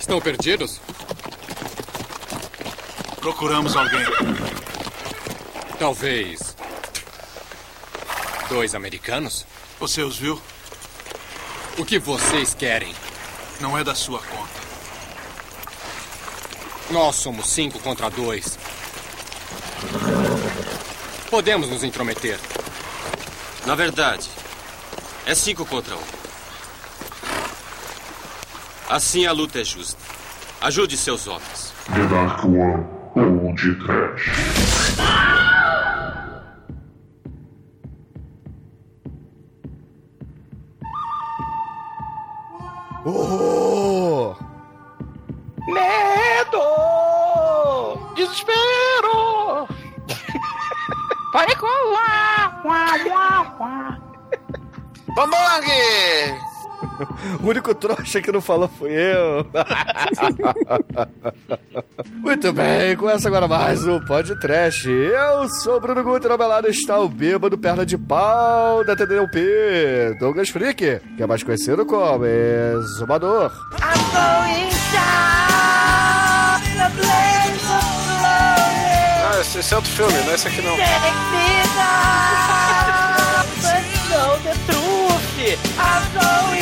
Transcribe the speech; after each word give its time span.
Estão 0.00 0.18
perdidos? 0.18 0.80
Procuramos 3.20 3.76
alguém. 3.76 4.04
Talvez. 5.78 6.56
Dois 8.48 8.74
americanos? 8.74 9.46
Você 9.78 10.02
os 10.02 10.18
viu? 10.18 10.40
O 11.78 11.84
que 11.84 11.98
vocês 11.98 12.54
querem? 12.54 12.94
Não 13.60 13.76
é 13.76 13.84
da 13.84 13.94
sua 13.94 14.20
conta. 14.20 14.60
Nós 16.90 17.16
somos 17.16 17.46
cinco 17.46 17.78
contra 17.78 18.08
dois. 18.08 18.58
Podemos 21.30 21.68
nos 21.68 21.84
intrometer. 21.84 22.40
Na 23.66 23.74
verdade, 23.74 24.28
é 25.26 25.34
cinco 25.34 25.64
contra 25.66 25.94
um. 25.94 26.19
Assim 28.90 29.24
a 29.24 29.30
luta 29.30 29.60
é 29.60 29.64
justa. 29.64 30.00
Ajude 30.60 30.96
seus 30.96 31.28
homens. 31.28 31.72
The 31.94 32.06
Dark 32.08 32.44
One 32.44 32.84
ou 33.14 33.54
de 33.54 33.76
Trash. 33.76 34.59
Trouxa 57.80 58.20
que 58.20 58.30
não 58.30 58.40
falou 58.42 58.68
foi 58.68 58.92
eu. 58.92 59.46
Muito 62.20 62.52
bem, 62.52 62.94
começa 62.96 63.26
agora 63.28 63.48
mais 63.48 63.86
um 63.86 63.98
Podcast. 64.04 64.86
Eu 64.88 65.48
sou 65.48 65.78
o 65.78 65.80
Bruno 65.80 66.02
Guter, 66.04 66.30
ao 66.30 66.36
meu 66.38 66.46
lado 66.46 66.68
está 66.68 66.98
o 66.98 67.08
bêbado 67.08 67.56
perna 67.56 67.86
de 67.86 67.96
pau 67.96 68.84
da 68.84 68.94
TDLP, 68.94 70.14
Douglas 70.20 70.50
Freak, 70.50 71.00
que 71.16 71.22
é 71.22 71.26
mais 71.26 71.42
conhecido 71.42 71.86
como 71.86 72.26
Exumador. 72.26 73.50
I'm 73.80 73.98
going 74.12 74.68
down 74.92 76.60
in 76.70 76.80
a 76.80 76.90
blaze 76.90 77.64
of 77.64 78.20
glory. 78.20 79.24
Ah, 79.24 79.38
esse, 79.40 79.58
esse 79.58 79.72
é 79.72 79.76
outro 79.76 79.90
filme, 79.90 80.12
não 80.12 80.32
é 80.32 80.34
esse 80.34 80.48
aqui 80.48 80.60
não. 80.60 80.76
Take 80.76 81.16
me 81.32 81.62
down, 81.74 83.46
but 83.62 83.84
know 84.10 84.36
the 84.44 84.52
truth. 84.70 85.00
I'm 85.80 86.04
going 86.12 86.59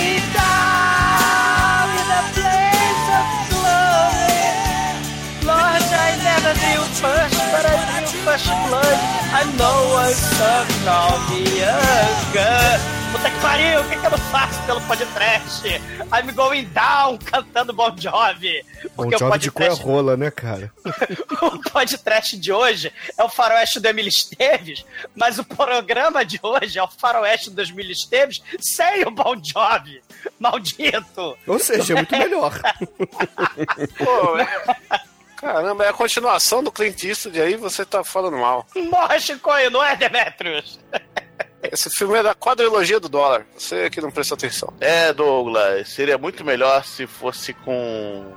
first, 7.00 7.38
but 7.52 7.64
I 7.64 8.00
knew 8.00 8.22
first 8.27 8.46
blood. 8.66 8.98
I 9.30 9.42
know 9.56 9.78
I 9.96 10.10
sucked 10.12 10.86
all 10.86 11.18
the 11.30 11.41
younger. 11.62 12.98
Puta 13.12 13.30
que 13.30 13.41
pariu, 13.41 13.80
o 13.80 13.84
que, 13.88 13.96
que 13.96 14.06
eu 14.06 14.10
não 14.10 14.18
faço 14.18 14.62
pelo 14.64 14.80
podcast? 14.82 15.66
I'm 16.12 16.34
going 16.34 16.64
down 16.74 17.16
cantando 17.19 17.72
Bon 17.72 17.94
Jovi. 17.96 18.62
Bom 18.94 19.04
Porque 19.04 19.14
o 19.14 19.19
job 19.19 19.38
de 19.38 19.50
cu 19.50 19.62
é 19.62 19.66
podcast 19.66 19.86
rola, 19.86 20.16
né, 20.16 20.30
cara? 20.30 20.70
o 21.41 21.70
podcast 21.70 22.36
de 22.36 22.52
hoje 22.52 22.92
é 23.16 23.24
o 23.24 23.28
faroeste 23.28 23.80
do 23.80 23.86
Emílio 23.86 24.10
Esteves, 24.10 24.84
mas 25.14 25.38
o 25.38 25.44
programa 25.44 26.24
de 26.24 26.38
hoje 26.42 26.78
é 26.78 26.82
o 26.82 26.88
faroeste 26.88 27.50
do 27.50 27.62
Emílio 27.62 27.92
Esteves 27.92 28.41
sem 28.60 29.06
o 29.06 29.10
Bon 29.10 29.34
Jovi. 29.42 30.02
Maldito! 30.38 31.38
Ou 31.46 31.58
seja, 31.58 31.94
é 31.94 31.96
muito 31.96 32.19
melhor. 32.19 32.52
Pô, 33.96 34.38
é- 34.38 35.07
Caramba, 35.41 35.84
é 35.84 35.89
a 35.89 35.92
continuação 35.92 36.64
do 36.64 36.72
Clint 36.72 37.05
Eastwood 37.05 37.41
aí, 37.41 37.55
você 37.55 37.84
tá 37.84 38.03
falando 38.03 38.36
mal. 38.36 38.66
Morre, 38.75 39.21
Chicoio, 39.21 39.71
não 39.71 39.84
é, 39.84 39.94
Demetrius? 39.94 40.81
Esse 41.62 41.88
filme 41.91 42.19
é 42.19 42.25
da 42.25 42.34
quadrilogia 42.34 42.99
do 42.99 43.09
dólar. 43.09 43.47
Você 43.56 43.88
que 43.88 44.00
não 44.00 44.10
prestou 44.10 44.34
atenção. 44.34 44.75
É, 44.81 45.12
Douglas, 45.12 45.88
seria 45.91 46.19
muito 46.19 46.44
melhor 46.44 46.84
se 46.84 47.06
fosse 47.06 47.53
com 47.53 48.32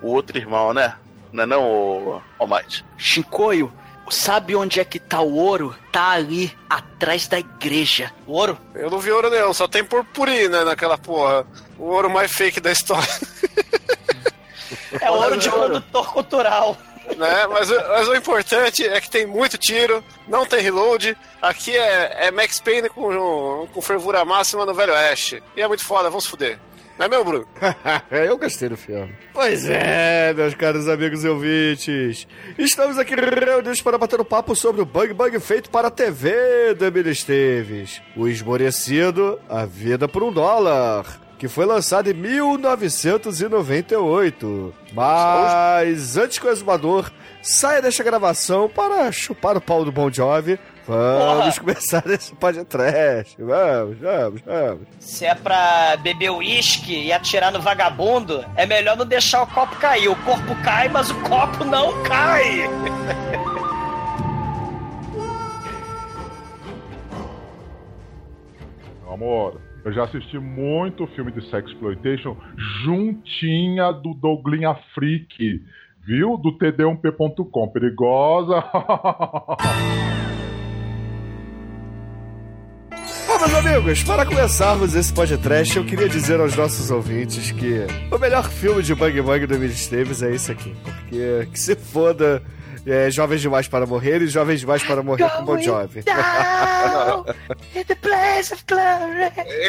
o 0.00 0.08
outro 0.08 0.38
irmão, 0.38 0.72
né? 0.72 0.94
Não 1.32 1.42
é 1.42 1.46
não, 1.46 2.22
ô 2.38 2.46
Mike? 2.46 2.84
Chicoio, 2.96 3.72
sabe 4.08 4.54
onde 4.54 4.78
é 4.78 4.84
que 4.84 5.00
tá 5.00 5.20
o 5.20 5.34
ouro? 5.34 5.74
Tá 5.90 6.10
ali, 6.10 6.56
atrás 6.70 7.26
da 7.26 7.40
igreja. 7.40 8.12
O 8.24 8.34
ouro? 8.34 8.56
Eu 8.72 8.88
não 8.88 9.00
vi 9.00 9.10
ouro 9.10 9.30
nenhum, 9.30 9.52
só 9.52 9.66
tem 9.66 9.84
purpurina 9.84 10.64
naquela 10.64 10.96
porra. 10.96 11.44
O 11.76 11.86
ouro 11.86 12.08
mais 12.08 12.30
fake 12.30 12.60
da 12.60 12.70
história. 12.70 13.08
É 15.00 15.10
ouro 15.10 15.36
de 15.36 15.50
condutor 15.50 16.12
cultural. 16.12 16.76
né? 17.16 17.46
Mas, 17.48 17.70
o- 17.70 17.88
mas 17.88 18.08
o 18.08 18.14
importante 18.14 18.84
é 18.86 19.00
que 19.00 19.08
tem 19.10 19.26
muito 19.26 19.56
tiro, 19.56 20.02
não 20.26 20.44
tem 20.44 20.60
reload. 20.60 21.16
Aqui 21.40 21.76
é, 21.76 22.26
é 22.26 22.30
Max 22.30 22.60
Payne 22.60 22.88
com, 22.88 23.68
com 23.72 23.80
fervura 23.82 24.24
máxima 24.24 24.66
no 24.66 24.74
Velho 24.74 24.92
Oeste. 24.92 25.42
E 25.56 25.60
é 25.62 25.68
muito 25.68 25.84
foda, 25.84 26.08
vamos 26.10 26.26
fuder. 26.26 26.58
Não 26.98 27.04
é 27.04 27.08
meu, 27.10 27.22
Bruno? 27.22 27.46
Eu 28.10 28.38
gostei 28.38 28.70
do 28.70 28.76
filme. 28.76 29.14
Pois 29.34 29.68
é, 29.68 30.32
meus 30.32 30.54
caros 30.54 30.88
amigos 30.88 31.22
e 31.24 31.28
ouvintes. 31.28 32.26
Estamos 32.58 32.96
aqui 32.98 33.14
reunidos 33.14 33.82
para 33.82 33.98
bater 33.98 34.18
um 34.18 34.24
papo 34.24 34.56
sobre 34.56 34.80
o 34.80 34.86
Bug 34.86 35.12
Bug 35.12 35.38
feito 35.38 35.68
para 35.68 35.88
a 35.88 35.90
TV 35.90 36.72
do 36.74 36.86
Emílio 36.86 37.12
Esteves. 37.12 38.00
O 38.16 38.26
esmorecido 38.26 39.38
A 39.46 39.66
Vida 39.66 40.08
por 40.08 40.22
um 40.22 40.32
Dólar. 40.32 41.04
Que 41.38 41.48
foi 41.48 41.66
lançado 41.66 42.08
em 42.10 42.14
1998. 42.14 44.72
Mas 44.92 46.16
antes 46.16 46.38
que 46.38 46.46
o 46.46 46.50
exumador 46.50 47.10
saia 47.42 47.82
desta 47.82 48.02
gravação 48.02 48.68
para 48.70 49.12
chupar 49.12 49.54
o 49.56 49.60
pau 49.60 49.84
do 49.84 49.92
Bon 49.92 50.10
Jovi, 50.10 50.58
vamos 50.86 51.58
Porra. 51.58 51.60
começar 51.60 52.02
esse 52.06 52.34
podcast. 52.36 53.36
Vamos, 53.38 53.98
vamos, 53.98 54.40
vamos. 54.40 54.86
Se 54.98 55.26
é 55.26 55.34
pra 55.34 55.98
beber 55.98 56.30
uísque 56.30 57.04
e 57.04 57.12
atirar 57.12 57.52
no 57.52 57.60
vagabundo, 57.60 58.42
é 58.56 58.64
melhor 58.64 58.96
não 58.96 59.04
deixar 59.04 59.42
o 59.42 59.46
copo 59.46 59.76
cair. 59.76 60.08
O 60.08 60.16
corpo 60.16 60.56
cai, 60.64 60.88
mas 60.88 61.10
o 61.10 61.14
copo 61.20 61.64
não 61.64 62.02
cai. 62.02 62.66
Meu 69.02 69.12
amor, 69.12 69.60
eu 69.86 69.92
já 69.92 70.02
assisti 70.02 70.36
muito 70.36 71.06
filme 71.14 71.30
de 71.30 71.48
sexploitation 71.48 72.36
juntinha 72.82 73.92
do 73.92 74.14
Douglinha 74.14 74.74
Freak, 74.92 75.62
viu? 76.04 76.36
Do 76.36 76.58
td1p.com. 76.58 77.68
Perigosa. 77.68 78.64
Meus 83.38 83.54
amigos, 83.54 84.02
para 84.02 84.26
começarmos 84.26 84.96
esse 84.96 85.14
podcast, 85.14 85.76
eu 85.76 85.84
queria 85.84 86.08
dizer 86.08 86.40
aos 86.40 86.56
nossos 86.56 86.90
ouvintes 86.90 87.52
que 87.52 87.86
o 88.12 88.18
melhor 88.18 88.50
filme 88.50 88.82
de 88.82 88.92
Bang 88.92 89.22
Bang 89.22 89.46
do 89.46 89.54
Emílio 89.54 89.72
Esteves 89.72 90.20
é 90.20 90.34
esse 90.34 90.50
aqui. 90.50 90.74
Porque 90.82 91.46
que 91.52 91.60
se 91.60 91.76
foda 91.76 92.42
é, 92.86 93.10
Jovens 93.10 93.40
Demais 93.40 93.66
para 93.66 93.84
Morrer 93.84 94.22
e 94.22 94.28
Jovens 94.28 94.60
Demais 94.60 94.82
para 94.82 95.02
Morrer 95.02 95.28
com 95.30 95.44
Bon 95.44 95.60
Jovi. 95.60 96.04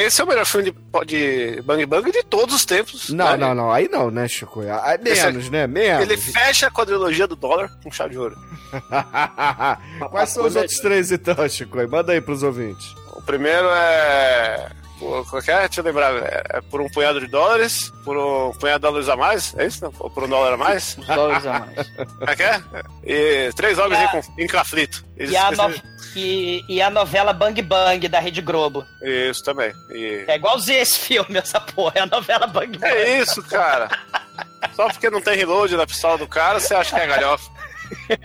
Esse 0.05 0.21
é 0.21 0.23
o 0.23 0.27
melhor 0.27 0.45
filme 0.45 0.71
de, 0.71 0.75
de 1.05 1.61
Bang 1.63 1.85
Bang 1.85 2.11
de 2.11 2.23
todos 2.23 2.53
os 2.53 2.63
tempos. 2.65 3.09
Não, 3.09 3.31
né? 3.31 3.37
não, 3.37 3.55
não. 3.55 3.71
Aí 3.71 3.89
não, 3.89 4.11
né, 4.11 4.27
Chico? 4.27 4.61
Ah, 4.61 4.97
Menos, 5.01 5.49
né? 5.49 5.65
Menos. 5.65 6.03
Ele 6.03 6.15
fecha 6.17 6.67
a 6.67 6.71
quadrilogia 6.71 7.27
do 7.27 7.35
dólar 7.35 7.71
com 7.83 7.91
chave 7.91 8.11
de 8.11 8.19
ouro. 8.19 8.37
Quais 10.11 10.29
são 10.29 10.45
os 10.45 10.55
outros 10.55 10.79
três, 10.79 11.11
então, 11.11 11.49
Chico? 11.49 11.77
Manda 11.89 12.13
aí 12.13 12.21
pros 12.21 12.43
ouvintes. 12.43 12.93
O 13.13 13.21
primeiro 13.21 13.67
é. 13.69 14.69
Pô, 14.99 15.23
Qual 15.25 15.41
que 15.41 15.51
é? 15.51 15.59
Deixa 15.67 15.81
eu 15.81 15.85
lembrar. 15.85 16.11
É 16.15 16.43
é 16.57 16.61
por 16.61 16.81
um 16.81 16.89
punhado 16.89 17.19
de 17.19 17.27
dólares, 17.27 17.91
por 18.03 18.17
um 18.17 18.51
punhado 18.53 18.79
de 18.79 18.87
dólares 18.87 19.09
a 19.09 19.15
mais, 19.15 19.53
é 19.57 19.65
isso? 19.67 19.93
Ou 19.99 20.09
por 20.09 20.23
um 20.23 20.27
dólar 20.29 20.53
a 20.53 20.57
mais? 20.57 20.95
Dólares 20.95 21.45
a 21.45 21.59
mais. 21.59 21.87
É 22.27 22.35
que 22.35 22.43
é? 22.43 22.61
E 23.03 23.53
três 23.53 23.77
homens 23.77 24.01
E 24.01 24.03
a- 24.05 24.21
em, 24.39 24.43
em 24.45 24.47
conflito. 24.47 25.05
Eles- 25.15 25.31
E 25.31 25.37
a, 25.37 25.47
eles- 25.47 25.57
no- 25.59 25.73
e- 26.15 26.63
e 26.67 26.81
a 26.81 26.89
novela 26.89 27.31
Bang 27.31 27.61
Bang 27.61 28.07
da 28.07 28.19
Rede 28.19 28.41
Globo. 28.41 28.83
Isso 29.03 29.43
também. 29.43 29.71
E- 29.91 30.25
É 30.27 30.35
igualzinho 30.35 30.79
esse 30.79 30.97
filme, 30.99 31.37
essa 31.37 31.59
porra. 31.61 31.93
É 31.95 32.01
a 32.01 32.05
novela 32.07 32.47
Bang 32.47 32.77
Bang. 32.77 32.85
É 32.93 33.19
isso, 33.19 33.41
cara. 33.43 33.89
Só 34.75 34.87
porque 34.89 35.09
não 35.09 35.21
tem 35.21 35.35
reload 35.37 35.75
na 35.75 35.85
pistola 35.85 36.17
do 36.17 36.27
cara, 36.27 36.59
você 36.59 36.73
acha 36.73 36.95
que 36.95 37.01
é 37.01 37.07
galhofa. 37.07 37.49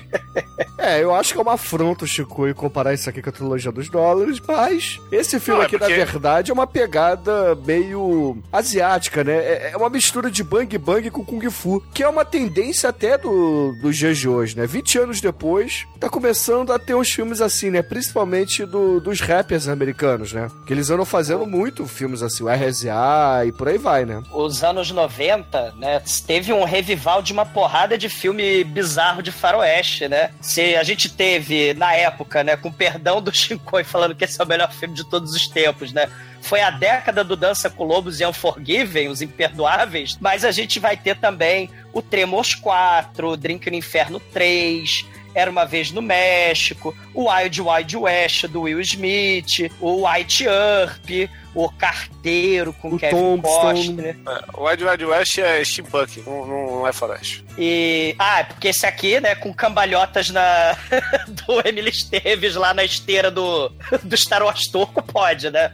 É, 0.78 1.00
eu 1.00 1.14
acho 1.14 1.32
que 1.32 1.38
é 1.38 1.42
uma 1.42 1.52
afronta 1.54 2.04
o 2.04 2.08
Chico 2.08 2.48
e 2.48 2.54
comparar 2.54 2.92
isso 2.92 3.08
aqui 3.08 3.22
com 3.22 3.28
a 3.30 3.32
trilogia 3.32 3.70
dos 3.70 3.88
dólares, 3.88 4.40
mas 4.46 5.00
esse 5.12 5.38
filme 5.38 5.58
Não, 5.58 5.62
é 5.62 5.66
aqui, 5.66 5.78
porque- 5.78 5.96
na 5.96 6.04
verdade, 6.04 6.50
é 6.50 6.54
uma 6.54 6.66
pegada 6.66 7.54
meio 7.64 8.36
asiática, 8.52 9.22
né? 9.22 9.32
É 9.36 9.70
é 9.72 9.76
uma 9.76 9.88
mistura 9.88 10.28
de 10.30 10.42
bang 10.42 10.76
bang 10.78 11.08
com 11.10 11.24
kung 11.24 11.48
fu, 11.50 11.80
que 11.94 12.02
é 12.02 12.08
uma 12.08 12.24
tendência 12.24 12.88
até 12.88 13.16
do, 13.16 13.72
dos 13.80 13.96
dias 13.96 14.18
de 14.18 14.28
hoje, 14.28 14.56
né? 14.56 14.66
20 14.66 14.98
anos 14.98 15.20
depois, 15.20 15.86
tá 16.00 16.08
começando 16.08 16.72
a 16.72 16.78
ter 16.80 16.94
uns 16.96 17.10
filmes 17.10 17.40
assim, 17.40 17.70
né? 17.70 17.80
Principalmente 17.80 18.64
do- 18.66 18.98
dos 19.00 19.20
rappers 19.20 19.68
americanos, 19.68 20.32
né? 20.32 20.48
Que 20.66 20.72
eles 20.72 20.90
andam 20.90 21.04
fazendo 21.04 21.46
muito 21.46 21.86
filmes 21.86 22.22
assim, 22.22 22.42
o 22.42 22.48
RZA 22.48 23.46
e 23.46 23.52
por 23.52 23.68
aí 23.68 23.78
vai, 23.78 24.04
né? 24.04 24.20
Os 24.32 24.64
anos 24.64 24.90
90, 24.90 25.72
né, 25.78 26.02
teve 26.26 26.52
um 26.52 26.64
revival 26.64 27.22
de 27.22 27.32
uma 27.32 27.46
porrada 27.46 27.96
de 27.96 28.08
filme 28.08 28.64
bizarro 28.64 29.22
de 29.22 29.30
faroeste, 29.52 30.08
né? 30.08 30.30
Se 30.40 30.74
a 30.76 30.82
gente 30.82 31.10
teve, 31.10 31.74
na 31.74 31.92
época, 31.92 32.42
né, 32.42 32.56
com 32.56 32.72
perdão 32.72 33.20
do 33.20 33.32
Shinkoi 33.34 33.84
falando 33.84 34.14
que 34.14 34.24
esse 34.24 34.40
é 34.40 34.44
o 34.44 34.48
melhor 34.48 34.72
filme 34.72 34.94
de 34.94 35.04
todos 35.04 35.32
os 35.34 35.46
tempos, 35.46 35.92
né? 35.92 36.08
Foi 36.40 36.60
a 36.60 36.70
década 36.70 37.22
do 37.22 37.36
Dança 37.36 37.70
com 37.70 37.84
Lobos 37.84 38.20
e 38.20 38.26
Unforgiven, 38.26 39.08
os 39.08 39.22
imperdoáveis, 39.22 40.18
mas 40.20 40.44
a 40.44 40.50
gente 40.50 40.80
vai 40.80 40.96
ter 40.96 41.16
também 41.16 41.70
o 41.92 42.02
Tremors 42.02 42.54
4, 42.54 43.28
o 43.28 43.36
Drink 43.36 43.70
no 43.70 43.76
Inferno 43.76 44.18
3, 44.18 45.06
Era 45.34 45.50
Uma 45.50 45.64
Vez 45.64 45.92
no 45.92 46.02
México, 46.02 46.96
o 47.14 47.30
Wild 47.30 47.60
Wild 47.60 47.96
West 47.96 48.46
do 48.46 48.62
Will 48.62 48.80
Smith, 48.80 49.70
o 49.80 50.08
White 50.08 50.44
Earp, 50.44 51.30
o 51.54 51.68
Carteiro 51.70 52.72
com 52.72 52.94
O 52.94 52.98
Kevin 52.98 53.16
Tombstone. 53.16 53.86
Costner. 53.86 54.16
O 54.54 54.64
Wild 54.64 54.84
Wild 54.84 55.04
West 55.04 55.38
é 55.38 55.64
steampunk, 55.64 56.22
não, 56.26 56.46
não 56.46 56.88
é 56.88 56.92
faroeste. 56.92 57.44
E. 57.58 58.14
Ah, 58.18 58.40
é 58.40 58.44
porque 58.44 58.68
esse 58.68 58.86
aqui, 58.86 59.20
né, 59.20 59.34
com 59.34 59.52
cambalhotas 59.52 60.30
na. 60.30 60.76
do 61.28 61.66
Emily 61.66 61.90
Esteves 61.90 62.54
lá 62.54 62.72
na 62.72 62.84
esteira 62.84 63.30
do, 63.30 63.70
do 64.02 64.16
Star 64.16 64.42
Wars 64.42 64.66
Turco, 64.68 65.02
pode, 65.02 65.50
né? 65.50 65.72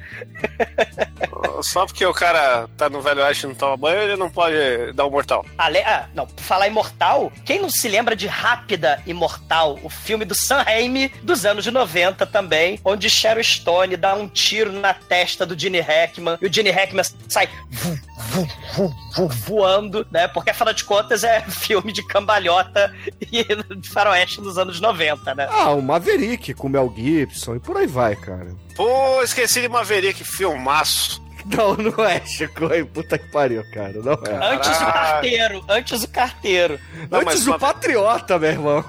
Só 1.62 1.86
porque 1.86 2.04
o 2.04 2.12
cara 2.12 2.69
tá 2.76 2.88
no 2.88 3.00
Velho 3.00 3.22
Oeste 3.22 3.46
e 3.46 3.48
não 3.48 3.54
toma 3.54 3.76
banho, 3.76 4.02
ele 4.02 4.16
não 4.16 4.30
pode 4.30 4.92
dar 4.94 5.06
um 5.06 5.10
mortal. 5.10 5.44
Ale... 5.56 5.78
Ah, 5.78 6.08
não, 6.14 6.26
por 6.26 6.42
falar 6.42 6.69
imortal, 6.69 7.32
quem 7.44 7.60
não 7.60 7.70
se 7.70 7.88
lembra 7.88 8.14
de 8.14 8.26
Rápida 8.26 9.02
Imortal, 9.06 9.78
o 9.82 9.88
filme 9.88 10.25
do 10.25 10.34
Sam 10.34 10.62
Raimi 10.62 11.08
dos 11.22 11.44
anos 11.44 11.66
90 11.66 12.26
também, 12.26 12.80
onde 12.84 13.08
Sharon 13.10 13.42
Stone 13.42 13.96
dá 13.96 14.14
um 14.14 14.28
tiro 14.28 14.72
na 14.72 14.94
testa 14.94 15.46
do 15.46 15.56
Gene 15.69 15.81
Hackman 15.81 16.38
e 16.41 16.47
o 16.47 16.53
Gene 16.53 16.70
Hackman 16.70 17.05
sai 17.29 17.49
voando, 19.47 20.06
né? 20.11 20.29
Porque 20.29 20.50
afinal 20.50 20.73
de 20.73 20.85
contas 20.85 21.25
é 21.25 21.41
filme 21.49 21.93
de 21.93 22.03
cambalhota 22.03 22.94
e 23.20 23.44
de 23.76 23.88
faroeste 23.88 24.41
dos 24.41 24.59
anos 24.59 24.81
90, 24.81 25.35
né? 25.35 25.47
Ah, 25.50 25.73
o 25.73 25.82
Maverick 25.82 26.55
com 26.55 26.67
o 26.67 26.70
Mel 26.70 26.93
Gibson 26.97 27.56
e 27.56 27.61
por 27.61 27.76
aí 27.76 27.87
vai, 27.87 28.17
cara. 28.17 28.55
Pô, 28.75 29.23
esqueci 29.23 29.61
de 29.61 29.69
Maverick, 29.69 30.25
filmaço. 30.25 31.23
Não, 31.56 31.75
não 31.77 32.05
é, 32.05 32.21
Chico. 32.27 32.67
Ai, 32.71 32.85
Puta 32.85 33.19
que 33.19 33.31
pariu, 33.31 33.65
cara. 33.73 33.93
Não 33.95 34.12
é. 34.15 34.55
Antes 34.55 34.71
o 34.81 34.85
carteiro, 34.87 35.65
antes 35.69 36.03
o 36.05 36.09
carteiro. 36.09 36.81
Não, 37.11 37.23
mas 37.23 37.35
Antes 37.37 37.47
o 37.47 37.50
uma- 37.50 37.59
Patriota, 37.59 38.39
meu 38.39 38.50
irmão. 38.50 38.85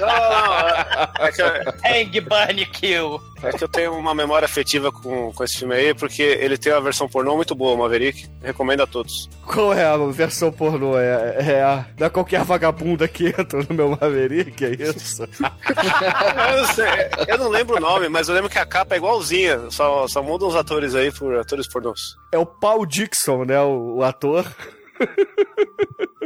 Não, 0.00 0.06
não, 0.06 0.30
não. 0.30 0.68
É, 0.68 1.28
é 1.28 1.32
que, 1.32 1.42
Hang, 1.88 2.20
Bunny, 2.20 2.66
Kill. 2.66 3.20
é 3.42 3.50
que 3.52 3.64
eu 3.64 3.68
tenho 3.68 3.94
uma 3.94 4.14
memória 4.14 4.44
afetiva 4.46 4.90
com, 4.92 5.32
com 5.32 5.44
esse 5.44 5.58
filme 5.58 5.74
aí, 5.74 5.94
porque 5.94 6.22
ele 6.22 6.56
tem 6.58 6.72
uma 6.72 6.80
versão 6.80 7.08
pornô 7.08 7.34
muito 7.36 7.54
boa, 7.54 7.74
o 7.74 7.78
Maverick. 7.78 8.28
Recomendo 8.42 8.82
a 8.82 8.86
todos. 8.86 9.28
Qual 9.46 9.72
é 9.72 9.84
a 9.84 9.96
versão 10.10 10.50
pornô? 10.52 10.98
É, 10.98 11.36
é 11.38 11.62
a 11.62 11.84
da 11.96 12.10
qualquer 12.10 12.42
vagabunda 12.44 13.06
que 13.08 13.26
entra 13.28 13.60
no 13.68 13.74
meu 13.74 13.88
Maverick, 14.00 14.64
é 14.64 14.70
isso? 14.70 15.22
Eu 15.22 16.56
não, 16.58 16.64
sei, 16.74 16.86
eu 17.28 17.38
não 17.38 17.48
lembro 17.48 17.76
o 17.76 17.80
nome, 17.80 18.08
mas 18.08 18.28
eu 18.28 18.34
lembro 18.34 18.50
que 18.50 18.58
a 18.58 18.66
capa 18.66 18.94
é 18.94 18.98
igualzinha. 18.98 19.70
Só, 19.70 20.06
só 20.08 20.22
mudam 20.22 20.48
os 20.48 20.56
atores 20.56 20.94
aí 20.94 21.10
por 21.12 21.36
atores 21.38 21.65
pornôs. 21.68 22.16
É 22.32 22.38
o 22.38 22.46
Paul 22.46 22.86
Dixon, 22.86 23.44
né? 23.44 23.60
O, 23.60 23.96
o 23.96 24.02
ator. 24.02 24.46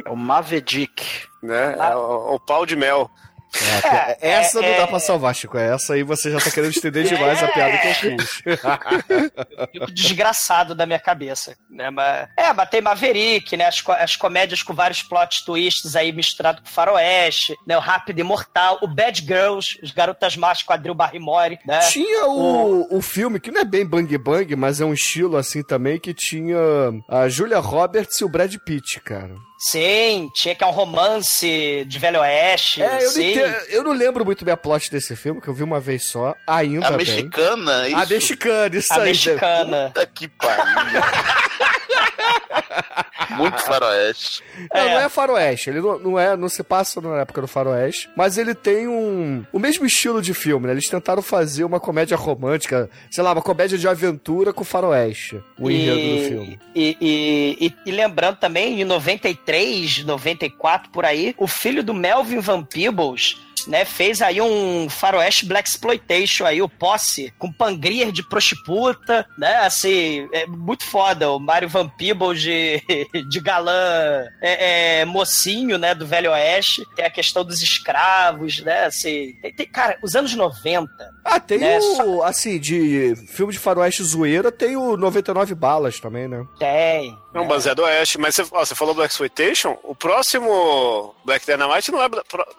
É 0.05 0.11
o 0.11 0.17
Mavedick. 0.17 1.29
Né? 1.43 1.75
É 1.79 1.97
o, 1.97 2.35
o 2.35 2.41
pau 2.41 2.65
de 2.67 2.77
mel. 2.77 3.11
É, 4.21 4.31
Essa 4.31 4.61
não 4.61 4.69
é, 4.69 4.79
dá 4.79 4.87
pra 4.87 5.01
salvar, 5.01 5.35
Chico. 5.35 5.59
Essa 5.59 5.95
aí 5.95 6.03
você 6.03 6.31
já 6.31 6.39
tá 6.39 6.51
querendo 6.51 6.71
estender 6.71 7.05
demais 7.05 7.43
a 7.43 7.49
piada 7.49 7.79
que 7.79 7.89
eu 7.89 7.95
fiz. 7.95 8.43
fico 9.73 9.93
desgraçado 9.93 10.75
da 10.75 10.87
minha 10.87 10.99
cabeça, 10.99 11.57
né? 11.69 11.91
Mas, 11.91 12.29
é, 12.37 12.53
mas 12.53 12.69
tem 12.71 12.81
Maverick, 12.81 13.57
né? 13.57 13.67
As, 13.67 13.83
as 13.99 14.17
comédias 14.17 14.63
com 14.63 14.73
vários 14.73 15.03
plot 15.03 15.45
twists 15.45 15.97
aí 15.97 16.13
misturado 16.13 16.63
com 16.63 16.69
faroeste, 16.69 17.57
né? 17.67 17.77
O 17.77 17.81
Rápido 17.81 18.21
Imortal, 18.21 18.79
o 18.83 18.87
Bad 18.87 19.21
Girls, 19.21 19.79
os 19.83 19.91
Garotas 19.91 20.37
Más 20.37 20.63
quadril 20.63 20.95
Barrymore, 20.95 21.59
né? 21.67 21.81
Tinha 21.81 22.27
o, 22.27 22.97
o 22.97 23.03
filme, 23.03 23.41
que 23.41 23.51
não 23.51 23.61
é 23.61 23.65
bem 23.65 23.85
Bang 23.85 24.17
Bang, 24.19 24.55
mas 24.57 24.81
é 24.81 24.85
um 24.85 24.95
estilo 24.95 25.37
assim 25.37 25.63
também, 25.63 25.99
que 25.99 26.15
tinha 26.15 26.59
a 27.09 27.29
Julia 27.29 27.59
Roberts 27.59 28.21
e 28.21 28.25
o 28.25 28.29
Brad 28.29 28.55
Pitt, 28.65 29.01
cara. 29.01 29.50
Sim, 29.63 30.31
tinha 30.35 30.55
que 30.55 30.65
é 30.65 30.67
um 30.67 30.71
romance 30.71 31.85
de 31.87 31.99
Velho 31.99 32.21
Oeste, 32.21 32.83
É, 32.83 32.97
eu 33.01 33.05
não, 33.05 33.11
sim. 33.11 33.31
entendo- 33.33 33.57
eu 33.69 33.85
não 33.85 33.93
lembro 33.93 34.25
muito 34.25 34.43
bem 34.43 34.55
a 34.55 34.57
plot 34.57 34.91
desse 34.91 35.15
filme, 35.15 35.39
que 35.39 35.49
eu 35.49 35.53
vi 35.55 35.63
uma 35.63 35.79
vez 35.79 36.03
só, 36.05 36.35
ainda 36.47 36.87
A 36.87 36.91
bem. 36.93 36.99
mexicana, 36.99 37.87
isso? 37.89 37.97
A 37.99 38.07
mexicana, 38.07 38.77
isso 38.77 38.93
A 38.93 38.97
aí. 38.97 39.03
mexicana. 39.05 39.87
Puta 39.89 40.07
que 40.07 40.29
pariu. 40.29 41.03
Muito 43.37 43.59
faroeste. 43.63 44.43
Não, 44.73 44.81
É. 44.81 44.95
não 44.95 45.01
é 45.01 45.09
faroeste. 45.09 45.71
Ele 45.71 45.81
não, 45.81 45.99
não 45.99 46.19
é, 46.19 46.37
não 46.37 46.49
se 46.49 46.63
passa 46.63 47.01
na 47.01 47.21
época 47.21 47.41
do 47.41 47.47
faroeste, 47.47 48.09
mas 48.17 48.37
ele 48.37 48.55
tem 48.55 48.89
um 48.89 49.45
o 49.53 49.59
mesmo 49.59 49.87
estilo 49.87 50.21
de 50.21 50.35
filme, 50.35 50.67
né? 50.67 50.73
Eles 50.73 50.89
tentaram 50.89 51.23
fazer 51.23 51.65
uma 51.65 51.79
comédia 51.81 52.17
romântica, 52.17 52.91
sei 53.11 53.23
lá, 53.23 53.33
uma 53.33 53.43
comédia 53.43 53.79
de 53.79 53.87
aventura 53.89 54.53
com 54.53 54.65
faroeste, 54.65 55.41
o 55.59 55.71
enredo 55.71 56.17
do 56.23 56.29
filme. 56.29 56.59
E, 56.75 56.97
e, 57.01 57.67
e- 57.67 57.75
e 57.87 57.93
lembrando 57.93 58.37
também, 58.37 58.81
em 58.81 58.85
93, 58.85 60.05
94, 60.05 60.91
por 60.91 61.05
aí, 61.05 61.35
o 61.39 61.47
filho 61.47 61.83
do 61.85 61.95
Melvin 61.95 62.41
Van 62.41 62.63
Peebles, 62.65 63.39
né, 63.67 63.85
fez 63.85 64.21
aí 64.23 64.41
um 64.41 64.89
faroeste 64.89 65.47
Black 65.47 65.69
Exploitation 65.69 66.45
aí, 66.45 66.61
o 66.63 66.69
Posse, 66.69 67.33
com 67.39 67.53
pangrier 67.53 68.13
de 68.13 68.23
prostituta, 68.29 69.27
né, 69.39 69.57
assim, 69.59 70.29
é 70.33 70.47
muito 70.47 70.85
foda, 70.85 71.31
o 71.31 71.39
Mário 71.39 71.69
Van 71.69 71.89
Peebles 71.89 72.41
de, 72.41 72.83
de 73.29 73.41
galã 73.41 74.25
é, 74.41 75.01
é, 75.01 75.05
mocinho, 75.05 75.79
né, 75.79 75.95
do 75.95 76.07
Velho 76.07 76.31
Oeste, 76.33 76.85
tem 76.95 77.05
a 77.05 77.11
questão 77.11 77.45
dos 77.45 77.63
escravos, 77.63 78.61
né, 78.61 78.85
assim, 78.87 79.35
tem- 79.43 79.53
tem- 79.53 79.67
cara, 79.69 79.99
os 80.03 80.15
anos 80.15 80.35
90, 80.35 80.91
Ah, 81.25 81.39
tem 81.39 81.59
Né, 81.59 81.79
o, 82.05 82.23
assim, 82.23 82.59
de 82.59 83.15
filme 83.29 83.53
de 83.53 83.59
faroeste 83.59 84.03
zoeira, 84.03 84.51
tem 84.51 84.77
o 84.77 84.97
99 84.97 85.55
balas 85.55 86.01
também, 86.01 86.27
né? 86.27 86.45
tem, 86.59 87.17
É 87.33 87.41
um 87.41 87.47
baseado 87.47 87.77
do 87.77 87.83
Oeste, 87.85 88.19
mas 88.19 88.35
você, 88.35 88.43
ó, 88.51 88.65
você 88.65 88.75
falou 88.75 88.95
Black 88.95 89.13
Exploitation, 89.13 89.79
o 89.85 89.95
próximo 89.95 91.15
Black 91.25 91.47
Dynamite 91.47 91.93
não 91.93 92.03
é 92.03 92.09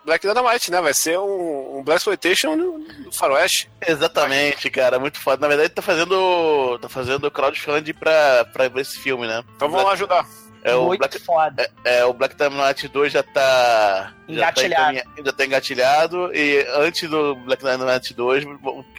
Black 0.05 0.25
Dynamite, 0.25 0.71
né? 0.71 0.81
Vai 0.81 0.93
ser 0.93 1.19
um, 1.19 1.79
um 1.79 1.83
Black 1.83 1.99
Exploitation 1.99 2.55
no, 2.55 2.77
no 2.77 3.11
Faroeste. 3.11 3.69
Exatamente, 3.85 4.69
cara, 4.69 4.97
muito 4.97 5.19
foda. 5.19 5.41
Na 5.41 5.47
verdade, 5.49 5.73
tá 5.73 5.81
fazendo. 5.81 6.79
tá 6.79 6.87
fazendo 6.87 7.29
crowdfunding 7.29 7.93
pra, 7.93 8.45
pra 8.45 8.69
ver 8.69 8.81
esse 8.81 8.97
filme, 8.97 9.27
né? 9.27 9.43
Então 9.55 9.69
vamos 9.69 9.85
lá 9.85 9.91
ajudar. 9.91 10.25
É 10.63 10.75
o 10.75 10.95
Black, 10.95 11.19
foda. 11.19 11.69
é, 11.83 11.99
é, 11.99 12.05
o 12.05 12.13
Black 12.13 12.35
Dynamite 12.35 12.87
2 12.87 13.11
já 13.13 13.23
tá. 13.23 14.13
Já 14.29 14.51
tá, 14.51 14.63
Engatilhado. 14.63 14.81
encaminha- 14.97 15.25
já 15.25 15.31
tá 15.33 15.45
engatilhado. 15.45 16.31
E 16.35 16.65
antes 16.75 17.09
do 17.09 17.35
Black 17.35 17.63
Dynamite 17.63 18.13
2, 18.13 18.43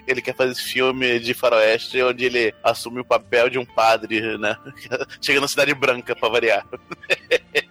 ele 0.06 0.20
quer 0.20 0.34
fazer 0.34 0.52
esse 0.52 0.62
filme 0.64 1.18
de 1.20 1.32
faroeste, 1.34 2.02
onde 2.02 2.24
ele 2.24 2.52
assume 2.64 3.00
o 3.00 3.04
papel 3.04 3.48
de 3.48 3.58
um 3.58 3.64
padre, 3.64 4.36
né? 4.38 4.56
Chega 5.24 5.40
na 5.40 5.48
Cidade 5.48 5.72
Branca, 5.74 6.14
pra 6.16 6.28
variar. 6.28 6.66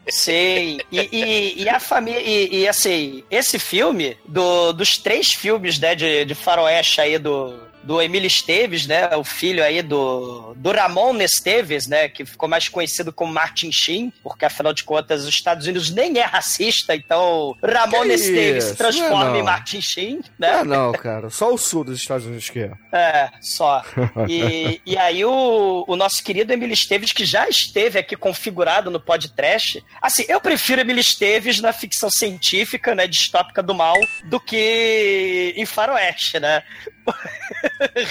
Sim, 0.10 0.80
e, 0.92 1.10
e, 1.12 1.64
e 1.64 1.70
a 1.70 1.80
família. 1.80 2.22
E, 2.22 2.62
e, 2.62 2.68
assim, 2.68 3.24
esse 3.30 3.58
filme, 3.60 4.18
do, 4.26 4.74
dos 4.74 4.98
três 4.98 5.28
filmes 5.30 5.80
né, 5.80 5.96
de, 5.96 6.26
de 6.26 6.36
faroeste 6.36 7.00
aí 7.02 7.18
do, 7.18 7.60
do 7.84 8.02
Emílio 8.02 8.28
Esteves, 8.28 8.86
né? 8.86 9.16
O 9.16 9.24
filho 9.24 9.64
aí 9.64 9.82
do, 9.82 10.54
do 10.56 10.72
Ramon 10.72 11.20
Esteves, 11.22 11.88
né? 11.88 12.08
Que 12.08 12.26
ficou 12.26 12.48
mais 12.48 12.70
conhecido 12.70 13.12
como 13.12 13.34
Martin 13.34 13.72
Sheen, 13.72 14.14
porque 14.24 14.46
afinal 14.46 14.74
de 14.74 14.84
contas 14.84 15.24
os 15.24 15.30
Estados 15.30 15.66
Unidos 15.66 15.90
nem 15.90 16.18
é 16.20 16.24
racista, 16.24 16.96
então 16.96 17.56
Ramon 17.64 18.04
Que 18.04 18.14
Esteves 18.14 18.64
se 18.66 18.76
transforma 18.76 19.38
é 19.38 19.40
em. 19.40 19.44
Martin 19.44 19.82
Sheen, 19.82 20.22
né? 20.38 20.60
Ah, 20.62 20.64
não, 20.64 20.92
cara. 20.92 21.30
Só 21.30 21.54
o 21.54 21.58
sul 21.58 21.84
dos 21.84 22.00
Estados 22.00 22.26
Unidos 22.26 22.50
que 22.50 22.60
é. 22.60 22.72
É, 22.92 23.30
só. 23.42 23.84
E, 24.28 24.82
e 24.86 24.98
aí 24.98 25.26
o, 25.26 25.86
o 25.88 25.96
nosso 25.96 26.24
querido 26.24 26.54
Emílio 26.54 26.74
Esteves, 26.74 27.12
que 27.12 27.26
já 27.26 27.48
esteve 27.48 27.98
aqui 27.98 28.16
configurado 28.16 28.92
no 28.92 29.00
podcast. 29.00 29.84
Assim, 30.02 30.26
eu 30.28 30.40
prefiro 30.40 30.82
Emílio 30.82 31.02
Esteves 31.02 31.60
na 31.60 31.74
ficção 31.74 32.10
científica, 32.10 32.94
né, 32.94 33.08
distópica 33.08 33.64
do 33.64 33.74
mal, 33.74 33.98
do 34.26 34.40
que 34.40 35.54
em 35.56 35.66
faroeste, 35.66 36.40
né? 36.40 36.64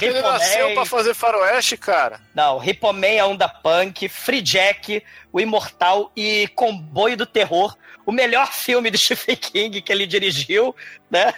Ele 0.00 0.20
nasceu 0.20 0.74
pra 0.74 0.84
fazer 0.84 1.14
faroeste, 1.14 1.76
cara. 1.76 2.20
Não, 2.34 2.58
Ripoman, 2.58 3.18
a 3.20 3.26
Onda 3.26 3.48
Punk, 3.48 4.08
Free 4.08 4.42
Jack, 4.42 5.02
O 5.32 5.40
Imortal 5.40 6.10
e 6.16 6.48
Comboio 6.48 7.16
do 7.16 7.26
Terror, 7.26 7.76
o 8.04 8.12
melhor 8.12 8.52
filme 8.52 8.90
do 8.90 8.98
Stephen 8.98 9.36
King 9.36 9.82
que 9.82 9.92
ele 9.92 10.06
dirigiu, 10.06 10.74
né? 11.10 11.32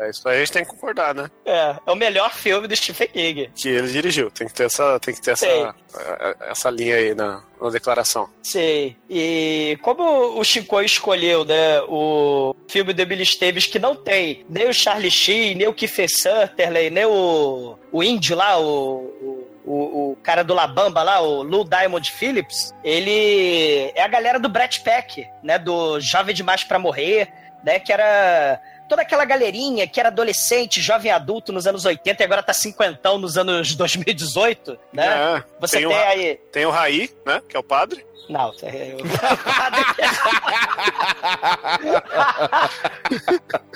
É, 0.00 0.10
isso 0.10 0.28
aí 0.28 0.36
a 0.36 0.40
gente 0.40 0.52
tem 0.52 0.64
que 0.64 0.70
concordar, 0.70 1.14
né? 1.14 1.30
É, 1.46 1.76
é 1.86 1.90
o 1.92 1.94
melhor 1.96 2.30
filme 2.34 2.68
do 2.68 2.76
Stephen 2.76 3.08
King. 3.08 3.50
Que 3.54 3.68
ele 3.68 3.88
dirigiu. 3.88 4.30
Tem 4.30 4.46
que 4.46 4.52
ter 4.52 4.64
essa, 4.64 4.98
tem 5.00 5.14
que 5.14 5.20
ter 5.22 5.36
Sei. 5.36 5.48
essa, 5.62 5.74
eh, 5.98 6.36
essa 6.50 6.70
linha 6.70 6.96
aí 6.96 7.14
na, 7.14 7.42
na 7.60 7.70
declaração. 7.70 8.28
Sei. 8.42 8.96
E 9.08 9.78
como 9.82 10.38
o 10.38 10.44
Chico 10.44 10.80
escolheu, 10.82 11.44
né, 11.44 11.80
o 11.88 12.54
filme 12.68 12.92
do 12.92 13.06
Billy 13.06 13.22
Esteves 13.22 13.66
que 13.66 13.78
não 13.78 13.94
tem 13.96 14.44
nem 14.48 14.68
o 14.68 14.74
Charlie 14.74 15.10
Sheen, 15.10 15.54
nem 15.54 15.66
o 15.68 15.72
Kiefer 15.74 16.08
Sutherland, 16.10 16.90
nem 16.90 17.04
o, 17.06 17.78
o 17.92 18.02
índio 18.02 18.36
lá, 18.36 18.58
o, 18.58 18.64
o, 18.64 19.48
o- 19.64 20.12
o 20.12 20.16
cara 20.22 20.42
do 20.44 20.52
Labamba 20.54 21.02
lá, 21.02 21.20
o 21.20 21.42
Lou 21.42 21.64
Diamond 21.64 22.10
Phillips, 22.12 22.74
ele 22.84 23.90
é 23.94 24.02
a 24.02 24.08
galera 24.08 24.38
do 24.38 24.48
Brett 24.48 24.80
Peck, 24.80 25.26
né, 25.42 25.58
do 25.58 25.98
Jovem 26.00 26.34
Demais 26.34 26.64
pra 26.64 26.78
Morrer, 26.78 27.28
né, 27.64 27.78
que 27.80 27.92
era 27.92 28.60
toda 28.88 29.02
aquela 29.02 29.24
galerinha 29.24 29.86
que 29.86 30.00
era 30.00 30.08
adolescente, 30.08 30.80
jovem 30.80 31.12
adulto 31.12 31.52
nos 31.52 31.66
anos 31.66 31.84
80 31.84 32.22
e 32.22 32.24
agora 32.24 32.42
tá 32.42 32.52
cinquentão 32.52 33.18
nos 33.18 33.36
anos 33.36 33.74
2018, 33.74 34.78
né? 34.92 35.06
É, 35.06 35.44
Você 35.60 35.78
tem, 35.78 35.88
tem, 35.88 35.96
o, 35.96 36.00
aí... 36.00 36.40
tem 36.52 36.66
o 36.66 36.70
Raí, 36.70 37.10
né? 37.24 37.42
Que 37.48 37.56
é 37.56 37.60
o 37.60 37.62
padre. 37.62 38.04
Não, 38.28 38.52
é- 38.62 38.96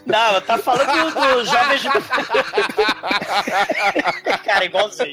Não, 0.05 0.41
tá 0.43 0.59
falando 0.59 1.15
do, 1.15 1.21
do 1.21 1.45
Jovens 1.45 1.81
de... 1.83 1.89
Cara, 4.45 4.65
igualzinho. 4.65 5.13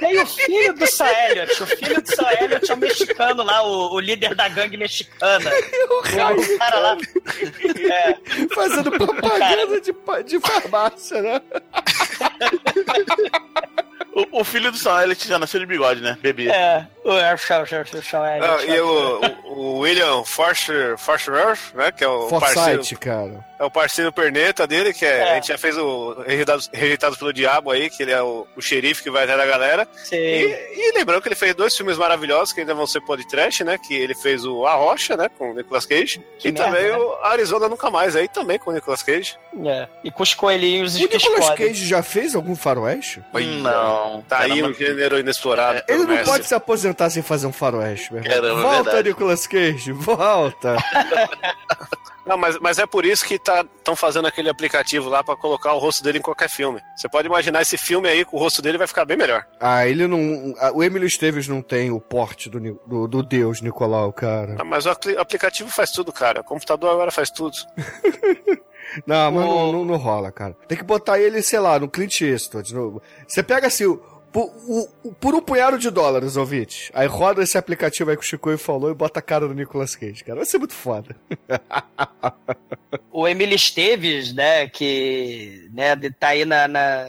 Tem 0.00 0.20
o 0.20 0.26
filho 0.26 0.74
do 0.74 0.86
Sam 0.86 1.08
Elliott. 1.08 1.62
O 1.62 1.66
filho 1.66 2.02
do 2.02 2.14
Sam 2.14 2.28
Elliott 2.40 2.70
é 2.70 2.74
o 2.74 2.78
mexicano 2.78 3.42
lá, 3.44 3.62
o, 3.62 3.94
o 3.94 4.00
líder 4.00 4.34
da 4.34 4.48
gangue 4.48 4.76
mexicana. 4.76 5.50
O, 5.90 6.02
cara 6.58 6.78
lá. 6.78 6.96
É, 7.90 8.16
Fazendo 8.54 8.90
propaganda 8.92 9.80
de, 9.80 9.92
de 10.24 10.40
farmácia, 10.40 11.20
né? 11.22 11.40
O, 14.32 14.40
o 14.40 14.44
filho 14.44 14.70
do 14.70 14.76
Sam 14.78 15.02
Elliott 15.02 15.26
já 15.28 15.38
nasceu 15.38 15.60
de 15.60 15.66
bigode, 15.66 16.00
né? 16.00 16.16
Bebê. 16.20 16.48
é, 16.48 16.86
o, 17.04 17.12
é, 17.12 17.32
o 17.32 17.34
o 17.34 17.38
Sam 18.02 18.22
Ah, 18.22 18.36
Elliott. 18.36 18.70
e 18.70 18.80
o, 18.80 19.20
o- 19.20 19.50
o 19.60 19.78
William 19.80 20.24
Forster, 20.24 20.96
Forster 20.98 21.34
Earth, 21.34 21.74
né? 21.74 21.90
Que 21.92 22.04
é 22.04 22.08
o 22.08 22.28
parceiro, 22.28 22.78
Forsyth, 22.78 22.98
cara. 22.98 23.44
é 23.58 23.64
o 23.64 23.70
parceiro 23.70 24.12
perneta 24.12 24.66
dele, 24.66 24.92
que 24.92 25.04
é, 25.04 25.18
É. 25.18 25.30
a 25.32 25.34
gente 25.34 25.48
já 25.48 25.58
fez 25.58 25.76
o 25.76 26.22
Rejeitados, 26.26 26.70
Rejeitados 26.72 27.18
pelo 27.18 27.32
Diabo 27.32 27.70
aí, 27.70 27.90
que 27.90 28.02
ele 28.02 28.12
é 28.12 28.22
o, 28.22 28.46
o 28.56 28.60
xerife 28.62 29.02
que 29.02 29.10
vai 29.10 29.24
atrás 29.24 29.38
da 29.40 29.46
galera. 29.46 29.88
Sim. 30.04 30.16
E, 30.16 30.68
e 30.76 30.92
lembrando 30.96 31.20
que 31.22 31.28
ele 31.28 31.34
fez 31.34 31.54
dois 31.54 31.76
filmes 31.76 31.96
maravilhosos 31.98 32.52
que 32.52 32.60
ainda 32.60 32.74
vão 32.74 32.86
ser 32.86 33.00
podcast, 33.02 33.62
né? 33.64 33.76
Que 33.78 33.94
ele 33.94 34.14
fez 34.14 34.44
o 34.44 34.66
A 34.66 34.74
Rocha, 34.74 35.16
né? 35.16 35.28
Com 35.36 35.50
o 35.50 35.54
Nicolas 35.54 35.84
Cage. 35.86 36.22
Que 36.38 36.48
e 36.48 36.52
merda, 36.52 36.64
também 36.70 36.90
né? 36.90 36.96
o 36.96 37.14
Arizona 37.24 37.68
Nunca 37.68 37.90
Mais 37.90 38.14
aí, 38.16 38.28
também 38.28 38.58
com 38.58 38.70
o 38.70 38.74
Nicolas 38.74 39.02
Cage. 39.02 39.36
É, 39.66 39.88
E 40.04 40.10
com 40.10 40.22
os 40.22 40.32
coelhinhos 40.32 40.94
O 40.96 41.08
que 41.08 41.16
Nicolas. 41.18 41.50
Cage 41.50 41.86
já 41.86 42.02
fez 42.02 42.34
algum 42.34 42.54
faroeste? 42.54 43.22
Não. 43.62 44.09
Tá 44.28 44.40
aí 44.40 44.62
um 44.62 44.72
gênero 44.74 45.18
inexplorado. 45.18 45.82
pelo 45.84 46.02
Ele 46.04 46.16
não 46.16 46.24
pode 46.24 46.46
se 46.46 46.54
aposentar 46.54 47.10
sem 47.10 47.22
fazer 47.22 47.46
um 47.46 47.52
faroeste, 47.52 48.12
meu 48.12 48.22
irmão. 48.24 48.62
Volta. 48.62 49.02
Nicolas 49.02 49.46
Cage, 49.46 49.92
volta. 49.92 50.76
Não, 52.26 52.36
mas, 52.36 52.56
mas 52.60 52.78
é 52.78 52.86
por 52.86 53.04
isso 53.04 53.24
que 53.24 53.34
estão 53.34 53.96
fazendo 53.96 54.28
aquele 54.28 54.48
aplicativo 54.48 55.08
lá 55.08 55.24
pra 55.24 55.34
colocar 55.34 55.72
o 55.72 55.78
rosto 55.78 56.00
dele 56.04 56.18
em 56.18 56.22
qualquer 56.22 56.48
filme. 56.48 56.80
Você 56.94 57.08
pode 57.08 57.26
imaginar 57.26 57.62
esse 57.62 57.76
filme 57.76 58.08
aí 58.08 58.24
com 58.24 58.36
o 58.36 58.38
rosto 58.40 58.62
dele 58.62 58.78
vai 58.78 58.86
ficar 58.86 59.04
bem 59.04 59.16
melhor. 59.16 59.44
Ah, 59.58 59.84
ele 59.84 60.06
não. 60.06 60.54
O 60.74 60.84
Emílio 60.84 61.08
Esteves 61.08 61.48
não 61.48 61.60
tem 61.60 61.90
o 61.90 61.98
porte 62.00 62.48
do, 62.48 62.60
do, 62.86 63.08
do 63.08 63.22
Deus 63.24 63.60
Nicolau, 63.60 64.12
cara. 64.12 64.54
Ah, 64.60 64.64
Mas 64.64 64.86
o 64.86 64.90
apli- 64.90 65.16
aplicativo 65.16 65.70
faz 65.70 65.90
tudo, 65.90 66.12
cara. 66.12 66.42
O 66.42 66.44
computador 66.44 66.90
agora 66.92 67.10
faz 67.10 67.30
tudo. 67.30 67.56
Não, 69.06 69.30
mas 69.32 69.44
não, 69.44 69.72
não, 69.72 69.84
não 69.84 69.96
rola, 69.96 70.30
cara. 70.32 70.56
Tem 70.68 70.76
que 70.78 70.84
botar 70.84 71.18
ele, 71.20 71.42
sei 71.42 71.58
lá, 71.60 71.78
no 71.78 71.88
Clint 71.88 72.20
Eastwood. 72.20 72.74
no- 72.74 73.00
Você 73.26 73.42
pega 73.42 73.66
assim, 73.66 73.86
o- 73.86 73.96
por, 74.32 74.44
o- 74.66 74.88
o- 75.04 75.12
por 75.12 75.34
um 75.34 75.40
punhado 75.40 75.78
de 75.78 75.90
dólares, 75.90 76.36
ouvinte. 76.36 76.90
Aí 76.94 77.06
roda 77.06 77.42
esse 77.42 77.58
aplicativo 77.58 78.10
aí 78.10 78.16
que 78.16 78.22
o 78.22 78.26
Chico 78.26 78.56
falou 78.58 78.90
e 78.90 78.94
bota 78.94 79.18
a 79.18 79.22
cara 79.22 79.46
do 79.48 79.54
Nicolas 79.54 79.94
Cage, 79.96 80.22
cara. 80.24 80.36
Vai 80.36 80.46
ser 80.46 80.58
muito 80.58 80.74
foda. 80.74 81.16
o 83.12 83.26
Emílio 83.26 83.54
Esteves, 83.56 84.32
né, 84.32 84.68
que 84.68 85.68
né, 85.72 85.96
tá 86.18 86.28
aí 86.28 86.44
na, 86.44 86.66
na, 86.68 87.06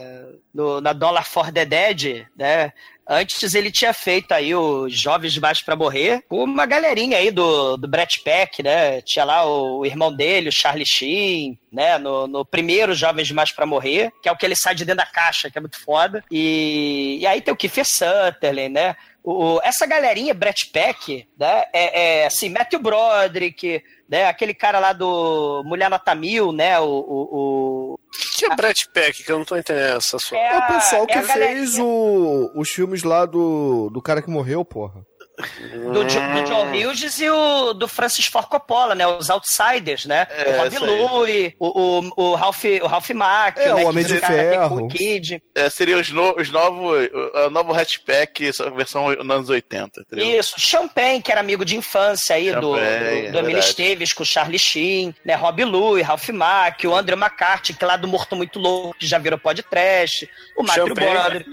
no- 0.52 0.80
na 0.80 0.92
Dollar 0.92 1.26
for 1.26 1.52
the 1.52 1.64
Dead, 1.64 2.26
né, 2.36 2.72
antes 3.12 3.54
ele 3.54 3.70
tinha 3.70 3.92
feito 3.92 4.32
aí 4.32 4.54
os 4.54 4.92
Jovens 4.98 5.32
Demais 5.32 5.62
pra 5.62 5.76
Morrer, 5.76 6.22
com 6.28 6.42
uma 6.42 6.66
galerinha 6.66 7.18
aí 7.18 7.30
do, 7.30 7.76
do 7.76 7.86
Brett 7.88 8.20
Peck, 8.22 8.62
né, 8.62 9.00
tinha 9.02 9.24
lá 9.24 9.44
o, 9.46 9.78
o 9.80 9.86
irmão 9.86 10.12
dele, 10.14 10.48
o 10.48 10.52
Charlie 10.52 10.86
Sheen, 10.86 11.58
né, 11.72 11.98
no, 11.98 12.26
no 12.26 12.44
primeiro 12.44 12.94
Jovens 12.94 13.28
Demais 13.28 13.52
pra 13.52 13.66
Morrer, 13.66 14.10
que 14.22 14.28
é 14.28 14.32
o 14.32 14.36
que 14.36 14.44
ele 14.46 14.56
sai 14.56 14.74
de 14.74 14.84
dentro 14.84 15.04
da 15.04 15.06
caixa, 15.10 15.50
que 15.50 15.58
é 15.58 15.60
muito 15.60 15.80
foda, 15.80 16.24
e, 16.30 17.18
e 17.20 17.26
aí 17.26 17.40
tem 17.40 17.52
o 17.52 17.56
Kiefer 17.56 17.84
Sutherland, 17.86 18.70
né, 18.70 18.96
o, 19.22 19.54
o- 19.56 19.60
essa 19.62 19.86
galerinha, 19.86 20.34
Brett 20.34 20.66
Peck, 20.72 21.26
né, 21.38 21.64
é, 21.72 22.20
é 22.22 22.26
assim, 22.26 22.48
Matthew 22.48 22.80
Broderick, 22.80 23.82
né, 24.08 24.26
aquele 24.26 24.52
cara 24.54 24.78
lá 24.78 24.92
do 24.92 25.62
Mulher 25.64 25.88
Nota 25.90 26.14
Mil, 26.14 26.50
né, 26.52 26.78
o... 26.80 26.84
o, 26.86 27.28
o- 27.32 27.98
Que 28.42 28.52
é 28.52 28.56
Brett 28.56 28.88
Peck, 28.92 29.22
que 29.22 29.30
eu 29.30 29.38
não 29.38 29.44
tô 29.44 29.56
entendendo 29.56 29.98
essa 29.98 30.18
sua. 30.18 30.36
É 30.36 30.54
É 30.54 30.58
o 30.58 30.66
pessoal 30.66 31.06
é 31.08 31.12
que 31.12 31.22
fez 31.22 31.78
o, 31.78 32.50
os 32.56 32.68
filmes 32.70 33.04
lá 33.04 33.24
do, 33.24 33.88
do 33.90 34.02
cara 34.02 34.20
que 34.20 34.28
morreu, 34.28 34.64
porra. 34.64 35.06
Do, 35.92 36.04
Jo- 36.04 36.20
do 36.20 36.44
John 36.44 36.70
Hughes 36.70 37.18
e 37.20 37.28
o 37.30 37.72
do 37.72 37.88
Francis 37.88 38.26
Ford 38.26 38.46
Coppola, 38.46 38.94
né, 38.94 39.06
os 39.06 39.30
Outsiders, 39.30 40.04
né, 40.04 40.26
É, 40.30 40.50
o 40.50 40.62
Rob. 40.62 40.78
Louie, 40.78 41.54
o, 41.58 42.00
o, 42.00 42.12
o 42.16 42.34
Ralph, 42.34 42.64
o 42.82 42.86
Ralph 42.86 43.10
Mack, 43.10 43.58
É, 43.58 43.74
né, 43.74 43.82
o 43.84 43.88
Homem 43.88 44.04
de 44.04 44.18
Ferro. 44.18 44.88
Kid. 44.88 45.42
É, 45.54 45.70
seria 45.70 45.96
os, 45.98 46.10
no- 46.10 46.34
os 46.38 46.50
novos. 46.50 47.08
O, 47.12 47.46
o 47.46 47.50
novo 47.50 47.72
hatchback, 47.72 48.50
versão 48.76 49.08
nos 49.10 49.30
anos 49.30 49.48
80, 49.48 50.00
entendeu? 50.02 50.38
Isso, 50.38 50.54
Champagne, 50.58 51.22
que 51.22 51.32
era 51.32 51.40
amigo 51.40 51.64
de 51.64 51.76
infância 51.76 52.36
aí 52.36 52.52
do, 52.52 52.74
Champagne, 52.76 53.22
do, 53.22 53.28
é 53.28 53.30
do 53.30 53.42
verdade. 53.42 53.58
Esteves 53.58 54.12
com 54.12 54.22
o 54.22 54.26
Charlie 54.26 54.58
Sheen, 54.58 55.14
né? 55.24 55.34
Rob 55.34 55.64
Louie, 55.64 56.02
Ralph 56.02 56.28
Mack, 56.28 56.86
o 56.86 56.94
Andrew 56.94 57.18
McCarthy, 57.18 57.72
que 57.72 57.84
lá 57.84 57.96
do 57.96 58.06
Morto 58.06 58.36
Muito 58.36 58.58
Louco, 58.58 58.96
que 58.98 59.06
já 59.06 59.18
virou 59.18 59.38
podcast, 59.38 60.28
o 60.56 60.62
Matthew 60.62 60.88
Champagne. 60.88 61.44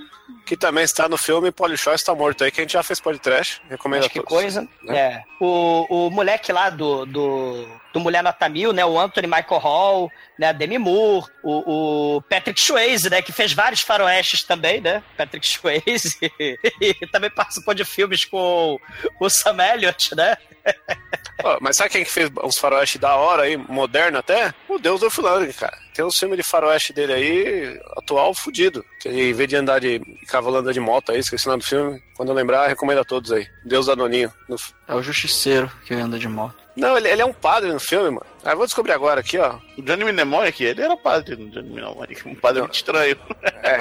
Que 0.50 0.58
também 0.58 0.84
está 0.84 1.08
no 1.08 1.16
filme 1.16 1.52
Polishore 1.52 1.96
está 1.96 2.16
morto 2.16 2.44
aí, 2.44 2.50
que 2.50 2.60
a 2.60 2.64
gente 2.64 2.74
já 2.74 2.82
fez 2.82 3.00
podcast. 3.00 3.62
Recomendo 3.70 4.00
mas 4.00 4.08
a 4.08 4.10
que 4.10 4.20
todos. 4.20 4.34
coisa. 4.34 4.68
né? 4.82 4.98
É. 4.98 5.24
O, 5.40 6.08
o 6.08 6.10
moleque 6.10 6.52
lá 6.52 6.72
do, 6.72 7.06
do, 7.06 7.68
do 7.94 8.00
Mulher 8.00 8.24
Nota 8.24 8.50
Mil, 8.50 8.74
né? 8.74 8.84
O 8.84 9.00
Anthony 9.00 9.28
Michael 9.28 9.60
Hall, 9.62 10.12
né? 10.40 10.52
Demi 10.52 10.80
Moore, 10.80 11.28
o, 11.44 12.16
o 12.16 12.22
Patrick 12.24 12.60
Swayze, 12.60 13.12
né? 13.12 13.22
Que 13.22 13.32
fez 13.32 13.54
vários 13.54 13.82
faroestes 13.82 14.42
também, 14.42 14.82
né? 14.82 15.04
Patrick 15.16 15.46
Swayze. 15.46 16.18
e 16.82 16.96
também 17.12 17.30
participou 17.30 17.76
de 17.76 17.86
filmes 17.86 18.26
com 18.26 18.80
o 19.20 19.30
Sam 19.30 19.64
Elliott, 19.64 20.16
né? 20.16 20.36
Ó, 21.44 21.58
mas 21.62 21.78
sabe 21.78 21.90
quem 21.90 22.04
que 22.04 22.12
fez 22.12 22.30
uns 22.44 22.58
faroeste 22.58 22.98
da 22.98 23.16
hora 23.16 23.44
aí, 23.44 23.56
moderno 23.58 24.18
até? 24.18 24.54
O 24.68 24.78
Deus 24.78 25.00
do 25.00 25.10
Fulano, 25.10 25.52
cara. 25.54 25.78
Tem 25.94 26.04
um 26.04 26.12
filme 26.12 26.36
de 26.38 26.44
faroeste 26.44 26.94
dele 26.94 27.14
aí, 27.14 27.82
atual, 27.98 28.34
fudido. 28.34 28.86
Que 29.00 29.08
ele, 29.08 29.30
em 29.30 29.34
vez 29.34 29.50
de 29.50 29.56
andar 29.56 29.80
de 29.80 30.00
cavalo 30.28 30.58
anda 30.58 30.74
de 30.74 30.80
moto 30.80 31.12
aí, 31.12 31.20
esqueci 31.20 31.48
o 31.48 31.52
nome 31.52 31.64
do 31.64 31.68
filme. 31.68 32.02
Quando 32.16 32.30
eu 32.30 32.36
lembrar, 32.36 32.68
recomendo 32.68 33.00
a 33.00 33.06
todos 33.06 33.32
aí. 33.32 33.48
Deus 33.66 33.86
Danoninho. 33.86 34.32
No... 34.48 34.56
É 34.88 34.94
o 34.94 35.02
Justiceiro 35.02 35.72
que 35.86 35.94
anda 35.94 36.20
de 36.20 36.28
moto. 36.28 36.56
Não, 36.76 36.98
ele, 36.98 37.10
ele 37.10 37.22
é 37.22 37.26
um 37.26 37.34
padre 37.34 37.72
no 37.72 37.80
filme, 37.80 38.10
mano. 38.10 38.26
Ah, 38.44 38.52
eu 38.52 38.58
vou 38.58 38.66
descobrir 38.66 38.94
agora 38.94 39.20
aqui, 39.20 39.38
ó. 39.38 39.58
O 39.78 39.82
Johnny 39.82 40.06
Mnemonic, 40.06 40.64
ele 40.64 40.82
era 40.82 40.96
padre 40.96 41.36
no 41.36 41.50
Johnny 41.50 41.70
Mnemonic. 41.70 42.28
Um 42.28 42.36
padre 42.36 42.62
muito 42.62 42.76
estranho. 42.76 43.18
É. 43.64 43.80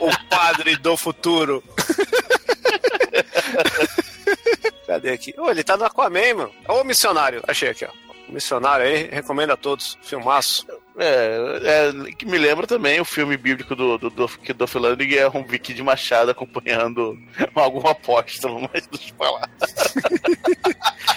o 0.02 0.28
padre 0.28 0.76
do 0.76 0.96
futuro. 0.96 1.62
Cadê 5.00 5.12
aqui? 5.12 5.34
Ô, 5.38 5.50
ele 5.50 5.64
tá 5.64 5.78
no 5.78 5.84
Aquaman, 5.84 6.34
mano. 6.34 6.52
Ô, 6.68 6.84
missionário. 6.84 7.42
Achei 7.48 7.70
aqui, 7.70 7.86
ó. 7.86 7.90
O 8.28 8.32
missionário 8.32 8.84
aí, 8.84 9.08
recomendo 9.10 9.52
a 9.52 9.56
todos. 9.56 9.96
Filmaço. 10.02 10.66
É, 10.98 11.88
é, 11.88 12.12
que 12.12 12.26
me 12.26 12.36
lembra 12.36 12.66
também 12.66 13.00
o 13.00 13.04
filme 13.04 13.34
bíblico 13.38 13.74
do, 13.74 13.96
do, 13.96 14.10
do, 14.10 14.28
que 14.28 14.52
do 14.52 14.66
Philandering 14.66 15.14
é 15.14 15.28
um 15.30 15.42
Vicky 15.42 15.72
de 15.72 15.82
Machado 15.82 16.30
acompanhando 16.30 17.16
algum 17.54 17.88
apóstolo, 17.88 18.60
mas 18.72 18.86
deixa 18.86 19.10
eu 19.10 19.16
falar. 19.16 19.48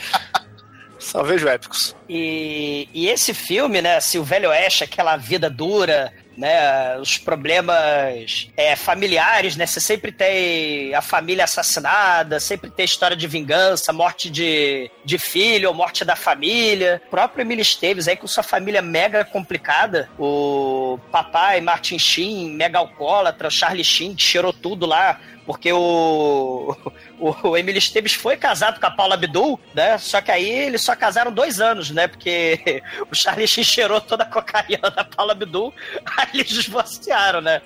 Só 0.97 1.21
vejo 1.21 1.49
épicos. 1.49 1.93
E, 2.07 2.87
e 2.93 3.09
esse 3.09 3.33
filme, 3.33 3.81
né, 3.81 3.97
assim, 3.97 4.17
o 4.17 4.23
Velho 4.23 4.49
Oeste, 4.49 4.85
aquela 4.85 5.17
vida 5.17 5.49
dura, 5.49 6.13
né? 6.37 6.97
Os 6.97 7.17
problemas 7.17 8.49
é, 8.55 8.75
familiares, 8.75 9.55
né? 9.55 9.65
Você 9.65 9.79
sempre 9.79 10.11
tem 10.11 10.93
a 10.93 11.01
família 11.01 11.43
assassinada, 11.43 12.39
sempre 12.39 12.69
tem 12.69 12.85
história 12.85 13.15
de 13.15 13.27
vingança, 13.27 13.93
morte 13.93 14.29
de, 14.29 14.89
de 15.03 15.17
filho 15.17 15.69
ou 15.69 15.75
morte 15.75 16.03
da 16.05 16.15
família. 16.15 17.01
O 17.07 17.09
próprio 17.09 17.41
Emílio 17.41 17.61
Esteves 17.61 18.07
aí 18.07 18.15
com 18.15 18.27
sua 18.27 18.43
família 18.43 18.81
mega 18.81 19.23
complicada. 19.23 20.09
O 20.17 20.99
papai, 21.11 21.61
Martin 21.61 21.99
Sheen, 21.99 22.51
mega 22.51 22.79
alcoólatra, 22.79 23.47
o 23.47 23.51
Charlie 23.51 23.83
Sheen, 23.83 24.15
que 24.15 24.23
cheirou 24.23 24.53
tudo 24.53 24.85
lá 24.85 25.19
porque 25.45 25.71
o, 25.73 26.75
o, 27.19 27.50
o 27.50 27.57
Emílio 27.57 27.77
Esteves 27.77 28.13
foi 28.13 28.38
casado 28.38 28.79
com 28.79 28.85
a 28.85 28.91
Paula 28.91 29.15
Abdul, 29.15 29.59
né? 29.73 29.97
Só 29.97 30.21
que 30.21 30.31
aí 30.31 30.50
eles 30.50 30.81
só 30.81 30.95
casaram 30.95 31.31
dois 31.31 31.59
anos, 31.59 31.91
né? 31.91 32.07
Porque 32.07 32.81
o 33.12 33.15
Charlie 33.15 33.47
Sheen 33.47 33.63
cheirou 33.63 34.00
toda 34.00 34.23
a 34.23 34.27
cocaína 34.27 34.89
da 34.89 35.03
Paula 35.03 35.33
Abdul, 35.33 35.73
aí 36.17 36.39
eles 36.39 36.63
divorciaram, 36.63 37.41
né? 37.41 37.62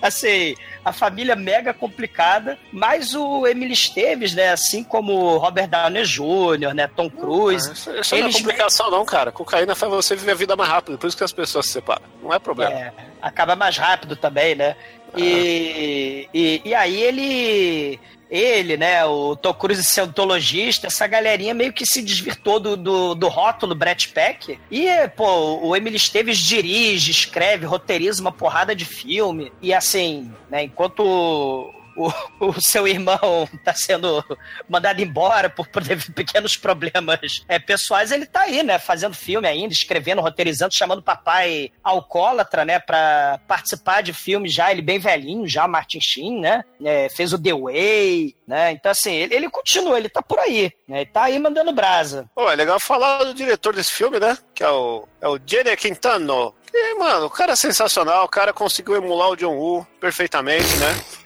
Assim, 0.00 0.54
a 0.84 0.92
família 0.92 1.36
mega 1.36 1.72
complicada, 1.72 2.58
mas 2.72 3.14
o 3.14 3.46
Emílio 3.46 3.72
Esteves, 3.72 4.34
né? 4.34 4.50
Assim 4.50 4.82
como 4.82 5.12
o 5.12 5.38
Robert 5.38 5.68
Downey 5.68 6.04
Jr., 6.04 6.74
né? 6.74 6.88
Tom 6.88 7.08
Cruise. 7.08 7.72
Isso, 7.72 7.90
isso 7.92 8.16
não 8.16 8.28
é 8.28 8.32
complicação, 8.32 8.90
não, 8.90 9.04
cara. 9.04 9.30
Cocaína 9.32 9.74
faz 9.74 9.92
você 9.92 10.16
viver 10.16 10.32
a 10.32 10.36
vida 10.36 10.56
mais 10.56 10.70
rápido, 10.70 10.98
por 10.98 11.06
isso 11.06 11.16
que 11.16 11.24
as 11.24 11.32
pessoas 11.32 11.66
se 11.66 11.72
separam. 11.72 12.02
Não 12.22 12.32
é 12.32 12.38
problema. 12.38 12.72
É, 12.72 12.92
acaba 13.20 13.54
mais 13.54 13.76
rápido 13.76 14.16
também, 14.16 14.54
né? 14.54 14.76
E, 15.16 16.28
e, 16.32 16.62
e 16.64 16.74
aí 16.74 17.02
ele 17.02 18.00
ele, 18.32 18.78
né, 18.78 19.04
o 19.04 19.36
Tom 19.36 19.52
Cruise 19.52 19.84
cientologista, 19.84 20.86
essa 20.86 21.06
galerinha 21.06 21.52
meio 21.52 21.70
que 21.70 21.84
se 21.84 22.00
desvirtou 22.00 22.58
do, 22.58 22.78
do, 22.78 23.14
do 23.14 23.28
rótulo 23.28 23.74
Brett 23.74 24.08
Peck. 24.08 24.58
E, 24.70 24.88
pô, 25.08 25.60
o 25.62 25.76
Emily 25.76 25.96
Esteves 25.96 26.38
dirige, 26.38 27.10
escreve, 27.10 27.66
roteiriza 27.66 28.22
uma 28.22 28.32
porrada 28.32 28.74
de 28.74 28.86
filme. 28.86 29.52
E 29.60 29.74
assim, 29.74 30.32
né, 30.48 30.64
enquanto 30.64 31.70
o, 31.96 32.12
o 32.40 32.54
seu 32.60 32.86
irmão 32.86 33.48
tá 33.64 33.74
sendo 33.74 34.24
mandado 34.68 35.00
embora 35.00 35.48
por, 35.50 35.66
por 35.68 35.82
pequenos 36.14 36.56
problemas 36.56 37.44
é, 37.48 37.58
pessoais, 37.58 38.10
ele 38.10 38.26
tá 38.26 38.42
aí, 38.42 38.62
né? 38.62 38.78
Fazendo 38.78 39.14
filme 39.14 39.46
ainda, 39.46 39.72
escrevendo, 39.72 40.20
roteirizando, 40.20 40.74
chamando 40.74 40.98
o 40.98 41.04
papai 41.04 41.70
alcoólatra, 41.82 42.64
né? 42.64 42.78
Pra 42.78 43.40
participar 43.46 44.02
de 44.02 44.12
filmes 44.12 44.52
já, 44.52 44.70
ele 44.70 44.82
bem 44.82 44.98
velhinho, 44.98 45.46
já, 45.46 45.66
Martin 45.66 46.00
Sheen, 46.00 46.40
né? 46.40 46.64
É, 46.84 47.08
fez 47.08 47.32
o 47.32 47.42
The 47.42 47.52
Way, 47.52 48.36
né? 48.46 48.72
Então, 48.72 48.90
assim, 48.90 49.12
ele, 49.12 49.34
ele 49.34 49.50
continua, 49.50 49.98
ele 49.98 50.08
tá 50.08 50.22
por 50.22 50.38
aí, 50.38 50.72
né? 50.88 51.02
Ele 51.02 51.10
tá 51.10 51.24
aí 51.24 51.38
mandando 51.38 51.72
brasa. 51.72 52.28
Pô, 52.34 52.50
é 52.50 52.56
legal 52.56 52.78
falar 52.80 53.24
do 53.24 53.34
diretor 53.34 53.74
desse 53.74 53.92
filme, 53.92 54.18
né? 54.18 54.36
Que 54.54 54.62
é 54.62 54.70
o, 54.70 55.06
é 55.20 55.28
o 55.28 55.38
Jenny 55.44 55.76
Quintano. 55.76 56.54
E, 56.74 56.94
mano, 56.94 57.26
o 57.26 57.30
cara 57.30 57.52
é 57.52 57.56
sensacional, 57.56 58.24
o 58.24 58.28
cara 58.28 58.52
conseguiu 58.52 58.96
emular 58.96 59.28
o 59.28 59.36
John 59.36 59.54
Woo 59.54 59.86
perfeitamente, 60.00 60.74
né? 60.76 61.21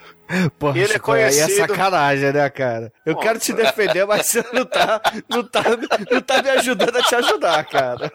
Porra, 0.59 0.77
ele 0.79 0.85
é 0.85 0.93
Chico, 0.95 1.13
aí 1.13 1.23
é 1.23 1.31
conhecido- 1.31 1.67
sacanagem, 1.69 2.33
né, 2.33 2.51
cara? 2.51 2.93
Eu 3.05 3.15
Pô, 3.15 3.21
quero 3.21 3.39
te 3.39 3.53
defender, 3.53 4.05
mas 4.07 4.27
você 4.27 4.45
não 4.53 4.65
tá, 4.65 5.01
não, 5.29 5.43
tá, 5.45 5.63
não 6.11 6.21
tá 6.21 6.43
me 6.43 6.51
ajudando 6.51 6.97
a 6.97 7.03
te 7.03 7.15
ajudar, 7.15 7.65
cara. 7.65 8.13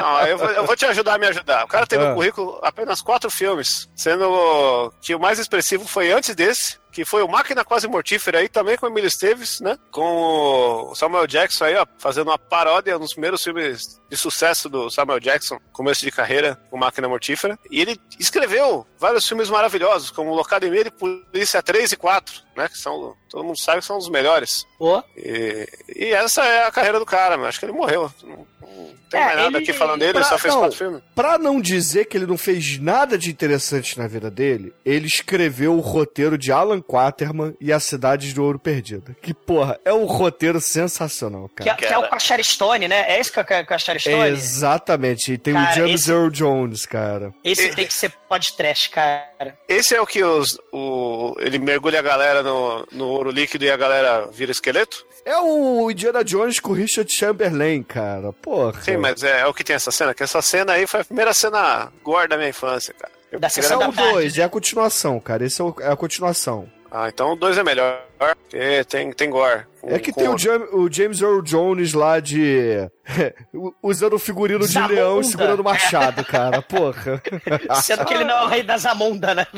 Não, 0.00 0.20
eu 0.26 0.38
vou, 0.38 0.48
eu 0.50 0.66
vou 0.66 0.76
te 0.76 0.86
ajudar 0.86 1.14
a 1.14 1.18
me 1.18 1.26
ajudar. 1.26 1.64
O 1.64 1.68
cara 1.68 1.86
teve 1.86 2.04
Ah. 2.04 2.08
no 2.10 2.14
currículo 2.14 2.58
apenas 2.62 3.02
quatro 3.02 3.30
filmes, 3.30 3.88
sendo 3.94 4.92
que 5.02 5.14
o 5.14 5.20
mais 5.20 5.38
expressivo 5.38 5.86
foi 5.86 6.10
antes 6.12 6.34
desse, 6.34 6.78
que 6.90 7.04
foi 7.04 7.22
o 7.22 7.28
Máquina 7.28 7.64
Quase 7.64 7.88
Mortífera 7.88 8.38
aí, 8.38 8.48
também 8.48 8.76
com 8.76 8.86
o 8.86 8.88
Emílio 8.88 9.08
Esteves, 9.08 9.60
né? 9.60 9.78
Com 9.90 10.90
o 10.90 10.94
Samuel 10.94 11.26
Jackson 11.26 11.64
aí, 11.64 11.76
ó, 11.76 11.86
fazendo 11.98 12.28
uma 12.28 12.38
paródia 12.38 12.98
nos 12.98 13.12
primeiros 13.12 13.42
filmes 13.42 14.00
de 14.08 14.16
sucesso 14.16 14.68
do 14.68 14.90
Samuel 14.90 15.20
Jackson, 15.20 15.58
começo 15.72 16.02
de 16.02 16.10
carreira, 16.10 16.60
com 16.70 16.78
Máquina 16.78 17.08
Mortífera. 17.08 17.58
E 17.70 17.80
ele 17.80 18.00
escreveu 18.18 18.86
vários 18.98 19.26
filmes 19.26 19.48
maravilhosos, 19.48 20.10
como 20.10 20.34
Locademia 20.34 20.82
e 20.86 20.90
Polícia 20.90 21.62
3 21.62 21.92
e 21.92 21.96
4, 21.96 22.42
né? 22.56 22.68
Que 22.68 22.78
são, 22.78 23.16
todo 23.30 23.44
mundo 23.44 23.58
sabe 23.58 23.78
que 23.80 23.86
são 23.86 23.96
os 23.96 24.08
melhores. 24.08 24.66
Pô. 24.78 25.02
E, 25.16 25.68
e 25.96 26.04
essa 26.12 26.44
é 26.44 26.66
a 26.66 26.70
carreira 26.72 26.98
do 26.98 27.06
cara, 27.06 27.36
mas 27.36 27.48
acho 27.48 27.60
que 27.60 27.66
ele 27.66 27.72
morreu. 27.72 28.10
Não, 28.22 28.46
não 28.60 28.90
tem 29.10 29.20
É, 29.20 29.24
mais 29.24 29.36
nada 29.36 29.48
ele- 29.48 29.56
aqui 29.58 29.72
falando 29.72 29.98
dele, 30.00 30.10
ele 30.12 30.18
pra- 30.20 30.28
só 30.28 30.38
fez 30.38 30.54
não. 30.54 30.60
quatro 30.60 30.76
filmes. 30.78 31.02
Pra 31.14 31.38
não 31.38 31.60
dizer 31.60 32.04
que 32.06 32.16
ele 32.16 32.26
não 32.26 32.38
fez 32.38 32.78
nada 32.78 33.16
de 33.18 33.30
interessante 33.30 33.98
na 33.98 34.06
vida 34.06 34.30
dele, 34.30 34.72
ele 34.84 35.06
escreveu 35.06 35.74
o 35.76 35.80
roteiro 35.80 36.36
de 36.38 36.52
Alan 36.52 36.80
Quaterman 36.80 37.54
e 37.60 37.72
A 37.72 37.80
Cidade 37.80 38.32
do 38.32 38.44
Ouro 38.44 38.58
Perdido. 38.58 39.14
Que, 39.20 39.34
porra, 39.34 39.78
é 39.84 39.92
um 39.92 40.04
roteiro 40.04 40.60
sensacional, 40.60 41.48
Que, 41.48 41.64
cara. 41.64 41.70
é- 41.70 41.74
que 41.74 41.86
é 41.86 41.98
o 41.98 42.18
Cherry 42.20 42.44
Stone, 42.44 42.86
né? 42.88 43.04
É 43.12 43.18
esse 43.20 43.32
que 43.32 43.40
é 43.40 43.64
com 43.64 43.74
a 43.74 43.78
Cherry 43.78 44.00
Stone? 44.00 44.28
Exatamente. 44.28 45.32
E 45.32 45.38
tem 45.38 45.54
Cara, 45.54 45.70
o 45.70 45.74
James 45.74 46.00
esse- 46.02 46.10
Earl 46.12 46.30
Jones, 46.30 46.86
cara. 46.86 47.32
Esse 47.42 47.74
tem 47.74 47.86
que 47.86 47.94
ser 47.94 48.12
podcast, 48.30 48.88
cara. 48.90 49.58
Esse 49.68 49.92
é 49.96 50.00
o 50.00 50.06
que 50.06 50.22
os, 50.22 50.56
o, 50.72 51.34
ele 51.40 51.58
mergulha 51.58 51.98
a 51.98 52.02
galera 52.02 52.44
no, 52.44 52.86
no 52.92 53.08
ouro 53.08 53.32
líquido 53.32 53.64
e 53.64 53.70
a 53.70 53.76
galera 53.76 54.28
vira 54.32 54.52
esqueleto? 54.52 55.04
É 55.24 55.36
o 55.38 55.90
Indiana 55.90 56.22
Jones 56.24 56.60
com 56.60 56.70
o 56.70 56.74
Richard 56.74 57.12
Chamberlain, 57.12 57.82
cara. 57.82 58.32
Porra. 58.32 58.80
Sim, 58.80 58.96
mas 58.98 59.24
é, 59.24 59.40
é 59.40 59.46
o 59.46 59.52
que 59.52 59.64
tem 59.64 59.74
essa 59.74 59.90
cena, 59.90 60.14
que 60.14 60.22
essa 60.22 60.40
cena 60.40 60.74
aí 60.74 60.86
foi 60.86 61.00
a 61.00 61.04
primeira 61.04 61.34
cena 61.34 61.92
gore 62.04 62.28
da 62.28 62.36
minha 62.36 62.48
infância, 62.50 62.94
cara. 62.94 63.12
Eu 63.32 63.40
Da 63.40 63.48
sessão 63.48 63.82
é 63.82 63.88
o 63.88 63.90
da 63.90 63.96
tarde, 63.96 64.12
2, 64.12 64.38
é 64.38 64.44
a 64.44 64.48
continuação, 64.48 65.18
cara. 65.20 65.44
Esse 65.44 65.60
é, 65.60 65.64
o- 65.64 65.74
é 65.80 65.90
a 65.90 65.96
continuação. 65.96 66.70
Ah, 66.90 67.08
então 67.08 67.32
o 67.32 67.36
2 67.36 67.58
é 67.58 67.62
melhor, 67.64 68.00
porque 68.28 68.84
tem, 68.84 69.12
tem 69.12 69.30
gore. 69.30 69.64
É 69.82 69.98
que 69.98 70.12
Com- 70.12 70.20
tem 70.20 70.28
o, 70.28 70.36
Jam- 70.36 70.68
o 70.74 70.92
James 70.92 71.22
Earl 71.22 71.40
Jones 71.40 71.94
lá 71.94 72.20
de. 72.20 72.86
usando 73.82 74.12
o 74.12 74.18
figurino 74.18 74.60
de 74.66 74.72
Zamunda. 74.74 74.92
leão 74.94 75.20
e 75.22 75.24
segurando 75.24 75.60
o 75.60 75.64
machado, 75.64 76.22
cara. 76.24 76.60
Porra. 76.60 77.22
Sendo 77.82 78.04
que 78.04 78.12
ele 78.12 78.24
não 78.24 78.40
é 78.40 78.44
o 78.44 78.48
rei 78.48 78.62
da 78.62 78.76
Zamunda, 78.76 79.34
né? 79.34 79.46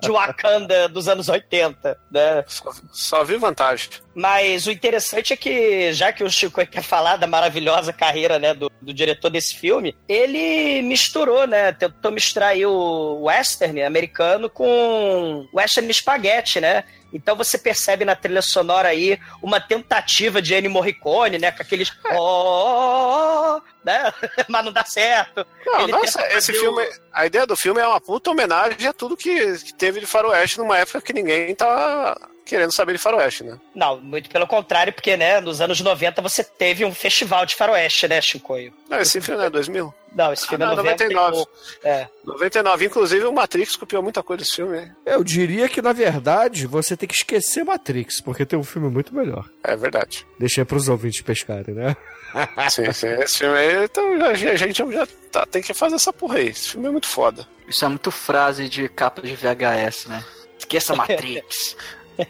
De 0.00 0.10
Wakanda 0.10 0.88
dos 0.88 1.08
anos 1.08 1.28
80, 1.28 1.98
né? 2.10 2.44
Só, 2.46 2.70
só 2.92 3.24
vi 3.24 3.36
vantagem. 3.36 3.88
Mas 4.14 4.66
o 4.66 4.72
interessante 4.72 5.32
é 5.32 5.36
que, 5.36 5.92
já 5.92 6.12
que 6.12 6.24
o 6.24 6.30
Chico 6.30 6.64
quer 6.66 6.82
falar 6.82 7.16
da 7.16 7.26
maravilhosa 7.26 7.92
carreira 7.92 8.38
né, 8.38 8.52
do, 8.52 8.70
do 8.82 8.92
diretor 8.92 9.30
desse 9.30 9.56
filme, 9.56 9.96
ele 10.08 10.82
misturou, 10.82 11.46
né? 11.46 11.72
Tentou 11.72 12.10
misturar 12.10 12.50
aí 12.50 12.66
o 12.66 13.22
western 13.22 13.82
americano 13.82 14.50
com 14.50 15.46
western 15.54 15.88
espaguete, 15.90 16.49
né? 16.58 16.84
Então 17.12 17.36
você 17.36 17.58
percebe 17.58 18.04
na 18.04 18.16
trilha 18.16 18.40
sonora 18.40 18.88
aí 18.88 19.20
uma 19.42 19.60
tentativa 19.60 20.40
de 20.40 20.54
Ennio 20.54 20.70
Morricone, 20.70 21.38
né? 21.38 21.52
Com 21.52 21.62
aqueles. 21.62 21.92
Oh, 22.14 23.60
né? 23.84 24.12
Mas 24.48 24.64
não 24.64 24.72
dá 24.72 24.84
certo. 24.84 25.46
Não, 25.66 25.86
nossa, 25.88 26.26
esse 26.32 26.52
filme. 26.52 26.82
A 27.12 27.26
ideia 27.26 27.46
do 27.46 27.56
filme 27.56 27.80
é 27.80 27.86
uma 27.86 28.00
puta 28.00 28.30
homenagem 28.30 28.86
a 28.86 28.92
tudo 28.92 29.16
que, 29.16 29.58
que 29.58 29.74
teve 29.74 30.00
de 30.00 30.06
faroeste 30.06 30.58
numa 30.58 30.78
época 30.78 31.02
que 31.02 31.12
ninguém 31.12 31.54
tá 31.54 32.16
querendo 32.50 32.72
saber 32.72 32.92
de 32.92 32.98
faroeste, 32.98 33.42
né? 33.44 33.58
Não, 33.74 33.98
muito 34.00 34.28
pelo 34.28 34.46
contrário, 34.46 34.92
porque, 34.92 35.16
né, 35.16 35.40
nos 35.40 35.60
anos 35.60 35.80
90 35.80 36.20
você 36.20 36.44
teve 36.44 36.84
um 36.84 36.92
festival 36.94 37.46
de 37.46 37.54
faroeste, 37.54 38.06
né, 38.06 38.20
Chicoio? 38.20 38.72
Não, 38.88 38.98
esse 39.00 39.20
filme 39.20 39.38
não 39.38 39.46
é 39.46 39.50
2000? 39.50 39.94
Não, 40.12 40.32
esse 40.32 40.46
filme 40.46 40.64
Ah, 40.64 40.66
é 40.66 40.70
não, 40.70 40.76
90 40.76 41.04
e 41.04 41.08
99. 41.14 41.36
pouco. 41.36 41.52
É. 41.84 42.08
99, 42.24 42.84
inclusive 42.86 43.24
o 43.26 43.32
Matrix 43.32 43.76
copiou 43.76 44.02
muita 44.02 44.22
coisa 44.22 44.42
desse 44.42 44.56
filme, 44.56 44.78
hein? 44.80 44.92
Eu 45.06 45.22
diria 45.22 45.68
que, 45.68 45.80
na 45.80 45.92
verdade, 45.92 46.66
você 46.66 46.96
tem 46.96 47.08
que 47.08 47.14
esquecer 47.14 47.64
Matrix, 47.64 48.20
porque 48.20 48.44
tem 48.44 48.58
um 48.58 48.64
filme 48.64 48.90
muito 48.90 49.14
melhor. 49.14 49.48
É 49.62 49.76
verdade. 49.76 50.26
Deixa 50.38 50.60
aí 50.60 50.64
pros 50.64 50.88
ouvintes 50.88 51.20
pescarem, 51.22 51.74
né? 51.74 51.96
Sim, 52.70 52.92
sim. 52.92 53.08
Esse 53.08 53.38
filme 53.38 53.56
aí, 53.58 53.84
então 53.84 54.24
a 54.24 54.34
gente 54.34 54.72
já 54.92 55.06
tá- 55.32 55.46
tem 55.46 55.60
que 55.62 55.74
fazer 55.74 55.96
essa 55.96 56.12
porra 56.12 56.38
aí. 56.38 56.48
Esse 56.48 56.70
filme 56.70 56.86
é 56.86 56.90
muito 56.90 57.06
foda. 57.08 57.46
Isso 57.68 57.84
é 57.84 57.88
muito 57.88 58.10
frase 58.12 58.68
de 58.68 58.88
capa 58.88 59.20
de 59.22 59.34
VHS, 59.34 60.06
né? 60.06 60.24
Esqueça 60.58 60.94
Matrix. 60.96 61.76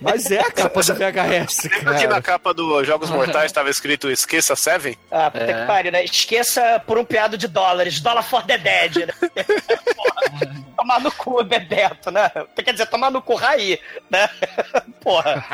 Mas 0.00 0.30
é 0.30 0.40
a 0.40 0.50
capa 0.50 0.80
do 0.82 0.94
VHS, 0.94 1.64
Lembra 1.78 1.98
que 1.98 2.06
na 2.06 2.22
capa 2.22 2.52
do 2.54 2.84
Jogos 2.84 3.10
Mortais 3.10 3.46
estava 3.46 3.70
escrito 3.70 4.10
Esqueça 4.10 4.54
Seven? 4.56 4.96
Ah, 5.10 5.30
puta 5.30 5.44
É. 5.44 5.60
que 5.60 5.66
pariu, 5.66 5.92
né? 5.92 6.04
Esqueça 6.04 6.82
por 6.86 6.98
um 6.98 7.04
piado 7.04 7.36
de 7.38 7.48
dólares. 7.48 8.00
Dólar 8.00 8.22
for 8.22 8.42
the 8.44 8.58
dead, 8.58 8.96
né? 9.06 9.12
Porra, 9.96 10.54
tomar 10.76 11.00
no 11.00 11.12
cu, 11.12 11.42
Bebeto, 11.44 12.10
né? 12.10 12.30
Quer 12.64 12.72
dizer, 12.72 12.86
tomar 12.86 13.10
no 13.10 13.20
cu 13.22 13.34
Raí, 13.34 13.78
né? 14.10 14.28
Porra. 15.02 15.44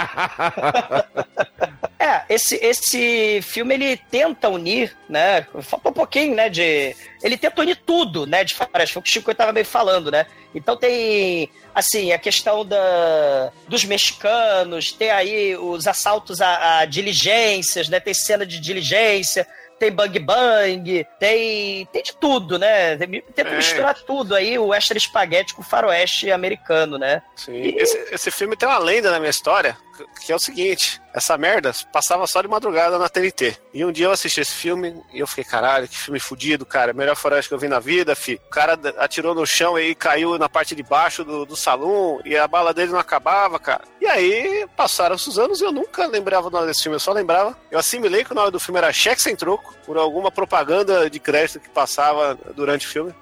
É, 1.99 2.23
esse, 2.29 2.57
esse 2.57 3.41
filme 3.43 3.75
ele 3.75 3.97
tenta 3.97 4.49
unir, 4.51 4.95
né? 5.09 5.47
Falta 5.63 5.89
um 5.89 5.93
pouquinho, 5.93 6.35
né? 6.35 6.49
De. 6.51 6.95
Ele 7.23 7.39
tenta 7.39 7.63
unir 7.63 7.77
tudo, 7.87 8.27
né? 8.27 8.45
De 8.45 8.55
faroeste. 8.55 8.93
Foi 8.93 9.01
o 9.01 9.03
que 9.03 9.09
o 9.09 9.13
Chico 9.13 9.35
tava 9.35 9.53
meio 9.53 9.65
falando, 9.65 10.11
né? 10.11 10.27
Então 10.55 10.77
tem, 10.77 11.51
assim, 11.75 12.13
a 12.13 12.19
questão 12.19 12.65
da, 12.67 13.51
dos 13.67 13.85
mexicanos, 13.85 14.93
tem 14.93 15.11
aí 15.11 15.57
os 15.57 15.87
assaltos 15.87 16.41
a, 16.41 16.81
a 16.81 16.85
diligências, 16.85 17.89
né? 17.89 17.99
Tem 17.99 18.13
cena 18.15 18.45
de 18.45 18.61
diligência, 18.61 19.47
tem 19.79 19.91
bang 19.91 20.19
bang, 20.19 21.07
tem, 21.19 21.87
tem 21.87 22.03
de 22.03 22.15
tudo, 22.17 22.59
né? 22.59 22.97
Tenta 23.35 23.51
É. 23.51 23.57
misturar 23.57 23.95
tudo 23.95 24.35
aí, 24.35 24.59
o 24.59 24.69
western 24.69 24.99
espaguete 24.99 25.55
com 25.55 25.63
o 25.63 25.65
faroeste 25.65 26.31
americano, 26.31 26.99
né? 26.99 27.23
Sim. 27.35 27.75
Esse, 27.77 27.97
esse 28.13 28.31
filme 28.31 28.57
tem 28.57 28.69
uma 28.69 28.79
lenda 28.79 29.11
na 29.11 29.19
minha 29.19 29.31
história. 29.31 29.77
Que 30.25 30.33
é 30.33 30.35
o 30.35 30.39
seguinte: 30.39 31.01
essa 31.15 31.37
merda 31.39 31.73
passava 31.93 32.27
só 32.27 32.43
de 32.43 32.49
madrugada 32.49 32.99
na 32.99 33.09
TNT. 33.09 33.57
E 33.73 33.85
um 33.85 33.93
dia 33.93 34.07
eu 34.07 34.11
assisti 34.11 34.41
esse 34.41 34.53
filme 34.53 35.03
e 35.13 35.21
eu 35.21 35.27
fiquei, 35.27 35.45
caralho, 35.45 35.89
que 35.89 35.97
filme 35.97 36.21
fudido, 36.21 36.67
cara. 36.67 36.93
Melhor 36.93 37.17
faroeste 37.17 37.49
que 37.49 37.55
eu 37.55 37.59
vi 37.59 37.69
na 37.69 37.81
vida, 37.81 38.15
fi. 38.15 38.35
O 38.47 38.51
cara 38.51 38.79
atirou 38.99 39.35
no 39.35 39.47
chão 39.47 39.79
e 39.79 39.95
caiu 39.95 40.39
na 40.39 40.49
parte 40.49 40.75
de 40.75 40.83
baixo 40.83 41.25
do, 41.25 41.47
do 41.47 41.57
salão 41.57 42.21
e 42.25 42.37
a 42.37 42.47
bala 42.47 42.75
dele 42.75 42.93
não 42.93 42.99
acabava, 42.99 43.59
cara. 43.59 43.85
E 44.01 44.07
aí 44.07 44.67
passaram 44.77 45.17
os 45.17 45.39
anos 45.39 45.61
e 45.61 45.65
eu 45.65 45.73
nunca 45.73 46.07
lembrava 46.07 46.49
o 46.49 46.51
nome 46.51 46.67
desse 46.67 46.83
filme, 46.83 46.97
eu 46.97 47.01
só 47.01 47.13
lembrava. 47.13 47.57
Eu 47.71 47.79
assimilei 47.79 48.25
que 48.25 48.33
o 48.33 48.35
nome 48.35 48.51
do 48.51 48.61
filme 48.61 48.79
era 48.79 48.93
Cheque 48.93 49.23
Sem 49.23 49.35
Troco, 49.35 49.75
por 49.87 49.97
alguma 49.97 50.31
propaganda 50.31 51.09
de 51.09 51.19
crédito 51.19 51.61
que 51.61 51.71
passava 51.71 52.39
durante 52.55 52.87
o 52.87 52.91
filme. 52.91 53.15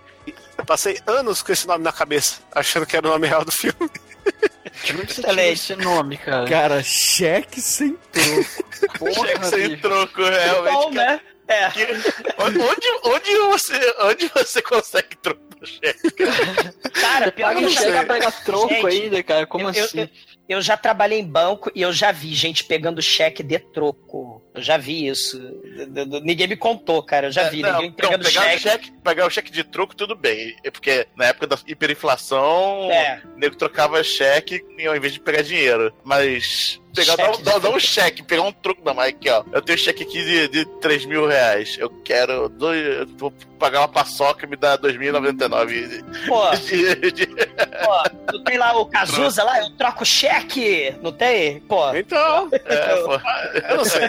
Passei 0.67 0.99
anos 1.07 1.43
com 1.43 1.53
esse 1.53 1.67
nome 1.67 1.85
na 1.85 1.93
cabeça, 1.93 2.41
achando 2.53 2.87
que 2.87 2.97
era 2.97 3.07
o 3.07 3.11
nome 3.11 3.27
real 3.27 3.45
do 3.45 3.53
filme. 3.53 3.91
Excelente 5.09 5.53
esse 5.53 5.77
nome, 5.77 6.17
cara. 6.19 6.47
Cara, 6.49 6.83
cheque 6.83 7.61
sem 7.61 7.97
troco. 8.13 8.99
Porra, 8.99 9.27
Cheque 9.29 9.47
sem 9.47 9.69
bicho. 9.71 9.83
troco, 9.83 10.23
realmente. 10.23 10.73
Bom, 10.75 10.91
né? 10.91 11.21
É. 11.47 11.71
Que- 11.71 11.87
onde, 12.39 12.59
onde, 13.05 13.37
você, 13.49 13.95
onde 14.01 14.29
você 14.35 14.63
consegue 14.63 15.17
troco 15.23 15.41
no 15.61 15.67
cheque? 15.67 16.11
Cara, 17.01 17.31
pior 17.33 17.55
que 17.57 17.65
eu 17.65 17.71
cheque 17.71 17.91
pra 17.93 18.05
pegar 18.15 18.33
troco 18.45 18.69
Gente, 18.69 18.87
ainda, 18.87 19.23
cara. 19.23 19.47
Como 19.47 19.69
eu, 19.69 19.73
eu- 19.75 19.85
assim? 19.85 20.01
eu- 20.01 20.09
eu 20.49 20.63
já 20.63 20.77
trabalhei 20.77 21.21
em 21.21 21.27
banco 21.27 21.71
e 21.75 21.81
eu 21.83 21.93
já 21.93 22.13
vi 22.13 22.35
gente 22.35 22.65
pegando 22.65 23.01
cheque 23.03 23.43
de 23.43 23.59
troco. 23.59 24.43
Eu 24.55 24.63
já 24.63 24.77
vi 24.77 25.09
isso. 25.09 25.41
Ninguém 26.23 26.47
me 26.47 26.57
contou, 26.57 27.03
cara. 27.03 27.27
Eu 27.27 27.33
já 27.33 27.49
vi. 27.49 27.61
Não, 27.61 27.73
ninguém 27.73 27.89
não, 27.91 27.97
pegando 27.97 28.25
pegar, 28.25 28.43
cheque. 28.43 28.57
O 28.57 28.61
cheque, 28.71 28.93
pegar 29.03 29.27
o 29.27 29.31
cheque 29.31 29.51
de 29.51 29.65
troco, 29.65 29.97
tudo 29.97 30.15
bem. 30.15 30.55
É 30.63 30.71
porque 30.71 31.07
na 31.17 31.25
época 31.27 31.47
da 31.49 31.59
hiperinflação, 31.67 32.89
É. 32.91 33.21
o 33.35 33.39
nego 33.39 33.57
trocava 33.57 34.03
cheque 34.05 34.65
ao 34.89 34.95
invés 34.97 35.13
de 35.13 35.21
pegar 35.21 35.43
dinheiro. 35.43 35.93
Mas 36.05 36.81
pegar, 36.95 37.17
dar, 37.17 37.25
Cheque 37.27 37.39
de 37.39 37.43
dar, 37.45 37.59
dar 37.59 37.71
um 37.71 37.81
cheque, 37.81 38.23
pegar 38.23 38.43
um 38.43 38.53
troco 38.53 38.81
da 38.83 38.95
Mike 38.95 39.29
ó. 39.29 39.43
Eu 39.53 39.61
tenho 39.61 39.77
cheque 39.79 40.05
aqui 40.05 40.23
de, 40.25 40.47
de 40.49 40.65
3 40.81 41.05
mil 41.07 41.27
reais. 41.27 41.77
Eu 41.79 41.91
quero. 42.05 42.49
Dois, 42.49 42.81
eu 42.87 43.07
vou 43.17 43.33
pagar 43.59 43.81
uma 43.81 43.89
paçoca 43.89 44.47
e 44.47 44.49
me 44.49 44.57
dá 44.57 44.79
2.099. 44.79 46.05
Pô, 46.29 46.51
de- 46.57 47.11
de- 47.13 47.27
pô, 47.27 48.33
não 48.33 48.45
tem 48.45 48.57
lá 48.59 48.77
o 48.79 48.87
Cazuza 48.87 49.43
lá? 49.43 49.61
Eu 49.61 49.71
troco 49.71 50.05
cheque. 50.05 50.95
Não 51.03 51.11
tem? 51.13 51.61
Pô. 51.61 51.95
Então, 51.97 52.49
é, 52.53 52.97
pô. 53.03 53.15
eu 53.71 53.77
não 53.79 53.85
sei. 53.85 54.03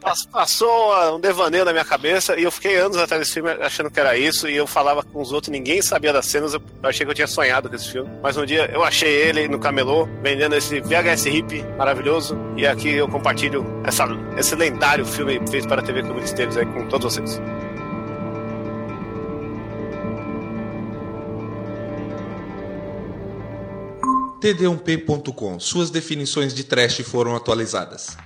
Pass- 0.00 0.26
Passou 0.26 1.16
um 1.16 1.20
devaneio 1.20 1.64
na 1.64 1.72
minha 1.72 1.84
cabeça 1.84 2.38
e 2.38 2.44
eu 2.44 2.50
fiquei 2.50 2.76
anos 2.76 2.96
atrás 2.96 3.20
desse 3.20 3.34
filme 3.34 3.50
achando 3.50 3.90
que 3.90 4.00
era 4.00 4.16
isso. 4.16 4.48
E 4.48 4.56
eu 4.56 4.66
falava 4.66 5.02
com 5.02 5.20
os 5.20 5.32
outros, 5.32 5.50
ninguém 5.50 5.82
sabia 5.82 6.12
das 6.12 6.26
cenas. 6.26 6.54
Eu 6.54 6.62
achei 6.82 7.04
que 7.04 7.10
eu 7.10 7.14
tinha 7.14 7.26
sonhado 7.26 7.68
com 7.68 7.74
esse 7.76 7.90
filme. 7.90 8.10
Mas 8.22 8.36
um 8.36 8.44
dia 8.46 8.70
eu 8.72 8.82
achei 8.82 9.10
ele 9.10 9.48
no 9.48 9.58
camelô, 9.58 10.06
vendendo 10.22 10.54
esse 10.56 10.80
VHS 10.80 11.26
hip 11.26 11.62
maravilhoso. 11.76 12.36
E 12.56 12.66
aqui 12.66 12.90
eu 12.94 13.08
compartilho 13.08 13.64
essa, 13.84 14.04
esse 14.38 14.54
lendário 14.54 15.04
filme 15.04 15.40
feito 15.50 15.68
para 15.68 15.80
a 15.82 15.84
TV 15.84 16.02
Clube 16.02 16.20
de 16.20 16.26
Esteiros 16.26 16.56
aí 16.56 16.66
com 16.66 16.86
todos 16.88 17.14
vocês. 17.14 17.40
td1p.com. 24.40 25.58
Suas 25.60 25.90
definições 25.90 26.54
de 26.54 26.64
trash 26.64 27.00
foram 27.02 27.36
atualizadas. 27.36 28.16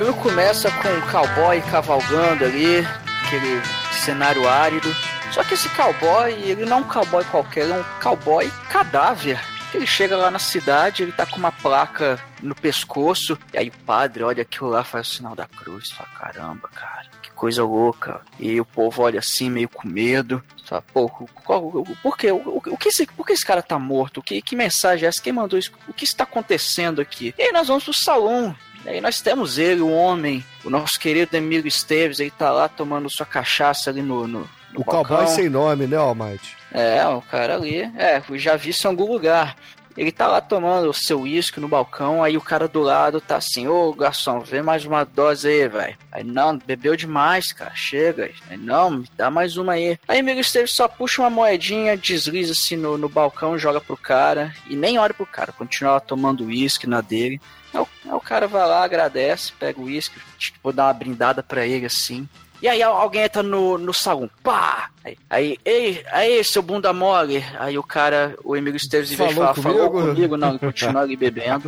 Filme 0.00 0.14
começa 0.14 0.70
com 0.70 0.88
um 0.88 1.12
cowboy 1.12 1.60
cavalgando 1.70 2.46
ali, 2.46 2.78
aquele 3.26 3.60
cenário 3.92 4.48
árido. 4.48 4.88
Só 5.30 5.44
que 5.44 5.52
esse 5.52 5.68
cowboy, 5.68 6.32
ele 6.32 6.64
não 6.64 6.78
é 6.78 6.80
um 6.80 6.84
cowboy 6.84 7.22
qualquer, 7.24 7.68
é 7.68 7.74
um 7.74 7.84
cowboy 8.00 8.50
cadáver. 8.70 9.38
Ele 9.74 9.86
chega 9.86 10.16
lá 10.16 10.30
na 10.30 10.38
cidade, 10.38 11.02
ele 11.02 11.12
tá 11.12 11.26
com 11.26 11.36
uma 11.36 11.52
placa 11.52 12.18
no 12.42 12.54
pescoço, 12.54 13.38
e 13.52 13.58
aí 13.58 13.68
o 13.68 13.84
padre 13.84 14.24
olha 14.24 14.40
aquilo 14.40 14.70
lá, 14.70 14.82
faz 14.82 15.06
o 15.06 15.14
sinal 15.16 15.36
da 15.36 15.46
cruz, 15.46 15.90
fala, 15.90 16.08
caramba, 16.18 16.70
cara, 16.74 17.06
que 17.20 17.30
coisa 17.32 17.62
louca. 17.62 18.22
E 18.38 18.58
o 18.58 18.64
povo 18.64 19.02
olha 19.02 19.18
assim, 19.18 19.50
meio 19.50 19.68
com 19.68 19.86
medo, 19.86 20.42
fala, 20.64 20.82
pô, 20.94 21.10
qual, 21.44 21.84
por 22.02 22.16
quê? 22.16 22.32
O, 22.32 22.36
o, 22.36 22.62
o 22.70 22.78
que 22.78 22.88
esse, 22.88 23.06
por 23.06 23.26
que 23.26 23.34
esse 23.34 23.44
cara 23.44 23.62
tá 23.62 23.78
morto? 23.78 24.22
Que, 24.22 24.40
que 24.40 24.56
mensagem 24.56 25.04
é 25.04 25.08
essa? 25.08 25.20
Quem 25.20 25.32
mandou 25.32 25.58
isso? 25.58 25.70
O 25.86 25.92
que 25.92 26.04
está 26.04 26.24
acontecendo 26.24 27.02
aqui? 27.02 27.34
E 27.36 27.42
aí 27.42 27.52
nós 27.52 27.68
vamos 27.68 27.84
pro 27.84 27.92
salão, 27.92 28.56
e 28.90 28.94
aí 28.94 29.00
nós 29.00 29.20
temos 29.20 29.58
ele, 29.58 29.80
o 29.80 29.90
homem, 29.90 30.44
o 30.64 30.70
nosso 30.70 30.98
querido 30.98 31.36
Emílio 31.36 31.68
Esteves, 31.68 32.20
ele 32.20 32.30
tá 32.30 32.50
lá 32.50 32.68
tomando 32.68 33.08
sua 33.10 33.26
cachaça 33.26 33.90
ali 33.90 34.02
no, 34.02 34.26
no, 34.26 34.40
no 34.40 34.80
O 34.80 34.84
balcão. 34.84 35.16
cowboy 35.16 35.26
sem 35.28 35.48
nome, 35.48 35.86
né, 35.86 35.96
Almighty? 35.96 36.56
É, 36.72 37.06
o 37.06 37.22
cara 37.22 37.54
ali, 37.54 37.80
é, 37.96 38.22
já 38.34 38.56
vi 38.56 38.70
isso 38.70 38.86
em 38.86 38.90
algum 38.90 39.10
lugar. 39.10 39.56
Ele 39.96 40.12
tá 40.12 40.28
lá 40.28 40.40
tomando 40.40 40.88
o 40.88 40.94
seu 40.94 41.22
uísque 41.22 41.58
no 41.58 41.66
balcão, 41.68 42.22
aí 42.22 42.36
o 42.36 42.40
cara 42.40 42.68
do 42.68 42.80
lado 42.80 43.20
tá 43.20 43.36
assim, 43.36 43.66
ô 43.66 43.92
garçom, 43.92 44.38
vê 44.40 44.62
mais 44.62 44.84
uma 44.84 45.02
dose 45.04 45.48
aí, 45.48 45.68
velho. 45.68 45.96
Aí, 46.12 46.22
não, 46.22 46.56
bebeu 46.56 46.94
demais, 46.94 47.52
cara, 47.52 47.72
chega. 47.74 48.30
Aí, 48.48 48.56
não, 48.56 48.90
me 48.90 49.10
dá 49.16 49.30
mais 49.30 49.56
uma 49.56 49.72
aí. 49.72 49.98
Aí 50.06 50.20
Emílio 50.20 50.40
Esteves 50.40 50.72
só 50.72 50.86
puxa 50.86 51.22
uma 51.22 51.28
moedinha, 51.28 51.96
desliza 51.96 52.52
assim 52.52 52.76
no, 52.76 52.96
no 52.96 53.08
balcão, 53.08 53.58
joga 53.58 53.80
pro 53.80 53.96
cara, 53.96 54.54
e 54.68 54.76
nem 54.76 54.96
olha 54.98 55.12
pro 55.12 55.26
cara, 55.26 55.52
continua 55.52 55.94
lá 55.94 56.00
tomando 56.00 56.44
uísque 56.44 56.86
na 56.86 57.00
dele. 57.00 57.40
Aí 57.74 57.80
o, 57.80 57.88
aí 58.10 58.16
o 58.16 58.20
cara 58.20 58.46
vai 58.48 58.66
lá, 58.66 58.82
agradece, 58.84 59.52
pega 59.58 59.80
o 59.80 59.84
uísque, 59.84 60.18
tipo, 60.38 60.72
dá 60.72 60.86
uma 60.86 60.92
brindada 60.94 61.42
pra 61.42 61.66
ele 61.66 61.86
assim. 61.86 62.28
E 62.62 62.68
aí 62.68 62.82
al- 62.82 62.96
alguém 62.96 63.22
entra 63.22 63.42
no, 63.42 63.78
no 63.78 63.94
salão, 63.94 64.28
pá! 64.42 64.90
Aí, 65.02 65.16
aí, 65.30 65.58
ei, 65.64 66.04
aí, 66.12 66.44
seu 66.44 66.60
bunda 66.62 66.92
mole. 66.92 67.42
Aí 67.58 67.78
o 67.78 67.82
cara, 67.82 68.36
o 68.44 68.54
Emílio 68.54 68.76
Esteves, 68.76 69.10
em 69.10 69.16
vez 69.16 69.30
de 69.30 69.36
falar, 69.36 69.54
falou 69.54 69.90
comigo? 69.90 70.14
comigo, 70.14 70.36
não, 70.36 70.50
ele 70.50 70.58
continua 70.58 71.02
ali 71.02 71.16
bebendo. 71.16 71.64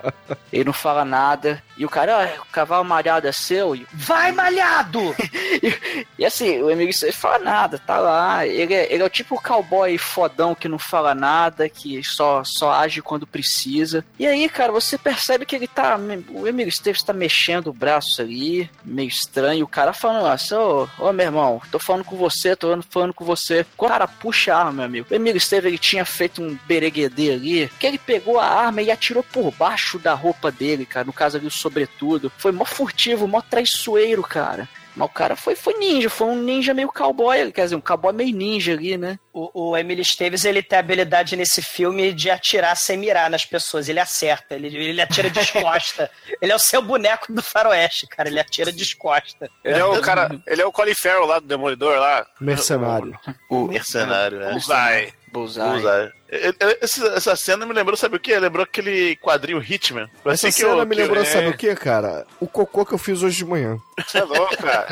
ele 0.52 0.64
não 0.64 0.72
fala 0.72 1.02
nada. 1.02 1.62
E 1.78 1.86
o 1.86 1.88
cara, 1.88 2.24
ah, 2.24 2.42
o 2.42 2.52
cavalo 2.52 2.84
malhado 2.84 3.26
é 3.26 3.32
seu? 3.32 3.74
E, 3.74 3.86
Vai, 3.92 4.32
malhado! 4.32 5.00
e, 5.62 6.04
e 6.18 6.24
assim, 6.26 6.60
o 6.60 6.70
Emílio 6.70 6.90
Esteves 6.90 7.16
fala 7.16 7.38
nada, 7.38 7.78
tá 7.78 7.98
lá. 7.98 8.46
Ele 8.46 8.74
é, 8.74 8.92
ele 8.92 9.02
é 9.02 9.06
o 9.06 9.10
tipo 9.10 9.42
cowboy 9.42 9.96
fodão 9.96 10.54
que 10.54 10.68
não 10.68 10.78
fala 10.78 11.14
nada, 11.14 11.68
que 11.70 12.04
só, 12.04 12.42
só 12.44 12.70
age 12.70 13.00
quando 13.00 13.26
precisa. 13.26 14.04
E 14.18 14.26
aí, 14.26 14.46
cara, 14.48 14.70
você 14.70 14.98
percebe 14.98 15.46
que 15.46 15.56
ele 15.56 15.66
tá. 15.66 15.98
O 16.28 16.46
Emílio 16.46 16.68
Esteves 16.68 17.02
tá 17.02 17.14
mexendo 17.14 17.68
o 17.68 17.72
braço 17.72 18.20
ali, 18.20 18.70
meio 18.84 19.08
estranho. 19.08 19.64
O 19.64 19.68
cara 19.68 19.94
falando 19.94 20.26
assim: 20.26 20.54
Ô, 20.54 20.86
ô 20.98 21.12
meu 21.12 21.26
irmão, 21.26 21.62
tô 21.70 21.78
falando 21.78 22.04
com 22.04 22.16
você, 22.16 22.54
tô 22.54 22.73
falando 22.82 23.14
com 23.14 23.24
você. 23.24 23.66
O 23.76 23.86
cara 23.86 24.06
puxa 24.06 24.54
a 24.54 24.58
arma, 24.58 24.72
meu 24.72 24.84
amigo. 24.84 25.06
O 25.10 25.14
Emílio 25.14 25.38
Esteves 25.38 25.66
ele 25.66 25.78
tinha 25.78 26.04
feito 26.04 26.42
um 26.42 26.58
bereguedê 26.66 27.32
ali, 27.32 27.70
que 27.78 27.86
ele 27.86 27.98
pegou 27.98 28.38
a 28.38 28.46
arma 28.46 28.82
e 28.82 28.90
atirou 28.90 29.22
por 29.22 29.50
baixo 29.52 29.98
da 29.98 30.14
roupa 30.14 30.50
dele, 30.50 30.86
cara. 30.86 31.06
No 31.06 31.12
caso 31.12 31.36
ali, 31.36 31.46
o 31.46 31.50
sobretudo. 31.50 32.32
Foi 32.38 32.52
mó 32.52 32.64
furtivo, 32.64 33.28
mó 33.28 33.40
traiçoeiro, 33.40 34.22
cara. 34.22 34.68
Mas 34.96 35.08
o 35.08 35.12
cara 35.12 35.34
foi, 35.34 35.56
foi 35.56 35.74
ninja, 35.74 36.08
foi 36.08 36.28
um 36.28 36.36
ninja 36.36 36.72
meio 36.72 36.88
cowboy, 36.88 37.50
quer 37.52 37.64
dizer, 37.64 37.76
um 37.76 37.80
cowboy 37.80 38.12
meio 38.12 38.34
ninja 38.34 38.72
ali, 38.72 38.96
né? 38.96 39.18
O, 39.32 39.70
o 39.70 39.76
Emílio 39.76 40.02
Esteves, 40.02 40.44
ele 40.44 40.62
tem 40.62 40.76
a 40.76 40.80
habilidade 40.80 41.36
nesse 41.36 41.60
filme 41.60 42.12
de 42.12 42.30
atirar 42.30 42.76
sem 42.76 42.96
mirar 42.96 43.28
nas 43.28 43.44
pessoas. 43.44 43.88
Ele 43.88 43.98
acerta, 43.98 44.54
ele, 44.54 44.68
ele 44.76 45.00
atira 45.00 45.28
descosta. 45.28 46.08
ele 46.40 46.52
é 46.52 46.54
o 46.54 46.60
seu 46.60 46.80
boneco 46.80 47.32
do 47.32 47.42
faroeste, 47.42 48.06
cara. 48.06 48.28
Ele 48.28 48.38
atira 48.38 48.70
descosta. 48.70 49.50
Ele 49.64 49.78
é 49.78 49.84
o 49.84 50.00
cara, 50.00 50.30
ele 50.46 50.62
é 50.62 50.66
o 50.66 50.72
Colin 50.72 50.94
Farrell 50.94 51.26
lá 51.26 51.40
do 51.40 51.46
Demolidor 51.46 51.98
lá. 51.98 52.26
Mercenário. 52.40 53.18
O 53.50 53.66
Mercenário, 53.66 54.38
né? 54.38 54.50
Bullseye. 54.52 55.12
Bullseye. 55.32 55.68
Bullseye. 55.68 56.12
E- 56.36 56.48
e- 56.48 56.78
essa, 56.80 57.06
essa 57.08 57.36
cena 57.36 57.64
me 57.64 57.72
lembrou, 57.72 57.96
sabe 57.96 58.16
o 58.16 58.20
quê? 58.20 58.38
Lembrou 58.38 58.64
aquele 58.64 59.16
quadrinho 59.16 59.62
Hitman. 59.62 60.10
Essa 60.24 60.30
Assim 60.30 60.46
que 60.48 60.52
cena 60.52 60.70
eu- 60.72 60.86
me 60.86 60.94
que 60.96 61.00
eu- 61.00 61.06
lembrou, 61.06 61.22
é. 61.22 61.26
sabe 61.26 61.48
o 61.48 61.56
que, 61.56 61.74
cara? 61.76 62.26
O 62.40 62.46
cocô 62.48 62.84
que 62.84 62.92
eu 62.92 62.98
fiz 62.98 63.22
hoje 63.22 63.36
de 63.38 63.44
manhã. 63.44 63.78
Você 64.06 64.18
é 64.18 64.24
louco, 64.24 64.56
cara. 64.56 64.86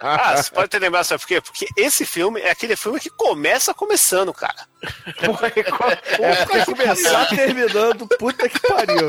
ah, 0.00 0.36
você 0.36 0.50
pode 0.50 0.68
ter 0.68 0.78
lembrado, 0.78 1.04
sabe 1.04 1.20
por 1.20 1.26
quê? 1.28 1.40
Porque 1.40 1.66
esse 1.76 2.06
filme 2.06 2.40
é 2.40 2.50
aquele 2.50 2.76
filme 2.76 3.00
que 3.00 3.10
começa 3.10 3.74
começando, 3.74 4.32
cara. 4.32 4.66
É 6.20 6.44
pra 6.44 6.64
começar 6.66 7.26
terminando, 7.28 8.06
puta 8.18 8.48
que 8.48 8.60
pariu. 8.60 9.08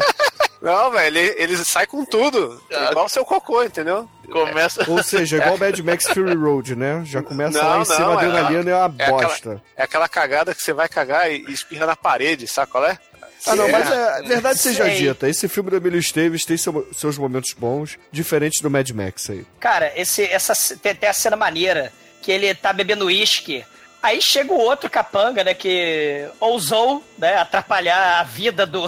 Não, 0.64 0.92
velho, 0.92 1.18
ele, 1.18 1.36
ele 1.38 1.58
sai 1.58 1.86
com 1.86 2.06
tudo. 2.06 2.64
Igual 2.90 3.06
o 3.06 3.10
seu 3.10 3.26
cocô, 3.26 3.62
entendeu? 3.64 4.10
Começa. 4.32 4.90
Ou 4.90 5.04
seja, 5.04 5.36
igual 5.38 5.58
Mad 5.58 5.78
Max 5.82 6.06
Fury 6.08 6.34
Road, 6.36 6.74
né? 6.76 7.04
Já 7.06 7.22
começa 7.22 7.62
Não, 7.62 7.70
lá 7.70 7.80
em 7.82 7.86
cima, 7.86 8.00
não, 8.00 8.08
a 8.08 8.14
é- 8.14 8.26
adrenalina 8.28 8.72
é 8.72 8.76
uma 8.76 8.96
é 8.98 9.04
aquela- 9.04 9.22
bosta. 9.24 9.62
É 9.76 9.84
aquela 9.84 10.08
cagada 10.08 10.56
que 10.56 10.64
você 10.64 10.72
vai 10.72 10.88
cagar 10.88 11.30
e 11.30 11.44
e 11.48 11.52
espirra 11.52 11.86
na 11.86 11.96
parede, 11.98 12.48
sabe 12.48 12.72
qual 12.72 12.86
é? 12.86 12.98
Ah, 13.46 13.56
não, 13.58 13.68
mas 13.70 13.92
é, 13.92 14.22
verdade 14.22 14.58
seja 14.58 14.86
Sei. 14.86 14.96
dita, 15.00 15.28
esse 15.28 15.50
filme 15.50 15.70
do 15.70 15.76
Emílio 15.76 16.00
Esteves 16.00 16.46
tem 16.46 16.56
seu- 16.56 16.88
seus 16.94 17.18
momentos 17.18 17.52
bons, 17.52 17.98
diferente 18.10 18.64
do 18.64 18.70
Mad 18.72 18.90
Max 18.92 19.30
aí. 19.30 19.46
Cara, 19.60 19.92
esse, 19.98 20.24
essa, 20.24 20.54
tem, 20.78 20.96
tem 20.96 21.10
a 21.10 21.14
cena 21.14 21.36
maneira 21.36 21.92
que 22.22 22.32
ele 22.32 22.56
tá 22.56 22.72
bebendo 22.72 23.08
uísque. 23.08 23.66
Aí 24.04 24.22
chega 24.22 24.52
o 24.52 24.60
outro 24.60 24.90
capanga, 24.90 25.46
né, 25.46 25.54
que 25.54 26.30
ousou, 26.38 27.02
né, 27.18 27.38
atrapalhar 27.38 28.20
a 28.20 28.24
vida 28.24 28.66
do, 28.66 28.82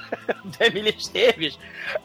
do 0.42 0.56
Emílio 0.58 0.94
Esteves. 0.96 1.58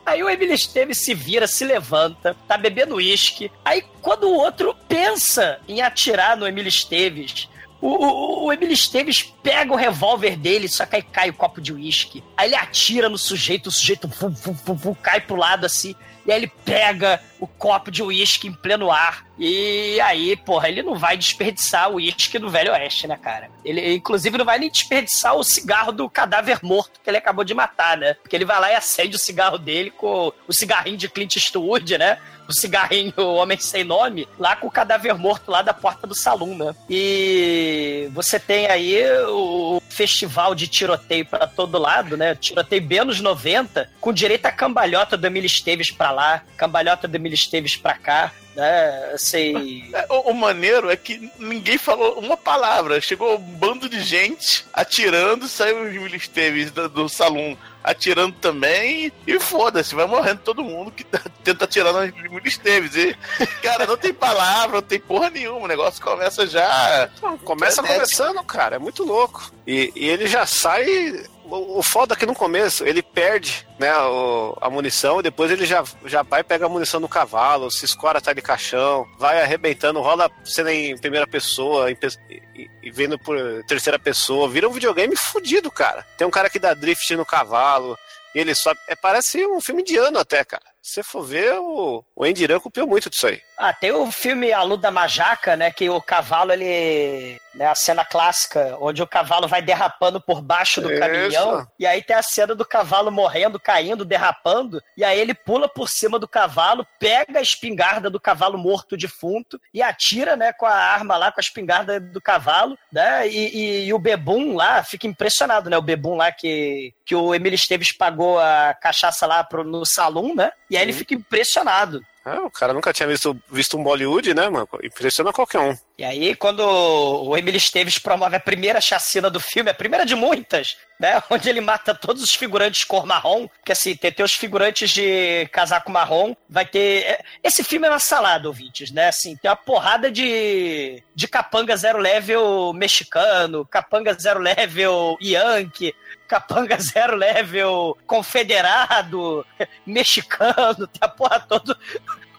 Aí 0.06 0.22
o 0.22 0.30
Emílio 0.30 0.54
Esteves 0.54 1.02
se 1.02 1.14
vira, 1.14 1.48
se 1.48 1.64
levanta, 1.64 2.36
tá 2.46 2.58
bebendo 2.58 2.96
uísque. 2.96 3.50
Aí 3.64 3.86
quando 4.02 4.26
o 4.26 4.36
outro 4.36 4.76
pensa 4.86 5.62
em 5.66 5.82
atirar 5.82 6.36
no 6.36 6.46
Emílio 6.46 6.68
Esteves, 6.68 7.48
o, 7.80 7.88
o, 7.88 8.46
o 8.48 8.54
Esteves 8.54 9.24
pega 9.42 9.72
o 9.72 9.78
revólver 9.78 10.36
dele, 10.36 10.68
só 10.68 10.86
que 10.86 10.98
aí 10.98 11.02
cai 11.02 11.30
o 11.30 11.34
copo 11.34 11.62
de 11.62 11.72
uísque. 11.72 12.22
Aí 12.36 12.50
ele 12.50 12.56
atira 12.56 13.08
no 13.08 13.18
sujeito, 13.18 13.68
o 13.68 13.72
sujeito 13.72 14.10
vum, 14.10 14.30
vum, 14.30 14.54
vum, 14.54 14.76
vum, 14.76 14.94
cai 14.94 15.22
pro 15.22 15.38
lado 15.38 15.66
assim. 15.66 15.96
E 16.28 16.32
aí 16.32 16.40
ele 16.40 16.52
pega 16.66 17.22
o 17.40 17.48
copo 17.48 17.90
de 17.90 18.04
uísque 18.04 18.48
em 18.48 18.54
pleno 18.54 18.92
ar. 18.92 19.26
E 19.40 20.00
aí, 20.02 20.36
porra, 20.36 20.68
ele 20.68 20.84
não 20.84 20.96
vai 20.96 21.16
desperdiçar 21.16 21.90
o 21.90 21.96
uísque 21.96 22.38
do 22.38 22.50
Velho 22.50 22.72
Oeste, 22.74 23.08
né, 23.08 23.16
cara? 23.16 23.50
Ele, 23.64 23.94
inclusive, 23.94 24.38
não 24.38 24.44
vai 24.44 24.60
nem 24.60 24.70
desperdiçar 24.70 25.36
o 25.36 25.44
cigarro 25.44 25.92
do 25.92 26.10
cadáver 26.10 26.60
morto 26.64 27.00
que 27.02 27.10
ele 27.10 27.18
acabou 27.18 27.46
de 27.46 27.54
matar, 27.54 27.96
né? 27.98 28.16
Porque 28.16 28.36
ele 28.36 28.46
vai 28.46 28.60
lá 28.60 28.72
e 28.72 28.76
acende 28.76 29.16
o 29.16 29.20
cigarro 29.20 29.58
dele 29.58 29.92
com 29.92 30.34
o 30.48 30.54
cigarrinho 30.54 30.98
de 30.98 31.08
Clint 31.08 31.36
Eastwood, 31.36 31.98
né? 31.98 32.18
O 32.48 32.54
cigarrinho 32.54 33.14
o 33.18 33.36
Homem 33.36 33.60
Sem 33.60 33.84
Nome, 33.84 34.28
lá 34.40 34.56
com 34.56 34.68
o 34.68 34.72
cadáver 34.72 35.14
morto 35.16 35.52
lá 35.52 35.62
da 35.62 35.74
porta 35.74 36.08
do 36.08 36.16
salão, 36.16 36.56
né? 36.58 36.74
E 36.90 38.10
você 38.12 38.40
tem 38.40 38.68
aí 38.68 39.02
o 39.28 39.82
festival 39.98 40.54
de 40.54 40.68
tiroteio 40.68 41.26
para 41.26 41.48
todo 41.48 41.80
lado, 41.80 42.16
né? 42.16 42.36
Tiroteio 42.36 42.84
bem 42.84 43.00
anos 43.00 43.20
90, 43.20 43.90
com 44.00 44.14
direito 44.14 44.46
a 44.46 44.52
cambalhota 44.52 45.18
do 45.18 45.26
Emílio 45.26 45.48
Esteves 45.48 45.90
pra 45.90 46.12
lá, 46.12 46.44
cambalhota 46.56 47.08
do 47.08 47.16
Emílio 47.16 47.34
Esteves 47.34 47.76
pra 47.76 47.96
cá, 47.96 48.32
né? 48.58 49.12
Assim. 49.14 49.90
O, 50.10 50.32
o 50.32 50.34
maneiro 50.34 50.90
é 50.90 50.96
que 50.96 51.32
ninguém 51.38 51.78
falou 51.78 52.18
uma 52.20 52.36
palavra. 52.38 53.00
Chegou 53.02 53.36
um 53.36 53.38
bando 53.38 53.88
de 53.90 54.02
gente 54.02 54.66
atirando, 54.74 55.48
saiu 55.48 55.78
o 55.82 55.88
Emílio 55.88 56.16
Esteves 56.16 56.72
do, 56.72 56.88
do 56.88 57.10
salão 57.10 57.58
atirando 57.84 58.36
também 58.36 59.12
e 59.26 59.40
foda-se, 59.40 59.96
vai 59.96 60.06
morrendo 60.06 60.42
todo 60.44 60.64
mundo 60.64 60.92
que 60.92 61.04
tá- 61.06 61.22
tenta 61.44 61.64
atirar 61.66 61.94
no 61.94 62.04
Emílio 62.04 62.42
Esteves. 62.48 62.96
E, 62.96 63.16
cara, 63.62 63.86
não 63.86 63.96
tem 63.98 64.14
palavra, 64.14 64.78
não 64.78 64.82
tem 64.82 65.00
porra 65.00 65.30
nenhuma. 65.30 65.60
O 65.66 65.68
negócio 65.68 66.02
começa 66.04 66.46
já. 66.48 67.10
Começa 67.44 67.82
frenético. 67.82 68.18
começando, 68.18 68.44
cara, 68.46 68.76
é 68.76 68.80
muito 68.80 69.04
louco. 69.04 69.52
E, 69.66 69.92
e 69.96 70.08
ele 70.10 70.28
já 70.28 70.46
sai. 70.46 71.26
O, 71.50 71.80
o 71.80 71.84
foda 71.84 72.14
é 72.14 72.18
que 72.18 72.26
no 72.26 72.36
começo 72.36 72.86
ele 72.86 73.02
perde 73.02 73.68
né, 73.80 73.96
o- 73.98 74.58
a 74.62 74.70
munição 74.70 75.20
e 75.20 75.24
depois 75.24 75.50
ele 75.52 75.66
já, 75.66 75.84
já 76.06 76.22
vai 76.24 76.44
pega 76.44 76.66
a 76.66 76.70
munição 76.70 77.00
no 77.00 77.08
cavalo, 77.08 77.72
se 77.72 77.86
escora 77.86 78.18
atrás 78.20 78.36
de 78.36 78.42
caixão, 78.42 79.06
vai 79.18 79.42
arrebentando, 79.42 80.02
rola 80.02 80.30
cena 80.44 80.74
em 80.74 80.98
primeira 80.98 81.26
pessoa 81.28 81.90
em 81.92 81.98
e, 82.30 82.70
e 82.84 82.92
vendo 82.92 83.18
por 83.20 83.38
terceira 83.68 83.98
pessoa. 83.98 84.50
Vira 84.50 84.68
um 84.68 84.74
videogame 84.74 85.16
fudido, 85.16 85.72
cara. 85.72 86.06
Tem 86.18 86.28
um 86.28 86.32
cara 86.32 86.50
que 86.50 86.60
dá 86.60 86.74
drift 86.74 87.16
no 87.16 87.26
cavalo. 87.26 87.98
Ele 88.36 88.54
sobe. 88.54 88.80
É, 88.88 88.96
parece 88.96 89.46
um 89.48 89.60
filme 89.62 89.82
indiano 89.82 90.20
até, 90.20 90.44
cara. 90.44 90.64
Se 90.88 90.94
você 90.94 91.04
for 91.04 91.22
ver, 91.24 91.60
o, 91.60 92.02
o 92.16 92.26
Endiran 92.26 92.62
copiou 92.62 92.88
muito 92.88 93.10
disso 93.10 93.28
aí. 93.28 93.42
Ah, 93.58 93.74
tem 93.74 93.92
o 93.92 94.10
filme 94.10 94.54
A 94.54 94.62
Luda 94.64 94.90
Majaca, 94.90 95.58
né? 95.58 95.70
Que 95.70 95.90
o 95.90 96.00
cavalo, 96.02 96.54
ele. 96.54 97.38
Né, 97.56 97.66
a 97.66 97.74
cena 97.74 98.06
clássica, 98.06 98.78
onde 98.80 99.02
o 99.02 99.08
cavalo 99.08 99.48
vai 99.48 99.64
derrapando 99.64 100.22
por 100.22 100.44
baixo 100.44 100.80
do 100.80 100.92
Isso. 100.92 101.00
caminhão. 101.00 101.68
E 101.80 101.88
aí 101.88 102.04
tem 102.04 102.16
a 102.16 102.22
cena 102.22 102.54
do 102.54 102.64
cavalo 102.64 103.12
morrendo, 103.12 103.60
caindo, 103.60 104.06
derrapando. 104.06 104.80
E 104.96 105.04
aí 105.04 105.20
ele 105.20 105.34
pula 105.34 105.68
por 105.68 105.90
cima 105.90 106.20
do 106.20 106.28
cavalo, 106.28 106.86
pega 107.00 107.40
a 107.40 107.42
espingarda 107.42 108.12
do 108.12 108.20
cavalo 108.20 108.60
morto 108.60 108.96
defunto 108.96 109.60
e 109.74 109.82
atira, 109.82 110.36
né, 110.36 110.54
com 110.54 110.68
a 110.68 110.72
arma 110.76 111.18
lá, 111.18 111.32
com 111.32 111.40
a 111.40 111.42
espingarda 111.42 112.00
do 112.00 112.22
cavalo, 112.22 112.78
né? 112.94 113.28
E, 113.28 113.58
e- 113.58 113.86
e 113.88 113.94
o 113.94 113.98
Bebum 113.98 114.56
lá 114.56 114.84
fica 114.84 115.08
impressionado, 115.08 115.68
né? 115.68 115.78
O 115.80 115.82
Bebum 115.82 116.16
lá 116.16 116.32
que, 116.32 116.94
que 117.04 117.16
o 117.16 117.34
Emílio 117.34 117.56
Esteves 117.56 117.92
pagou 117.92 118.40
a 118.40 118.76
cachaça 118.80 119.26
lá 119.26 119.44
pro, 119.44 119.64
no 119.64 119.84
salão, 119.84 120.36
né? 120.36 120.52
E 120.70 120.76
aí 120.78 120.84
ele 120.84 120.94
fica 120.94 121.14
impressionado. 121.14 122.02
Ah, 122.30 122.42
o 122.42 122.52
cara 122.52 122.74
nunca 122.74 122.92
tinha 122.92 123.08
visto, 123.08 123.40
visto 123.50 123.78
um 123.78 123.84
Bollywood, 123.84 124.34
né, 124.34 124.50
mano? 124.50 124.68
Impressiona 124.84 125.32
qualquer 125.32 125.60
um. 125.60 125.78
E 125.98 126.04
aí, 126.04 126.36
quando 126.36 126.60
o 126.60 127.38
Emílio 127.38 127.58
Esteves 127.58 127.98
promove 127.98 128.36
a 128.36 128.40
primeira 128.40 128.82
chacina 128.82 129.30
do 129.30 129.40
filme, 129.40 129.70
a 129.70 129.74
primeira 129.74 130.06
de 130.06 130.14
muitas, 130.14 130.76
né? 131.00 131.24
Onde 131.32 131.48
ele 131.50 131.62
mata 131.62 131.96
todos 131.96 132.22
os 132.22 132.36
figurantes 132.36 132.84
cor 132.84 133.06
marrom, 133.06 133.48
porque 133.48 133.72
assim, 133.72 133.96
tem, 133.96 134.12
tem 134.12 134.26
os 134.26 134.34
figurantes 134.34 134.90
de 134.90 135.48
casaco 135.54 135.90
marrom, 135.90 136.36
vai 136.50 136.66
ter. 136.66 137.04
é, 137.06 137.24
Esse 137.42 137.64
filme 137.64 137.88
é 137.88 137.90
uma 137.90 137.98
salada, 138.00 138.50
ouvintes, 138.50 138.92
né? 138.92 139.08
Assim, 139.08 139.38
tem 139.38 139.50
uma 139.50 139.56
porrada 139.56 140.12
de, 140.12 141.02
de 141.16 141.28
capanga 141.30 141.78
zero 141.78 141.98
level 141.98 142.74
mexicano, 142.74 143.66
capanga 143.66 144.14
zero 144.14 144.42
level 144.42 145.18
yankee. 145.22 145.96
Capanga 146.28 146.78
zero 146.82 147.16
level 147.16 147.98
confederado, 148.06 149.46
mexicano, 149.86 150.88
tem 150.88 151.02
a 151.02 151.08
porra 151.08 151.40
toda. 151.40 151.78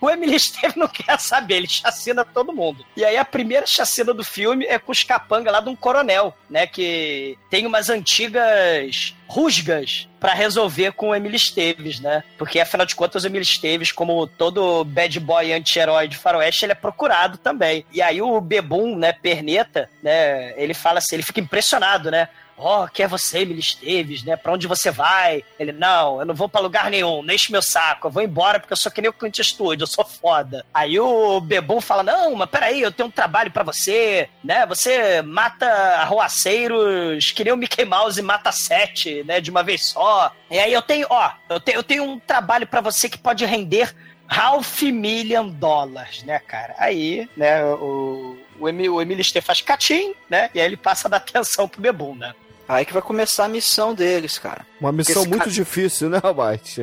O 0.01 0.09
Emily 0.09 0.37
Esteves 0.37 0.77
não 0.77 0.87
quer 0.87 1.19
saber, 1.19 1.57
ele 1.57 1.69
chacina 1.69 2.25
todo 2.25 2.53
mundo. 2.53 2.85
E 2.97 3.05
aí 3.05 3.17
a 3.17 3.25
primeira 3.25 3.67
chacina 3.67 4.15
do 4.15 4.23
filme 4.23 4.65
é 4.65 4.79
com 4.79 4.93
os 4.93 5.03
capanga 5.03 5.51
lá 5.51 5.61
de 5.61 5.69
um 5.69 5.77
coronel, 5.77 6.37
né? 6.49 6.67
Que 6.67 7.37
tem 7.51 7.67
umas 7.67 7.89
antigas 7.91 9.15
rusgas 9.27 10.09
pra 10.21 10.35
resolver 10.35 10.93
com 10.93 11.11
o 11.11 11.15
Emily 11.15 11.37
Esteves, 11.37 12.01
né? 12.01 12.23
Porque 12.39 12.61
afinal 12.61 12.87
de 12.87 12.95
contas 12.95 13.25
o 13.25 13.27
Emily 13.27 13.45
Esteves, 13.45 13.91
como 13.91 14.27
todo 14.27 14.85
bad 14.85 15.19
boy 15.21 15.53
anti-herói 15.53 16.07
de 16.07 16.17
faroeste, 16.17 16.65
ele 16.65 16.73
é 16.73 16.77
procurado 16.77 17.37
também. 17.37 17.85
E 17.93 18.01
aí 18.01 18.23
o 18.23 18.41
Bebum, 18.41 18.97
né, 18.97 19.13
perneta, 19.13 19.91
né, 20.03 20.55
ele 20.57 20.75
fala 20.75 20.99
assim, 20.99 21.17
ele 21.17 21.23
fica 21.25 21.41
impressionado, 21.41 22.11
né? 22.11 22.29
Ó, 22.59 22.87
quem 22.89 23.05
é 23.05 23.09
você, 23.09 23.39
Emily 23.39 23.61
Esteves, 23.61 24.25
né? 24.25 24.37
Pra 24.37 24.53
onde 24.53 24.67
você 24.67 24.91
vai? 24.91 25.45
Ele, 25.59 25.73
não, 25.73 26.19
eu 26.21 26.27
não 26.27 26.35
vou 26.35 26.49
pra 26.49 26.61
lugar 26.61 26.91
nenhum, 26.91 27.23
não 27.23 27.33
enche 27.33 27.53
meu 27.53 27.63
saco, 27.63 28.09
eu 28.09 28.11
vou 28.11 28.23
embora 28.23 28.59
porque 28.59 28.73
eu 28.73 28.77
sou 28.77 28.91
que 28.91 29.01
nem 29.01 29.09
o 29.09 29.13
Clint 29.13 29.39
Eastwood, 29.39 29.81
eu 29.81 29.87
sou 29.87 30.05
foda. 30.05 30.65
Aí 30.75 30.99
o 30.99 31.41
Bebum 31.41 31.81
fala, 31.81 32.03
não, 32.03 32.35
mas 32.35 32.51
peraí, 32.51 32.81
eu 32.81 32.91
tenho 32.91 33.09
um 33.09 33.13
trabalho 33.13 33.51
pra 33.51 33.63
você, 33.63 34.29
né? 34.43 34.67
Você 34.67 35.23
mata 35.23 35.67
arruaceiros 35.67 37.31
que 37.31 37.45
nem 37.45 37.53
o 37.53 37.57
Mickey 37.57 37.85
Mouse 37.85 38.21
mata 38.21 38.51
sete, 38.51 39.23
né? 39.25 39.41
De 39.41 39.51
uma 39.51 39.63
vez 39.63 39.87
só. 39.87 40.33
E 40.51 40.59
aí 40.59 40.73
eu 40.73 40.83
tenho, 40.83 41.07
ó, 41.09 41.31
eu 41.49 41.61
tenho, 41.61 41.79
eu 41.79 41.83
tenho 41.83 42.05
um 42.05 42.19
trabalho 42.19 42.67
pra 42.67 42.81
você 42.81 43.09
que 43.09 43.19
pode 43.19 43.45
render 43.45 43.95
half 44.29 44.83
million 44.83 45.49
dólares, 45.49 46.23
né, 46.23 46.39
cara? 46.41 46.75
Aí, 46.79 47.29
né, 47.37 47.65
o, 47.65 48.37
o, 48.59 48.69
Emil, 48.69 48.97
faz 49.43 49.61
catim, 49.63 50.15
né? 50.29 50.51
E 50.55 50.61
aí 50.61 50.67
ele 50.67 50.77
passa 50.77 51.09
a 51.09 51.11
dar 51.11 51.17
atenção 51.17 51.69
pro 51.69 51.81
Bebum, 51.81 52.15
né? 52.15 52.35
Aí 52.69 52.85
que 52.85 52.93
vai 52.93 53.01
começar 53.01 53.47
a 53.47 53.49
missão 53.49 53.95
deles, 53.95 54.39
cara. 54.39 54.67
Uma 54.79 54.93
missão 54.93 55.25
muito 55.25 55.39
cara- 55.39 55.51
difícil, 55.51 56.11
né, 56.11 56.21
Mike? 56.23 56.83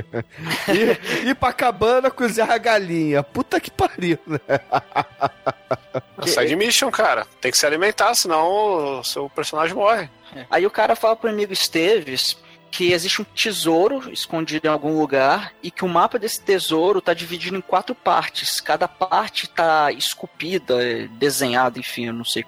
ir, 0.69 1.27
ir 1.27 1.35
pra 1.39 1.53
cabana 1.53 2.09
cozinhar 2.09 2.49
a 2.49 2.57
galinha. 2.57 3.21
Puta 3.21 3.59
que 3.59 3.69
pariu, 3.69 4.17
né? 4.25 4.39
Sai 6.25 6.47
de 6.47 6.55
mission, 6.55 6.89
cara. 6.89 7.27
Tem 7.39 7.51
que 7.51 7.57
se 7.57 7.65
alimentar, 7.67 8.15
senão 8.15 8.99
o 8.99 9.03
seu 9.03 9.29
personagem 9.29 9.75
morre. 9.75 10.09
Aí 10.49 10.65
o 10.65 10.71
cara 10.71 10.95
fala 10.95 11.15
pro 11.15 11.29
amigo 11.29 11.53
Esteves 11.53 12.35
que 12.71 12.91
existe 12.91 13.21
um 13.21 13.25
tesouro 13.25 14.11
escondido 14.11 14.67
em 14.67 14.69
algum 14.69 14.99
lugar 14.99 15.53
e 15.63 15.71
que 15.71 15.85
o 15.85 15.87
mapa 15.87 16.19
desse 16.19 16.41
tesouro 16.41 16.99
tá 16.99 17.13
dividido 17.13 17.55
em 17.55 17.61
quatro 17.61 17.93
partes. 17.95 18.59
Cada 18.59 18.87
parte 18.87 19.47
tá 19.47 19.91
esculpida, 19.93 20.75
desenhada, 21.11 21.79
enfim, 21.79 22.07
eu 22.07 22.13
não 22.13 22.25
sei. 22.25 22.43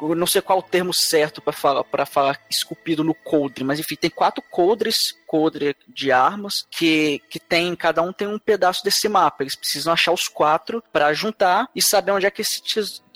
Eu 0.00 0.14
não 0.14 0.26
sei 0.26 0.40
qual 0.40 0.58
o 0.58 0.62
termo 0.62 0.92
certo 0.92 1.40
para 1.40 1.52
falar 1.52 1.84
para 1.84 2.06
falar 2.06 2.40
esculpido 2.50 3.02
no 3.02 3.14
coldre, 3.14 3.64
mas 3.64 3.78
enfim, 3.78 3.96
tem 3.96 4.10
quatro 4.10 4.42
coldres, 4.50 4.96
coldre 5.26 5.76
de 5.88 6.12
armas 6.12 6.66
que 6.70 7.20
que 7.30 7.40
tem 7.40 7.74
cada 7.74 8.02
um 8.02 8.12
tem 8.12 8.28
um 8.28 8.38
pedaço 8.38 8.82
desse 8.84 9.08
mapa. 9.08 9.42
Eles 9.42 9.56
precisam 9.56 9.92
achar 9.92 10.12
os 10.12 10.28
quatro 10.28 10.82
para 10.92 11.12
juntar 11.12 11.68
e 11.74 11.82
saber 11.82 12.12
onde 12.12 12.26
é 12.26 12.30
que 12.30 12.42
esse 12.42 12.62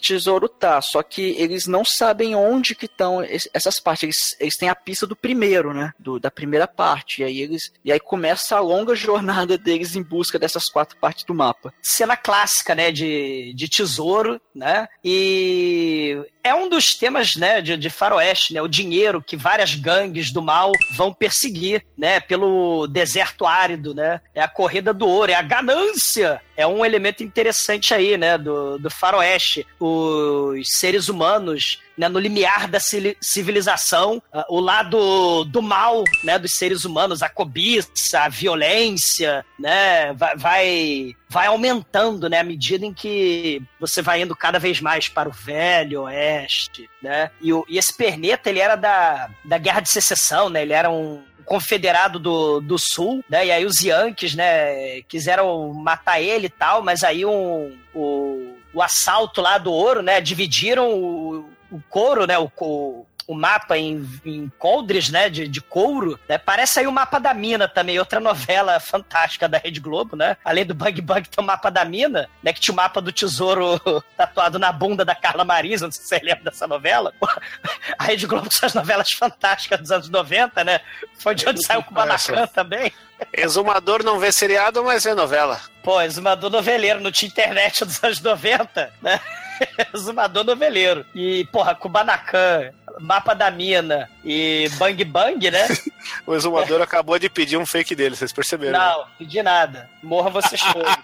tesouro 0.01 0.49
tá. 0.49 0.81
Só 0.81 1.03
que 1.03 1.35
eles 1.39 1.67
não 1.67 1.85
sabem 1.85 2.35
onde 2.35 2.75
que 2.75 2.87
estão 2.87 3.23
es- 3.23 3.49
essas 3.53 3.79
partes. 3.81 4.03
Eles, 4.05 4.37
eles 4.41 4.57
têm 4.57 4.69
a 4.69 4.75
pista 4.75 5.07
do 5.07 5.15
primeiro, 5.17 5.73
né? 5.75 5.93
Do, 5.99 6.19
da 6.19 6.31
primeira 6.31 6.67
parte. 6.67 7.23
E 7.23 7.25
aí 7.25 7.41
eles 7.41 7.73
e 7.85 7.93
aí 7.93 8.01
começa 8.01 8.57
a 8.57 8.61
longa 8.61 8.95
jornada 8.97 9.57
deles 9.59 9.95
em 9.97 10.03
busca 10.03 10.39
dessas 10.39 10.69
quatro 10.69 10.97
partes 10.99 11.25
do 11.25 11.35
mapa. 11.35 11.73
cena 11.83 12.17
clássica, 12.17 12.75
né, 12.75 12.91
de, 12.93 13.53
de 13.55 13.69
tesouro, 13.69 14.41
né, 14.55 14.89
e 15.05 16.17
é 16.43 16.55
um 16.55 16.69
dos 16.69 16.95
temas, 16.95 17.37
né, 17.37 17.61
de, 17.61 17.77
de 17.77 17.91
faroeste, 17.91 18.55
né, 18.55 18.63
o 18.63 18.69
dinheiro 18.69 19.23
que 19.23 19.37
várias 19.37 19.75
gangues 19.75 20.33
do 20.33 20.41
mal 20.41 20.73
vão 20.97 21.13
perseguir, 21.13 21.85
né, 21.97 22.21
pelo 22.21 22.87
deserto 22.87 23.45
árido, 23.47 23.95
né, 23.95 24.21
é 24.35 24.41
a 24.41 24.49
corrida 24.49 24.93
do 24.95 25.07
ouro, 25.07 25.33
é 25.33 25.35
a 25.35 25.43
ganância, 25.43 26.41
é 26.61 26.67
um 26.67 26.85
elemento 26.85 27.23
interessante 27.23 27.95
aí, 27.95 28.17
né, 28.17 28.37
do, 28.37 28.79
do 28.79 28.91
faroeste, 28.91 29.67
os 29.79 30.67
seres 30.69 31.09
humanos 31.09 31.79
né, 32.01 32.09
no 32.09 32.19
limiar 32.19 32.67
da 32.67 32.81
civili- 32.81 33.17
civilização, 33.21 34.23
ah, 34.33 34.47
o 34.49 34.59
lado 34.59 35.45
do 35.45 35.61
mal, 35.61 36.03
né, 36.25 36.39
dos 36.39 36.53
seres 36.55 36.87
humanos, 36.87 37.23
a 37.23 37.29
cobiça, 37.29 38.21
a 38.21 38.29
violência, 38.29 39.45
né, 39.59 40.13
vai, 40.15 40.37
vai, 40.37 41.17
vai 41.29 41.47
aumentando, 41.47 42.27
né, 42.29 42.41
à 42.41 42.45
medida 42.45 42.87
em 42.87 42.95
que 42.95 43.63
você 43.79 44.01
vai 44.01 44.23
indo 44.23 44.35
cada 44.35 44.59
vez 44.59 44.81
mais 44.81 45.11
para 45.11 45.29
o 45.29 45.33
velho 45.33 46.03
oeste, 46.03 46.89
né, 47.03 47.31
e, 47.39 47.53
o, 47.53 47.67
e 47.69 47.77
esse 47.77 47.95
perneta, 47.95 48.49
ele 48.49 48.61
era 48.61 48.77
da, 48.77 49.29
da 49.45 49.59
Guerra 49.59 49.81
de 49.81 49.91
Secessão, 49.91 50.49
né, 50.49 50.63
ele 50.63 50.73
era 50.73 50.91
um 50.91 51.23
confederado 51.51 52.21
do, 52.21 52.61
do 52.61 52.77
Sul, 52.79 53.25
né? 53.29 53.47
E 53.47 53.51
aí 53.51 53.65
os 53.67 53.81
Yankees, 53.81 54.37
né, 54.37 55.03
quiseram 55.03 55.73
matar 55.75 56.21
ele 56.21 56.47
e 56.47 56.49
tal, 56.49 56.81
mas 56.81 57.03
aí 57.03 57.27
um, 57.27 57.77
o, 57.93 58.55
o 58.73 58.81
assalto 58.81 59.41
lá 59.41 59.59
do 59.59 59.73
ouro, 59.73 60.01
né? 60.01 60.21
Dividiram 60.21 60.95
o, 60.95 61.51
o 61.73 61.83
couro, 61.89 62.25
né? 62.25 62.39
O, 62.39 63.05
o 63.31 63.35
mapa 63.35 63.79
em, 63.79 64.05
em 64.25 64.51
coldres, 64.59 65.09
né, 65.09 65.31
de, 65.31 65.47
de 65.47 65.61
couro, 65.61 66.19
né, 66.29 66.37
parece 66.37 66.81
aí 66.81 66.87
o 66.89 66.93
mapa 66.93 67.21
da 67.21 67.33
mina 67.33 67.69
também, 67.69 67.97
outra 67.97 68.19
novela 68.19 68.81
fantástica 68.81 69.49
da 69.49 69.57
Rede 69.57 69.79
Globo, 69.79 70.17
né, 70.17 70.37
além 70.45 70.67
do 70.67 70.75
Bug 70.75 71.01
Bug 71.01 71.29
tem 71.29 71.45
o 71.45 71.47
mapa 71.47 71.71
da 71.71 71.85
mina, 71.85 72.29
né, 72.43 72.53
que 72.53 72.59
tinha 72.59 72.73
o 72.73 72.77
mapa 72.77 73.01
do 73.01 73.13
tesouro 73.13 73.81
tatuado 74.17 74.59
na 74.59 74.73
bunda 74.73 75.05
da 75.05 75.15
Carla 75.15 75.45
Marisa, 75.45 75.87
não 75.87 75.93
sei 75.93 76.03
se 76.03 76.09
você 76.09 76.19
lembra 76.25 76.51
dessa 76.51 76.67
novela, 76.67 77.15
a 77.97 78.03
Rede 78.03 78.27
Globo 78.27 78.47
com 78.47 78.51
suas 78.51 78.75
novelas 78.75 79.11
fantásticas 79.11 79.79
dos 79.79 79.93
anos 79.93 80.09
90, 80.09 80.65
né, 80.65 80.81
foi 81.17 81.37
de 81.37 81.49
onde 81.49 81.65
saiu 81.65 81.81
o 81.81 81.85
Kubanacan 81.85 82.49
também. 82.49 82.93
Exumador 83.33 84.03
não 84.03 84.19
vê 84.19 84.33
seriado, 84.33 84.83
mas 84.83 85.05
vê 85.05 85.15
novela. 85.15 85.61
Pô, 85.85 86.01
exumador 86.01 86.51
noveleiro, 86.51 87.01
não 87.01 87.13
tinha 87.13 87.29
internet 87.29 87.85
dos 87.85 88.03
anos 88.03 88.21
90, 88.21 88.93
né? 89.01 89.21
exumador 89.95 90.45
noveleiro. 90.45 91.05
E, 91.15 91.45
porra, 91.53 91.75
Kubanacan, 91.75 92.73
Mapa 92.99 93.35
da 93.35 93.51
Mina 93.51 94.09
e 94.25 94.69
Bang 94.79 95.03
Bang, 95.05 95.51
né? 95.51 95.67
o 96.27 96.35
exumador 96.35 96.81
acabou 96.83 97.19
de 97.19 97.29
pedir 97.31 97.57
um 97.57 97.67
fake 97.67 97.95
dele, 97.95 98.17
vocês 98.17 98.33
perceberam? 98.33 98.79
Não, 98.79 99.07
pedi 99.19 99.43
nada. 99.43 99.89
Morra 100.03 100.31
vocês 100.31 100.61
todos. 100.73 100.97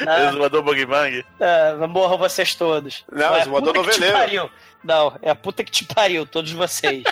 Não. 0.00 0.28
Exumador 0.28 0.62
Bang 0.62 0.86
Bang? 0.86 1.24
Ah, 1.40 1.86
morra 1.86 2.16
vocês 2.16 2.54
todos. 2.54 3.04
Não, 3.10 3.34
é 3.34 3.38
a 3.38 3.42
exumador 3.42 3.72
puta 3.74 3.84
que 3.88 3.94
te 3.94 4.00
noveleiro. 4.00 4.18
pariu. 4.18 4.50
Não, 4.84 5.18
é 5.20 5.30
a 5.30 5.34
puta 5.34 5.64
que 5.64 5.70
te 5.70 5.84
pariu, 5.84 6.24
todos 6.26 6.52
vocês. 6.52 7.02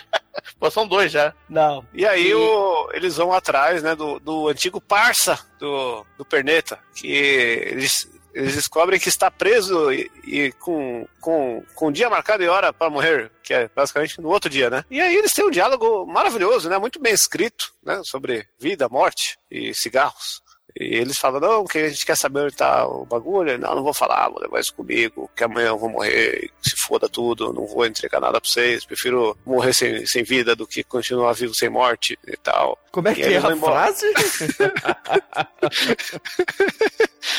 Pô, 0.61 0.70
são 0.70 0.87
dois 0.87 1.11
já. 1.11 1.33
Não. 1.48 1.85
E 1.92 2.07
aí 2.07 2.33
o- 2.35 2.88
eles 2.92 3.16
vão 3.16 3.33
atrás, 3.33 3.83
né, 3.83 3.94
do, 3.96 4.20
do 4.20 4.48
antigo 4.48 4.80
parça 4.80 5.38
do, 5.59 6.07
do 6.16 6.24
Perneta, 6.24 6.78
que 6.94 7.07
eles, 7.09 8.09
eles 8.35 8.55
descobrem 8.55 8.99
que 8.99 9.09
está 9.09 9.31
preso 9.31 9.92
e, 9.92 10.11
e 10.27 10.53
com, 10.53 11.07
com, 11.20 11.62
com 11.75 11.92
dia 11.92 12.11
marcado 12.11 12.42
e 12.42 12.49
hora 12.49 12.73
para 12.73 12.90
morrer, 12.90 13.31
que 13.42 13.55
é 13.55 13.70
basicamente 13.75 14.20
no 14.20 14.29
outro 14.29 14.51
dia, 14.51 14.68
né? 14.68 14.85
E 14.90 15.01
aí 15.01 15.14
eles 15.14 15.33
têm 15.33 15.47
um 15.47 15.51
diálogo 15.51 16.05
maravilhoso, 16.05 16.68
né, 16.68 16.77
muito 16.79 17.01
bem 17.01 17.12
escrito, 17.12 17.73
né, 17.83 18.01
sobre 18.05 18.47
vida, 18.59 18.88
morte 18.88 19.38
e 19.51 19.73
cigarros. 19.73 20.42
E 20.78 20.96
eles 20.96 21.16
falam, 21.18 21.40
não, 21.40 21.64
que 21.64 21.78
a 21.78 21.88
gente 21.88 22.04
quer 22.04 22.16
saber 22.16 22.40
onde 22.40 22.56
tá 22.56 22.87
o 22.87 23.06
bagulho. 23.06 23.56
Não, 23.58 23.76
não 23.76 23.82
vou 23.84 23.94
falar, 23.94 24.28
vou 24.28 24.40
levar 24.40 24.58
isso 24.60 24.74
comigo, 24.74 25.30
que 25.37 25.44
amanhã 25.44 25.68
eu 25.68 25.78
vou 25.78 25.88
morrer, 25.88 26.50
se 26.60 26.76
foda 26.76 27.08
tudo, 27.08 27.52
não 27.52 27.64
vou 27.66 27.87
entregar 27.87 28.20
nada 28.20 28.40
pra 28.40 28.50
vocês. 28.50 28.84
Prefiro 28.84 29.37
morrer 29.46 29.72
sem, 29.72 30.04
sem 30.04 30.24
vida 30.24 30.56
do 30.56 30.66
que 30.66 30.82
continuar 30.82 31.32
vivo 31.32 31.54
sem 31.54 31.68
morte 31.68 32.18
e 32.26 32.37
tal. 32.37 32.76
Como 32.90 33.06
é 33.08 33.12
E 33.12 33.14
que 33.14 33.22
é 33.22 33.37
a 33.38 33.52
embora. 33.52 33.92
frase? 33.92 34.12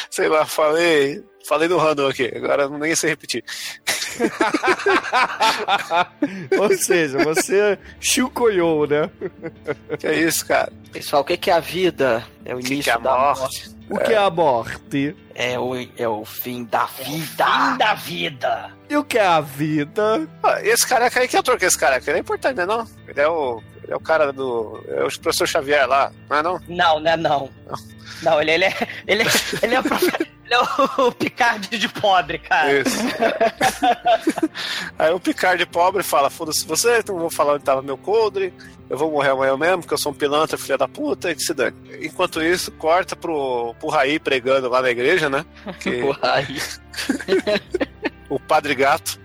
Sei 0.09 0.27
lá, 0.27 0.45
falei. 0.45 1.23
Falei 1.47 1.67
no 1.67 1.77
random 1.77 2.07
aqui, 2.07 2.25
agora 2.35 2.67
nem 2.69 2.95
sei 2.95 3.11
repetir. 3.11 3.43
Ou 6.59 6.77
seja, 6.77 7.23
você 7.23 7.77
chicoiou, 7.99 8.87
né? 8.87 9.09
Que 9.99 10.07
é 10.07 10.19
isso, 10.19 10.45
cara? 10.45 10.71
Pessoal, 10.91 11.21
o 11.21 11.25
que 11.25 11.37
que 11.37 11.51
é 11.51 11.53
a 11.53 11.59
vida? 11.59 12.25
É 12.43 12.55
o 12.55 12.59
que 12.59 12.73
início 12.73 12.91
é 12.91 12.93
a 12.93 12.97
da 12.97 13.11
morte? 13.11 13.39
morte. 13.39 13.75
O 13.89 13.97
que 13.99 14.13
é 14.13 14.17
a 14.17 14.29
morte? 14.29 15.15
É 15.35 15.59
o, 15.59 15.75
é 15.97 16.07
o 16.07 16.25
fim 16.25 16.63
da 16.65 16.85
vida. 16.85 17.45
Fim 17.45 17.77
da 17.77 17.93
vida. 17.93 18.71
E 18.89 18.95
o 18.95 19.03
que 19.03 19.17
é 19.17 19.25
a 19.25 19.41
vida? 19.41 20.27
Ah, 20.43 20.59
esse 20.63 20.87
careca 20.87 21.19
aí, 21.19 21.27
que 21.27 21.37
ator 21.37 21.57
que 21.57 21.65
é 21.65 21.67
esse 21.67 21.77
careca? 21.77 22.09
Ele 22.09 22.17
é 22.17 22.21
importante, 22.21 22.57
né? 22.57 22.65
Não? 22.65 22.87
Ele 23.07 23.21
é 23.21 23.27
o. 23.27 23.61
Ele 23.85 23.93
é 23.93 23.95
o 23.95 23.99
cara 23.99 24.33
do. 24.33 24.83
É 24.87 25.03
o 25.03 25.19
professor 25.19 25.47
Xavier 25.47 25.87
lá, 25.87 26.11
não 26.27 26.37
é 26.37 26.43
não? 26.43 26.61
Não, 26.67 26.99
né, 26.99 27.15
não. 27.15 27.49
Não, 28.23 28.41
ele, 28.41 28.51
ele 28.51 28.65
é. 28.65 28.73
Ele 29.05 29.23
é, 29.23 29.27
ele 29.61 29.75
é, 29.75 29.79
o 29.79 29.83
ele 30.45 30.53
é 30.53 31.01
o 31.01 31.11
Picard 31.11 31.67
de 31.67 31.89
pobre, 31.89 32.37
cara. 32.37 32.71
Isso. 32.79 32.97
Aí 34.97 35.11
o 35.11 35.19
Picard 35.19 35.63
pobre 35.67 36.03
fala: 36.03 36.29
Foda-se 36.29 36.65
você, 36.65 36.99
então 36.99 37.17
vou 37.17 37.31
falar 37.31 37.53
onde 37.53 37.63
tava 37.63 37.81
meu 37.81 37.97
coldre, 37.97 38.53
eu 38.89 38.97
vou 38.97 39.11
morrer 39.11 39.29
amanhã 39.29 39.57
mesmo, 39.57 39.79
porque 39.79 39.93
eu 39.95 39.97
sou 39.97 40.11
um 40.11 40.15
pilantra, 40.15 40.57
filha 40.57 40.77
da 40.77 40.87
puta, 40.87 41.31
e 41.31 41.35
que 41.35 41.41
se 41.41 41.53
dane. 41.53 41.75
Enquanto 42.01 42.41
isso, 42.41 42.71
corta 42.71 43.15
pro, 43.15 43.75
pro 43.79 43.89
Raí 43.89 44.19
pregando 44.19 44.69
lá 44.69 44.81
na 44.81 44.91
igreja, 44.91 45.29
né? 45.29 45.45
Que, 45.79 46.01
O 46.01 46.11
Raí. 46.11 46.61
o 48.29 48.39
Padre 48.39 48.75
Gato. 48.75 49.19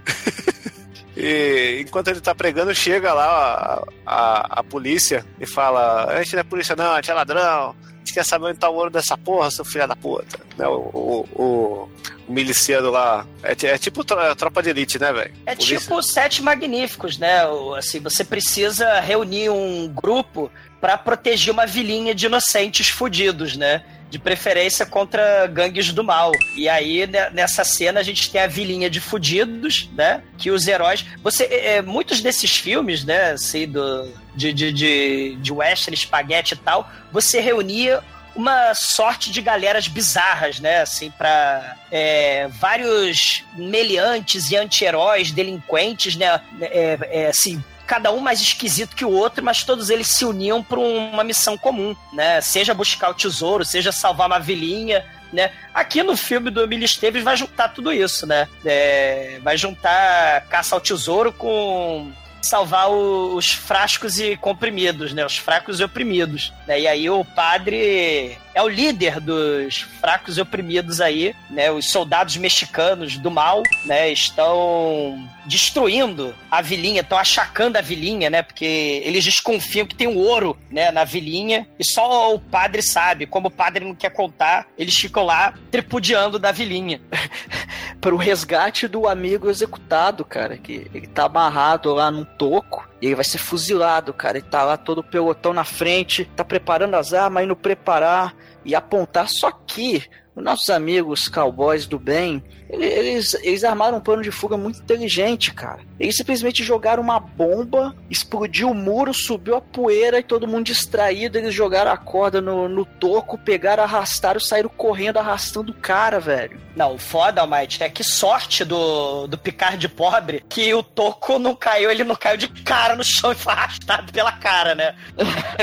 E 1.23 1.83
enquanto 1.83 2.09
ele 2.09 2.21
tá 2.21 2.35
pregando, 2.35 2.75
chega 2.75 3.13
lá 3.13 3.85
a, 4.07 4.15
a, 4.15 4.61
a 4.61 4.65
polícia 4.65 5.25
e 5.39 5.47
fala: 5.47 6.07
A 6.07 6.23
gente 6.23 6.33
não 6.35 6.41
é 6.41 6.45
polícia, 6.45 6.75
não, 6.75 6.93
a 6.93 6.97
gente 6.97 7.11
é 7.11 7.15
ladrão. 7.15 7.75
A 7.75 7.99
gente 8.03 8.15
quer 8.15 8.25
saber 8.25 8.47
onde 8.47 8.59
tá 8.59 8.69
o 8.71 8.75
ouro 8.75 8.91
dessa 8.91 9.17
porra, 9.19 9.51
seu 9.51 9.65
filho 9.65 9.87
da 9.87 9.95
puta. 9.95 10.39
Né, 10.57 10.67
o, 10.67 10.73
o, 10.95 11.29
o, 11.35 11.89
o 12.27 12.33
miliciano 12.33 12.91
lá. 12.91 13.27
É, 13.43 13.53
é 13.67 13.77
tipo 13.79 14.03
tro- 14.03 14.35
tropa 14.37 14.63
de 14.63 14.71
elite, 14.71 14.99
né, 14.99 15.13
velho? 15.13 15.35
É 15.45 15.55
Polícia. 15.55 15.79
tipo 15.79 15.97
os 15.99 16.11
Sete 16.11 16.43
Magníficos, 16.43 17.19
né? 17.19 17.47
O- 17.47 17.75
Assim, 17.75 18.01
você 18.01 18.25
precisa 18.25 18.99
reunir 19.01 19.51
um 19.51 19.87
grupo 19.89 20.51
pra 20.81 20.97
proteger 20.97 21.53
uma 21.53 21.67
vilinha 21.67 22.15
de 22.15 22.25
inocentes 22.25 22.89
fudidos, 22.89 23.55
né? 23.57 23.85
De 24.11 24.19
preferência 24.19 24.85
contra 24.85 25.47
gangues 25.47 25.93
do 25.93 26.03
mal. 26.03 26.33
E 26.57 26.69
aí, 26.69 27.09
nessa 27.33 27.63
cena, 27.65 28.01
a 28.01 28.03
gente 28.03 28.31
tem 28.31 28.41
a 28.41 28.47
vilinha 28.49 28.91
de 28.91 29.01
fudidos, 29.01 29.89
né? 29.95 30.23
Que 30.37 30.51
os 30.51 30.67
heróis. 30.67 31.05
Você. 31.23 31.45
é, 31.45 31.77
é, 31.77 31.83
muitos 31.83 32.21
desses 32.21 32.57
filmes, 32.57 33.05
né? 33.05 33.31
Assim, 33.31 33.69
do, 33.69 34.13
de, 34.35 34.53
de, 34.53 34.73
de, 34.73 35.37
de 35.37 35.53
western, 35.53 35.95
espaguete 35.95 36.55
e 36.55 36.57
tal, 36.57 36.91
você 37.13 37.41
reunia 37.41 38.03
uma 38.35 38.75
sorte 38.75 39.31
de 39.31 39.43
galeras 39.43 39.89
bizarras, 39.89 40.61
né? 40.61 40.81
Assim, 40.81 41.11
pra 41.11 41.77
é, 41.91 42.49
vários 42.49 43.45
meliantes 43.57 44.51
e 44.51 44.57
anti-heróis, 44.57 45.33
delinquentes, 45.33 46.17
né? 46.17 46.41
É, 46.61 46.99
é, 47.11 47.27
assim, 47.27 47.63
cada 47.91 48.13
um 48.13 48.21
mais 48.21 48.41
esquisito 48.41 48.95
que 48.95 49.05
o 49.05 49.11
outro, 49.11 49.45
mas 49.45 49.65
todos 49.65 49.91
eles 49.91 50.07
se 50.07 50.25
uniam 50.25 50.63
para 50.63 50.79
uma 50.79 51.25
missão 51.25 51.59
comum, 51.59 51.97
né? 52.13 52.41
Seja 52.41 52.73
buscar 52.73 53.11
o 53.11 53.15
tesouro, 53.15 53.65
seja 53.65 53.91
salvar 53.91 54.29
uma 54.29 54.39
vilinha, 54.39 55.05
né? 55.33 55.51
Aqui 55.75 56.01
no 56.01 56.17
filme 56.17 56.53
do 56.53 56.63
Emílio 56.63 56.85
Esteves 56.85 57.25
vai 57.25 57.37
juntar 57.37 57.71
tudo 57.71 57.93
isso, 57.93 58.29
né? 58.29 58.47
É, 58.65 59.41
vai 59.43 59.57
juntar 59.57 60.43
caça 60.43 60.77
ao 60.77 60.81
tesouro 60.81 61.33
com 61.33 62.13
salvar 62.43 62.91
o- 62.91 63.35
os 63.35 63.51
frascos 63.53 64.19
e 64.19 64.37
comprimidos, 64.37 65.13
né? 65.13 65.25
Os 65.25 65.37
fracos 65.37 65.81
e 65.81 65.85
oprimidos. 65.85 66.53
né? 66.67 66.81
E 66.81 66.87
aí 66.87 67.11
o 67.11 67.25
padre 67.25 68.37
é 68.55 68.63
o 68.63 68.69
líder 68.69 69.21
dos 69.21 69.81
fracos 70.01 70.37
e 70.39 70.41
oprimidos 70.41 71.01
aí, 71.01 71.35
né? 71.51 71.71
Os 71.71 71.91
soldados 71.91 72.37
mexicanos 72.37 73.17
do 73.19 73.31
mal, 73.31 73.63
né? 73.85 74.11
Estão 74.11 75.29
destruindo 75.47 76.35
a 76.51 76.61
vilinha, 76.63 77.01
estão 77.01 77.19
achacando 77.19 77.77
a 77.77 77.81
vilinha, 77.81 78.31
né? 78.31 78.43
Porque 78.43 79.03
eles 79.05 79.25
desconfiam 79.25 79.87
que 79.87 79.95
tem 79.95 80.07
um 80.07 80.17
ouro, 80.17 80.57
né? 80.71 80.91
Na 80.91 81.05
vilinha 81.05 81.67
e 81.79 81.85
só 81.85 82.35
o 82.35 82.39
padre 82.39 82.83
sabe. 82.83 83.27
Como 83.27 83.49
o 83.49 83.51
padre 83.51 83.85
não 83.85 83.95
quer 83.95 84.11
contar, 84.11 84.67
eles 84.79 84.95
ficam 84.97 85.25
lá 85.25 85.55
tripudiando 85.71 86.39
da 86.39 86.53
vilinha. 86.53 87.01
Pro 88.01 88.17
resgate 88.17 88.89
do 88.89 89.07
amigo 89.07 89.51
executado, 89.51 90.25
cara. 90.25 90.57
Que 90.57 90.91
ele 90.95 91.07
tá 91.07 91.27
amarrado 91.27 91.93
lá 91.93 92.11
num 92.11 92.25
toco. 92.25 92.89
E 93.01 93.07
ele 93.07 93.15
vai 93.15 93.25
ser 93.25 93.39
fuzilado, 93.39 94.13
cara. 94.13 94.39
Ele 94.39 94.47
tá 94.47 94.63
lá 94.65 94.77
todo 94.77 94.99
o 94.99 95.05
pelotão 95.05 95.53
na 95.53 95.65
frente. 95.65 96.25
Tá 96.37 96.45
preparando 96.45 96.95
as 96.95 97.13
armas, 97.13 97.45
indo 97.45 97.57
preparar 97.57 98.35
e 98.65 98.75
apontar. 98.75 99.29
Só 99.29 99.51
que 99.51 100.05
os 100.35 100.43
nossos 100.43 100.71
amigos 100.71 101.29
cowboys 101.29 101.87
do 101.87 101.99
bem, 101.99 102.43
eles, 102.73 103.35
eles 103.43 103.65
armaram 103.65 103.99
um 103.99 104.01
plano 104.01 104.23
de 104.23 104.31
fuga 104.31 104.57
muito 104.57 104.81
inteligente, 104.81 105.53
cara. 105.53 105.81
Eles 105.99 106.17
simplesmente 106.17 106.63
jogaram 106.65 107.03
uma 107.03 107.19
bomba, 107.21 107.95
explodiu 108.09 108.71
o 108.71 108.75
muro, 108.75 109.13
subiu 109.13 109.57
a 109.57 109.61
poeira 109.61 110.19
e 110.19 110.23
todo 110.23 110.47
mundo 110.49 110.67
distraído. 110.67 111.37
Eles 111.37 111.55
jogaram 111.55 111.91
a 111.91 111.97
corda 111.97 112.41
no, 112.41 112.69
no 112.69 112.85
toco, 112.85 113.37
pegaram, 113.37 113.83
arrastaram, 113.83 114.41
saíram 114.41 114.71
correndo, 114.71 115.19
arrastando 115.19 115.73
o 115.73 115.75
cara, 115.75 116.21
velho. 116.21 116.59
Não, 116.77 116.97
foda, 116.97 117.41
Almighty, 117.41 117.83
é 117.83 117.89
que 117.91 118.05
sorte 118.05 118.65
do, 118.65 119.27
do 119.27 119.37
Picard 119.37 119.87
pobre 119.89 120.43
que 120.49 120.73
o 120.73 120.83
toco 120.83 121.39
não 121.39 121.55
caiu, 121.55 121.91
ele 121.91 122.05
não 122.05 122.15
caiu 122.15 122.37
de 122.37 122.49
cara 122.49 122.95
no 122.95 123.03
chão 123.05 123.33
e 123.33 123.35
foi 123.35 123.53
arrastado 123.53 124.13
pela 124.13 124.33
cara, 124.33 124.75
né? 124.75 124.95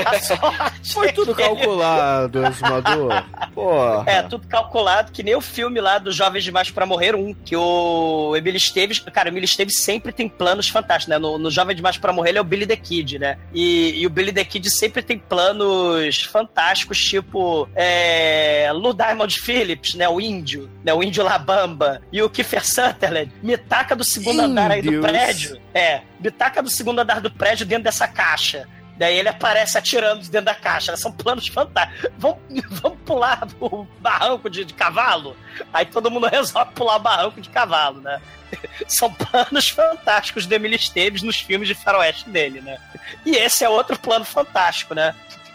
A 0.05 0.19
sorte. 0.19 0.93
Foi 0.93 1.11
tudo 1.13 1.31
é 1.31 1.35
que 1.35 1.41
ele- 1.41 1.55
calculado, 1.55 2.45
exumador. 2.45 3.23
Porra. 3.55 4.03
É, 4.05 4.21
tudo 4.23 4.47
calculado, 4.47 5.11
que 5.11 5.23
nem 5.23 5.35
o 5.35 5.41
filme 5.41 5.79
lá 5.79 5.97
do 5.97 6.11
Jovens 6.11 6.43
Demais 6.43 6.69
pra 6.69 6.85
Morrer 6.85 6.96
um, 7.15 7.33
que 7.33 7.55
o 7.55 8.35
Emílio 8.35 8.57
Esteves, 8.57 8.99
cara, 8.99 9.29
o 9.29 9.31
Emílio 9.31 9.45
Esteves 9.45 9.81
sempre 9.81 10.11
tem 10.11 10.27
planos 10.27 10.69
fantásticos, 10.69 11.09
né? 11.09 11.17
No, 11.17 11.37
no 11.37 11.51
Jovem 11.51 11.75
Demais 11.75 11.97
pra 11.97 12.13
Morrer 12.13 12.29
ele 12.29 12.37
é 12.37 12.41
o 12.41 12.43
Billy 12.43 12.65
the 12.65 12.75
Kid, 12.75 13.19
né? 13.19 13.37
E, 13.53 14.01
e 14.01 14.07
o 14.07 14.09
Billy 14.09 14.31
the 14.31 14.43
Kid 14.43 14.69
sempre 14.69 15.01
tem 15.01 15.17
planos 15.17 16.23
fantásticos, 16.23 16.97
tipo 16.97 17.69
é, 17.75 18.69
Lou 18.73 18.93
Diamond 18.93 19.39
Phillips, 19.39 19.95
né? 19.95 20.07
O 20.09 20.19
índio, 20.19 20.69
né? 20.83 20.93
O 20.93 21.03
índio 21.03 21.23
Labamba 21.23 22.01
e 22.11 22.21
o 22.21 22.29
Kiefer 22.29 22.65
Sutherland, 22.65 23.31
me 23.41 23.57
taca 23.57 23.95
do 23.95 24.03
segundo 24.03 24.41
andar 24.41 24.71
aí 24.71 24.81
do 24.81 24.87
Índios. 24.87 25.05
prédio. 25.05 25.61
É, 25.73 26.01
me 26.19 26.31
taca 26.31 26.61
do 26.61 26.69
segundo 26.69 26.99
andar 26.99 27.21
do 27.21 27.29
prédio 27.29 27.65
dentro 27.65 27.83
dessa 27.83 28.07
caixa. 28.07 28.67
Daí 28.97 29.17
ele 29.17 29.29
aparece 29.29 29.77
atirando 29.77 30.21
dentro 30.27 30.45
da 30.45 30.55
caixa. 30.55 30.95
São 30.97 31.11
planos 31.11 31.47
fantásticos. 31.47 32.09
Vamos, 32.17 32.39
vamos 32.81 32.97
pular 33.05 33.47
o 33.59 33.87
barranco 33.99 34.49
de, 34.49 34.65
de 34.65 34.73
cavalo? 34.73 35.37
Aí 35.71 35.85
todo 35.85 36.09
mundo 36.09 36.27
resolve 36.31 36.71
pular 36.73 36.95
o 36.95 36.99
barranco 36.99 37.39
de 37.39 37.49
cavalo, 37.49 38.01
né? 38.01 38.19
São 38.87 39.11
planos 39.13 39.69
fantásticos 39.69 40.45
do 40.45 40.53
Emílio 40.53 40.75
Esteves 40.75 41.21
nos 41.21 41.39
filmes 41.39 41.67
de 41.67 41.75
faroeste 41.75 42.29
dele, 42.29 42.61
né? 42.61 42.77
E 43.25 43.35
esse 43.35 43.63
é 43.63 43.69
outro 43.69 43.97
plano 43.99 44.25
fantástico, 44.25 44.95
né? 44.95 45.13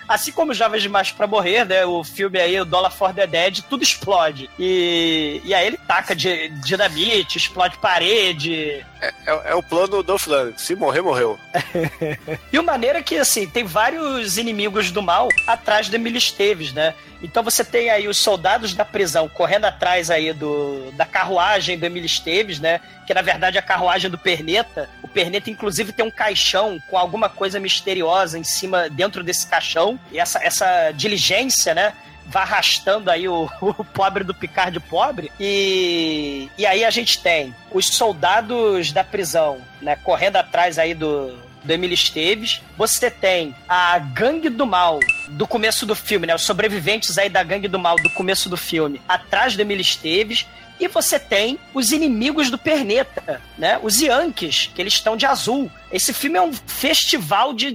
Assim 0.08 0.32
como 0.32 0.54
Jovens 0.54 0.82
Demais 0.82 1.10
para 1.10 1.26
Morrer, 1.26 1.64
né? 1.64 1.84
O 1.84 2.02
filme 2.04 2.40
aí, 2.40 2.60
o 2.60 2.64
Dollar 2.64 2.90
for 2.90 3.12
the 3.12 3.26
Dead, 3.26 3.60
tudo 3.68 3.82
explode. 3.82 4.50
E, 4.58 5.40
e 5.44 5.54
aí 5.54 5.66
ele 5.66 5.78
taca 5.78 6.14
de, 6.14 6.48
dinamite, 6.64 7.38
explode 7.38 7.78
parede. 7.78 8.84
É, 9.00 9.12
é, 9.26 9.40
é 9.50 9.54
o 9.54 9.62
plano 9.62 10.02
do 10.02 10.18
Flandre. 10.18 10.54
Se 10.56 10.74
morrer, 10.74 11.00
morreu. 11.00 11.38
e 12.52 12.58
o 12.58 12.62
maneiro 12.62 12.98
é 12.98 13.02
que, 13.02 13.16
assim, 13.16 13.46
tem 13.46 13.64
vários 13.64 14.38
inimigos 14.38 14.90
do 14.90 15.02
mal 15.02 15.28
atrás 15.46 15.88
do 15.88 15.96
Emílio 15.96 16.18
Esteves, 16.18 16.72
né? 16.72 16.94
Então 17.22 17.42
você 17.42 17.64
tem 17.64 17.88
aí 17.88 18.08
os 18.08 18.18
soldados 18.18 18.74
da 18.74 18.84
prisão 18.84 19.28
correndo 19.28 19.64
atrás 19.64 20.10
aí 20.10 20.32
do, 20.32 20.90
da 20.92 21.06
carruagem 21.06 21.78
do 21.78 21.86
Emílio 21.86 22.06
Esteves, 22.06 22.58
né? 22.58 22.80
Que 23.06 23.14
na 23.14 23.22
verdade 23.22 23.56
é 23.56 23.60
a 23.60 23.62
carruagem 23.62 24.10
do 24.10 24.18
Perneta. 24.18 24.90
Perneta, 25.12 25.50
inclusive, 25.50 25.92
tem 25.92 26.04
um 26.04 26.10
caixão 26.10 26.80
com 26.88 26.96
alguma 26.96 27.28
coisa 27.28 27.60
misteriosa 27.60 28.38
em 28.38 28.44
cima, 28.44 28.88
dentro 28.88 29.22
desse 29.22 29.46
caixão. 29.46 29.98
E 30.10 30.18
essa, 30.18 30.42
essa 30.42 30.92
diligência, 30.92 31.74
né? 31.74 31.92
vai 32.26 32.42
arrastando 32.42 33.10
aí 33.10 33.28
o, 33.28 33.50
o, 33.60 33.84
pobre 33.84 34.24
do 34.24 34.34
Picard 34.34 34.78
pobre. 34.80 35.30
E, 35.38 36.48
e 36.56 36.66
aí 36.66 36.84
a 36.84 36.90
gente 36.90 37.18
tem 37.18 37.54
os 37.70 37.88
soldados 37.88 38.92
da 38.92 39.04
prisão, 39.04 39.60
né, 39.80 39.96
correndo 39.96 40.36
atrás 40.36 40.78
aí 40.78 40.94
do, 40.94 41.36
do 41.64 41.72
Emílio 41.72 41.94
Esteves. 41.94 42.62
Você 42.76 43.10
tem 43.10 43.54
a 43.68 43.98
Gangue 43.98 44.48
do 44.48 44.66
Mal 44.66 45.00
do 45.28 45.46
começo 45.46 45.86
do 45.86 45.94
filme, 45.94 46.26
né? 46.26 46.34
Os 46.34 46.42
sobreviventes 46.42 47.18
aí 47.18 47.28
da 47.28 47.42
Gangue 47.42 47.68
do 47.68 47.78
Mal 47.78 47.96
do 47.96 48.10
começo 48.10 48.48
do 48.48 48.56
filme, 48.56 49.00
atrás 49.08 49.56
do 49.56 49.62
Emílio 49.62 49.82
Esteves. 49.82 50.46
E 50.82 50.88
você 50.88 51.16
tem 51.16 51.60
os 51.72 51.92
inimigos 51.92 52.50
do 52.50 52.58
Perneta, 52.58 53.40
né? 53.56 53.78
Os 53.80 54.00
Yankees, 54.00 54.68
que 54.74 54.82
eles 54.82 54.94
estão 54.94 55.16
de 55.16 55.24
azul. 55.24 55.70
Esse 55.92 56.12
filme 56.12 56.36
é 56.36 56.42
um 56.42 56.52
festival 56.52 57.54
de 57.54 57.68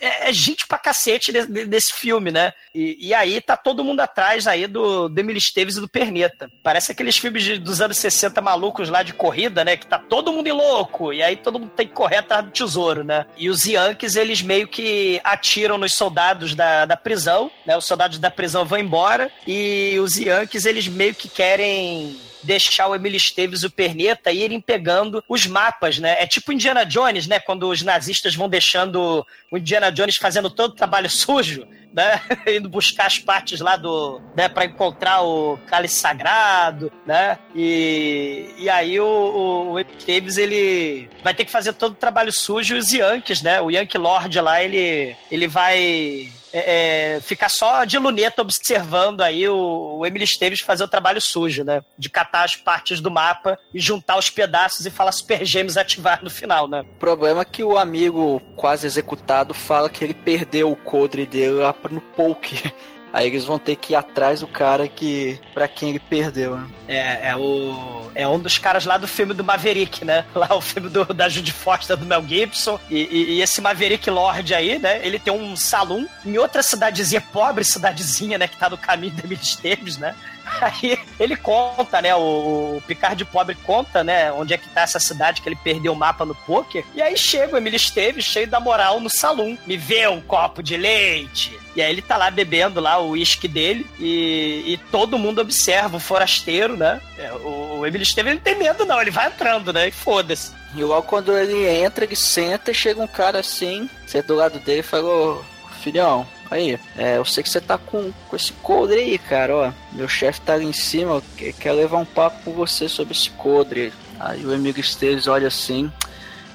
é, 0.00 0.28
é, 0.28 0.32
gente 0.32 0.64
pra 0.68 0.78
cacete 0.78 1.32
desse, 1.32 1.92
filme, 1.92 2.30
né? 2.30 2.52
E, 2.72 3.08
e, 3.08 3.14
aí 3.14 3.40
tá 3.40 3.56
todo 3.56 3.82
mundo 3.82 3.98
atrás 3.98 4.46
aí 4.46 4.68
do, 4.68 5.08
do 5.08 5.18
Emily 5.18 5.38
Esteves 5.38 5.76
e 5.76 5.80
do 5.80 5.88
Perneta. 5.88 6.48
Parece 6.62 6.92
aqueles 6.92 7.16
filmes 7.16 7.42
de, 7.42 7.58
dos 7.58 7.80
anos 7.80 7.96
60 7.96 8.40
malucos 8.40 8.88
lá 8.88 9.02
de 9.02 9.12
corrida, 9.12 9.64
né? 9.64 9.76
Que 9.76 9.86
tá 9.86 9.98
todo 9.98 10.32
mundo 10.32 10.54
louco, 10.54 11.12
e 11.12 11.24
aí 11.24 11.34
todo 11.34 11.58
mundo 11.58 11.72
tem 11.74 11.88
que 11.88 11.94
correr 11.94 12.18
atrás 12.18 12.44
do 12.44 12.52
tesouro, 12.52 13.02
né? 13.02 13.26
E 13.36 13.50
os 13.50 13.66
Yankees, 13.66 14.14
eles 14.14 14.40
meio 14.40 14.68
que 14.68 15.20
atiram 15.24 15.78
nos 15.78 15.94
soldados 15.94 16.54
da, 16.54 16.84
da 16.84 16.96
prisão, 16.96 17.50
né? 17.64 17.76
Os 17.76 17.86
soldados 17.86 18.20
da 18.20 18.30
prisão 18.30 18.64
vão 18.64 18.78
embora, 18.78 19.32
e 19.46 19.98
os 19.98 20.16
Yankees, 20.16 20.64
eles 20.64 20.86
meio 20.86 21.14
que 21.14 21.28
querem 21.28 22.20
deixar 22.46 22.86
o 22.86 22.94
Emílio 22.94 23.16
Esteves 23.16 23.64
o 23.64 23.70
Perneta 23.70 24.30
irem 24.30 24.60
pegando 24.60 25.22
os 25.28 25.46
mapas, 25.46 25.98
né? 25.98 26.16
É 26.18 26.26
tipo 26.26 26.52
Indiana 26.52 26.84
Jones, 26.84 27.26
né? 27.26 27.40
Quando 27.40 27.68
os 27.68 27.82
nazistas 27.82 28.34
vão 28.34 28.48
deixando 28.48 29.26
o 29.50 29.58
Indiana 29.58 29.90
Jones 29.90 30.16
fazendo 30.16 30.48
todo 30.48 30.70
o 30.70 30.76
trabalho 30.76 31.10
sujo, 31.10 31.66
né? 31.92 32.20
Indo 32.46 32.68
buscar 32.68 33.06
as 33.06 33.18
partes 33.18 33.60
lá 33.60 33.76
do, 33.76 34.20
né? 34.36 34.48
Para 34.48 34.64
encontrar 34.64 35.22
o 35.22 35.58
cálice 35.66 35.96
sagrado, 35.96 36.92
né? 37.04 37.38
E, 37.54 38.54
e 38.58 38.70
aí 38.70 39.00
o, 39.00 39.06
o, 39.06 39.72
o 39.72 39.80
Esteves 39.80 40.36
ele 40.36 41.10
vai 41.24 41.34
ter 41.34 41.44
que 41.44 41.50
fazer 41.50 41.72
todo 41.72 41.92
o 41.92 41.96
trabalho 41.96 42.32
sujo 42.32 42.76
e 42.76 42.78
os 42.78 42.92
Yankees, 42.92 43.42
né? 43.42 43.60
O 43.60 43.70
Yankee 43.70 43.98
Lord 43.98 44.40
lá 44.40 44.62
ele 44.62 45.16
ele 45.30 45.48
vai 45.48 46.30
é, 46.52 47.16
é, 47.16 47.20
ficar 47.20 47.48
só 47.48 47.84
de 47.84 47.98
luneta 47.98 48.42
observando 48.42 49.20
aí 49.20 49.48
o, 49.48 49.98
o 49.98 50.06
Emily 50.06 50.24
Esteves 50.24 50.60
fazer 50.60 50.84
o 50.84 50.88
trabalho 50.88 51.20
sujo, 51.20 51.64
né? 51.64 51.82
De 51.98 52.08
catar 52.08 52.44
as 52.44 52.56
partes 52.56 53.00
do 53.00 53.10
mapa 53.10 53.58
e 53.72 53.80
juntar 53.80 54.18
os 54.18 54.30
pedaços 54.30 54.86
e 54.86 54.90
falar 54.90 55.12
Super 55.12 55.44
Gêmeos 55.44 55.76
ativar 55.76 56.22
no 56.22 56.30
final, 56.30 56.68
né? 56.68 56.80
O 56.80 56.98
problema 56.98 57.42
é 57.42 57.44
que 57.44 57.62
o 57.62 57.76
amigo 57.76 58.40
quase 58.56 58.86
executado 58.86 59.54
fala 59.54 59.90
que 59.90 60.04
ele 60.04 60.14
perdeu 60.14 60.70
o 60.70 60.76
codre 60.76 61.26
dele 61.26 61.54
lá 61.54 61.74
no 61.90 62.00
poke. 62.00 62.72
Aí 63.16 63.28
eles 63.28 63.46
vão 63.46 63.58
ter 63.58 63.76
que 63.76 63.94
ir 63.94 63.96
atrás 63.96 64.40
do 64.40 64.46
cara 64.46 64.86
que 64.86 65.40
para 65.54 65.66
quem 65.66 65.88
ele 65.88 65.98
perdeu, 65.98 66.54
né? 66.54 66.68
É, 66.86 67.30
é 67.30 67.36
o 67.36 68.10
é 68.14 68.28
um 68.28 68.38
dos 68.38 68.58
caras 68.58 68.84
lá 68.84 68.98
do 68.98 69.08
filme 69.08 69.32
do 69.32 69.42
Maverick, 69.42 70.04
né? 70.04 70.26
Lá 70.34 70.54
o 70.54 70.60
filme 70.60 70.90
do, 70.90 71.02
da 71.14 71.26
Judy 71.26 71.50
Foster 71.50 71.96
do 71.96 72.04
Mel 72.04 72.22
Gibson 72.26 72.78
e, 72.90 73.04
e, 73.04 73.34
e, 73.34 73.42
esse 73.42 73.62
Maverick 73.62 74.10
Lord 74.10 74.54
aí, 74.54 74.78
né? 74.78 75.00
Ele 75.02 75.18
tem 75.18 75.32
um 75.32 75.56
salão 75.56 76.06
em 76.26 76.36
outra 76.36 76.62
cidadezinha, 76.62 77.22
pobre 77.32 77.64
cidadezinha, 77.64 78.36
né? 78.36 78.46
Que 78.46 78.58
tá 78.58 78.68
no 78.68 78.76
caminho 78.76 79.14
da 79.14 79.32
Esteves, 79.32 79.96
né? 79.96 80.14
Aí 80.60 80.98
ele 81.18 81.36
conta, 81.36 82.00
né? 82.00 82.14
O, 82.14 82.76
o 82.76 82.82
Picard 82.86 83.24
pobre 83.26 83.54
conta, 83.54 84.02
né? 84.02 84.32
Onde 84.32 84.54
é 84.54 84.58
que 84.58 84.68
tá 84.68 84.82
essa 84.82 84.98
cidade 84.98 85.40
que 85.40 85.48
ele 85.48 85.56
perdeu 85.56 85.92
o 85.92 85.96
mapa 85.96 86.24
no 86.24 86.34
poker. 86.34 86.84
E 86.94 87.02
aí 87.02 87.16
chega 87.16 87.54
o 87.54 87.58
Emílio 87.58 87.76
Esteves, 87.76 88.24
cheio 88.24 88.46
da 88.46 88.60
moral, 88.60 89.00
no 89.00 89.10
salão. 89.10 89.58
Me 89.66 89.76
vê 89.76 90.06
um 90.08 90.20
copo 90.20 90.62
de 90.62 90.76
leite. 90.76 91.58
E 91.74 91.82
aí 91.82 91.92
ele 91.92 92.00
tá 92.00 92.16
lá 92.16 92.30
bebendo 92.30 92.80
lá 92.80 92.98
o 92.98 93.10
uísque 93.10 93.46
dele 93.46 93.86
e, 94.00 94.64
e, 94.66 94.80
todo 94.90 95.18
mundo 95.18 95.42
observa 95.42 95.98
o 95.98 96.00
forasteiro, 96.00 96.74
né? 96.74 97.00
É, 97.18 97.30
o, 97.32 97.80
o 97.80 97.86
Emílio 97.86 98.02
Esteves 98.02 98.32
não 98.32 98.40
tem 98.40 98.56
medo 98.56 98.86
não, 98.86 99.00
ele 99.00 99.10
vai 99.10 99.26
entrando, 99.26 99.74
né? 99.74 99.88
E 99.88 99.92
foda-se. 99.92 100.52
E 100.74 100.82
logo 100.82 101.06
quando 101.06 101.36
ele 101.36 101.68
entra, 101.68 102.04
ele 102.04 102.16
senta 102.16 102.70
e 102.70 102.74
chega 102.74 103.02
um 103.02 103.06
cara 103.06 103.40
assim, 103.40 103.90
senta 104.06 104.28
do 104.28 104.36
lado 104.36 104.58
dele 104.58 104.80
e 104.80 104.82
falou, 104.82 105.44
filhão, 105.82 106.26
Aí, 106.50 106.78
é, 106.96 107.16
eu 107.16 107.24
sei 107.24 107.42
que 107.42 107.50
você 107.50 107.60
tá 107.60 107.76
com, 107.78 108.12
com 108.28 108.36
esse 108.36 108.52
coldre 108.54 109.00
aí, 109.00 109.18
cara, 109.18 109.56
ó. 109.56 109.72
Meu 109.92 110.08
chefe 110.08 110.40
tá 110.40 110.54
ali 110.54 110.66
em 110.66 110.72
cima, 110.72 111.22
quer 111.58 111.72
levar 111.72 111.98
um 111.98 112.04
papo 112.04 112.42
com 112.44 112.52
você 112.52 112.88
sobre 112.88 113.14
esse 113.14 113.30
coldre. 113.30 113.92
Aí 114.18 114.44
o 114.44 114.54
amigo 114.54 114.80
Esteves 114.80 115.26
olha 115.26 115.48
assim, 115.48 115.90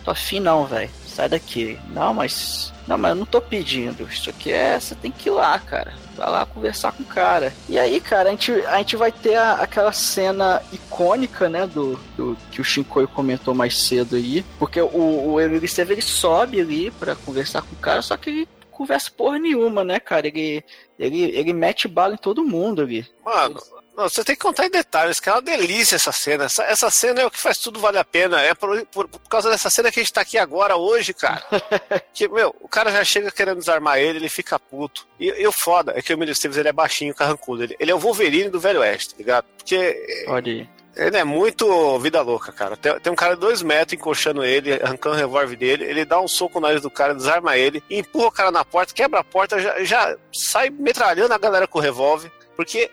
tô 0.04 0.12
afim 0.12 0.40
não, 0.40 0.66
velho. 0.66 0.90
Sai 1.08 1.28
daqui. 1.28 1.78
Não, 1.90 2.14
mas. 2.14 2.72
Não, 2.88 2.98
mas 2.98 3.12
eu 3.12 3.16
não 3.16 3.26
tô 3.26 3.42
pedindo. 3.42 4.08
Isso 4.10 4.30
aqui 4.30 4.52
é. 4.52 4.80
Você 4.80 4.96
tem 4.96 5.12
que 5.12 5.28
ir 5.28 5.32
lá, 5.32 5.60
cara. 5.60 5.94
Vai 6.16 6.30
lá 6.30 6.46
conversar 6.46 6.94
com 6.94 7.04
o 7.04 7.06
cara. 7.06 7.54
E 7.68 7.78
aí, 7.78 8.00
cara, 8.00 8.30
a 8.30 8.32
gente, 8.32 8.52
a 8.52 8.78
gente 8.78 8.96
vai 8.96 9.12
ter 9.12 9.36
a, 9.36 9.56
aquela 9.56 9.92
cena 9.92 10.62
icônica, 10.72 11.50
né? 11.50 11.68
Do, 11.68 12.00
do 12.16 12.38
que 12.50 12.62
o 12.62 12.64
Shinkoi 12.64 13.08
comentou 13.08 13.54
mais 13.54 13.78
cedo 13.78 14.16
aí. 14.16 14.46
Porque 14.58 14.82
o, 14.82 15.32
o 15.34 15.42
Emílio 15.42 15.66
Esteves 15.66 15.92
ele 15.92 16.02
sobe 16.02 16.62
ali 16.62 16.92
pra 16.92 17.14
conversar 17.14 17.62
com 17.62 17.76
o 17.76 17.80
cara, 17.80 18.02
só 18.02 18.16
que 18.16 18.30
ele 18.30 18.48
conversa 18.82 19.12
porra 19.12 19.38
nenhuma, 19.38 19.84
né, 19.84 20.00
cara? 20.00 20.28
Ele, 20.28 20.64
ele, 20.98 21.24
ele 21.38 21.54
mete 21.54 21.88
bala 21.88 22.16
em 22.16 22.18
todo 22.18 22.44
mundo 22.44 22.82
ali. 22.82 23.06
Mano, 23.24 23.62
não, 23.96 24.10
você 24.10 24.24
tem 24.24 24.36
que 24.36 24.42
contar 24.42 24.66
em 24.66 24.72
detalhes, 24.72 25.20
que 25.20 25.30
é 25.30 25.32
uma 25.32 25.42
delícia 25.42 25.96
essa 25.96 26.12
cena. 26.12 26.46
Essa, 26.46 26.64
essa 26.64 26.90
cena 26.90 27.22
é 27.22 27.26
o 27.26 27.30
que 27.30 27.38
faz 27.38 27.60
tudo 27.60 27.80
valer 27.80 28.00
a 28.00 28.04
pena. 28.04 28.42
É 28.42 28.56
por, 28.56 28.84
por, 28.88 29.08
por 29.08 29.20
causa 29.30 29.52
dessa 29.52 29.70
cena 29.70 29.92
que 29.92 30.00
a 30.00 30.04
gente 30.04 30.14
tá 30.14 30.22
aqui 30.22 30.40
agora, 30.40 30.76
hoje, 30.76 31.14
cara. 31.14 31.44
que, 32.12 32.28
meu, 32.28 32.56
o 32.60 32.68
cara 32.68 32.92
já 32.92 33.04
chega 33.04 33.30
querendo 33.30 33.60
desarmar 33.60 34.00
ele, 34.00 34.18
ele 34.18 34.30
fica 34.30 34.58
puto. 34.58 35.08
E, 35.20 35.28
e 35.28 35.46
o 35.46 35.52
foda 35.52 35.94
é 35.96 36.02
que 36.02 36.12
o 36.12 36.16
Emílio 36.16 36.32
Esteves 36.32 36.58
ele 36.58 36.70
é 36.70 36.74
baixinho, 36.74 37.14
carrancudo. 37.14 37.64
Ele, 37.64 37.76
ele 37.80 37.92
é 37.92 37.96
o 37.96 38.00
Wolverine 38.00 38.50
do 38.50 38.60
Velho 38.60 38.80
Oeste, 38.80 39.14
tá 39.14 39.18
ligado? 39.20 39.46
Porque. 39.58 40.26
Olha 40.28 40.52
aí. 40.52 40.81
Ele 41.02 41.18
é 41.18 41.24
muito 41.24 41.98
vida 42.00 42.22
louca, 42.22 42.52
cara. 42.52 42.78
Tem, 42.78 43.00
tem 43.00 43.12
um 43.12 43.16
cara 43.16 43.34
de 43.34 43.42
dois 43.42 43.64
metros 43.64 43.94
encoxando 43.94 44.44
ele, 44.44 44.74
arrancando 44.74 45.16
o 45.16 45.20
revólver 45.20 45.56
dele. 45.56 45.86
Ele 45.86 46.06
dá 46.06 46.22
um 46.22 46.28
soco 46.28 46.60
no 46.60 46.68
nariz 46.68 46.82
do 46.82 46.92
cara, 46.92 47.16
desarma 47.16 47.58
ele, 47.58 47.84
empurra 47.90 48.28
o 48.28 48.32
cara 48.32 48.52
na 48.52 48.64
porta, 48.64 48.94
quebra 48.94 49.20
a 49.20 49.24
porta, 49.24 49.60
já, 49.60 49.84
já 49.84 50.16
sai 50.32 50.70
metralhando 50.70 51.34
a 51.34 51.40
galera 51.40 51.68
com 51.68 51.80
o 51.80 51.82
revólver. 51.82 52.32
Porque 52.56 52.92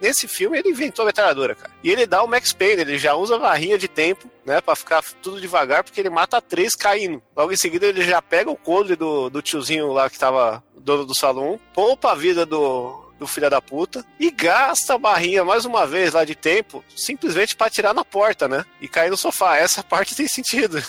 nesse 0.00 0.28
filme 0.28 0.58
ele 0.58 0.68
inventou 0.68 1.02
a 1.02 1.06
metralhadora, 1.06 1.56
cara. 1.56 1.72
E 1.82 1.90
ele 1.90 2.06
dá 2.06 2.22
o 2.22 2.28
Max 2.28 2.52
Payne, 2.52 2.82
ele 2.82 2.98
já 2.98 3.14
usa 3.14 3.34
a 3.34 3.38
barrinha 3.38 3.76
de 3.76 3.88
tempo, 3.88 4.30
né? 4.44 4.60
Pra 4.60 4.76
ficar 4.76 5.02
tudo 5.20 5.40
devagar, 5.40 5.82
porque 5.82 6.00
ele 6.00 6.10
mata 6.10 6.40
três 6.40 6.76
caindo. 6.76 7.20
Logo 7.36 7.50
em 7.50 7.56
seguida 7.56 7.86
ele 7.86 8.02
já 8.02 8.22
pega 8.22 8.50
o 8.50 8.56
coldre 8.56 8.94
do, 8.94 9.28
do 9.28 9.42
tiozinho 9.42 9.92
lá 9.92 10.08
que 10.08 10.18
tava 10.18 10.62
dono 10.76 11.04
do 11.04 11.18
salão, 11.18 11.58
poupa 11.74 12.12
a 12.12 12.14
vida 12.14 12.46
do, 12.46 12.99
do 13.20 13.26
filho 13.26 13.50
da 13.50 13.60
puta 13.60 14.04
e 14.18 14.30
gasta 14.30 14.94
a 14.94 14.98
barrinha 14.98 15.44
mais 15.44 15.66
uma 15.66 15.86
vez 15.86 16.14
lá 16.14 16.24
de 16.24 16.34
tempo 16.34 16.82
simplesmente 16.96 17.54
para 17.54 17.70
tirar 17.70 17.92
na 17.92 18.04
porta, 18.04 18.48
né? 18.48 18.64
E 18.80 18.88
cair 18.88 19.10
no 19.10 19.16
sofá. 19.16 19.58
Essa 19.58 19.82
parte 19.84 20.16
tem 20.16 20.26
sentido. 20.26 20.82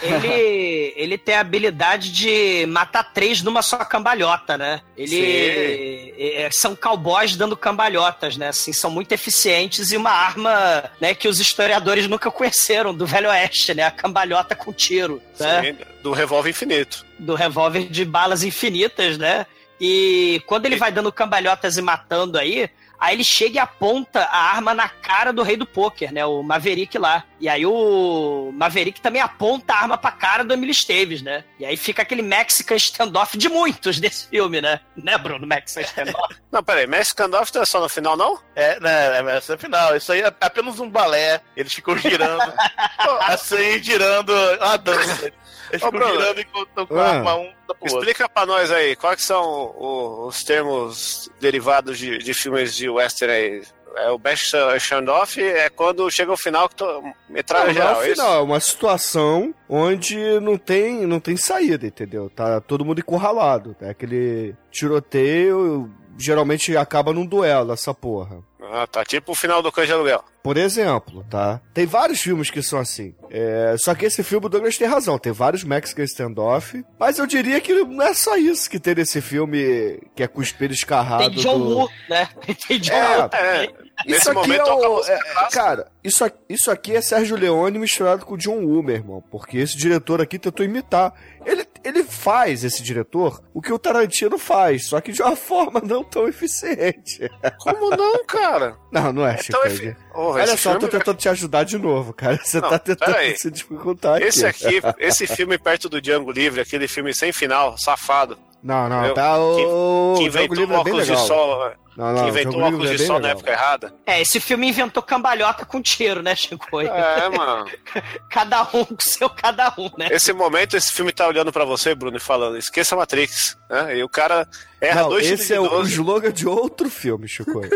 Ele, 0.00 0.94
ele 0.96 1.18
tem 1.18 1.34
a 1.34 1.40
habilidade 1.40 2.12
de 2.12 2.64
matar 2.66 3.02
três 3.12 3.42
numa 3.42 3.62
só 3.62 3.78
cambalhota, 3.78 4.56
né? 4.56 4.80
Ele 4.96 6.14
é, 6.16 6.48
são 6.52 6.76
cowboys 6.76 7.34
dando 7.34 7.56
cambalhotas, 7.56 8.36
né? 8.36 8.48
Assim, 8.48 8.72
são 8.72 8.90
muito 8.90 9.10
eficientes 9.10 9.90
e 9.90 9.96
uma 9.96 10.10
arma, 10.10 10.84
né, 11.00 11.14
que 11.14 11.26
os 11.26 11.40
historiadores 11.40 12.06
nunca 12.06 12.30
conheceram 12.30 12.94
do 12.94 13.04
Velho 13.04 13.28
Oeste, 13.28 13.74
né? 13.74 13.82
A 13.82 13.90
cambalhota 13.90 14.54
com 14.54 14.72
tiro, 14.72 15.20
né? 15.40 15.62
Sim, 15.62 15.84
do 16.00 16.12
revólver 16.12 16.50
infinito. 16.50 17.04
Do 17.18 17.34
revólver 17.34 17.88
de 17.88 18.04
balas 18.04 18.44
infinitas, 18.44 19.18
né? 19.18 19.46
E 19.80 20.42
quando 20.46 20.66
ele 20.66 20.76
vai 20.76 20.90
dando 20.90 21.12
cambalhotas 21.12 21.76
e 21.76 21.82
matando 21.82 22.38
aí, 22.38 22.70
aí 22.98 23.14
ele 23.14 23.24
chega 23.24 23.56
e 23.56 23.58
aponta 23.58 24.20
a 24.20 24.38
arma 24.38 24.74
na 24.74 24.88
cara 24.88 25.32
do 25.32 25.42
rei 25.42 25.56
do 25.56 25.66
poker, 25.66 26.12
né? 26.12 26.24
O 26.24 26.42
Maverick 26.42 26.96
lá. 26.98 27.24
E 27.38 27.48
aí 27.48 27.66
o 27.66 28.50
Maverick 28.54 29.00
também 29.00 29.20
aponta 29.20 29.74
a 29.74 29.82
arma 29.82 29.98
pra 29.98 30.10
cara 30.10 30.42
do 30.42 30.54
Emily 30.54 30.72
Esteves, 30.72 31.22
né? 31.22 31.44
E 31.58 31.66
aí 31.66 31.76
fica 31.76 32.02
aquele 32.02 32.22
Mexican 32.22 32.76
standoff 32.76 33.36
de 33.36 33.48
muitos 33.48 34.00
desse 34.00 34.28
filme, 34.28 34.60
né? 34.60 34.80
Né, 34.96 35.18
Bruno? 35.18 35.46
Mexican 35.46 35.82
standoff. 35.82 36.36
Não, 36.50 36.62
peraí, 36.62 36.86
Mexican 36.86 37.28
Off 37.38 37.54
não 37.54 37.62
é 37.62 37.66
só 37.66 37.80
no 37.80 37.88
final, 37.88 38.16
não? 38.16 38.38
É, 38.54 38.80
né, 38.80 39.18
é 39.18 39.36
é 39.36 39.54
a 39.54 39.58
final. 39.58 39.94
Isso 39.94 40.10
aí 40.10 40.22
é 40.22 40.32
apenas 40.40 40.80
um 40.80 40.88
balé. 40.88 41.42
Eles 41.54 41.74
ficam 41.74 41.98
girando. 41.98 42.40
assim, 43.28 43.82
girando 43.82 44.32
uma 44.32 44.78
dança. 44.78 45.32
Eles 45.70 45.82
ficam 45.82 45.90
Bruno. 45.90 46.12
girando 46.12 46.40
enquanto 46.40 46.68
estão 46.68 46.86
com 46.86 46.96
Ah. 46.98 47.02
a 47.04 47.10
arma 47.10 47.34
um 47.36 47.52
outro. 47.68 47.86
Explica 47.86 48.28
pra 48.28 48.46
nós 48.46 48.70
aí, 48.70 48.94
quais 48.96 49.22
são 49.24 49.44
o- 49.76 50.26
os 50.26 50.42
termos 50.44 51.30
derivados 51.40 51.98
de, 51.98 52.18
de 52.18 52.34
filmes 52.34 52.74
de 52.74 52.88
western 52.88 53.32
aí? 53.32 53.62
É 53.98 54.10
o 54.10 54.18
best 54.18 54.54
standoff 54.76 55.42
é 55.42 55.70
quando 55.70 56.10
chega 56.10 56.30
o 56.30 56.36
final 56.36 56.68
que 56.68 56.74
to... 56.76 57.02
metralha 57.30 57.72
Não, 57.72 57.74
não 57.74 57.80
é 57.80 57.84
geral, 57.86 57.98
o 57.98 58.02
é 58.02 58.06
isso? 58.12 58.20
final, 58.20 58.38
é 58.38 58.42
uma 58.42 58.60
situação 58.60 59.54
onde 59.66 60.38
não 60.40 60.58
tem, 60.58 61.06
não 61.06 61.18
tem 61.18 61.34
saída, 61.34 61.86
entendeu? 61.86 62.28
Tá 62.28 62.60
todo 62.60 62.84
mundo 62.84 62.98
encurralado. 62.98 63.74
É 63.80 63.88
aquele 63.88 64.54
tiroteio, 64.70 65.90
geralmente 66.18 66.76
acaba 66.76 67.12
num 67.12 67.26
duelo, 67.26 67.72
essa 67.72 67.92
porra. 67.94 68.38
Ah, 68.68 68.84
tá. 68.86 69.04
Tipo 69.04 69.30
o 69.30 69.34
final 69.34 69.62
do 69.62 69.70
Cães 69.70 69.86
de 69.86 69.92
Aluguel. 69.92 70.24
Por 70.42 70.56
exemplo, 70.56 71.24
tá? 71.30 71.60
Tem 71.72 71.86
vários 71.86 72.20
filmes 72.20 72.50
que 72.50 72.60
são 72.62 72.80
assim. 72.80 73.14
É, 73.30 73.76
só 73.78 73.94
que 73.94 74.04
esse 74.04 74.22
filme, 74.24 74.46
o 74.46 74.48
Douglas 74.48 74.76
tem 74.76 74.88
razão. 74.88 75.18
Tem 75.18 75.32
vários 75.32 75.62
Mexican 75.62 76.02
standoff. 76.02 76.84
Mas 76.98 77.18
eu 77.18 77.26
diria 77.26 77.60
que 77.60 77.72
não 77.72 78.02
é 78.02 78.12
só 78.12 78.36
isso 78.36 78.68
que 78.68 78.80
tem 78.80 78.96
nesse 78.96 79.20
filme 79.20 80.00
que 80.16 80.22
é 80.22 80.26
com 80.26 80.40
o 80.40 80.42
espelho 80.42 80.72
escarrado. 80.72 81.22
Tem 81.30 81.30
John 81.42 81.58
do... 81.60 81.78
Woo, 81.78 81.88
né? 82.08 82.28
Tem 82.66 82.78
John 82.80 82.92
É, 82.92 83.18
Woo. 83.18 83.30
É, 83.32 83.64
Isso 83.64 83.74
nesse 84.06 84.30
aqui 84.30 84.34
momento 84.38 84.68
é 84.68 84.88
o, 84.88 85.00
é, 85.04 85.18
clássica. 85.32 85.62
Cara, 85.62 85.92
isso, 86.02 86.24
a- 86.24 86.32
isso 86.48 86.70
aqui 86.70 86.94
é 86.96 87.00
Sérgio 87.00 87.36
Leone 87.36 87.78
misturado 87.78 88.26
com 88.26 88.36
John 88.36 88.64
Woo, 88.64 88.82
meu 88.82 88.96
irmão. 88.96 89.22
Porque 89.30 89.58
esse 89.58 89.76
diretor 89.76 90.20
aqui 90.20 90.38
tentou 90.40 90.66
imitar. 90.66 91.12
Ele, 91.44 91.65
ele 91.86 92.04
faz, 92.04 92.64
esse 92.64 92.82
diretor, 92.82 93.42
o 93.54 93.62
que 93.62 93.72
o 93.72 93.78
Tarantino 93.78 94.38
faz, 94.38 94.86
só 94.86 95.00
que 95.00 95.12
de 95.12 95.22
uma 95.22 95.34
forma 95.36 95.80
não 95.84 96.02
tão 96.04 96.26
eficiente. 96.28 97.30
Como 97.60 97.90
não, 97.90 98.24
cara? 98.24 98.76
Não, 98.92 99.12
não 99.12 99.26
é, 99.26 99.34
É 99.34 99.38
Chico. 99.42 99.66
efi- 99.66 99.96
Porra, 100.12 100.40
Olha 100.42 100.56
só, 100.56 100.70
eu 100.70 100.74
tô 100.74 100.86
filme- 100.86 100.98
tentando 100.98 101.16
te 101.18 101.28
ajudar 101.28 101.64
de 101.64 101.78
novo, 101.78 102.12
cara. 102.12 102.38
Você 102.42 102.60
Não, 102.60 102.68
tá 102.70 102.78
tentando 102.78 103.16
se 103.36 103.50
dificultar 103.50 104.16
aqui. 104.16 104.24
Esse 104.26 104.46
aqui, 104.46 104.80
esse 104.98 105.26
filme 105.26 105.58
perto 105.58 105.88
do 105.88 106.00
Django 106.00 106.30
Livre, 106.30 106.60
aquele 106.60 106.88
filme 106.88 107.14
sem 107.14 107.32
final, 107.32 107.76
safado. 107.78 108.38
Não, 108.62 108.88
não, 108.88 109.04
Eu- 109.04 109.14
tá 109.14 109.38
o. 109.38 109.56
que 109.56 109.62
o 109.64 110.28
Django 110.30 110.54
inventou 110.54 110.56
Livre 110.56 110.62
é 110.64 110.66
bem 110.68 110.76
óculos 110.78 111.04
de 111.06 111.10
legal. 111.12 111.26
sol. 111.26 111.72
Não, 111.96 112.12
não, 112.12 112.28
inventou 112.28 112.60
óculos 112.60 112.90
é 112.90 112.92
de 112.92 112.98
bem 112.98 113.06
sol 113.06 113.18
na 113.18 113.28
época 113.28 113.50
errada. 113.50 113.94
É, 114.04 114.20
esse 114.20 114.38
filme 114.38 114.68
inventou 114.68 115.02
cambalhota 115.02 115.64
com 115.64 115.80
tiro, 115.80 116.22
né, 116.22 116.36
Chico? 116.36 116.80
É, 116.80 117.28
mano. 117.28 117.64
Cada 118.28 118.62
um 118.64 118.84
com 118.84 118.96
seu 119.00 119.30
cada 119.30 119.72
um, 119.78 119.90
né? 119.96 120.08
Esse 120.10 120.32
momento, 120.32 120.76
esse 120.76 120.92
filme 120.92 121.10
tá 121.10 121.26
olhando 121.26 121.52
pra 121.52 121.64
você, 121.64 121.94
Bruno, 121.94 122.16
e 122.16 122.20
falando, 122.20 122.58
esqueça 122.58 122.94
a 122.94 122.98
Matrix. 122.98 123.56
Né? 123.70 123.98
E 123.98 124.04
o 124.04 124.08
cara 124.08 124.46
erra 124.80 125.02
Não, 125.02 125.08
dois 125.10 125.26
esse 125.30 125.52
é 125.54 125.60
o, 125.60 125.64
o 125.64 125.68
12. 125.68 125.92
slogan 125.92 126.32
de 126.32 126.46
outro 126.48 126.88
filme, 126.90 127.26
Chico. 127.28 127.60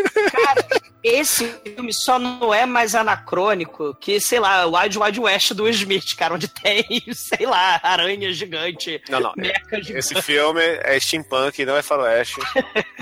Esse 1.02 1.46
filme 1.64 1.94
só 1.94 2.18
não 2.18 2.52
é 2.52 2.66
mais 2.66 2.94
anacrônico 2.94 3.94
que, 3.98 4.20
sei 4.20 4.38
lá, 4.38 4.66
o 4.66 4.76
Wild 4.76 4.98
Wild 4.98 5.20
West 5.20 5.52
do 5.54 5.62
Will 5.64 5.72
Smith, 5.72 6.14
cara, 6.14 6.34
onde 6.34 6.46
tem, 6.46 6.84
sei 7.14 7.46
lá, 7.46 7.80
aranha 7.82 8.30
gigante, 8.34 9.00
Não, 9.08 9.18
não. 9.18 9.32
meca 9.34 9.82
gigante. 9.82 9.92
Esse 9.98 10.20
filme 10.20 10.60
é 10.60 11.00
steampunk, 11.00 11.64
não 11.64 11.76
é 11.76 11.82
faroeste. 11.82 12.38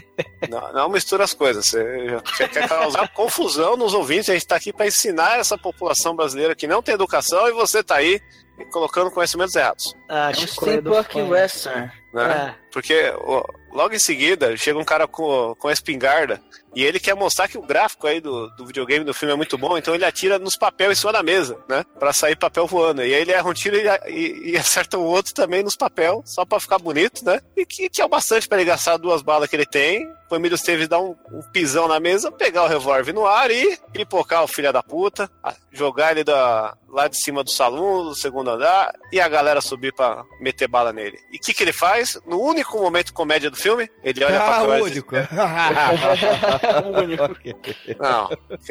Não, 0.49 0.73
não 0.73 0.89
mistura 0.89 1.23
as 1.23 1.33
coisas. 1.33 1.67
Você, 1.67 1.85
você 2.25 2.49
quer 2.49 2.69
causar 2.69 3.09
confusão 3.09 3.77
nos 3.77 3.95
ouvintes. 3.95 4.29
A 4.31 4.33
gente 4.33 4.47
tá 4.47 4.57
aqui 4.57 4.73
pra 4.73 4.87
ensinar 4.87 5.39
essa 5.39 5.57
população 5.57 6.17
brasileira 6.17 6.57
que 6.57 6.67
não 6.67 6.83
tem 6.83 6.95
educação 6.95 7.47
e 7.49 7.53
você 7.53 7.85
tá 7.85 7.97
aí 7.97 8.21
colocando 8.67 9.11
conhecimentos 9.11 9.55
errados. 9.55 9.97
Ah, 10.09 10.31
É 10.35 10.39
um 10.39 10.43
é 10.43 10.47
steampunk 10.47 11.23
western. 11.23 11.91
Né? 12.13 12.55
Porque 12.73 13.13
ó, 13.19 13.45
logo 13.73 13.95
em 13.95 13.99
seguida 13.99 14.57
chega 14.57 14.79
um 14.79 14.85
cara 14.85 15.07
com, 15.07 15.55
com 15.59 15.69
a 15.69 15.73
espingarda 15.73 16.41
e 16.75 16.85
ele 16.85 17.01
quer 17.01 17.15
mostrar 17.15 17.49
que 17.49 17.59
o 17.59 17.63
gráfico 17.63 18.07
aí 18.07 18.21
do, 18.21 18.49
do 18.51 18.67
videogame 18.67 19.05
do 19.05 19.15
filme 19.15 19.33
é 19.33 19.37
muito 19.37 19.57
bom, 19.59 19.77
então 19.79 19.95
ele 19.95 20.05
atira 20.05 20.39
nos 20.39 20.57
papéis 20.57 20.93
em 20.93 20.95
cima 20.95 21.13
da 21.13 21.23
mesa, 21.23 21.59
né? 21.69 21.85
Pra 21.99 22.13
sair 22.13 22.37
papel 22.37 22.67
voando. 22.67 23.01
E 23.03 23.15
aí 23.15 23.21
ele 23.23 23.33
erra 23.33 23.49
um 23.49 23.55
tiro 23.55 23.77
e, 23.77 23.87
e- 24.09 24.51
e 24.53 24.57
acerta 24.59 24.99
o 24.99 25.05
outro 25.05 25.33
também 25.35 25.63
nos 25.63 25.77
papel, 25.77 26.23
só 26.25 26.45
pra 26.45 26.61
ficar 26.61 26.79
bonito, 26.79 27.25
né? 27.25 27.41
E 27.57 27.65
que, 27.67 27.89
que 27.89 28.01
é 28.01 28.05
o 28.05 28.09
bastante 28.09 28.49
pra 28.49 28.59
ele 28.59 28.67
gastar 28.69 28.97
duas 28.97 29.23
balas 29.23 29.49
que 29.49 29.57
ele 29.57 29.67
tem. 29.67 30.07
O 30.31 30.37
Emílio 30.37 30.57
Esteves 30.57 30.87
dar 30.89 31.01
um, 31.01 31.17
um 31.33 31.41
pisão 31.53 31.89
na 31.89 31.99
mesa, 31.99 32.31
pegar 32.31 32.63
o 32.65 32.69
revólver 32.69 33.15
no 33.15 33.27
ar 33.27 33.51
e 33.51 33.79
pipocar 33.95 34.45
o 34.45 34.47
filho 34.47 34.71
da 34.71 34.83
puta, 34.83 35.31
jogar 35.73 36.11
ele 36.11 36.23
da, 36.23 36.77
lá 36.87 37.09
de 37.09 37.17
cima 37.17 37.43
do 37.43 37.51
salão, 37.51 38.05
do 38.05 38.15
segundo 38.15 38.51
andar, 38.51 38.93
e 39.11 39.23
a 39.23 39.27
galera 39.27 39.63
subir 39.63 39.91
pra 39.95 40.23
meter 40.39 40.69
bala 40.69 40.93
nele. 40.93 41.19
E 41.33 41.39
o 41.39 41.41
que, 41.41 41.55
que 41.55 41.63
ele 41.65 41.73
faz? 41.73 42.21
No 42.27 42.39
único 42.43 42.77
momento 42.79 43.15
comédia 43.15 43.49
do 43.51 43.57
filme, 43.57 43.89
ele 44.05 44.23
olha 44.23 44.37
pra 44.37 44.59
ah, 44.59 44.79
e- 44.79 44.83
único. 44.83 45.15
Não, 47.99 48.29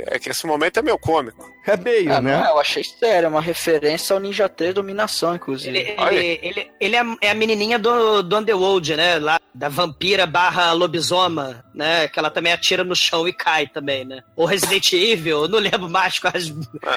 é 0.07 0.19
que 0.19 0.29
esse 0.29 0.45
momento 0.45 0.77
é 0.77 0.81
meio 0.81 0.97
cômico. 0.97 1.45
É 1.65 1.75
meio, 1.75 2.13
Ah, 2.13 2.21
né? 2.21 2.37
não, 2.37 2.51
eu 2.51 2.59
achei 2.59 2.83
sério, 2.83 3.25
é 3.25 3.29
uma 3.29 3.41
referência 3.41 4.13
ao 4.13 4.19
Ninja 4.19 4.47
3 4.47 4.73
Dominação, 4.73 5.35
inclusive. 5.35 5.77
Ele, 5.77 5.95
ele, 5.99 6.39
ele, 6.41 6.71
ele 6.79 6.95
é, 6.95 7.03
é 7.21 7.31
a 7.31 7.35
menininha 7.35 7.77
do, 7.77 8.21
do 8.23 8.37
Underworld, 8.37 8.95
né? 8.95 9.19
Lá, 9.19 9.39
da 9.53 9.67
vampira 9.69 10.25
barra 10.25 10.71
lobisoma, 10.71 11.65
né? 11.73 12.07
Que 12.07 12.19
ela 12.19 12.29
também 12.29 12.53
atira 12.53 12.83
no 12.83 12.95
chão 12.95 13.27
e 13.27 13.33
cai 13.33 13.67
também, 13.67 14.05
né? 14.05 14.23
Ou 14.35 14.45
Resident 14.45 14.93
Evil, 14.93 15.43
eu 15.43 15.47
não 15.49 15.59
lembro 15.59 15.89
mais 15.89 16.19
com 16.19 16.27
as, 16.29 16.53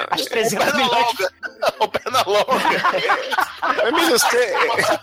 as 0.09 0.21
300 0.25 0.63
Perna 0.65 0.73
milhões. 0.79 1.05
longa. 1.05 1.31
O 1.79 1.87
perna 1.87 2.23
longa. 2.25 3.83
O 3.83 3.87
Emílio 3.87 4.15
Esteves, 4.15 4.99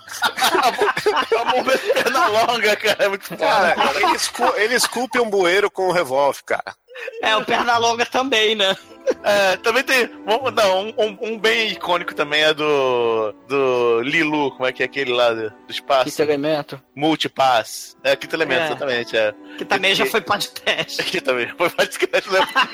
A 1.38 1.44
mão 1.44 1.64
perna 1.64 2.28
longa, 2.28 2.76
cara. 2.76 2.96
É 3.04 3.08
muito 3.08 3.24
foda. 3.24 3.38
cara, 3.74 4.00
ele, 4.00 4.16
escu- 4.16 4.54
ele 4.56 4.74
esculpe 4.74 5.18
um 5.20 5.28
bueiro 5.30 5.70
com 5.78 5.90
um 5.90 5.92
revólver, 5.92 6.42
cara. 6.44 6.74
É, 7.22 7.36
o 7.36 7.44
Pernalonga 7.44 8.04
também, 8.04 8.56
né? 8.56 8.76
É, 9.24 9.56
também 9.58 9.82
tem. 9.82 10.08
Vamos, 10.26 10.52
não, 10.54 10.86
um, 10.88 10.94
um- 10.98 11.18
um 11.32 11.38
bem 11.38 11.68
icônico 11.72 12.14
também 12.14 12.42
é 12.42 12.52
do. 12.54 13.32
Do 13.48 14.00
Lilu, 14.02 14.50
como 14.52 14.66
é 14.66 14.72
que 14.72 14.82
é 14.82 14.86
aquele 14.86 15.12
lá 15.12 15.30
do, 15.32 15.50
do 15.50 15.70
espaço? 15.70 16.04
Quinto 16.04 16.22
elemento. 16.22 16.80
Multipass. 16.94 17.96
É, 18.04 18.14
quinto 18.14 18.36
elemento, 18.36 18.60
É. 18.62 18.66
exatamente. 18.66 19.16
É. 19.16 19.34
Que 19.56 19.64
também 19.64 19.94
já 19.96 20.04
foi 20.06 20.20
podcast. 20.20 21.00
Aqui 21.00 21.20
também. 21.20 21.48
Foi 21.56 21.68
que 21.70 22.06
né? 22.06 22.20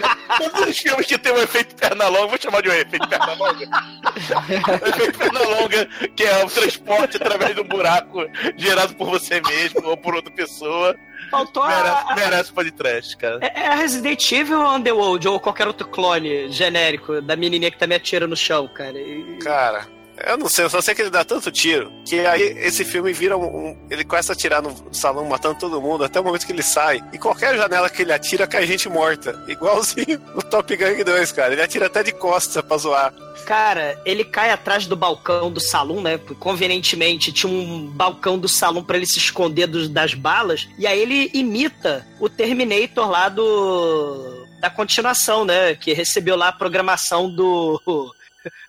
Todos 0.39 0.69
os 0.69 0.79
filmes 0.79 1.07
que 1.07 1.17
tem 1.19 1.33
um 1.33 1.39
efeito 1.39 1.75
perna 1.77 2.09
longa, 2.09 2.27
vou 2.29 2.39
chamar 2.41 2.63
de 2.63 2.69
um 2.69 2.73
efeito 2.73 3.09
perna 3.09 3.33
longa. 3.35 3.65
Efeito 4.89 5.19
perna 5.19 5.41
longa, 5.41 5.87
que 6.17 6.23
é 6.25 6.45
o 6.45 6.49
transporte 6.51 7.17
através 7.17 7.55
de 7.55 7.61
um 7.61 7.65
buraco 7.69 8.21
gerado 8.57 8.95
por 8.95 9.09
você 9.09 9.41
mesmo 9.41 9.87
ou 9.87 9.97
por 9.97 10.15
outra 10.15 10.33
pessoa. 10.33 10.95
Faltou 11.31 11.63
a, 11.63 11.69
Merece, 11.69 12.15
merece 12.15 12.53
pra 12.53 12.65
de 12.65 12.71
trash, 12.73 13.15
cara. 13.15 13.39
É 13.41 13.63
é 13.65 13.69
a 13.69 13.75
Resident 13.75 14.31
Evil 14.31 14.61
ou 14.61 14.75
Underworld 14.75 15.27
ou 15.27 15.41
qualquer 15.41 15.67
outro 15.67 15.87
clone 15.89 16.14
genérico 16.51 17.21
da 17.21 17.37
menininha 17.37 17.71
que 17.71 17.79
também 17.79 17.97
atira 17.97 18.27
no 18.27 18.37
chão, 18.37 18.69
cara. 18.69 18.99
E- 18.99 19.39
Cara, 19.43 19.87
eu 20.27 20.37
não 20.39 20.49
sei, 20.49 20.65
eu 20.65 20.71
só 20.71 20.81
sei 20.81 20.95
que 20.95 21.03
ele 21.03 21.11
dá 21.11 21.25
tanto 21.25 21.51
tiro 21.51 21.93
que 22.07 22.21
aí 22.21 22.43
esse 22.59 22.85
filme 22.85 23.13
vira 23.13 23.37
um. 23.37 23.45
um- 23.71 23.87
ele 23.91 24.05
começa 24.05 24.33
a 24.33 24.35
atirar 24.35 24.63
no 24.63 24.75
salão, 24.93 25.25
matando 25.25 25.59
todo 25.59 25.81
mundo, 25.81 26.05
até 26.05 26.21
o 26.21 26.25
momento 26.25 26.47
que 26.47 26.53
ele 26.53 26.63
sai. 26.63 27.01
E 27.13 27.19
qualquer 27.19 27.57
janela 27.57 27.89
que 27.91 28.03
ele 28.03 28.13
atira, 28.13 28.47
cai 28.47 28.67
gente 28.67 28.89
morta. 28.89 29.43
Igualzinho 29.49 30.21
no 30.35 30.43
Top 30.43 30.77
Gun 30.77 31.03
2, 31.05 31.33
cara. 31.33 31.53
Ele 31.53 31.63
atira 31.63 31.87
até 31.87 32.03
de 32.03 32.13
costas 32.13 32.63
pra 32.63 32.77
zoar. 32.77 33.13
Cara, 33.45 34.01
ele 34.07 34.25
cai 34.25 34.51
atrás 34.51 34.87
do 34.87 34.97
balcão 34.97 35.51
do 35.51 35.61
salão, 35.61 36.01
né? 36.01 36.19
Convenientemente 36.39 37.31
tinha 37.33 37.53
um 37.53 37.87
balcão 37.89 38.39
do 38.39 38.49
salão 38.49 38.83
pra 38.83 38.97
ele 38.97 39.07
se 39.07 39.19
esconder 39.19 39.67
dos- 39.67 39.89
das 39.89 40.15
balas. 40.15 40.67
E 40.79 40.87
aí 40.87 40.99
ele 40.99 41.31
imita 41.35 42.07
o 42.21 42.29
Terminator 42.29 43.11
lá 43.11 43.29
do. 43.29 44.44
Da 44.65 44.71
continuação, 44.71 45.45
né? 45.45 45.75
Que 45.75 45.93
recebeu 45.93 46.37
lá 46.37 46.49
a 46.49 46.53
programação 46.53 47.29
do. 47.29 48.15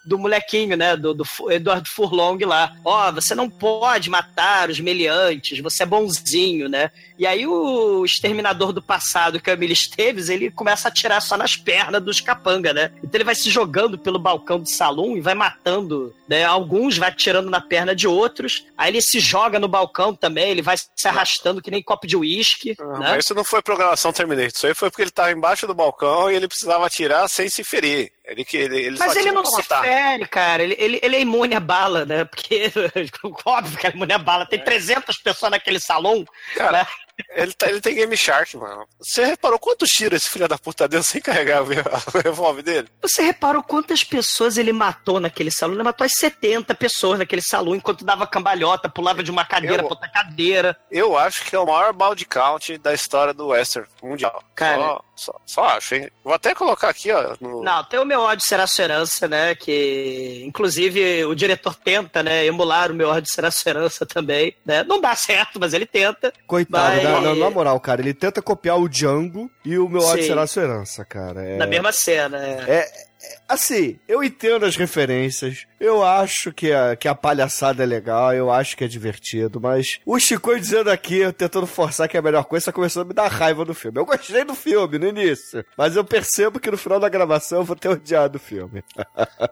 Do 0.06 0.18
molequinho, 0.20 0.78
né? 0.78 0.96
Do, 0.96 1.14
do 1.14 1.26
Eduardo 1.50 1.90
Furlong 1.90 2.38
lá. 2.46 2.76
Ó, 2.84 3.12
você 3.12 3.34
não 3.34 3.50
pode 3.50 4.10
matar 4.10 4.70
os 4.70 4.80
meliantes, 4.80 5.60
você 5.60 5.84
é 5.84 5.86
bonzinho, 5.86 6.70
né? 6.70 6.92
E 7.18 7.26
aí 7.26 7.48
o 7.48 8.04
exterminador 8.04 8.74
do 8.74 8.82
passado, 8.82 9.40
que 9.40 9.50
é 9.50 9.54
o 9.54 9.56
Emílio 9.56 9.74
Esteves, 9.74 10.30
ele 10.30 10.52
começa 10.52 10.88
a 10.88 10.90
atirar 10.90 11.22
só 11.22 11.38
nas 11.38 11.56
pernas 11.56 12.04
dos 12.04 12.20
capanga, 12.20 12.74
né? 12.74 12.92
Então 12.98 13.12
ele 13.14 13.24
vai 13.24 13.36
se 13.36 13.50
jogando 13.50 13.98
pelo 13.98 14.20
balcão 14.20 14.60
do 14.60 14.70
salão 14.70 15.16
e 15.16 15.22
vai 15.22 15.34
matando, 15.34 16.14
né? 16.28 16.44
Alguns 16.44 16.98
vai 16.98 17.10
atirando 17.10 17.50
na 17.50 17.62
perna 17.62 17.96
de 17.96 18.08
outros. 18.08 18.66
Aí 18.78 18.92
ele 18.92 19.02
se 19.02 19.20
joga 19.20 19.60
no 19.60 19.68
balcão 19.68 20.14
também, 20.14 20.50
ele 20.50 20.62
vai 20.62 20.76
se 20.78 21.08
arrastando 21.08 21.62
que 21.62 21.72
nem 21.72 21.82
copo 21.82 22.06
de 22.06 22.18
uísque, 22.18 22.76
né? 22.80 23.12
Mas 23.12 23.26
isso 23.26 23.34
não 23.34 23.44
foi 23.44 23.62
programação 23.62 24.12
Terminator. 24.12 24.52
Isso 24.54 24.68
aí 24.68 24.74
foi 24.74 24.90
porque 24.90 25.04
ele 25.04 25.12
tava 25.12 25.32
embaixo 25.32 25.66
do 25.66 25.74
balcão 25.74 26.30
e 26.30 26.36
ele 26.36 26.48
precisava 26.48 26.86
atirar 26.86 27.30
sem 27.30 27.50
se 27.50 27.64
ferir. 27.64 28.12
Ele, 28.28 28.46
ele, 28.54 28.78
ele 28.78 28.98
Mas 28.98 29.16
ele 29.16 29.32
não 29.32 29.46
se 29.46 29.58
matar. 29.58 29.84
fere, 29.84 29.95
cara. 30.30 30.64
Ele, 30.64 30.76
ele, 30.78 31.00
ele 31.02 31.16
é 31.16 31.22
imune 31.22 31.56
à 31.56 31.60
bala, 31.60 32.06
né? 32.06 32.26
Porque, 32.26 32.72
óbvio 33.46 33.78
que 33.78 33.88
é 33.88 33.92
imune 33.92 34.14
à 34.14 34.18
bala. 34.18 34.46
Tem 34.46 34.60
300 34.60 35.18
pessoas 35.18 35.52
naquele 35.52 35.80
salão. 35.80 36.26
Cara, 36.56 36.80
né? 36.80 36.88
Ele, 37.30 37.54
tá, 37.54 37.70
ele 37.70 37.80
tem 37.82 37.96
Game 37.96 38.16
Shark, 38.18 38.56
mano. 38.58 38.86
Você 39.00 39.24
reparou 39.26 39.58
quantos 39.60 39.90
tiros 39.90 40.22
esse 40.22 40.30
filho 40.30 40.48
da 40.48 40.58
puta 40.58 40.88
deu 40.88 41.02
sem 41.04 41.22
carregar 41.22 41.62
o 41.64 41.66
o 42.14 42.22
revólver 42.22 42.62
dele? 42.62 42.88
Você 43.02 43.22
reparou 43.24 43.64
quantas 43.64 44.04
pessoas 44.04 44.58
ele 44.58 44.74
matou 44.74 45.20
naquele 45.20 45.52
salão? 45.52 45.76
Ele 45.76 45.84
matou 45.84 46.04
as 46.06 46.14
70 46.14 46.74
pessoas 46.76 47.20
naquele 47.20 47.42
salão 47.42 47.76
enquanto 47.76 48.04
dava 48.06 48.28
cambalhota, 48.28 48.90
pulava 48.90 49.24
de 49.24 49.32
uma 49.32 49.46
cadeira 49.46 49.78
Eu- 49.82 49.88
pra 49.88 49.96
outra 49.96 50.10
cadeira. 50.10 50.78
Eu 50.92 51.18
acho 51.18 51.44
que 51.46 51.56
é 51.56 51.60
o 51.60 51.66
maior 51.66 51.94
balde 51.94 52.26
count 52.26 52.78
da 52.80 52.94
história 52.94 53.34
do 53.34 53.48
Western 53.48 53.88
mundial. 54.04 54.44
Cara- 54.54 54.78
Só, 54.78 55.04
só, 55.16 55.42
só 55.46 55.64
acho, 55.70 55.96
hein? 55.96 56.12
Vou 56.24 56.34
até 56.34 56.54
colocar 56.54 56.90
aqui, 56.90 57.12
ó. 57.12 57.36
No... 57.40 57.64
Não, 57.64 57.84
tem 57.86 58.00
o 58.00 58.06
meu 58.06 58.22
ódio 58.22 58.46
será 58.46 58.68
sua 58.68 58.84
herança, 58.86 59.28
né? 59.28 59.56
Que 59.56 60.44
inclusive 60.46 61.26
o 61.26 61.36
diretor 61.36 61.76
tenta, 61.76 62.22
né, 62.24 62.46
emular 62.46 62.92
o 62.92 62.96
meu 62.96 63.10
ódio 63.10 63.32
será 63.32 63.50
sua 63.52 63.70
herança 63.70 64.06
também, 64.06 64.56
né? 64.66 64.84
Não 64.84 65.00
dá 65.00 65.16
certo, 65.16 65.60
mas 65.60 65.74
ele 65.74 65.86
tenta. 65.86 66.34
Coitado, 66.48 66.96
Mas- 66.96 67.05
na, 67.14 67.22
na- 67.22 67.36
na 67.36 67.50
moral, 67.50 67.80
cara, 67.80 68.02
ele 68.02 68.14
tenta 68.14 68.42
copiar 68.42 68.80
o 68.80 68.88
Django 68.90 69.50
e 69.64 69.78
o 69.78 69.88
meu 69.90 70.02
ódio 70.02 70.24
Sim. 70.24 70.30
será 70.30 70.46
sua 70.48 70.64
herança, 70.64 71.06
cara. 71.06 71.44
É... 71.44 71.58
Na 71.58 71.66
mesma 71.68 71.92
cena, 71.92 72.38
é. 72.38 72.64
É, 72.68 72.76
é- 72.80 73.06
assim, 73.48 74.00
eu 74.08 74.24
entendo 74.24 74.66
as 74.66 74.76
referências, 74.76 75.66
eu 75.80 76.04
acho 76.04 76.52
que 76.54 76.72
a, 76.72 76.96
que 76.96 77.08
a 77.08 77.16
palhaçada 77.16 77.82
é 77.84 77.86
legal, 77.86 78.34
eu 78.34 78.52
acho 78.52 78.76
que 78.78 78.84
é 78.84 78.88
divertido, 78.88 79.60
mas 79.60 80.00
o 80.06 80.20
Chico 80.20 80.56
dizendo 80.60 80.90
aqui, 80.92 81.32
tentando 81.34 81.66
forçar 81.68 82.08
que 82.08 82.16
é 82.18 82.20
a 82.20 82.24
melhor 82.24 82.46
coisa, 82.46 82.68
tá 82.68 82.72
começando 82.72 83.04
a 83.04 83.08
me 83.08 83.14
dar 83.14 83.28
raiva 83.28 83.66
do 83.66 83.74
filme. 83.74 84.00
Eu 84.00 84.06
gostei 84.06 84.44
do 84.44 84.54
filme 84.56 84.98
no 85.00 85.08
início, 85.08 85.66
mas 85.78 85.96
eu 85.96 86.04
percebo 86.04 86.60
que 86.60 86.70
no 86.72 86.78
final 86.78 87.00
da 87.00 87.10
gravação 87.10 87.60
eu 87.60 87.66
vou 87.66 87.76
ter 87.76 87.90
odiado 87.90 88.38
o 88.38 88.42
filme. 88.42 88.84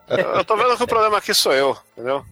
Eu 0.09 0.35
eu 0.37 0.45
tô 0.45 0.55
vendo 0.55 0.77
que 0.77 0.83
o 0.83 0.87
problema 0.87 1.17
aqui 1.17 1.33
sou 1.33 1.53
eu, 1.53 1.75
entendeu? 1.93 2.23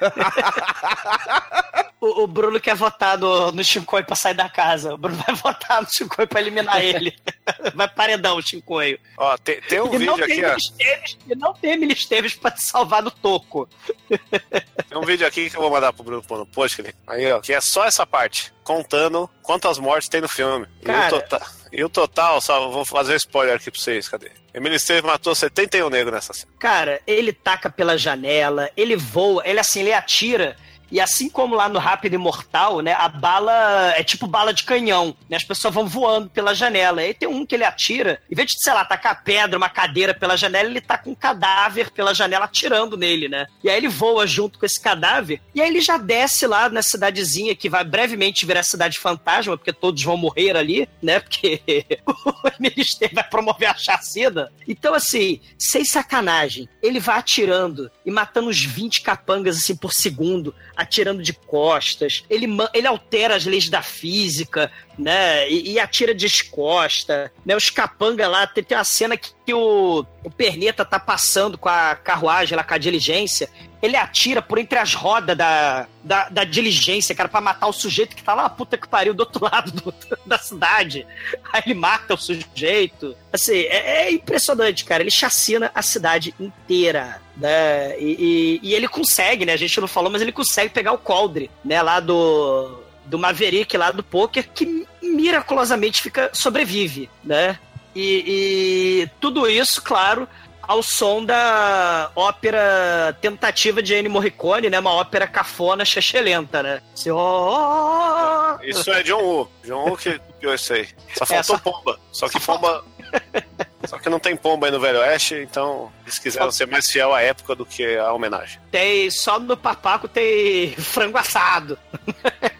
O, 1.98 2.24
o 2.24 2.26
Bruno 2.26 2.60
quer 2.60 2.74
votar 2.74 3.16
no, 3.16 3.50
no 3.50 3.64
Shinkoi 3.64 4.02
pra 4.04 4.14
sair 4.14 4.34
da 4.34 4.48
casa. 4.48 4.94
O 4.94 4.98
Bruno 4.98 5.16
vai 5.16 5.34
votar 5.36 5.80
no 5.80 5.88
Shinkoi 5.90 6.26
pra 6.26 6.40
eliminar 6.40 6.84
ele. 6.84 7.16
vai 7.74 7.88
paredão 7.88 8.36
o 8.36 8.42
Shinkoi. 8.42 9.00
Ó, 9.16 9.36
tem, 9.38 9.60
tem 9.62 9.80
um 9.80 9.94
e 9.94 9.98
vídeo 9.98 10.14
aqui, 10.14 10.44
ó. 10.44 10.48
Emily 10.48 10.56
Esteves, 10.56 11.18
e 11.26 11.34
não 11.34 11.54
tem 11.54 11.72
Emily 11.72 11.92
Esteves 11.94 12.34
pra 12.34 12.50
te 12.50 12.62
salvar 12.62 13.02
do 13.02 13.10
toco. 13.10 13.68
Tem 14.08 14.98
um 14.98 15.04
vídeo 15.06 15.26
aqui 15.26 15.48
que 15.48 15.56
eu 15.56 15.62
vou 15.62 15.70
mandar 15.70 15.92
pro 15.92 16.04
Bruno 16.04 16.22
pôr 16.22 16.38
no 16.38 16.46
post, 16.46 16.82
aí, 17.06 17.32
ó, 17.32 17.40
que 17.40 17.54
é 17.54 17.60
só 17.60 17.84
essa 17.84 18.06
parte, 18.06 18.52
contando 18.62 19.28
quantas 19.42 19.78
mortes 19.78 20.08
tem 20.08 20.20
no 20.20 20.28
filme. 20.28 20.66
Cara. 20.84 21.16
o 21.16 21.20
total, 21.20 21.40
e 21.76 21.84
o 21.84 21.90
total, 21.90 22.40
só 22.40 22.70
vou 22.70 22.86
fazer 22.86 23.12
um 23.12 23.16
spoiler 23.16 23.54
aqui 23.54 23.70
pra 23.70 23.78
vocês, 23.78 24.08
cadê? 24.08 24.30
Emily 24.54 24.76
Esteves 24.76 25.02
matou 25.02 25.34
71 25.34 25.90
negros 25.90 26.14
nessa 26.14 26.32
cena. 26.32 26.50
Cara, 26.58 27.02
ele 27.06 27.34
taca 27.34 27.68
pela 27.68 27.98
janela, 27.98 28.70
ele 28.74 28.96
voa, 28.96 29.42
ele 29.44 29.60
assim, 29.60 29.80
ele 29.80 29.92
atira. 29.92 30.56
E 30.90 31.00
assim 31.00 31.28
como 31.28 31.54
lá 31.54 31.68
no 31.68 31.78
Rápido 31.78 32.14
e 32.14 32.18
Mortal, 32.18 32.80
né, 32.80 32.92
a 32.92 33.08
bala 33.08 33.92
é 33.96 34.02
tipo 34.02 34.26
bala 34.26 34.52
de 34.52 34.64
canhão, 34.64 35.16
né, 35.28 35.36
as 35.36 35.44
pessoas 35.44 35.74
vão 35.74 35.86
voando 35.86 36.30
pela 36.30 36.54
janela. 36.54 37.00
Aí 37.00 37.14
tem 37.14 37.28
um 37.28 37.44
que 37.44 37.54
ele 37.54 37.64
atira, 37.64 38.20
em 38.30 38.34
vez 38.34 38.50
de, 38.50 38.62
sei 38.62 38.72
lá, 38.72 38.84
tacar 38.84 39.22
pedra, 39.24 39.56
uma 39.56 39.68
cadeira 39.68 40.14
pela 40.14 40.36
janela, 40.36 40.68
ele 40.68 40.80
taca 40.80 41.08
um 41.08 41.14
cadáver 41.14 41.90
pela 41.90 42.14
janela 42.14 42.44
atirando 42.44 42.96
nele, 42.96 43.28
né. 43.28 43.46
E 43.62 43.70
aí 43.70 43.76
ele 43.76 43.88
voa 43.88 44.26
junto 44.26 44.58
com 44.58 44.66
esse 44.66 44.80
cadáver, 44.80 45.40
e 45.54 45.60
aí 45.60 45.68
ele 45.68 45.80
já 45.80 45.96
desce 45.96 46.46
lá 46.46 46.68
na 46.68 46.82
cidadezinha, 46.82 47.54
que 47.54 47.68
vai 47.68 47.84
brevemente 47.84 48.46
virar 48.46 48.62
cidade 48.62 48.98
fantasma, 48.98 49.56
porque 49.56 49.72
todos 49.72 50.02
vão 50.02 50.16
morrer 50.16 50.56
ali, 50.56 50.88
né, 51.02 51.20
porque 51.26 51.60
o 52.06 52.50
Ministério 52.60 53.14
vai 53.14 53.28
promover 53.28 53.68
a 53.68 53.74
chacina. 53.74 54.50
Então, 54.66 54.94
assim, 54.94 55.40
sem 55.58 55.84
sacanagem, 55.84 56.68
ele 56.82 57.00
vai 57.00 57.18
atirando 57.18 57.90
e 58.04 58.10
matando 58.10 58.48
uns 58.48 58.62
20 58.64 59.02
capangas, 59.02 59.56
assim, 59.56 59.76
por 59.76 59.92
segundo, 59.92 60.54
atirando 60.76 61.22
de 61.22 61.32
costas. 61.32 62.24
Ele, 62.28 62.46
ele 62.74 62.86
altera 62.86 63.34
as 63.34 63.46
leis 63.46 63.68
da 63.68 63.82
física, 63.82 64.70
né? 64.98 65.48
E, 65.50 65.72
e 65.72 65.80
atira 65.80 66.14
descosta, 66.14 67.32
né? 67.44 67.56
Os 67.56 67.70
capanga 67.70 68.28
lá, 68.28 68.46
tem, 68.46 68.62
tem 68.62 68.76
uma 68.76 68.84
cena 68.84 69.16
que, 69.16 69.30
que 69.46 69.54
o, 69.54 70.04
o 70.24 70.30
Perneta 70.30 70.84
tá 70.84 70.98
passando 70.98 71.56
com 71.56 71.68
a 71.68 71.94
carruagem 71.94 72.56
lá, 72.56 72.64
com 72.64 72.74
a 72.74 72.78
diligência. 72.78 73.48
Ele 73.80 73.96
atira 73.96 74.42
por 74.42 74.58
entre 74.58 74.76
as 74.78 74.92
rodas 74.94 75.36
da, 75.36 75.86
da, 76.02 76.28
da 76.28 76.42
diligência, 76.44 77.14
cara, 77.14 77.28
pra 77.28 77.40
matar 77.40 77.68
o 77.68 77.72
sujeito 77.72 78.16
que 78.16 78.24
tá 78.24 78.34
lá, 78.34 78.48
puta 78.50 78.76
que 78.76 78.88
pariu, 78.88 79.14
do 79.14 79.20
outro 79.20 79.44
lado 79.44 79.70
do- 79.70 79.94
da 80.26 80.36
cidade. 80.38 81.06
Aí 81.52 81.62
ele 81.64 81.74
mata 81.74 82.14
o 82.14 82.18
sujeito. 82.18 83.16
Assim, 83.32 83.54
é, 83.54 84.06
é 84.06 84.10
impressionante, 84.10 84.84
cara. 84.84 85.02
Ele 85.04 85.10
chacina 85.12 85.70
a 85.72 85.82
cidade 85.82 86.34
inteira, 86.40 87.22
né? 87.36 87.96
E, 88.00 88.58
e- 88.62 88.68
e 88.70 88.74
ele 88.74 88.88
consegue, 88.88 89.46
né? 89.46 89.52
A 89.52 89.56
gente 89.58 89.80
não 89.80 89.86
falou, 89.86 90.10
mas 90.10 90.22
ele 90.22 90.32
consegue 90.32 90.70
pegar 90.70 90.92
o 90.92 90.98
coldre, 90.98 91.48
né? 91.64 91.80
Lá 91.82 92.00
do, 92.00 92.80
do 93.04 93.16
Maverick, 93.18 93.76
lá 93.76 93.92
do 93.92 94.02
poker, 94.02 94.48
que 94.52 94.84
miraculosamente 95.00 96.02
fica, 96.02 96.30
sobrevive, 96.32 97.08
né? 97.22 97.58
E, 97.98 99.02
e 99.04 99.10
tudo 99.20 99.48
isso, 99.48 99.80
claro, 99.82 100.28
ao 100.62 100.82
som 100.82 101.24
da 101.24 102.10
ópera 102.14 103.16
tentativa 103.22 103.82
de 103.82 103.94
Ennio 103.94 104.10
Morricone, 104.10 104.68
né? 104.68 104.78
Uma 104.78 104.92
ópera 104.92 105.26
cafona, 105.26 105.82
chechelenta, 105.84 106.62
né? 106.62 106.82
Assim, 106.92 107.10
ó. 107.10 108.58
Isso 108.62 108.90
é 108.92 109.02
John 109.02 109.22
Woo. 109.22 109.50
John 109.64 109.84
Woo 109.88 109.96
que 109.96 110.18
copiou 110.28 110.54
isso 110.54 110.74
aí. 110.74 110.86
Só 111.16 111.24
É, 111.24 111.26
faltou 111.42 111.56
só- 111.56 111.58
pomba. 111.58 112.00
Só 112.12 112.28
que 112.28 112.38
pomba. 112.40 112.84
Só 113.86 113.98
que 113.98 114.08
não 114.08 114.18
tem 114.18 114.36
pomba 114.36 114.66
aí 114.66 114.72
no 114.72 114.80
Velho 114.80 114.98
Oeste, 114.98 115.36
então 115.36 115.92
eles 116.02 116.18
quiseram 116.18 116.50
ser 116.50 116.66
mais 116.66 116.90
fiel 116.90 117.14
à 117.14 117.22
época 117.22 117.54
do 117.54 117.64
que 117.64 117.96
à 117.96 118.12
homenagem. 118.12 118.58
Tem 118.72 119.08
só 119.10 119.38
no 119.38 119.56
papaco 119.56 120.08
tem 120.08 120.72
frango 120.74 121.16
assado. 121.16 121.78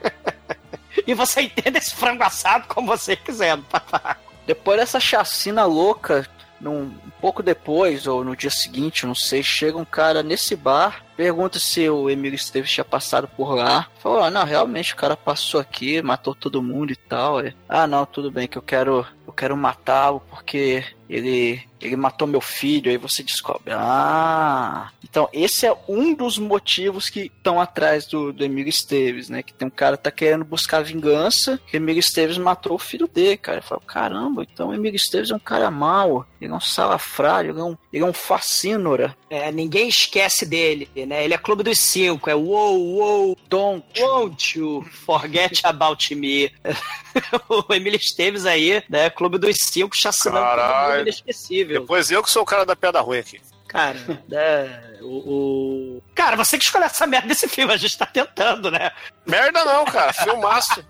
e 1.04 1.14
você 1.14 1.42
entende 1.42 1.78
esse 1.78 1.94
frango 1.96 2.22
assado 2.22 2.66
como 2.68 2.86
você 2.86 3.16
quiser 3.16 3.56
no 3.56 3.64
papaco. 3.64 4.25
Depois 4.46 4.78
dessa 4.78 5.00
chacina 5.00 5.64
louca, 5.64 6.26
num, 6.60 6.82
um 6.82 7.10
pouco 7.20 7.42
depois, 7.42 8.06
ou 8.06 8.24
no 8.24 8.36
dia 8.36 8.50
seguinte, 8.50 9.06
não 9.06 9.14
sei, 9.14 9.42
chega 9.42 9.76
um 9.76 9.84
cara 9.84 10.22
nesse 10.22 10.54
bar, 10.54 11.04
pergunta 11.16 11.58
se 11.58 11.88
o 11.88 12.10
Emílio 12.10 12.36
Esteves 12.36 12.70
tinha 12.70 12.84
passado 12.84 13.28
por 13.28 13.54
lá. 13.54 13.88
Falou, 13.98 14.22
ah, 14.22 14.30
não, 14.30 14.44
realmente 14.44 14.92
o 14.92 14.96
cara 14.96 15.16
passou 15.16 15.60
aqui, 15.60 16.02
matou 16.02 16.34
todo 16.34 16.62
mundo 16.62 16.92
e 16.92 16.96
tal. 16.96 17.40
É, 17.40 17.54
ah, 17.68 17.86
não, 17.86 18.04
tudo 18.04 18.30
bem, 18.30 18.46
que 18.46 18.58
eu 18.58 18.62
quero, 18.62 19.06
eu 19.26 19.32
quero 19.32 19.56
matá-lo 19.56 20.22
porque 20.30 20.84
ele, 21.08 21.62
ele 21.80 21.96
matou 21.96 22.28
meu 22.28 22.40
filho. 22.40 22.90
Aí 22.90 22.96
você 22.96 23.22
descobre, 23.22 23.72
ah, 23.72 24.90
então 25.02 25.28
esse 25.32 25.66
é 25.66 25.74
um 25.88 26.14
dos 26.14 26.38
motivos 26.38 27.08
que 27.08 27.32
estão 27.36 27.60
atrás 27.60 28.06
do, 28.06 28.32
do 28.32 28.44
Emílio 28.44 28.70
Esteves, 28.70 29.28
né? 29.28 29.42
Que 29.42 29.54
tem 29.54 29.68
um 29.68 29.70
cara 29.70 29.96
que 29.96 30.02
tá 30.02 30.10
querendo 30.10 30.44
buscar 30.44 30.82
vingança, 30.82 31.58
que 31.66 31.76
Emílio 31.76 32.00
Esteves 32.00 32.38
matou 32.38 32.74
o 32.74 32.78
filho 32.78 33.06
dele, 33.06 33.36
cara. 33.36 33.58
Eu 33.58 33.62
falo, 33.62 33.80
caramba, 33.80 34.42
então 34.42 34.68
o 34.68 34.74
Emílio 34.74 34.96
Esteves 34.96 35.30
é 35.30 35.34
um 35.34 35.40
cara 35.40 35.70
mau, 35.70 36.26
ele 36.40 36.52
é 36.52 36.54
um 36.54 36.60
salafrário, 36.60 37.50
ele 37.52 37.60
é 37.60 37.64
um, 37.64 37.76
ele 37.92 38.04
é 38.04 38.06
um 38.06 38.12
facínora. 38.12 39.16
É, 39.28 39.50
ninguém 39.50 39.88
esquece 39.88 40.46
dele, 40.46 40.88
né? 41.06 41.24
Ele 41.24 41.34
é 41.34 41.38
clube 41.38 41.64
dos 41.64 41.80
cinco, 41.80 42.30
é 42.30 42.34
wow, 42.34 42.78
wow, 42.78 43.36
don't, 43.48 43.84
won't 44.00 44.56
you 44.56 44.86
forget 45.04 45.60
about 45.64 46.14
me. 46.14 46.52
o 47.48 47.74
Emílio 47.74 47.98
Esteves 47.98 48.46
aí, 48.46 48.84
né? 48.88 49.10
Clube 49.10 49.36
dos 49.38 49.56
cinco, 49.60 49.96
chacinando 49.96 50.46
todo 50.46 50.88
mundo 50.90 51.00
inesquecível. 51.00 51.80
Depois 51.80 52.08
eu 52.10 52.22
que 52.22 52.30
sou 52.30 52.42
o 52.42 52.46
cara 52.46 52.64
da 52.64 52.76
piada 52.76 53.00
ruim 53.00 53.18
aqui. 53.18 53.40
Cara, 53.66 53.98
né, 54.28 54.96
o, 55.02 55.96
o- 55.98 56.02
Cara, 56.14 56.36
você 56.36 56.56
que 56.56 56.64
escolheu 56.64 56.86
essa 56.86 57.04
merda 57.04 57.26
desse 57.26 57.48
filme, 57.48 57.72
a 57.72 57.76
gente 57.76 57.98
tá 57.98 58.06
tentando, 58.06 58.70
né? 58.70 58.92
Merda 59.26 59.64
não, 59.64 59.84
cara. 59.86 60.12
Filmaço. 60.12 60.84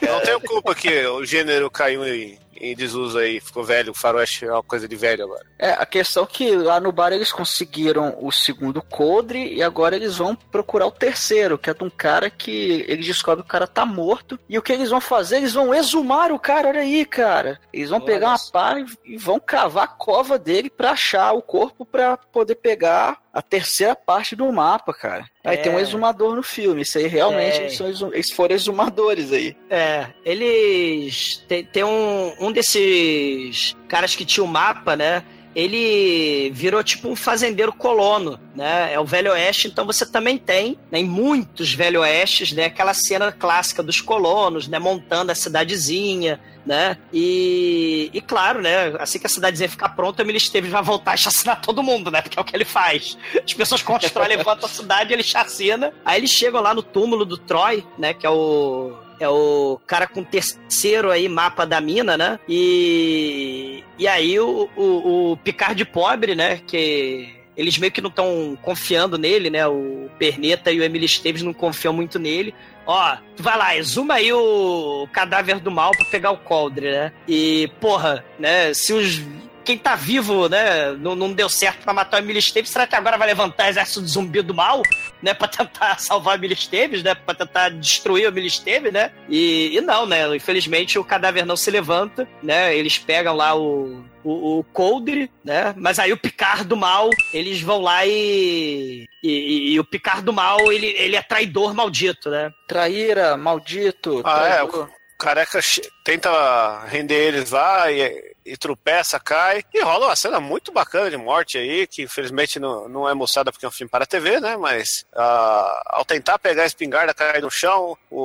Não 0.00 0.20
tenho 0.20 0.40
culpa 0.40 0.76
que 0.76 1.04
o 1.06 1.24
gênero 1.24 1.68
caiu 1.68 2.06
em, 2.06 2.38
em 2.60 2.74
desuso 2.74 3.18
aí. 3.18 3.40
Ficou 3.40 3.64
velho. 3.64 3.92
O 3.92 3.94
faroeste 3.94 4.44
é 4.44 4.52
uma 4.52 4.62
coisa 4.62 4.86
de 4.88 4.96
velho 4.96 5.24
agora. 5.24 5.44
É, 5.58 5.70
a 5.72 5.86
questão 5.86 6.24
é 6.24 6.26
que 6.26 6.56
lá 6.56 6.78
no 6.80 6.92
bar 6.92 7.12
eles 7.12 7.32
conseguiram 7.32 8.16
o 8.20 8.30
segundo 8.32 8.82
coldre 8.82 9.54
e 9.54 9.62
agora 9.62 9.96
eles 9.96 10.16
vão 10.16 10.34
procurar 10.34 10.86
o 10.86 10.90
terceiro, 10.90 11.58
que 11.58 11.70
é 11.70 11.74
de 11.74 11.84
um 11.84 11.90
cara 11.90 12.30
que 12.30 12.84
eles 12.88 13.06
descobrem 13.06 13.42
que 13.42 13.48
o 13.48 13.52
cara 13.52 13.66
tá 13.66 13.84
morto. 13.86 14.38
E 14.48 14.58
o 14.58 14.62
que 14.62 14.72
eles 14.72 14.90
vão 14.90 15.00
fazer? 15.00 15.36
Eles 15.36 15.52
vão 15.54 15.74
exumar 15.74 16.32
o 16.32 16.38
cara, 16.38 16.68
olha 16.68 16.80
aí, 16.80 17.04
cara. 17.04 17.60
Eles 17.72 17.90
vão 17.90 17.98
Olha 17.98 18.06
pegar 18.06 18.28
uma 18.30 18.50
pá 18.52 18.78
e- 18.78 19.14
e 19.14 19.16
vão 19.16 19.38
cavar 19.40 19.84
a 19.84 19.88
cova 19.88 20.38
dele 20.38 20.70
pra 20.70 20.90
achar 20.92 21.32
o 21.32 21.42
corpo 21.42 21.84
pra 21.84 22.16
poder 22.16 22.56
pegar 22.56 23.18
a 23.32 23.42
terceira 23.42 23.94
parte 23.96 24.34
do 24.36 24.50
mapa, 24.52 24.92
cara. 24.94 25.24
Aí 25.44 25.58
É. 25.58 25.60
tem 25.60 25.70
um 25.72 25.78
exumador 25.78 26.34
no 26.34 26.42
filme. 26.42 26.80
Isso 26.82 26.96
aí 26.96 27.06
realmente 27.06 27.58
É. 27.58 27.60
eles, 27.66 27.78
exum- 27.80 28.10
eles 28.14 28.30
foram 28.32 28.54
exumadores 28.54 29.30
aí. 29.30 29.54
É, 29.68 30.06
eles. 30.24 31.44
Tem, 31.46 31.62
tem 31.64 31.84
um, 31.84 32.32
um 32.40 32.50
desses 32.50 33.76
caras 33.88 34.16
que 34.16 34.24
tinha 34.24 34.42
o 34.42 34.48
mapa, 34.48 34.96
né? 34.96 35.22
Ele 35.54 36.50
virou 36.52 36.82
tipo 36.82 37.08
um 37.08 37.14
fazendeiro 37.14 37.72
colono, 37.72 38.40
né? 38.56 38.92
É 38.92 38.98
o 38.98 39.04
Velho 39.04 39.30
Oeste, 39.32 39.68
então 39.68 39.86
você 39.86 40.04
também 40.04 40.36
tem, 40.36 40.76
né, 40.90 40.98
em 40.98 41.04
muitos 41.04 41.72
Velho 41.72 42.00
Oestes, 42.00 42.50
né? 42.52 42.64
Aquela 42.64 42.92
cena 42.92 43.30
clássica 43.30 43.80
dos 43.82 44.00
colonos, 44.00 44.66
né? 44.66 44.78
Montando 44.80 45.30
a 45.30 45.34
cidadezinha, 45.34 46.40
né? 46.64 46.96
E, 47.12 48.10
e 48.12 48.20
claro, 48.20 48.60
né? 48.60 48.94
Assim 48.98 49.18
que 49.18 49.26
a 49.26 49.28
cidadezinha 49.28 49.68
ficar 49.68 49.90
pronta, 49.90 50.22
o 50.22 50.24
Emílio 50.24 50.40
vai 50.70 50.82
voltar 50.82 51.14
e 51.14 51.18
chacinar 51.18 51.60
todo 51.60 51.82
mundo, 51.82 52.10
né? 52.10 52.22
Porque 52.22 52.38
é 52.38 52.42
o 52.42 52.44
que 52.44 52.56
ele 52.56 52.64
faz. 52.64 53.16
As 53.44 53.52
pessoas 53.52 53.82
constroem, 53.82 54.28
levantam 54.28 54.66
a 54.66 54.72
cidade, 54.72 55.12
ele 55.12 55.22
chacina. 55.22 55.92
Aí 56.04 56.20
eles 56.20 56.30
chegam 56.30 56.60
lá 56.60 56.74
no 56.74 56.82
túmulo 56.82 57.24
do 57.24 57.36
Troy, 57.36 57.84
né? 57.98 58.14
Que 58.14 58.26
é 58.26 58.30
o. 58.30 58.92
É 59.20 59.28
o 59.28 59.80
cara 59.86 60.08
com 60.08 60.24
terceiro 60.24 61.08
aí 61.08 61.28
mapa 61.28 61.64
da 61.64 61.80
mina, 61.80 62.16
né? 62.16 62.38
E. 62.48 63.84
E 63.96 64.08
aí 64.08 64.38
o, 64.40 64.68
o, 64.76 65.32
o 65.32 65.36
Picard 65.36 65.82
pobre, 65.84 66.34
né? 66.34 66.60
Que 66.66 67.43
eles 67.56 67.78
meio 67.78 67.92
que 67.92 68.00
não 68.00 68.10
estão 68.10 68.58
confiando 68.62 69.16
nele, 69.16 69.50
né? 69.50 69.66
O 69.66 70.08
Perneta 70.18 70.72
e 70.72 70.80
o 70.80 70.82
Emily 70.82 71.06
Esteves 71.06 71.42
não 71.42 71.52
confiam 71.52 71.92
muito 71.92 72.18
nele. 72.18 72.54
Ó, 72.86 73.16
tu 73.36 73.42
vai 73.42 73.56
lá, 73.56 73.76
exuma 73.76 74.14
aí 74.14 74.32
o 74.32 75.08
cadáver 75.12 75.60
do 75.60 75.70
mal 75.70 75.92
pra 75.92 76.04
pegar 76.06 76.30
o 76.32 76.38
coldre, 76.38 76.90
né? 76.90 77.12
E, 77.26 77.70
porra, 77.80 78.24
né? 78.38 78.74
Se 78.74 78.92
os. 78.92 79.22
Quem 79.64 79.78
tá 79.78 79.94
vivo, 79.94 80.48
né? 80.48 80.92
Não, 80.92 81.14
não 81.14 81.32
deu 81.32 81.48
certo 81.48 81.82
pra 81.82 81.92
matar 81.92 82.20
o 82.20 82.24
Emily 82.24 82.38
Esteves, 82.38 82.70
será 82.70 82.86
que 82.86 82.94
agora 82.94 83.16
vai 83.16 83.28
levantar 83.28 83.66
o 83.66 83.70
exército 83.70 84.02
de 84.02 84.10
zumbi 84.10 84.42
do 84.42 84.54
mal, 84.54 84.82
né? 85.22 85.32
Pra 85.32 85.48
tentar 85.48 85.98
salvar 86.00 86.34
o 86.34 86.38
Emily 86.38 86.54
Esteves, 86.54 87.02
né? 87.02 87.14
Pra 87.14 87.34
tentar 87.34 87.70
destruir 87.70 88.26
o 88.26 88.28
Emily 88.28 88.46
Esteves, 88.46 88.92
né? 88.92 89.10
E, 89.28 89.76
e 89.76 89.80
não, 89.80 90.06
né? 90.06 90.36
Infelizmente 90.36 90.98
o 90.98 91.04
cadáver 91.04 91.46
não 91.46 91.56
se 91.56 91.70
levanta, 91.70 92.28
né? 92.42 92.76
Eles 92.76 92.98
pegam 92.98 93.34
lá 93.34 93.54
o, 93.54 94.04
o, 94.22 94.58
o 94.58 94.64
Coldre, 94.64 95.30
né? 95.44 95.74
Mas 95.76 95.98
aí 95.98 96.12
o 96.12 96.16
Picard 96.16 96.64
do 96.64 96.76
mal, 96.76 97.10
eles 97.32 97.60
vão 97.60 97.80
lá 97.80 98.04
e. 98.06 99.06
E, 99.22 99.72
e 99.72 99.80
o 99.80 99.84
Picard 99.84 100.22
do 100.22 100.32
mal, 100.32 100.70
ele, 100.70 100.88
ele 100.98 101.16
é 101.16 101.22
traidor 101.22 101.72
maldito, 101.72 102.28
né? 102.28 102.50
Traíra, 102.68 103.36
maldito. 103.36 104.20
Ah, 104.24 104.46
é. 104.46 104.54
traidor. 104.56 104.90
O 105.14 105.16
careca 105.16 105.60
tenta 106.04 106.84
render 106.86 107.28
eles 107.28 107.50
lá 107.50 107.90
e, 107.90 108.33
e 108.44 108.56
tropeça, 108.56 109.18
cai. 109.18 109.64
E 109.72 109.80
rola 109.80 110.06
uma 110.06 110.16
cena 110.16 110.38
muito 110.38 110.70
bacana 110.70 111.10
de 111.10 111.16
morte 111.16 111.56
aí, 111.56 111.86
que 111.86 112.02
infelizmente 112.02 112.60
não, 112.60 112.88
não 112.88 113.08
é 113.08 113.14
mostrada 113.14 113.50
porque 113.50 113.64
é 113.64 113.68
um 113.68 113.72
filme 113.72 113.90
para 113.90 114.04
a 114.04 114.06
TV, 114.06 114.40
né? 114.40 114.56
Mas 114.56 115.06
ah, 115.14 115.82
ao 115.86 116.04
tentar 116.04 116.38
pegar 116.38 116.64
a 116.64 116.66
espingarda, 116.66 117.14
cai 117.14 117.40
no 117.40 117.50
chão, 117.50 117.96
o, 118.10 118.22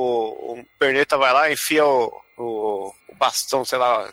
o 0.52 0.64
Perneta 0.78 1.16
vai 1.16 1.32
lá, 1.32 1.50
enfia 1.50 1.84
o, 1.86 2.12
o, 2.36 2.92
o 3.08 3.14
bastão, 3.16 3.64
sei 3.64 3.78
lá, 3.78 4.08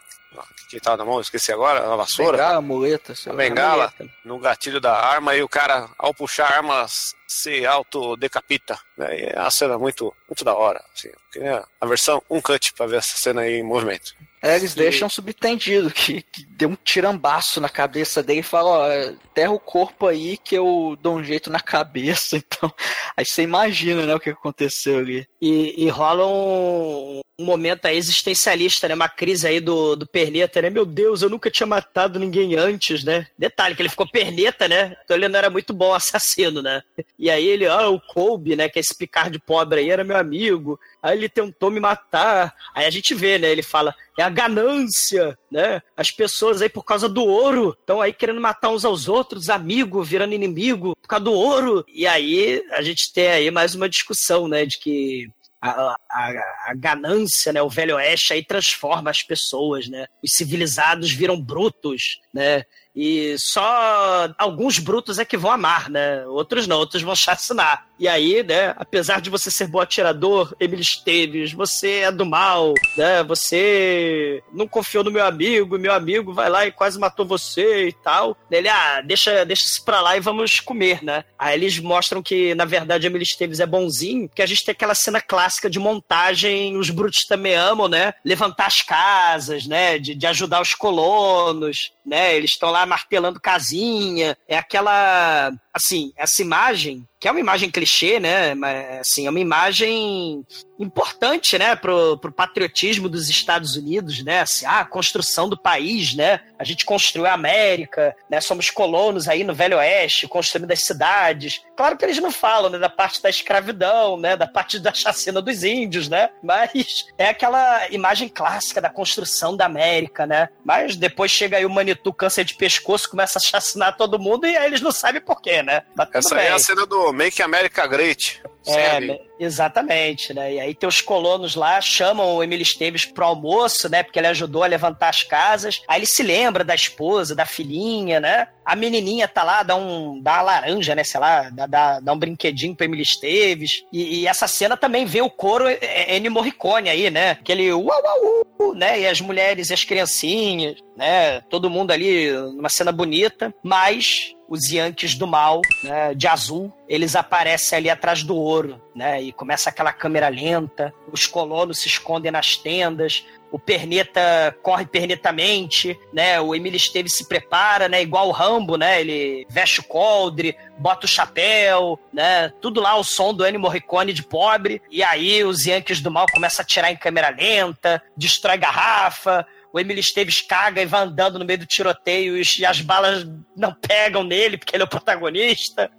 que 0.67 0.79
tava 0.79 0.97
na 0.97 1.05
mão, 1.05 1.21
esqueci 1.21 1.51
agora, 1.51 1.93
a 1.93 1.95
vassoura. 1.95 2.37
Bengala, 2.37 2.61
muleta, 2.61 3.13
A 3.27 3.33
bengala 3.33 3.93
no 4.25 4.37
gatilho 4.39 4.81
da 4.81 4.93
arma 4.93 5.35
e 5.35 5.41
o 5.41 5.49
cara, 5.49 5.89
ao 5.97 6.13
puxar 6.13 6.45
a 6.45 6.57
arma, 6.57 6.85
se 7.27 7.65
autodecapita. 7.65 8.77
Né? 8.97 9.19
E 9.19 9.25
é 9.25 9.39
uma 9.39 9.51
cena 9.51 9.77
muito, 9.77 10.13
muito 10.27 10.43
da 10.43 10.53
hora. 10.53 10.83
Assim. 10.93 11.07
Eu 11.07 11.19
queria 11.31 11.65
a 11.79 11.85
versão 11.85 12.21
um 12.29 12.41
cut 12.41 12.73
pra 12.73 12.87
ver 12.87 12.97
essa 12.97 13.17
cena 13.17 13.41
aí 13.41 13.55
em 13.55 13.63
movimento. 13.63 14.15
É, 14.41 14.55
eles 14.55 14.75
deixam 14.75 15.09
subentendido 15.09 15.89
que, 15.89 16.21
que 16.21 16.45
deu 16.45 16.69
um 16.69 16.77
tirambaço 16.83 17.59
na 17.59 17.69
cabeça 17.69 18.21
dele 18.21 18.41
e 18.41 18.43
fala, 18.43 18.69
ó, 18.69 19.13
terra 19.33 19.51
o 19.51 19.59
corpo 19.59 20.05
aí 20.05 20.37
que 20.37 20.55
eu 20.55 20.97
dou 21.01 21.17
um 21.17 21.23
jeito 21.23 21.49
na 21.49 21.59
cabeça, 21.59 22.37
então. 22.37 22.71
Aí 23.15 23.25
você 23.25 23.41
imagina, 23.41 24.05
né, 24.05 24.15
o 24.15 24.19
que 24.19 24.29
aconteceu 24.29 24.99
ali. 24.99 25.27
E, 25.41 25.85
e 25.85 25.89
rola 25.89 26.27
um, 26.27 27.21
um 27.39 27.45
momento 27.45 27.85
aí 27.85 27.97
existencialista, 27.97 28.87
né? 28.87 28.95
Uma 28.95 29.07
crise 29.07 29.47
aí 29.47 29.59
do, 29.59 29.95
do 29.95 30.07
Perneta, 30.07 30.59
né? 30.59 30.71
Meu 30.71 30.85
Deus, 30.85 31.21
eu 31.21 31.29
nunca 31.29 31.51
tinha 31.51 31.67
matado 31.67 32.19
ninguém 32.19 32.55
antes, 32.55 33.03
né? 33.03 33.27
Detalhe, 33.37 33.75
que 33.75 33.81
ele 33.81 33.89
ficou 33.89 34.09
Perneta, 34.09 34.67
né? 34.67 34.97
Então 35.03 35.15
ele 35.15 35.27
não 35.27 35.37
era 35.37 35.49
muito 35.49 35.71
bom 35.71 35.93
assassino, 35.95 36.63
né? 36.63 36.81
E 37.17 37.29
aí 37.29 37.45
ele, 37.45 37.67
ah, 37.67 37.89
o 37.89 38.01
Colby, 38.01 38.55
né? 38.55 38.67
Que 38.67 38.79
é 38.79 38.81
esse 38.81 38.97
Picard 38.97 39.37
pobre 39.39 39.81
aí, 39.81 39.89
era 39.91 40.03
meu 40.03 40.17
amigo. 40.17 40.79
Aí 41.01 41.15
ele 41.15 41.29
tentou 41.29 41.69
me 41.69 41.79
matar. 41.79 42.55
Aí 42.73 42.85
a 42.85 42.89
gente 42.89 43.13
vê, 43.13 43.37
né? 43.37 43.51
Ele 43.51 43.61
fala, 43.61 43.93
é 44.17 44.23
a 44.23 44.29
ganância, 44.29 45.37
né? 45.51 45.81
As 45.95 46.09
pessoas 46.09 46.59
aí 46.61 46.69
por 46.69 46.83
causa 46.83 47.07
do 47.07 47.23
ouro 47.23 47.77
estão 47.79 48.01
aí 48.01 48.11
querendo 48.11 48.41
matar 48.41 48.69
uns 48.69 48.83
aos 48.83 49.07
outros, 49.07 49.47
amigo 49.47 50.03
virando 50.03 50.33
inimigo 50.33 50.95
por 50.99 51.07
causa 51.07 51.25
do 51.25 51.33
ouro. 51.33 51.85
E 51.87 52.07
aí 52.07 52.63
a 52.71 52.81
gente 52.81 53.13
tem 53.13 53.27
aí 53.27 53.51
mais 53.51 53.75
uma 53.75 53.87
discussão, 53.87 54.47
né? 54.47 54.65
De 54.65 54.79
que 54.79 55.29
a, 55.61 55.97
a, 56.09 56.33
a 56.67 56.73
ganância, 56.75 57.51
né? 57.51 57.61
O 57.61 57.69
velho 57.69 57.95
oeste 57.95 58.33
aí 58.33 58.43
transforma 58.43 59.09
as 59.09 59.23
pessoas, 59.23 59.87
né? 59.87 60.07
Os 60.23 60.31
civilizados 60.33 61.11
viram 61.11 61.41
brutos, 61.41 62.21
né? 62.33 62.63
E 62.99 63.35
só 63.37 64.27
alguns 64.39 64.79
brutos 64.79 65.19
é 65.19 65.23
que 65.23 65.37
vão 65.37 65.51
amar, 65.51 65.87
né? 65.87 66.25
Outros 66.25 66.65
não, 66.65 66.79
outros 66.79 67.03
vão 67.03 67.15
chacinar. 67.15 67.85
E 67.99 68.07
aí, 68.07 68.43
né, 68.43 68.73
apesar 68.77 69.21
de 69.21 69.29
você 69.29 69.49
ser 69.49 69.67
bom 69.67 69.79
atirador, 69.79 70.55
Emily 70.59 70.81
Esteves, 70.81 71.51
você 71.51 71.99
é 72.01 72.11
do 72.11 72.25
mal, 72.25 72.73
né? 72.95 73.23
Você 73.23 74.43
não 74.51 74.67
confiou 74.67 75.03
no 75.03 75.11
meu 75.11 75.25
amigo, 75.25 75.77
meu 75.77 75.93
amigo 75.93 76.33
vai 76.33 76.49
lá 76.49 76.65
e 76.65 76.71
quase 76.71 76.99
matou 76.99 77.25
você 77.25 77.87
e 77.87 77.93
tal. 77.93 78.35
Ele, 78.49 78.67
ah, 78.67 79.01
deixa, 79.01 79.45
deixa 79.45 79.65
isso 79.65 79.85
pra 79.85 80.01
lá 80.01 80.17
e 80.17 80.19
vamos 80.19 80.59
comer, 80.59 81.03
né? 81.03 81.23
Aí 81.37 81.55
eles 81.55 81.77
mostram 81.79 82.23
que, 82.23 82.55
na 82.55 82.65
verdade, 82.65 83.05
Emily 83.05 83.23
Esteves 83.23 83.59
é 83.59 83.65
bonzinho, 83.65 84.27
porque 84.27 84.41
a 84.41 84.47
gente 84.47 84.65
tem 84.65 84.71
aquela 84.71 84.95
cena 84.95 85.21
clássica 85.21 85.69
de 85.69 85.79
montagem, 85.79 86.75
os 86.77 86.89
brutos 86.89 87.25
também 87.25 87.53
amam, 87.53 87.87
né? 87.87 88.13
Levantar 88.25 88.67
as 88.67 88.81
casas, 88.81 89.67
né? 89.67 89.99
De, 89.99 90.15
de 90.15 90.25
ajudar 90.25 90.61
os 90.61 90.73
colonos, 90.73 91.91
né? 92.07 92.35
Eles 92.35 92.51
estão 92.51 92.71
lá 92.71 92.85
martelando 92.85 93.39
casinha. 93.39 94.37
É 94.47 94.57
aquela. 94.57 95.51
Assim, 95.77 96.11
essa 96.17 96.41
imagem, 96.41 97.07
que 97.19 97.27
é 97.27 97.31
uma 97.31 97.39
imagem 97.39 97.69
clichê, 97.69 98.19
né? 98.19 98.55
Mas, 98.55 99.01
assim, 99.01 99.27
é 99.27 99.29
uma 99.29 99.39
imagem 99.39 100.43
importante, 100.79 101.57
né, 101.57 101.75
pro, 101.75 102.17
pro 102.17 102.31
patriotismo 102.31 103.09
dos 103.09 103.29
Estados 103.29 103.75
Unidos, 103.75 104.23
né? 104.23 104.41
Assim, 104.41 104.65
ah, 104.65 104.79
a 104.79 104.85
construção 104.85 105.47
do 105.47 105.57
país, 105.57 106.15
né? 106.15 106.39
A 106.57 106.63
gente 106.63 106.83
construiu 106.83 107.27
a 107.27 107.33
América, 107.33 108.15
né? 108.27 108.41
Somos 108.41 108.71
colonos 108.71 109.27
aí 109.27 109.43
no 109.43 109.53
Velho 109.53 109.77
Oeste, 109.77 110.27
construindo 110.27 110.71
as 110.71 110.81
cidades. 110.81 111.61
Claro 111.75 111.95
que 111.95 112.05
eles 112.05 112.17
não 112.17 112.31
falam, 112.31 112.71
né, 112.71 112.79
da 112.79 112.89
parte 112.89 113.21
da 113.21 113.29
escravidão, 113.29 114.17
né, 114.17 114.35
da 114.35 114.47
parte 114.47 114.79
da 114.79 114.93
chacina 114.93 115.41
dos 115.41 115.63
índios, 115.63 116.09
né? 116.09 116.29
Mas 116.41 117.05
é 117.19 117.29
aquela 117.29 117.87
imagem 117.91 118.29
clássica 118.29 118.81
da 118.81 118.89
construção 118.89 119.55
da 119.55 119.65
América, 119.65 120.25
né? 120.25 120.49
Mas 120.65 120.95
depois 120.95 121.29
chega 121.29 121.57
aí 121.57 121.65
o 121.65 121.69
Manitou, 121.69 122.13
câncer 122.13 122.43
de 122.43 122.55
pescoço, 122.55 123.09
começa 123.09 123.37
a 123.37 123.41
chacinar 123.41 123.95
todo 123.95 124.19
mundo 124.19 124.47
e 124.47 124.57
aí 124.57 124.65
eles 124.65 124.81
não 124.81 124.91
sabem 124.91 125.21
por 125.21 125.39
quê, 125.39 125.61
né? 125.61 125.66
Mas 125.95 126.07
tudo 126.07 126.17
Essa 126.17 126.35
aí 126.37 126.47
é 126.47 126.51
a 126.51 126.59
cena 126.59 126.85
do 126.85 127.11
Make 127.13 127.41
America 127.41 127.85
Great. 127.87 128.41
É, 128.67 128.71
Sério. 128.71 129.07
né? 129.07 129.19
exatamente, 129.39 130.33
né? 130.33 130.55
E 130.55 130.59
aí 130.59 130.75
tem 130.75 130.89
os 130.89 130.99
colonos 130.99 131.55
lá, 131.55 131.79
chamam 131.79 132.35
o 132.35 132.43
Emílio 132.43 132.63
Esteves 132.63 133.05
pro 133.05 133.25
almoço, 133.25 133.89
né? 133.89 134.03
Porque 134.03 134.19
ele 134.19 134.27
ajudou 134.27 134.63
a 134.63 134.67
levantar 134.67 135.09
as 135.09 135.23
casas. 135.23 135.81
Aí 135.87 135.99
ele 135.99 136.05
se 136.05 136.21
lembra 136.21 136.63
da 136.63 136.75
esposa, 136.75 137.35
da 137.35 137.45
filhinha, 137.45 138.19
né? 138.19 138.47
A 138.65 138.75
menininha 138.75 139.27
tá 139.27 139.43
lá, 139.43 139.63
dá 139.63 139.75
um 139.75 140.21
dá 140.21 140.33
uma 140.33 140.41
laranja, 140.41 140.95
né? 140.95 141.03
Sei 141.03 141.19
lá, 141.19 141.49
dá, 141.49 141.65
dá, 141.65 141.99
dá 141.99 142.13
um 142.13 142.19
brinquedinho 142.19 142.75
pro 142.75 142.85
Emílio 142.85 143.03
Esteves. 143.03 143.85
E, 143.91 144.21
e 144.21 144.27
essa 144.27 144.47
cena 144.47 144.75
também 144.75 145.05
vê 145.05 145.21
o 145.21 145.29
coro 145.29 145.67
é, 145.67 145.77
é, 145.81 146.17
Ennio 146.17 146.31
Morricone 146.31 146.89
aí, 146.89 147.09
né? 147.09 147.31
Aquele 147.31 147.71
uau, 147.71 147.85
uau, 147.87 148.45
uau, 148.59 148.75
né? 148.75 148.99
E 148.99 149.07
as 149.07 149.21
mulheres 149.21 149.69
e 149.69 149.73
as 149.73 149.83
criancinhas, 149.83 150.75
né? 150.95 151.41
Todo 151.49 151.69
mundo 151.69 151.91
ali 151.91 152.31
numa 152.31 152.69
cena 152.69 152.91
bonita, 152.91 153.53
mas 153.63 154.35
os 154.47 154.71
Yankees 154.71 155.15
do 155.15 155.27
mal, 155.27 155.61
né, 155.83 156.13
de 156.13 156.27
azul, 156.27 156.73
eles 156.87 157.15
aparecem 157.15 157.77
ali 157.77 157.89
atrás 157.89 158.23
do 158.23 158.35
ouro, 158.35 158.81
né? 158.95 159.21
E 159.21 159.31
começa 159.31 159.69
aquela 159.69 159.91
câmera 159.91 160.29
lenta, 160.29 160.93
os 161.11 161.25
colonos 161.25 161.79
se 161.79 161.87
escondem 161.87 162.31
nas 162.31 162.55
tendas, 162.55 163.25
o 163.51 163.57
Perneta 163.57 164.55
corre 164.61 164.85
pernetamente, 164.85 165.97
né? 166.11 166.39
O 166.39 166.53
Emílio 166.53 166.77
Esteves 166.77 167.15
se 167.15 167.27
prepara, 167.27 167.87
né? 167.87 168.01
Igual 168.01 168.27
o 168.27 168.31
Rambo, 168.31 168.77
né? 168.77 168.99
Ele 168.99 169.45
veste 169.49 169.79
o 169.79 169.83
coldre, 169.83 170.55
bota 170.77 171.05
o 171.05 171.09
chapéu, 171.09 171.99
né? 172.11 172.51
Tudo 172.61 172.81
lá 172.81 172.95
o 172.95 173.03
som 173.03 173.33
do 173.33 173.45
Ennio 173.45 173.59
Morricone 173.59 174.11
de 174.11 174.23
pobre. 174.23 174.81
E 174.89 175.01
aí 175.01 175.43
os 175.43 175.65
Yankees 175.65 176.01
do 176.01 176.11
mal 176.11 176.25
começam 176.31 176.61
a 176.61 176.63
atirar 176.63 176.91
em 176.91 176.97
câmera 176.97 177.29
lenta, 177.29 178.01
destrói 178.15 178.57
garrafa, 178.57 179.45
o 179.77 179.79
Emílio 179.79 180.01
Esteves 180.01 180.41
caga 180.41 180.81
e 180.81 180.85
vai 180.85 181.01
andando 181.01 181.37
no 181.37 181.45
meio 181.45 181.59
do 181.59 181.65
tiroteio 181.65 182.35
e 182.37 182.65
as 182.65 182.81
balas 182.81 183.27
não 183.55 183.73
pegam 183.73 184.23
nele 184.23 184.57
porque 184.57 184.75
ele 184.75 184.83
é 184.83 184.85
o 184.85 184.89
protagonista. 184.89 185.89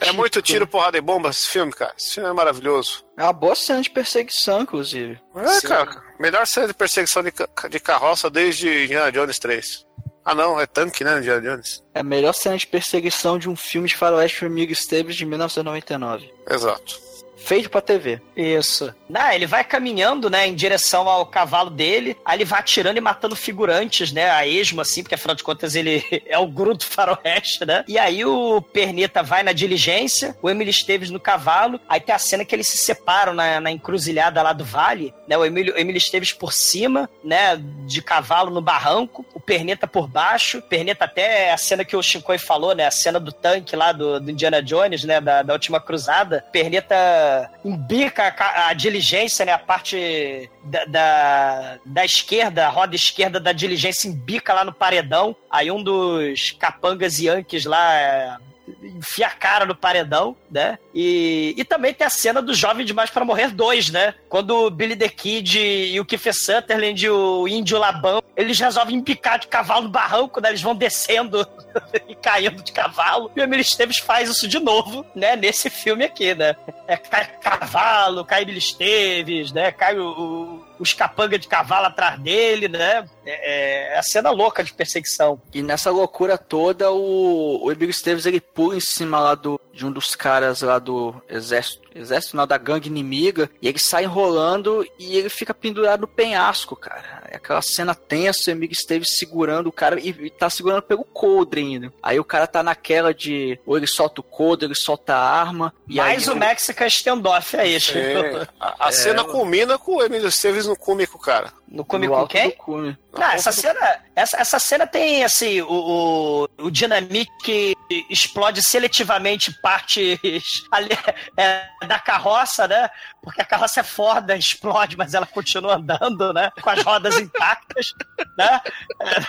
É 0.00 0.12
muito 0.12 0.40
tiro, 0.40 0.66
porrada 0.66 0.96
e 0.96 1.00
bomba 1.00 1.30
esse 1.30 1.48
filme, 1.48 1.72
cara. 1.72 1.92
Esse 1.98 2.14
filme 2.14 2.28
é 2.28 2.32
maravilhoso. 2.32 3.04
É 3.18 3.24
uma 3.24 3.32
boa 3.32 3.54
cena 3.54 3.82
de 3.82 3.90
perseguição, 3.90 4.62
inclusive. 4.62 5.20
É, 5.34 5.66
cara. 5.66 6.02
Melhor 6.20 6.46
cena 6.46 6.68
de 6.68 6.74
perseguição 6.74 7.22
de, 7.22 7.32
de 7.68 7.80
carroça 7.80 8.30
desde 8.30 8.84
Indiana 8.84 9.10
Jones 9.10 9.38
3. 9.38 9.86
Ah, 10.24 10.36
não, 10.36 10.60
é 10.60 10.66
tanque, 10.66 11.02
né, 11.02 11.18
Indiana 11.18 11.40
Jones? 11.40 11.82
É 11.94 12.00
a 12.00 12.04
melhor 12.04 12.32
cena 12.32 12.56
de 12.56 12.66
perseguição 12.66 13.38
de 13.38 13.48
um 13.48 13.56
filme 13.56 13.88
de 13.88 13.96
faroeste 13.96 14.40
com 14.40 14.46
Amigo 14.46 14.72
Esteves 14.72 15.16
de 15.16 15.26
1999. 15.26 16.32
Exato. 16.48 17.11
Feito 17.44 17.68
pra 17.68 17.80
TV. 17.80 18.20
Isso. 18.36 18.94
Não, 19.08 19.30
ele 19.32 19.46
vai 19.46 19.64
caminhando, 19.64 20.30
né, 20.30 20.46
em 20.46 20.54
direção 20.54 21.08
ao 21.08 21.26
cavalo 21.26 21.68
dele, 21.68 22.16
aí 22.24 22.38
ele 22.38 22.44
vai 22.44 22.60
atirando 22.60 22.96
e 22.96 23.00
matando 23.00 23.36
figurantes, 23.36 24.12
né, 24.12 24.30
a 24.30 24.46
esmo, 24.46 24.80
assim, 24.80 25.02
porque 25.02 25.16
afinal 25.16 25.34
de 25.34 25.42
contas 25.42 25.74
ele 25.74 26.02
é 26.26 26.38
o 26.38 26.46
guru 26.46 26.74
do 26.74 26.84
faroeste, 26.84 27.66
né? 27.66 27.84
E 27.88 27.98
aí 27.98 28.24
o 28.24 28.62
Perneta 28.62 29.22
vai 29.22 29.42
na 29.42 29.52
diligência, 29.52 30.36
o 30.40 30.48
Emílio 30.48 30.70
Esteves 30.70 31.10
no 31.10 31.20
cavalo, 31.20 31.80
aí 31.88 32.00
tem 32.00 32.14
a 32.14 32.18
cena 32.18 32.44
que 32.44 32.54
eles 32.54 32.68
se 32.68 32.78
separam 32.78 33.34
na, 33.34 33.60
na 33.60 33.70
encruzilhada 33.70 34.40
lá 34.40 34.52
do 34.52 34.64
vale, 34.64 35.12
né, 35.26 35.36
o 35.36 35.44
Emílio, 35.44 35.76
Emílio 35.76 35.98
Esteves 35.98 36.32
por 36.32 36.52
cima, 36.52 37.10
né, 37.24 37.60
de 37.86 38.00
cavalo 38.00 38.50
no 38.50 38.62
barranco, 38.62 39.26
o 39.34 39.40
Perneta 39.40 39.86
por 39.86 40.06
baixo, 40.06 40.62
Perneta 40.62 41.04
até 41.04 41.52
a 41.52 41.56
cena 41.58 41.84
que 41.84 41.96
o 41.96 42.02
Shinkoi 42.02 42.38
falou, 42.38 42.74
né, 42.74 42.86
a 42.86 42.90
cena 42.90 43.18
do 43.18 43.32
tanque 43.32 43.74
lá 43.74 43.92
do, 43.92 44.20
do 44.20 44.30
Indiana 44.30 44.62
Jones, 44.62 45.04
né, 45.04 45.20
da, 45.20 45.42
da 45.42 45.52
última 45.52 45.80
cruzada, 45.80 46.44
Perneta 46.52 47.31
roda, 47.32 47.50
embica 47.64 48.34
a, 48.38 48.68
a 48.68 48.72
diligência, 48.74 49.44
né? 49.44 49.52
A 49.52 49.58
parte 49.58 50.50
da, 50.64 50.84
da, 50.84 51.78
da 51.84 52.04
esquerda, 52.04 52.66
a 52.66 52.70
roda 52.70 52.94
esquerda 52.94 53.40
da 53.40 53.52
diligência 53.52 54.08
embica 54.08 54.52
lá 54.52 54.64
no 54.64 54.72
paredão. 54.72 55.34
Aí 55.50 55.70
um 55.70 55.82
dos 55.82 56.50
capangas 56.52 57.18
yankees 57.18 57.64
lá 57.64 58.38
enfia 58.82 59.26
a 59.26 59.30
cara 59.30 59.66
no 59.66 59.74
paredão, 59.74 60.36
né? 60.50 60.78
E, 60.94 61.54
e 61.56 61.64
também 61.64 61.92
tem 61.92 62.06
a 62.06 62.10
cena 62.10 62.40
do 62.40 62.54
Jovem 62.54 62.86
Demais 62.86 63.10
para 63.10 63.24
Morrer 63.24 63.48
2, 63.48 63.90
né? 63.90 64.14
Quando 64.28 64.66
o 64.66 64.70
Billy 64.70 64.96
the 64.96 65.08
Kid 65.08 65.58
e 65.58 65.98
o 65.98 66.04
Kiefer 66.04 66.34
Sutherland 66.34 67.04
e 67.04 67.10
o 67.10 67.48
Índio 67.48 67.78
Labão, 67.78 68.22
eles 68.36 68.58
resolvem 68.58 68.96
empicar 68.96 69.38
de 69.38 69.46
cavalo 69.46 69.84
no 69.84 69.88
barranco, 69.88 70.40
né? 70.40 70.50
Eles 70.50 70.62
vão 70.62 70.74
descendo 70.74 71.46
e 72.08 72.14
caindo 72.14 72.62
de 72.62 72.72
cavalo. 72.72 73.30
E 73.36 73.40
o 73.40 73.42
Emílio 73.42 73.62
Esteves 73.62 73.98
faz 73.98 74.30
isso 74.30 74.46
de 74.46 74.58
novo, 74.58 75.04
né? 75.14 75.36
Nesse 75.36 75.68
filme 75.68 76.04
aqui, 76.04 76.34
né? 76.34 76.56
É, 76.86 76.96
cai 76.96 77.26
cavalo, 77.40 78.24
cai 78.24 78.42
Emílio 78.42 78.58
Esteves, 78.58 79.52
né? 79.52 79.72
Cai 79.72 79.98
o, 79.98 80.08
o, 80.08 80.61
os 80.78 80.92
capanga 80.92 81.38
de 81.38 81.48
cavalo 81.48 81.86
atrás 81.86 82.18
dele, 82.18 82.68
né? 82.68 83.04
É, 83.24 83.94
é 83.94 83.98
a 83.98 84.02
cena 84.02 84.30
louca 84.30 84.64
de 84.64 84.72
perseguição. 84.72 85.40
E 85.52 85.62
nessa 85.62 85.90
loucura 85.90 86.36
toda, 86.36 86.90
o, 86.90 87.64
o 87.64 87.72
Emílio 87.72 87.90
Esteves 87.90 88.26
ele 88.26 88.40
pula 88.40 88.76
em 88.76 88.80
cima 88.80 89.20
lá 89.20 89.34
do, 89.34 89.60
de 89.72 89.86
um 89.86 89.92
dos 89.92 90.14
caras 90.14 90.62
lá 90.62 90.78
do 90.78 91.14
exército, 91.28 91.81
exército 91.94 92.36
não, 92.36 92.46
da 92.46 92.58
gangue 92.58 92.88
inimiga, 92.88 93.50
e 93.60 93.68
ele 93.68 93.78
sai 93.78 94.04
enrolando 94.04 94.86
e 94.98 95.16
ele 95.16 95.28
fica 95.28 95.54
pendurado 95.54 96.02
no 96.02 96.08
penhasco, 96.08 96.76
cara. 96.76 97.22
É 97.30 97.36
aquela 97.36 97.62
cena 97.62 97.94
tensa, 97.94 98.50
o 98.50 98.52
Emílio 98.52 98.72
Esteves 98.72 99.16
segurando 99.16 99.68
o 99.68 99.72
cara 99.72 99.98
e, 100.00 100.10
e 100.10 100.30
tá 100.30 100.50
segurando 100.50 100.82
pelo 100.82 101.04
coldre 101.04 101.60
ainda. 101.60 101.92
Aí 102.02 102.18
o 102.18 102.24
cara 102.24 102.46
tá 102.46 102.62
naquela 102.62 103.12
de 103.14 103.58
ou 103.64 103.76
ele 103.76 103.86
solta 103.86 104.20
o 104.20 104.24
coldre, 104.24 104.66
ele 104.66 104.74
solta 104.74 105.14
a 105.14 105.40
arma. 105.40 105.72
E 105.88 105.96
Mais 105.96 106.28
aí, 106.28 106.34
o 106.34 106.38
Mexican 106.38 106.86
standoff 106.86 107.56
aí, 107.56 107.80
Chico. 107.80 107.98
É. 107.98 108.48
A, 108.60 108.86
a 108.86 108.88
É, 108.88 108.92
cena 108.92 109.24
culmina 109.24 109.78
com 109.78 109.96
o 109.96 110.02
Emílio 110.02 110.28
Esteves 110.28 110.66
no 110.66 110.76
cume 110.76 111.06
com 111.06 111.18
o 111.18 111.20
cara. 111.20 111.52
No 111.68 111.84
come 111.86 112.06
no 112.06 112.12
com 112.12 112.26
quem? 112.26 112.50
do 112.50 112.56
cume. 112.56 112.98
Não, 113.12 113.30
essa 113.30 113.50
cena, 113.50 114.00
essa, 114.14 114.36
essa 114.36 114.58
cena 114.58 114.86
tem 114.86 115.24
assim, 115.24 115.62
o, 115.62 115.68
o, 115.68 116.48
o 116.66 116.70
dinamite 116.70 117.30
que 117.42 117.74
explode 118.10 118.62
seletivamente 118.62 119.52
partes 119.62 120.18
ali, 120.70 120.90
é, 121.36 121.64
da 121.86 121.98
carroça, 121.98 122.66
né? 122.68 122.88
Porque 123.22 123.40
a 123.40 123.44
carroça 123.44 123.80
é 123.80 123.82
foda, 123.82 124.34
explode, 124.36 124.96
mas 124.96 125.14
ela 125.14 125.26
continua 125.26 125.76
andando, 125.76 126.32
né? 126.32 126.50
Com 126.60 126.70
as 126.70 126.82
rodas 126.82 127.18
intactas, 127.18 127.94
né? 128.38 128.60
É, 129.00 129.20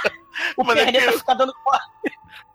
o 0.58 0.64
Mas 0.64 0.78
é 0.78 0.84
perneta 0.86 1.12
que- 1.12 1.18
fica 1.20 1.36
dando 1.36 1.54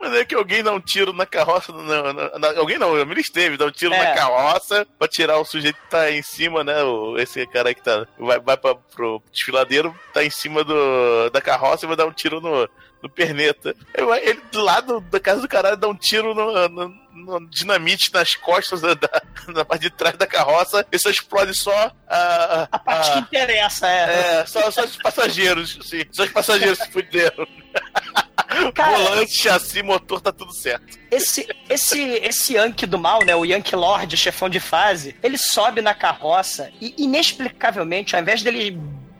Mas 0.00 0.12
é 0.14 0.24
que 0.24 0.34
alguém 0.34 0.62
dá 0.62 0.72
um 0.72 0.80
tiro 0.80 1.12
na 1.12 1.26
carroça. 1.26 1.72
na- 1.72 2.12
na- 2.12 2.38
na- 2.38 2.58
alguém 2.58 2.78
não, 2.78 2.92
o 2.92 2.98
Emílio 2.98 3.20
Esteves 3.20 3.58
dá 3.58 3.66
um 3.66 3.70
tiro 3.70 3.92
É. 3.94 3.98
na 4.08 4.14
carroça 4.14 4.86
pra 4.98 5.08
tirar 5.08 5.38
o 5.38 5.44
sujeito 5.44 5.76
que 5.80 5.90
tá 5.90 6.10
em 6.10 6.22
cima, 6.22 6.62
né? 6.64 6.82
O, 6.84 7.16
esse 7.18 7.44
cara 7.46 7.74
que 7.74 7.82
tá. 7.82 8.06
Vai, 8.18 8.38
vai 8.40 8.56
pra, 8.56 8.74
pro 8.74 9.22
desfiladeiro, 9.32 9.96
tá 10.12 10.24
em 10.24 10.30
cima 10.30 10.62
do, 10.64 11.30
da 11.30 11.40
carroça 11.40 11.84
e 11.84 11.88
vai 11.88 11.96
dar 11.96 12.06
um 12.06 12.12
tiro 12.12 12.40
no, 12.40 12.68
no 13.02 13.08
perneta. 13.08 13.74
Ele, 14.22 14.40
do 14.50 14.60
lado 14.60 15.00
da 15.00 15.20
casa 15.20 15.40
do 15.40 15.48
caralho 15.48 15.76
dá 15.76 15.88
um 15.88 15.94
tiro 15.94 16.34
no, 16.34 16.68
no- 16.68 17.08
no 17.18 17.50
dinamite 17.50 18.12
nas 18.12 18.34
costas 18.36 18.80
da, 18.80 18.94
da- 18.94 19.22
na 19.48 19.64
parte 19.64 19.82
de 19.82 19.90
trás 19.90 20.16
da 20.16 20.26
carroça 20.26 20.86
e 20.92 20.98
só 20.98 21.10
explode 21.10 21.54
só 21.56 21.90
a. 22.08 22.68
a 22.70 22.78
parte 22.78 23.12
que 23.12 23.18
interessa, 23.18 23.88
é. 23.88 24.40
É, 24.40 24.46
só, 24.46 24.70
só 24.70 24.84
os 24.84 24.96
passageiros, 24.96 25.78
sim. 25.82 26.04
Só 26.12 26.24
os 26.24 26.30
passageiros 26.30 26.78
se 26.78 26.88
fuderam. 26.90 27.46
Cara- 28.74 28.96
Volante, 28.98 29.32
chassi, 29.36 29.82
motor, 29.82 30.20
tá 30.20 30.32
tudo 30.32 30.52
certo. 30.54 30.98
Esse, 31.10 31.46
esse, 31.68 32.00
esse 32.00 32.54
Yankee 32.54 32.86
do 32.86 32.98
mal, 32.98 33.22
né? 33.24 33.34
O 33.36 33.44
Yankee 33.44 33.76
Lord, 33.76 34.16
chefão 34.16 34.48
de 34.48 34.58
fase, 34.60 35.14
ele 35.22 35.36
sobe 35.36 35.82
na 35.82 35.94
carroça 35.94 36.70
e, 36.80 36.94
inexplicavelmente, 36.98 38.14
ao 38.16 38.22
invés 38.22 38.42
dele 38.42 38.78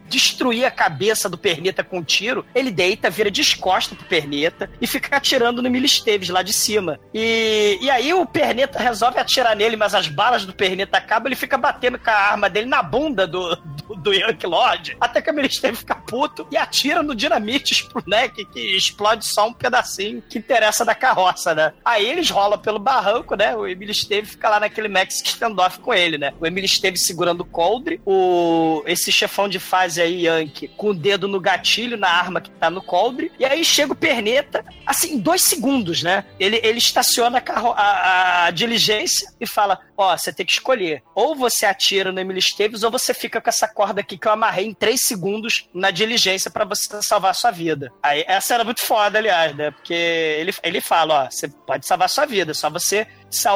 destruir 0.09 0.65
a 0.65 0.71
cabeça 0.71 1.29
do 1.29 1.39
Perneta 1.39 1.85
com 1.85 1.99
um 1.99 2.03
tiro, 2.03 2.45
ele 2.55 2.71
deita, 2.71 3.11
vira 3.11 3.31
descosta 3.31 3.95
pro 3.95 4.07
Perneta 4.07 4.71
e 4.81 4.87
fica 4.87 5.17
atirando 5.17 5.63
no 5.63 5.69
Emílio 5.69 5.87
Esteves 5.87 6.29
lá 6.29 6.43
de 6.43 6.53
cima. 6.53 6.99
E, 7.13 7.79
e 7.81 7.91
aí 7.91 8.13
o 8.13 8.27
Perneta 8.27 8.79
resolve 8.79 9.19
atirar 9.19 9.55
nele, 9.55 9.77
mas 9.77 9.95
as 9.95 10.09
balas 10.09 10.45
do 10.45 10.53
Perneta 10.53 10.99
acabam, 10.99 11.29
ele 11.29 11.37
fica 11.37 11.57
batendo 11.57 11.99
com 11.99 12.11
a 12.11 12.15
arma 12.15 12.49
dele 12.49 12.67
na 12.67 12.83
bunda 12.83 13.27
do, 13.27 13.57
do, 13.57 13.95
do 13.97 14.13
Yankee 14.13 14.47
Lord, 14.47 14.97
até 15.01 15.21
que 15.21 15.31
o 15.31 15.33
Emílio 15.33 15.51
Esteves 15.51 15.81
fica 15.81 15.95
puto 15.95 16.47
e 16.51 16.57
atira 16.57 17.03
no 17.03 17.15
dinamite, 17.15 17.89
né? 18.07 18.29
Que, 18.29 18.45
que 18.45 18.77
explode 18.77 19.27
só 19.27 19.49
um 19.49 19.53
pedacinho 19.53 20.23
que 20.23 20.39
interessa 20.39 20.85
da 20.85 20.95
carroça, 20.95 21.55
né? 21.55 21.73
Aí 21.85 22.09
eles 22.09 22.31
rolam 22.31 22.59
pelo 22.59 22.79
barranco, 22.79 23.35
né? 23.35 23.55
O 23.55 23.67
Emílio 23.67 23.93
Esteves 23.93 24.31
fica 24.31 24.49
lá 24.49 24.61
naquele 24.61 24.89
Max 24.89 25.21
standoff 25.25 25.81
com 25.81 25.93
ele, 25.93 26.19
né? 26.19 26.33
O 26.41 26.47
Emílio 26.47 26.67
Esteves 26.67 27.05
segurando 27.05 27.41
o 27.41 27.45
coldre, 27.45 28.01
o 28.05 28.83
esse 28.87 29.13
chefão 29.13 29.49
de 29.49 29.59
fase 29.59 29.98
aí, 30.03 30.27
Yankee, 30.27 30.69
com 30.69 30.91
o 30.91 30.95
dedo 30.95 31.27
no 31.29 31.41
gatilho 31.41 31.97
na 31.97 32.09
arma 32.09 32.41
que 32.41 32.51
tá 32.51 32.71
no 32.71 32.83
coldre, 32.83 33.31
e 33.39 33.45
aí 33.45 33.65
chega 33.65 33.93
o 33.93 33.97
Perneta, 33.97 34.65
assim, 34.87 35.15
em 35.15 35.19
dois 35.19 35.43
segundos, 35.43 36.03
né? 36.03 36.25
Ele, 36.39 36.61
ele 36.63 36.79
estaciona 36.79 37.39
a, 37.39 37.41
carro- 37.41 37.75
a- 37.77 38.47
a 38.47 38.51
diligência 38.51 39.29
e 39.41 39.47
fala: 39.47 39.79
Ó, 39.97 40.17
você 40.17 40.33
tem 40.33 40.45
que 40.47 40.53
escolher. 40.53 41.03
Ou 41.15 41.35
você 41.35 41.67
atira 41.67 42.13
no 42.13 42.21
Emílio 42.21 42.39
Esteves, 42.39 42.83
ou 42.83 42.91
você 42.91 43.13
fica 43.15 43.41
com 43.41 43.49
essa 43.49 43.67
corda 43.69 44.01
aqui 44.01 44.17
que 44.19 44.27
eu 44.29 44.33
amarrei 44.33 44.67
em 44.67 44.75
três 44.75 45.01
segundos 45.03 45.69
na 45.75 45.91
diligência 45.91 46.51
pra 46.51 46.65
você 46.65 47.03
salvar 47.03 47.31
a 47.33 47.35
sua 47.35 47.51
vida. 47.51 47.93
Aí, 48.03 48.25
essa 48.27 48.55
era 48.55 48.65
muito 48.65 48.81
foda, 48.81 49.19
aliás, 49.19 49.55
né? 49.57 49.71
Porque 49.71 49.95
ele, 49.95 50.55
ele 50.63 50.81
fala: 50.81 51.25
Ó, 51.25 51.31
você 51.31 51.49
pode 51.49 51.87
salvar 51.87 52.07
a 52.07 52.09
sua 52.09 52.27
vida, 52.27 52.55
só 52.55 52.71
você 52.71 53.07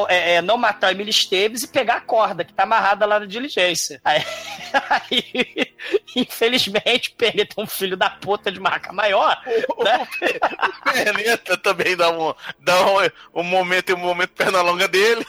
é, 0.09 0.35
é, 0.35 0.43
não 0.43 0.57
matar 0.57 0.89
o 0.89 0.91
Emílio 0.91 1.11
Esteves 1.11 1.62
e 1.62 1.68
pegar 1.68 1.97
a 1.97 2.01
corda 2.01 2.45
que 2.45 2.53
tá 2.53 2.64
amarrada 2.64 3.07
lá 3.07 3.18
na 3.18 3.27
diligência. 3.27 4.01
Aí, 4.05 4.23
aí, 4.91 5.75
infelizmente, 6.14 7.11
o 7.11 7.16
Perneta 7.16 7.55
é 7.57 7.62
um 7.62 7.66
filho 7.66 7.97
da 7.97 8.11
puta 8.11 8.53
de 8.53 8.61
marca 8.61 8.93
maior, 8.93 9.41
né? 9.79 10.07
Perneta 10.85 11.57
também 11.57 11.97
dá 11.97 12.11
um, 12.11 12.35
dá 12.59 12.87
um, 12.87 13.41
um 13.41 13.43
momento, 13.43 13.95
um 13.95 13.99
momento 13.99 14.31
perna 14.31 14.61
longa 14.62 14.87
dele. 14.89 15.27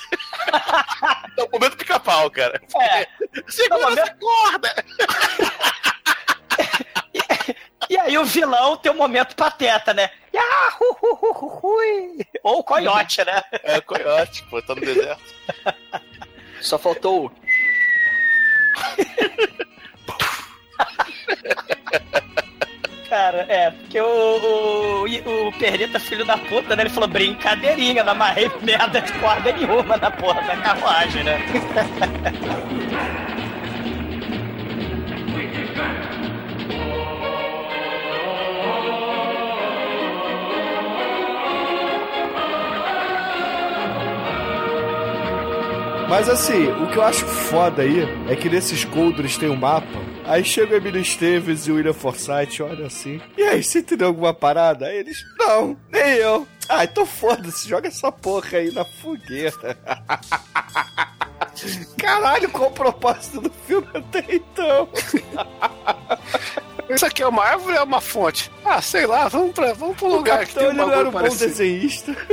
é 1.38 1.44
um 1.44 1.50
momento 1.52 1.78
pica-pau, 1.78 2.30
cara. 2.30 2.62
É. 2.82 3.08
Segura 3.48 3.94
essa 3.94 4.14
corda! 4.16 4.74
E 7.90 7.98
aí 7.98 8.18
o 8.18 8.26
vilão 8.26 8.78
tem 8.78 8.92
um 8.92 8.96
momento 8.96 9.36
pateta, 9.36 9.94
né? 9.94 10.10
Yahu, 10.34 10.98
hu, 11.02 11.20
hu, 11.22 11.32
hu, 11.32 11.60
hui. 11.62 12.26
Ou 12.44 12.60
o 12.60 12.64
coiote, 12.64 13.24
né? 13.24 13.42
É, 13.64 13.80
coiote, 13.80 14.44
pô, 14.50 14.62
tá 14.62 14.76
no 14.76 14.82
deserto. 14.82 15.24
Só 16.62 16.78
faltou 16.78 17.26
o. 17.26 17.32
Cara, 23.08 23.46
é, 23.48 23.72
porque 23.72 24.02
o, 24.02 24.06
o, 24.06 25.48
o 25.48 25.60
Perneta, 25.60 26.00
filho 26.00 26.26
da 26.26 26.38
puta, 26.38 26.76
né? 26.76 26.84
Ele 26.84 26.90
falou 26.90 27.08
brincadeirinha, 27.08 28.04
não 28.04 28.12
amarrei 28.12 28.52
merda 28.62 29.00
de 29.00 29.14
corda 29.20 29.52
nenhuma 29.52 29.98
na 29.98 30.12
porra 30.12 30.42
da 30.42 30.58
carruagem, 30.58 31.24
né? 31.24 31.40
Mas 46.14 46.30
assim, 46.30 46.68
o 46.68 46.88
que 46.92 46.98
eu 46.98 47.02
acho 47.02 47.26
foda 47.26 47.82
aí 47.82 48.04
é 48.30 48.36
que 48.36 48.48
nesses 48.48 48.86
coldres 48.86 49.36
tem 49.36 49.50
um 49.50 49.56
mapa. 49.56 49.88
Aí 50.24 50.46
chega 50.46 50.76
o 50.76 50.78
Emílio 50.78 51.02
Esteves 51.02 51.66
e 51.66 51.72
o 51.72 51.76
William 51.76 51.92
Forsythe, 51.92 52.62
olha 52.62 52.86
assim. 52.86 53.20
E 53.36 53.42
aí, 53.42 53.64
você 53.64 53.80
entendeu 53.80 54.10
alguma 54.10 54.32
parada? 54.32 54.86
Aí 54.86 54.98
eles, 54.98 55.26
não, 55.40 55.76
nem 55.92 56.18
eu. 56.18 56.48
Ah, 56.70 56.84
então 56.84 57.04
foda-se, 57.04 57.68
joga 57.68 57.88
essa 57.88 58.12
porra 58.12 58.60
aí 58.60 58.72
na 58.72 58.86
fogueira. 58.86 59.58
Caralho, 61.98 62.48
qual 62.52 62.70
o 62.70 62.74
propósito 62.74 63.42
do 63.42 63.50
filme 63.66 63.88
até 63.96 64.24
então? 64.30 64.88
Isso 66.94 67.08
aqui 67.08 67.24
é 67.24 67.28
uma 67.28 67.44
árvore 67.44 67.74
ou 67.74 67.80
é 67.80 67.84
uma 67.84 68.02
fonte? 68.02 68.52
Ah, 68.64 68.84
sei 68.84 69.08
lá, 69.08 69.28
vamos, 69.30 69.54
pra, 69.54 69.74
vamos 69.74 69.98
pro 69.98 70.10
lugar 70.10 70.46
que 70.46 70.54
Capitão, 70.54 70.64
tem 70.64 70.68
um 70.68 70.72
ele 70.74 70.92
não 70.92 70.92
era 70.92 71.10
um 71.10 71.12
bom 71.12 71.22
parecido. 71.22 71.50
desenhista. 71.50 72.16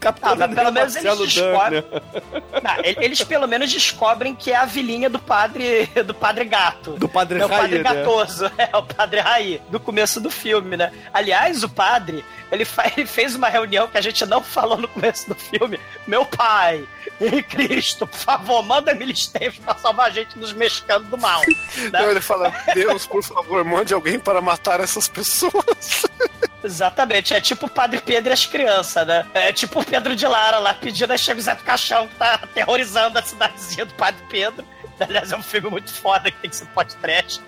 Capitão 0.00 0.32
Ah, 0.32 0.36
mas 0.36 0.48
não 0.50 0.56
pelo 0.56 0.68
é 0.68 0.72
menos 0.72 0.96
eles 0.96 1.04
Marcelo 1.04 1.26
descobrem. 1.26 1.80
Dunn, 1.82 1.90
né? 2.32 2.60
Não, 2.62 2.84
ele- 2.84 3.04
eles 3.04 3.22
pelo 3.24 3.46
menos 3.48 3.72
descobrem 3.72 4.34
que 4.34 4.52
é 4.52 4.56
a 4.56 4.64
vilinha 4.64 5.10
do 5.10 5.18
padre 5.18 5.86
do 6.04 6.14
padre 6.14 6.44
gato. 6.44 6.92
Do 6.92 7.08
padre 7.08 7.38
Não, 7.38 7.46
o 7.46 7.48
padre 7.48 7.82
Raí, 7.82 7.82
né? 7.82 7.94
gatoso, 8.02 8.50
é 8.58 8.76
o 8.76 8.82
padre 8.82 9.20
Raí, 9.20 9.62
do 9.70 9.80
começo 9.80 10.20
do 10.20 10.30
filme, 10.30 10.76
né? 10.76 10.92
Aliás, 11.12 11.62
o 11.64 11.68
padre, 11.68 12.24
ele, 12.52 12.64
fa- 12.64 12.90
ele 12.96 13.06
fez 13.06 13.34
uma 13.34 13.48
reunião 13.48 13.88
que 13.88 13.98
a 13.98 14.00
gente 14.00 14.24
não 14.26 14.42
falou 14.42 14.76
no 14.78 14.86
começo 14.88 15.28
do 15.28 15.34
filme. 15.34 15.78
Meu 16.06 16.24
pai, 16.24 16.86
em 17.20 17.42
Cristo, 17.42 18.06
por 18.06 18.18
favor, 18.18 18.62
manda 18.62 18.92
Esteves 19.08 19.58
pra 19.58 19.74
salvar 19.74 20.06
a 20.06 20.10
gente 20.10 20.38
dos 20.38 20.52
mexicanos 20.52 21.08
do 21.08 21.18
mal. 21.18 21.40
né? 21.40 21.54
Então 21.86 22.10
ele 22.10 22.20
fala, 22.20 22.52
Deus, 22.74 23.06
por 23.06 23.22
favor, 23.22 23.64
mande 23.64 23.92
alguém 23.92 24.18
para 24.18 24.40
matar 24.40 24.80
essas 24.80 25.08
pessoas. 25.08 26.02
Exatamente, 26.62 27.34
é 27.34 27.40
tipo 27.40 27.66
o 27.66 27.70
Padre 27.70 28.00
Pedro 28.00 28.30
e 28.30 28.34
as 28.34 28.44
crianças, 28.44 29.06
né? 29.06 29.24
É 29.32 29.52
tipo 29.52 29.80
o 29.80 29.84
Pedro 29.84 30.16
de 30.16 30.26
Lara 30.26 30.58
lá 30.58 30.74
pedindo, 30.74 31.12
aí 31.12 31.18
chega 31.18 31.38
o 31.38 31.42
Zé 31.42 31.54
do 31.54 31.62
Caixão 31.62 32.08
que 32.08 32.16
tá 32.16 32.34
aterrorizando 32.34 33.18
a 33.18 33.22
cidadezinha 33.22 33.84
do 33.84 33.94
Padre 33.94 34.20
Pedro. 34.28 34.66
Aliás, 35.00 35.30
é 35.30 35.36
um 35.36 35.42
filme 35.42 35.70
muito 35.70 35.92
foda 35.92 36.30
que 36.30 36.38
tem 36.38 36.50
que 36.50 36.56
ser 36.56 36.66
pós-trash. 36.66 37.40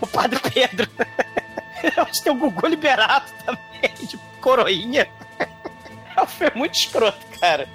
O 0.00 0.06
Padre 0.06 0.38
Pedro. 0.52 0.88
Eu 1.96 2.02
acho 2.02 2.12
que 2.12 2.24
tem 2.24 2.32
o 2.32 2.36
Gugu 2.36 2.66
liberado 2.66 3.24
também, 3.46 3.94
de 4.06 4.18
coroinha. 4.42 5.08
É 6.16 6.26
filme 6.26 6.52
muito 6.56 6.74
escroto, 6.74 7.18
cara. 7.40 7.68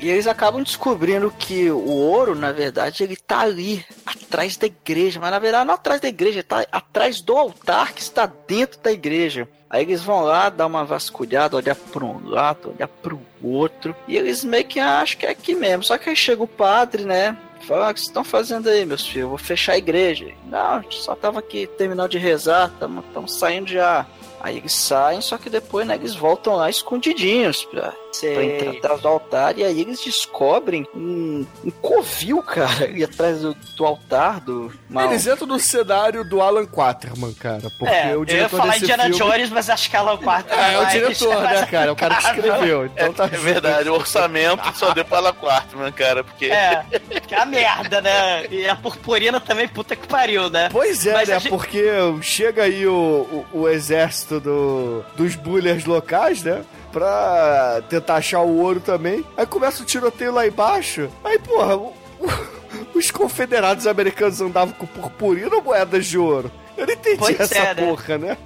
E 0.00 0.08
eles 0.08 0.26
acabam 0.26 0.62
descobrindo 0.62 1.30
que 1.30 1.70
o 1.70 1.88
ouro, 1.88 2.34
na 2.34 2.52
verdade, 2.52 3.02
ele 3.02 3.16
tá 3.16 3.40
ali, 3.40 3.84
atrás 4.04 4.56
da 4.56 4.66
igreja. 4.66 5.20
Mas 5.20 5.30
na 5.30 5.38
verdade 5.38 5.66
não 5.66 5.74
atrás 5.74 6.00
da 6.00 6.08
igreja, 6.08 6.42
tá 6.42 6.66
atrás 6.70 7.20
do 7.20 7.36
altar 7.36 7.92
que 7.92 8.00
está 8.02 8.26
dentro 8.26 8.80
da 8.80 8.92
igreja. 8.92 9.48
Aí 9.68 9.82
eles 9.82 10.02
vão 10.02 10.20
lá, 10.22 10.50
dar 10.50 10.66
uma 10.66 10.84
vasculhada, 10.84 11.56
olhar 11.56 11.74
para 11.74 12.04
um 12.04 12.28
lado, 12.28 12.74
olhar 12.76 12.86
para 12.86 13.14
o 13.14 13.20
outro. 13.42 13.94
E 14.06 14.16
eles 14.16 14.44
meio 14.44 14.64
que 14.64 14.78
acham 14.78 15.18
que 15.18 15.26
é 15.26 15.30
aqui 15.30 15.54
mesmo. 15.54 15.82
Só 15.82 15.98
que 15.98 16.10
aí 16.10 16.16
chega 16.16 16.42
o 16.42 16.48
padre, 16.48 17.04
né? 17.04 17.36
Fala, 17.62 17.88
"Ah, 17.88 17.90
o 17.90 17.94
que 17.94 18.00
vocês 18.00 18.08
estão 18.08 18.22
fazendo 18.22 18.68
aí, 18.68 18.84
meus 18.84 19.02
filhos? 19.06 19.22
Eu 19.22 19.28
vou 19.30 19.38
fechar 19.38 19.72
a 19.72 19.78
igreja. 19.78 20.30
Não, 20.46 20.76
a 20.76 20.80
gente 20.80 21.02
só 21.02 21.16
tava 21.16 21.38
aqui 21.40 21.66
terminando 21.66 22.10
de 22.10 22.18
rezar, 22.18 22.70
estamos 22.80 23.32
saindo 23.32 23.68
já. 23.68 24.06
Aí 24.44 24.58
eles 24.58 24.74
saem, 24.74 25.22
só 25.22 25.38
que 25.38 25.48
depois 25.48 25.86
né, 25.86 25.94
eles 25.94 26.14
voltam 26.14 26.56
lá 26.56 26.68
escondidinhos 26.68 27.64
pra, 27.64 27.94
pra 28.20 28.44
entrar 28.44 28.70
atrás 28.70 29.00
do 29.00 29.08
altar. 29.08 29.58
E 29.58 29.64
aí 29.64 29.80
eles 29.80 30.02
descobrem 30.02 30.86
um, 30.94 31.46
um 31.64 31.70
covil, 31.70 32.42
cara, 32.42 32.84
ali 32.84 33.04
atrás 33.04 33.40
do, 33.40 33.54
do 33.54 33.84
altar 33.84 34.40
do 34.40 34.72
mal. 34.88 35.06
Eles 35.10 35.26
entram 35.26 35.46
no 35.46 35.58
cenário 35.58 36.24
do 36.24 36.40
Alan 36.40 36.66
Quaterman, 36.66 37.32
cara. 37.34 37.70
Porque 37.78 37.94
é, 37.94 38.06
o 38.08 38.10
eu 38.10 38.20
ia 38.20 38.26
diretor 38.26 38.56
falar 38.58 38.72
desse 38.72 38.84
Indiana 38.84 39.04
filme... 39.04 39.18
Jones, 39.18 39.50
mas 39.50 39.70
acho 39.70 39.90
que 39.90 39.96
ela 39.96 40.16
quarta. 40.18 40.54
É, 40.54 40.74
é 40.74 40.78
o 40.78 40.86
diretor, 40.86 41.42
né, 41.42 41.66
cara? 41.66 41.86
É 41.88 41.90
o 41.92 41.96
cara 41.96 42.14
que 42.16 42.26
escreveu. 42.26 42.86
Então 42.86 43.12
tá 43.12 43.24
É 43.34 43.36
verdade, 43.36 43.88
o 43.88 43.94
orçamento 43.94 44.76
só 44.76 44.92
deu 44.92 45.04
pra 45.04 45.32
quarto, 45.32 45.76
né, 45.76 45.92
cara? 45.92 46.22
Porque. 46.22 46.46
É, 46.46 46.84
que 47.26 47.34
é 47.34 47.38
a 47.40 47.44
merda, 47.46 48.00
né? 48.00 48.46
E 48.50 48.68
a 48.68 48.76
purpurina 48.76 49.40
também, 49.40 49.68
puta 49.68 49.96
que 49.96 50.06
pariu, 50.06 50.48
né? 50.48 50.68
Pois 50.70 51.06
é, 51.06 51.12
Mas 51.12 51.28
né? 51.28 51.40
gente- 51.40 51.50
Porque 51.50 51.84
chega 52.22 52.64
aí 52.64 52.86
o, 52.86 53.44
o, 53.52 53.60
o 53.60 53.68
exército 53.68 54.40
do, 54.40 55.04
dos 55.16 55.34
bullers 55.34 55.84
locais, 55.84 56.42
né? 56.42 56.64
Pra 56.94 57.82
tentar 57.88 58.14
achar 58.14 58.40
o 58.40 58.56
ouro 58.60 58.78
também. 58.78 59.24
Aí 59.36 59.44
começa 59.44 59.82
o 59.82 59.84
tiroteio 59.86 60.32
lá 60.32 60.46
embaixo. 60.46 61.08
Aí, 61.24 61.40
porra, 61.40 61.76
o- 61.76 61.92
o- 62.20 62.98
os 62.98 63.10
confederados 63.10 63.84
americanos 63.88 64.40
andavam 64.40 64.72
com 64.74 64.86
purpurina 64.86 65.56
ou 65.56 65.62
moedas 65.62 66.06
de 66.06 66.16
ouro? 66.16 66.52
Eu 66.76 66.86
não 66.88 66.94
entendi 66.94 67.18
Pois 67.18 67.38
essa 67.38 67.56
é, 67.56 67.74
né? 67.74 67.86
porra, 67.86 68.18
né? 68.18 68.36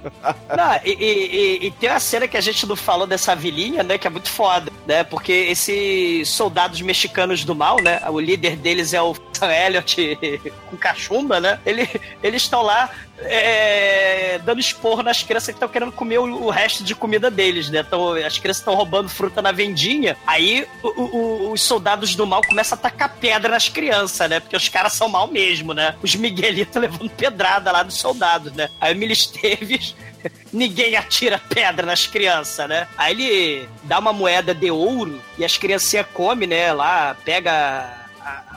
Não, 0.55 0.79
e, 0.85 0.91
e- 0.91 1.65
e- 1.67 1.71
tem 1.71 1.89
uma 1.89 1.99
cena 1.99 2.27
que 2.27 2.37
a 2.37 2.41
gente 2.41 2.63
não 2.67 2.75
falou 2.75 3.07
dessa 3.07 3.35
vilinha, 3.35 3.81
né? 3.81 3.97
Que 3.97 4.05
é 4.05 4.09
muito 4.09 4.29
foda, 4.29 4.71
né? 4.87 5.03
Porque 5.03 5.31
esses 5.31 6.29
soldados 6.29 6.79
mexicanos 6.81 7.43
do 7.43 7.55
mal, 7.55 7.77
né? 7.81 7.99
O 8.07 8.19
líder 8.19 8.55
deles 8.55 8.93
é 8.93 9.01
o 9.01 9.15
Sam 9.33 9.51
Elliott 9.51 10.19
com 10.69 10.77
cachumba, 10.77 11.39
né? 11.39 11.59
Ele, 11.65 11.87
eles 12.21 12.43
estão 12.43 12.61
lá 12.61 12.89
é, 13.21 14.39
dando 14.43 14.59
esporro 14.59 15.01
nas 15.03 15.21
crianças 15.23 15.47
que 15.47 15.53
estão 15.53 15.67
querendo 15.69 15.91
comer 15.91 16.19
o, 16.19 16.45
o 16.45 16.49
resto 16.49 16.83
de 16.83 16.95
comida 16.95 17.29
deles, 17.29 17.69
né? 17.69 17.79
Então, 17.85 18.13
as 18.13 18.37
crianças 18.37 18.61
estão 18.61 18.75
roubando 18.75 19.09
fruta 19.09 19.41
na 19.41 19.51
vendinha. 19.51 20.17
Aí 20.25 20.67
o- 20.83 20.87
o- 20.87 21.51
os 21.51 21.61
soldados 21.61 22.15
do 22.15 22.25
mal 22.25 22.41
começam 22.43 22.77
a 22.77 22.81
tacar 22.81 23.15
pedra 23.19 23.51
nas 23.51 23.67
crianças, 23.69 24.29
né? 24.29 24.39
Porque 24.39 24.55
os 24.55 24.69
caras 24.69 24.93
são 24.93 25.09
mal 25.09 25.27
mesmo, 25.27 25.73
né? 25.73 25.95
Os 26.01 26.15
Miguelitos 26.15 26.75
levando 26.81 27.09
pedrada 27.09 27.71
lá 27.71 27.83
dos 27.83 27.97
soldados, 27.97 28.53
né? 28.53 28.69
Aí 28.79 28.93
o 28.93 28.97
Milisteves 28.97 29.95
ninguém 30.51 30.95
atira 30.95 31.39
pedra 31.49 31.85
nas 31.85 32.07
crianças, 32.07 32.67
né? 32.67 32.87
Aí 32.97 33.13
ele 33.13 33.69
dá 33.83 33.99
uma 33.99 34.13
moeda 34.13 34.53
de 34.53 34.69
ouro 34.71 35.21
e 35.37 35.45
as 35.45 35.57
criancinhas 35.57 36.05
comem, 36.13 36.47
né? 36.47 36.71
Lá, 36.73 37.15
pega 37.25 37.98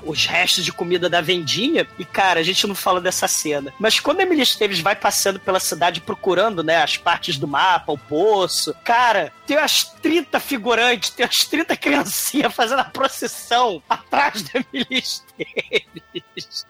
os 0.03 0.27
restos 0.27 0.64
de 0.64 0.73
comida 0.73 1.09
da 1.09 1.20
vendinha. 1.20 1.87
E, 1.99 2.05
cara, 2.05 2.41
a 2.41 2.43
gente 2.43 2.66
não 2.66 2.75
fala 2.75 3.01
dessa 3.01 3.29
cena. 3.29 3.73
Mas 3.79 4.01
quando 4.01 4.20
a 4.20 4.23
Emily 4.23 4.43
Esteves 4.43 4.81
vai 4.81 4.97
passando 4.97 5.39
pela 5.39 5.61
cidade 5.61 6.01
procurando, 6.01 6.62
né, 6.62 6.83
as 6.83 6.97
partes 6.97 7.39
do 7.39 7.47
mapa, 7.47 7.93
o 7.93 7.99
poço, 7.99 8.75
cara, 8.85 9.33
tem 9.47 9.57
umas 9.57 9.85
30 9.85 10.41
figurantes, 10.41 11.11
tem 11.11 11.25
umas 11.25 11.45
30 11.45 11.77
criancinhas 11.77 12.55
fazendo 12.55 12.81
a 12.81 12.85
procissão 12.85 13.83
atrás 13.89 14.43
da 14.43 14.61
Emily 14.73 14.99
Esteves. 14.99 16.66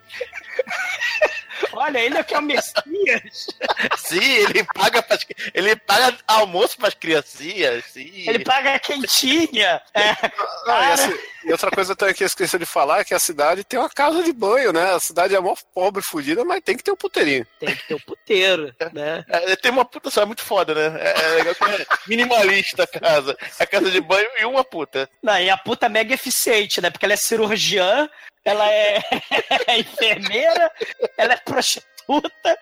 Olha, 1.73 1.99
ele 1.99 2.19
é 2.19 2.23
que 2.23 2.35
é 2.35 2.39
o 2.39 2.43
Messias. 2.43 3.47
Sim, 3.97 4.21
ele 4.21 4.65
paga 4.65 5.03
pras, 5.03 5.27
ele 5.55 5.77
paga 5.77 6.17
almoço 6.27 6.77
pras 6.77 6.95
criancinhas, 6.95 7.85
sim. 7.87 8.25
Ele 8.29 8.41
paga 8.41 8.79
quentinha. 8.79 9.81
É, 10.65 10.89
e, 10.89 10.93
assim, 10.93 11.19
e 11.45 11.53
outra 11.53 11.71
coisa 11.71 11.97
também 11.97 12.15
que 12.15 12.23
eu 12.23 12.27
esqueci 12.27 12.57
de 12.57 12.65
falar 12.65 13.01
é 13.01 13.05
que 13.05 13.15
a 13.15 13.19
cidade 13.19 13.65
tem 13.65 13.79
uma 13.79 13.91
casa 13.91 14.23
de 14.23 14.33
banho, 14.33 14.73
né? 14.73 14.95
A 14.95 15.01
cidade 15.01 15.35
é 15.35 15.41
mó 15.41 15.55
pobre, 15.75 16.03
fodida, 16.03 16.45
mas 16.45 16.63
tem 16.63 16.77
que 16.77 16.85
ter 16.85 16.93
um 16.93 16.97
puteirinho. 16.97 17.47
tem 17.59 17.75
que 17.75 17.89
ter 17.89 17.95
o 17.95 18.01
puteiro, 18.01 18.73
né? 18.93 19.25
É, 19.29 19.57
tem 19.57 19.73
uma 19.73 19.85
puta 19.85 20.09
só, 20.11 20.23
é 20.23 20.25
muito 20.25 20.45
foda, 20.45 20.75
né? 20.75 21.01
É, 21.01 21.21
é 21.21 21.29
legal 21.35 21.55
que 21.55 21.65
é 21.65 21.87
minimalista 22.07 22.85
a 22.85 22.87
casa. 22.87 23.37
A 23.59 23.67
casa 23.67 23.91
de 23.91 24.01
banho 24.01 24.29
e 24.39 24.45
uma 24.45 24.65
puta. 24.65 25.09
Não, 25.23 25.39
e 25.39 25.51
a 25.51 25.57
puta 25.57 25.87
é 25.87 25.89
mega 25.89 26.15
eficiente, 26.15 26.81
né? 26.81 26.91
Porque 26.91 27.05
ela 27.05 27.15
é 27.15 27.17
cirurgiã, 27.17 28.09
ela 28.45 28.71
é, 28.71 28.99
é 29.69 29.79
enfermeira, 29.81 30.71
ela 31.17 31.35
é 31.35 31.37
prostituta, 31.37 32.59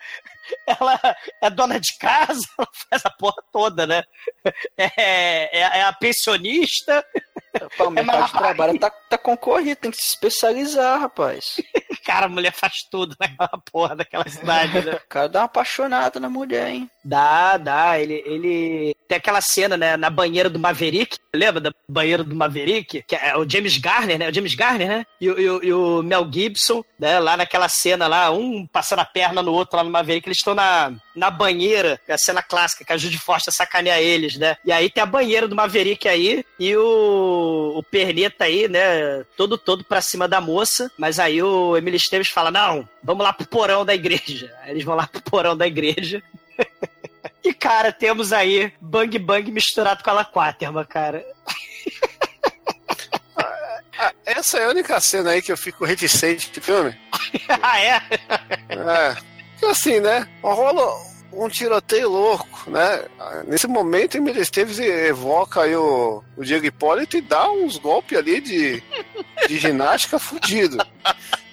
ela 0.67 1.01
é 1.41 1.51
dona 1.51 1.79
de 1.81 1.97
casa, 1.99 2.41
ela 2.59 2.69
faz 2.91 3.07
a 3.07 3.11
porra 3.11 3.43
toda, 3.53 3.87
né? 3.87 4.03
É, 4.77 4.91
é, 4.97 5.61
é 5.61 5.83
a 5.83 5.93
pensionista. 5.93 7.05
Pô, 7.77 7.87
o 7.89 7.91
mercado 7.91 8.17
de 8.17 8.21
mais- 8.21 8.33
trabalho 8.33 8.79
tá, 8.79 8.91
tá 8.91 9.19
concorrido, 9.19 9.81
tem 9.81 9.91
que 9.91 9.97
se 9.97 10.09
especializar, 10.11 11.01
rapaz. 11.01 11.57
Cara, 12.05 12.27
a 12.27 12.29
mulher 12.29 12.53
faz 12.53 12.83
tudo 12.91 13.15
naquela 13.19 13.61
porra 13.71 13.97
daquela 13.97 14.29
cidade, 14.29 14.81
né? 14.85 14.93
O 14.95 15.01
cara 15.09 15.29
dá 15.29 15.41
uma 15.41 15.45
apaixonada 15.47 16.19
na 16.21 16.29
mulher, 16.29 16.69
hein? 16.71 16.91
Dá, 17.05 17.57
dá. 17.57 17.99
Ele, 17.99 18.23
ele. 18.27 18.95
Tem 19.09 19.17
aquela 19.19 19.41
cena, 19.41 19.77
né? 19.77 19.97
Na 19.97 20.11
banheira 20.11 20.49
do 20.49 20.59
Maverick. 20.59 21.19
Lembra 21.35 21.61
da 21.61 21.73
banheira 21.89 22.23
do 22.25 22.35
Maverick? 22.35 23.03
Que 23.07 23.17
é 23.17 23.37
o 23.37 23.49
James 23.49 23.77
Garner, 23.79 24.19
né? 24.19 24.29
O 24.29 24.35
James 24.35 24.55
Garner, 24.55 24.89
né? 24.89 25.07
E, 25.21 25.29
o- 25.31 25.63
e 25.63 25.69
e 25.69 25.73
o 25.73 26.03
Mel 26.03 26.29
Gibson, 26.33 26.83
né? 26.99 27.19
Lá 27.19 27.37
naquela 27.37 27.69
cena 27.69 28.07
lá, 28.07 28.31
um 28.31 28.67
passando 28.67 29.01
a 29.01 29.05
perna 29.05 29.43
no 29.43 29.53
outro 29.53 29.77
lá 29.77 29.85
no 29.85 29.91
Maverick. 29.91 30.27
Eles 30.29 30.39
estão 30.39 30.55
na, 30.55 30.93
na 31.15 31.31
banheira, 31.31 32.01
é 32.09 32.13
a 32.15 32.19
cena 32.19 32.43
clássica, 32.43 32.85
que 32.85 32.93
a 32.93 32.97
Judy 32.97 33.19
Foster 33.19 33.53
sacaneia 33.53 34.01
eles, 34.01 34.37
né? 34.37 34.57
E 34.65 34.73
aí 34.73 34.91
tem 34.91 35.03
a 35.03 35.07
banheira 35.07 35.47
do 35.49 35.55
Maverick 35.57 36.09
aí 36.09 36.45
e 36.59 36.77
o, 36.77 37.75
o 37.77 37.83
Perneta 37.83 38.45
aí, 38.45 38.69
né? 38.69 39.25
Todo, 39.37 39.57
todo 39.59 39.85
pra 39.85 40.01
cima 40.01 40.27
da 40.29 40.41
moça. 40.41 40.91
Mas 40.99 41.19
aí 41.19 41.43
o 41.43 41.77
Emily 41.91 41.97
Esteves 41.97 42.29
fala: 42.29 42.51
não, 42.51 42.89
vamos 43.03 43.25
lá 43.25 43.33
pro 43.33 43.47
porão 43.47 43.85
da 43.85 43.95
igreja. 43.95 44.55
Aí 44.63 44.71
eles 44.71 44.85
vão 44.85 44.95
lá 44.95 45.07
pro 45.07 45.21
porão 45.23 45.57
da 45.57 45.67
igreja. 45.67 46.23
E, 47.43 47.55
cara, 47.55 47.91
temos 47.91 48.35
aí 48.35 48.71
Bang 48.79 49.19
Bang 49.19 49.51
misturado 49.51 50.05
com 50.05 50.11
a 50.11 50.25
Quaterma, 50.27 50.85
cara. 50.85 51.25
Ah, 53.99 54.13
essa 54.27 54.59
é 54.59 54.67
a 54.67 54.69
única 54.69 55.01
cena 55.01 55.31
aí 55.31 55.41
que 55.41 55.51
eu 55.51 55.57
fico 55.57 55.87
reticente 55.87 56.51
de 56.51 56.61
filme. 56.61 56.95
ah, 57.63 57.81
é? 57.81 58.03
É. 58.69 59.17
Porque 59.53 59.67
assim, 59.67 60.01
né? 60.01 60.29
Rola 60.43 61.03
um 61.33 61.49
tiroteio 61.49 62.11
louco, 62.11 62.71
né? 62.71 63.05
Nesse 63.47 63.67
momento, 63.67 64.17
Emília 64.17 64.43
Esteves 64.43 64.79
evoca 64.79 65.63
aí 65.63 65.75
o, 65.75 66.23
o 66.37 66.45
Diego 66.45 66.67
Hipólito 66.67 67.17
e 67.17 67.21
dá 67.21 67.51
uns 67.51 67.77
golpes 67.79 68.19
ali 68.19 68.41
de, 68.41 68.83
de 69.47 69.59
ginástica 69.59 70.19
fudido. 70.19 70.77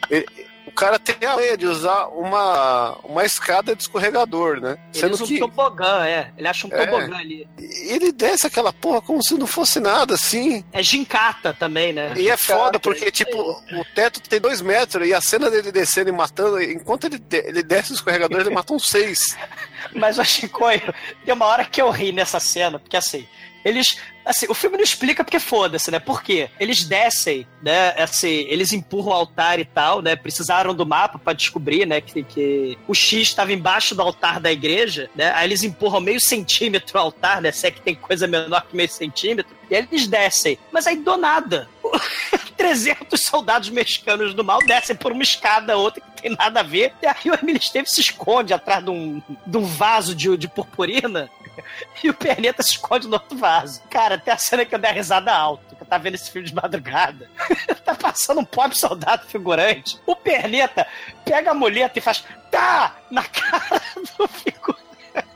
Ele- 0.09 0.47
o 0.67 0.71
cara 0.77 0.99
tem 0.99 1.15
a 1.27 1.33
ideia 1.35 1.57
de 1.57 1.65
usar 1.65 2.07
uma, 2.07 2.97
uma 3.03 3.23
escada 3.25 3.73
de 3.73 3.81
escorregador, 3.83 4.59
né? 4.59 4.77
Ele 4.93 4.99
Sendo 4.99 5.13
usa 5.13 5.23
um 5.23 5.27
que 5.27 5.39
tobogã, 5.39 6.05
é. 6.05 6.29
Ele 6.37 6.47
acha 6.47 6.67
um 6.67 6.71
É. 6.73 6.85
tobogã 6.85 7.17
ali. 7.17 7.47
ele 7.57 8.11
desce 8.11 8.45
aquela 8.45 8.73
porra 8.73 9.01
como 9.01 9.23
se 9.23 9.33
não 9.35 9.47
fosse 9.47 9.79
nada, 9.79 10.13
assim. 10.15 10.63
É 10.73 10.83
gincata 10.83 11.53
também, 11.53 11.93
né? 11.93 12.09
E 12.17 12.29
é 12.29 12.37
Gincata, 12.37 12.43
foda, 12.43 12.79
porque, 12.79 13.09
tipo, 13.09 13.39
o 13.39 13.85
teto 13.95 14.19
tem 14.21 14.41
dois 14.41 14.61
metros 14.61 15.07
e 15.07 15.13
a 15.13 15.21
cena 15.21 15.49
dele 15.49 15.71
descendo 15.71 16.09
e 16.09 16.13
matando, 16.13 16.61
enquanto 16.61 17.05
ele, 17.05 17.17
de- 17.17 17.47
ele 17.47 17.63
desce 17.63 17.93
o 17.93 17.95
escorregador, 17.95 18.41
ele 18.41 18.49
mata 18.49 18.73
uns 18.73 18.89
seis. 18.89 19.37
Mas, 19.95 20.19
o 20.19 20.23
Chicoio, 20.25 20.93
tem 21.23 21.33
uma 21.33 21.45
hora 21.45 21.63
que 21.63 21.81
eu 21.81 21.89
ri 21.89 22.11
nessa 22.11 22.41
cena, 22.41 22.77
porque 22.77 22.97
assim, 22.97 23.25
eles. 23.63 23.97
Assim, 24.27 24.45
o 24.49 24.53
filme 24.53 24.77
não 24.77 24.83
explica 24.83 25.23
porque 25.23 25.39
foda-se, 25.39 25.89
né? 25.89 25.99
Por 25.99 26.21
quê? 26.21 26.49
Eles 26.59 26.83
descem, 26.83 27.47
né? 27.61 27.89
Assim, 27.97 28.45
eles 28.49 28.73
empurram 28.73 29.11
o 29.11 29.13
altar 29.13 29.59
e 29.59 29.65
tal, 29.65 30.01
né? 30.01 30.15
Precisaram 30.15 30.73
do 30.73 30.85
mapa 30.85 31.17
pra 31.17 31.33
descobrir, 31.33 31.85
né? 31.85 32.01
Que, 32.01 32.23
que 32.23 32.77
o 32.87 32.93
X 32.93 33.29
estava 33.29 33.53
embaixo 33.53 33.95
do 33.95 34.01
altar 34.01 34.39
da 34.39 34.51
igreja, 34.51 35.09
né? 35.15 35.31
Aí 35.33 35.47
eles 35.47 35.63
empurram 35.63 36.01
meio 36.01 36.19
centímetro 36.19 36.97
o 36.97 37.01
altar, 37.01 37.41
né? 37.41 37.51
Se 37.51 37.67
é 37.67 37.71
que 37.71 37.81
tem 37.81 37.95
coisa 37.95 38.27
menor 38.27 38.65
que 38.69 38.75
meio 38.75 38.89
centímetro. 38.89 39.55
E 39.69 39.75
aí 39.75 39.87
eles 39.89 40.07
descem. 40.07 40.57
Mas 40.71 40.87
aí, 40.87 40.95
do 40.97 41.17
nada, 41.17 41.67
300 42.55 43.19
soldados 43.21 43.69
mexicanos 43.69 44.33
do 44.33 44.43
mal 44.43 44.59
descem 44.59 44.95
por 44.95 45.11
uma 45.11 45.23
escada, 45.23 45.77
outra 45.77 46.01
que 46.01 46.21
tem 46.23 46.35
nada 46.35 46.61
a 46.61 46.63
ver. 46.63 46.93
E 47.01 47.07
aí 47.07 47.31
o 47.31 47.33
Emily 47.33 47.59
Esteves 47.59 47.91
se 47.91 48.01
esconde 48.01 48.53
atrás 48.53 48.83
de 48.83 48.89
um, 48.89 49.21
de 49.45 49.57
um 49.57 49.65
vaso 49.65 50.15
de, 50.15 50.35
de 50.37 50.47
purpurina. 50.47 51.29
e 52.03 52.09
o 52.09 52.13
perneta 52.13 52.63
se 52.63 52.71
esconde 52.71 53.07
no 53.07 53.13
outro 53.13 53.37
vaso. 53.37 53.81
Cara, 53.89 54.15
até 54.15 54.31
a 54.31 54.37
cena 54.37 54.65
que 54.65 54.73
eu 54.73 54.79
dei 54.79 54.89
a 54.89 54.93
risada 54.93 55.33
alto, 55.33 55.75
que 55.75 55.83
eu 55.83 55.87
tava 55.87 56.03
vendo 56.03 56.15
esse 56.15 56.31
filme 56.31 56.47
de 56.47 56.55
madrugada. 56.55 57.29
tá 57.83 57.95
passando 57.95 58.41
um 58.41 58.45
pobre 58.45 58.77
soldado 58.77 59.25
figurante. 59.27 59.99
O 60.05 60.15
perneta 60.15 60.87
pega 61.25 61.51
a 61.51 61.53
muleta 61.53 61.99
e 61.99 62.01
faz 62.01 62.23
tá 62.51 62.95
na 63.09 63.23
cara 63.23 63.81
do 64.17 64.27
figurante. 64.27 64.87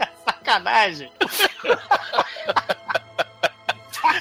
É 0.00 0.08
sacanagem. 0.24 1.10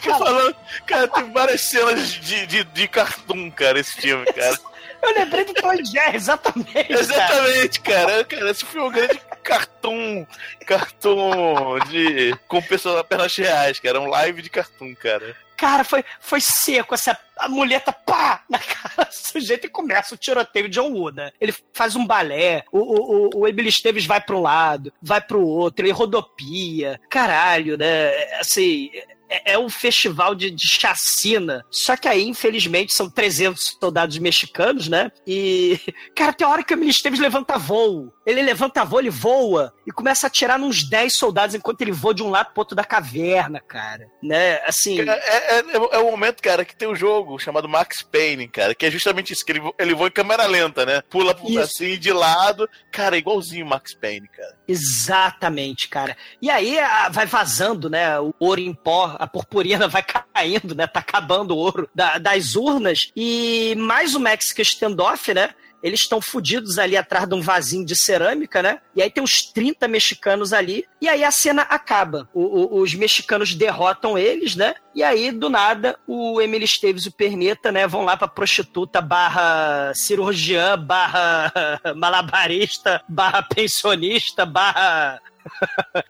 Tô 0.03 0.17
falando, 0.17 0.55
cara, 0.87 1.07
tem 1.07 1.31
várias 1.31 1.61
cenas 1.61 2.09
de, 2.09 2.47
de, 2.47 2.63
de 2.63 2.87
cartoon, 2.87 3.51
cara, 3.51 3.79
esse 3.79 3.93
filme, 3.93 4.25
cara. 4.25 4.57
Eu 5.01 5.13
lembrei 5.13 5.45
do 5.45 5.53
Tom 5.53 5.75
Jerry, 5.83 6.15
exatamente. 6.15 6.91
Exatamente, 6.91 7.79
cara. 7.81 8.23
cara. 8.25 8.51
Esse 8.51 8.65
filme 8.65 8.87
é 8.87 8.89
um 8.89 8.91
grande 8.91 9.21
cartoon. 9.43 10.25
Cartoon 10.65 11.79
de. 11.89 12.35
com 12.47 12.61
pessoas 12.61 12.97
apenas 12.97 13.35
reais, 13.35 13.79
cara. 13.79 14.01
Um 14.01 14.07
live 14.07 14.41
de 14.41 14.49
cartoon, 14.49 14.93
cara. 14.95 15.35
Cara, 15.57 15.83
foi, 15.83 16.05
foi 16.19 16.39
seco 16.39 16.93
essa 16.93 17.17
a 17.35 17.49
muleta 17.49 17.91
pá 17.91 18.43
na 18.47 18.59
cara 18.59 19.09
do 19.09 19.13
sujeito 19.13 19.65
e 19.65 19.69
começa 19.69 20.13
o 20.13 20.17
tiroteio 20.17 20.69
de 20.69 20.75
John 20.75 20.91
Woo, 20.91 21.11
né? 21.11 21.31
Ele 21.41 21.53
faz 21.73 21.95
um 21.95 22.05
balé, 22.05 22.63
o, 22.71 22.79
o, 22.79 23.29
o 23.41 23.47
Emily 23.47 23.69
Esteves 23.69 24.05
vai 24.05 24.21
para 24.21 24.35
um 24.35 24.41
lado, 24.41 24.93
vai 25.01 25.19
para 25.19 25.37
o 25.37 25.47
outro, 25.47 25.83
ele 25.83 25.91
rodopia, 25.91 26.99
caralho, 27.09 27.75
né? 27.75 28.11
Assim, 28.39 28.91
é, 29.29 29.53
é 29.53 29.59
um 29.59 29.69
festival 29.69 30.35
de, 30.35 30.49
de 30.51 30.67
chacina. 30.67 31.65
Só 31.69 31.95
que 31.95 32.07
aí, 32.07 32.23
infelizmente, 32.27 32.93
são 32.93 33.09
300 33.09 33.77
soldados 33.79 34.17
mexicanos, 34.17 34.87
né? 34.87 35.11
E, 35.25 35.79
cara, 36.15 36.33
tem 36.33 36.47
hora 36.47 36.63
que 36.63 36.73
o 36.73 36.83
Esteves 36.83 37.19
levanta 37.19 37.57
voo. 37.57 38.13
Ele 38.25 38.41
levanta 38.41 38.83
voo, 38.83 38.99
ele 38.99 39.09
voa 39.09 39.73
e 39.85 39.91
começa 39.91 40.25
a 40.25 40.29
atirar 40.29 40.59
nos 40.59 40.87
10 40.89 41.13
soldados 41.15 41.55
enquanto 41.55 41.81
ele 41.81 41.91
voa 41.91 42.13
de 42.13 42.23
um 42.23 42.29
lado 42.29 42.51
pro 42.53 42.61
outro 42.61 42.75
da 42.75 42.83
caverna, 42.83 43.59
cara. 43.59 44.07
Né? 44.21 44.55
Assim. 44.65 44.99
É, 45.01 45.03
é, 45.11 45.59
é, 45.59 45.63
é 45.75 45.97
o 45.99 46.11
momento, 46.11 46.41
cara, 46.41 46.65
que 46.65 46.75
tem 46.75 46.87
um 46.87 46.95
jogo 46.95 47.39
chamado 47.39 47.69
Max 47.69 48.01
Payne, 48.01 48.47
cara, 48.47 48.75
que 48.75 48.85
é 48.85 48.91
justamente 48.91 49.33
isso, 49.33 49.45
que 49.45 49.51
ele, 49.53 49.61
ele 49.79 49.93
voa 49.93 50.07
em 50.07 50.11
câmera 50.11 50.45
lenta, 50.45 50.85
né? 50.85 51.01
Pula 51.09 51.35
Isso. 51.45 51.59
assim 51.59 51.97
de 51.97 52.11
lado. 52.11 52.69
Cara, 52.91 53.15
é 53.15 53.19
igualzinho 53.19 53.65
o 53.65 53.69
Max 53.69 53.93
Payne, 53.93 54.27
cara. 54.27 54.57
Exatamente, 54.67 55.87
cara. 55.87 56.15
E 56.41 56.49
aí 56.49 56.77
a- 56.79 57.09
vai 57.09 57.25
vazando, 57.25 57.89
né? 57.89 58.19
O 58.19 58.33
ouro 58.39 58.59
em 58.61 58.73
pó, 58.73 59.16
a 59.19 59.27
purpurina 59.27 59.87
vai 59.87 60.03
caindo, 60.03 60.73
né? 60.75 60.87
Tá 60.87 60.99
acabando 60.99 61.51
o 61.51 61.57
ouro 61.57 61.89
da- 61.93 62.17
das 62.17 62.55
urnas. 62.55 63.11
E 63.15 63.75
mais 63.77 64.15
o 64.15 64.19
Mexican 64.19 64.61
Standoff, 64.63 65.33
né? 65.33 65.49
Eles 65.83 65.99
estão 66.01 66.19
fudidos 66.19 66.79
ali 66.79 66.97
atrás 66.97 67.27
de 67.29 67.35
um 67.35 67.39
vasinho 67.41 67.85
de 67.85 67.95
cerâmica, 67.95 68.63
né? 68.63 68.79
E 68.95 69.01
aí 69.01 69.11
tem 69.11 69.23
uns 69.23 69.43
30 69.53 69.87
mexicanos 69.87 70.51
ali. 70.51 70.83
E 70.99 71.07
aí 71.07 71.23
a 71.23 71.29
cena 71.29 71.61
acaba. 71.61 72.27
O- 72.33 72.77
o- 72.77 72.81
os 72.81 72.95
mexicanos 72.95 73.53
derrotam 73.53 74.17
eles, 74.17 74.55
né? 74.55 74.73
E 74.95 75.03
aí, 75.03 75.31
do 75.31 75.51
nada, 75.51 75.95
o 76.07 76.41
Emily 76.41 76.65
Esteves 76.65 77.05
e 77.05 77.09
o 77.09 77.11
Perneta, 77.11 77.71
né? 77.71 77.85
Vão 77.85 78.03
lá 78.03 78.17
pra 78.17 78.27
prostituta 78.27 78.99
barra 78.99 79.91
cirurgiã, 79.93 80.77
barra 80.79 81.53
malabarista, 81.95 83.03
barra 83.07 83.43
pensionista, 83.43 84.47
barra 84.47 85.21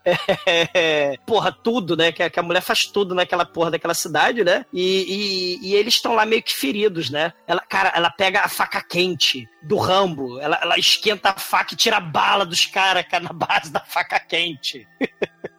é, 0.05 1.17
porra, 1.25 1.51
tudo, 1.51 1.95
né? 1.95 2.11
Que, 2.11 2.29
que 2.29 2.39
a 2.39 2.43
mulher 2.43 2.61
faz 2.61 2.79
tudo 2.85 3.13
naquela 3.15 3.45
porra 3.45 3.71
daquela 3.71 3.93
cidade, 3.93 4.43
né? 4.43 4.65
E, 4.73 5.59
e- 5.61 5.69
e 5.69 5.75
eles 5.75 5.95
estão 5.95 6.13
lá 6.15 6.25
meio 6.25 6.43
que 6.43 6.53
feridos, 6.53 7.09
né? 7.09 7.33
Ela, 7.47 7.61
cara, 7.61 7.91
ela 7.95 8.09
pega 8.09 8.41
a 8.41 8.47
faca 8.49 8.81
quente 8.81 9.47
do 9.63 9.77
Rambo, 9.77 10.39
ela, 10.39 10.59
ela 10.61 10.77
esquenta 10.77 11.29
a 11.31 11.33
faca 11.39 11.73
e 11.73 11.77
tira 11.77 11.97
a 11.97 12.01
bala 12.01 12.45
dos 12.45 12.65
caras, 12.65 13.05
cara, 13.07 13.23
na 13.23 13.33
base 13.33 13.71
da 13.71 13.81
faca 13.81 14.19
quente. 14.19 14.87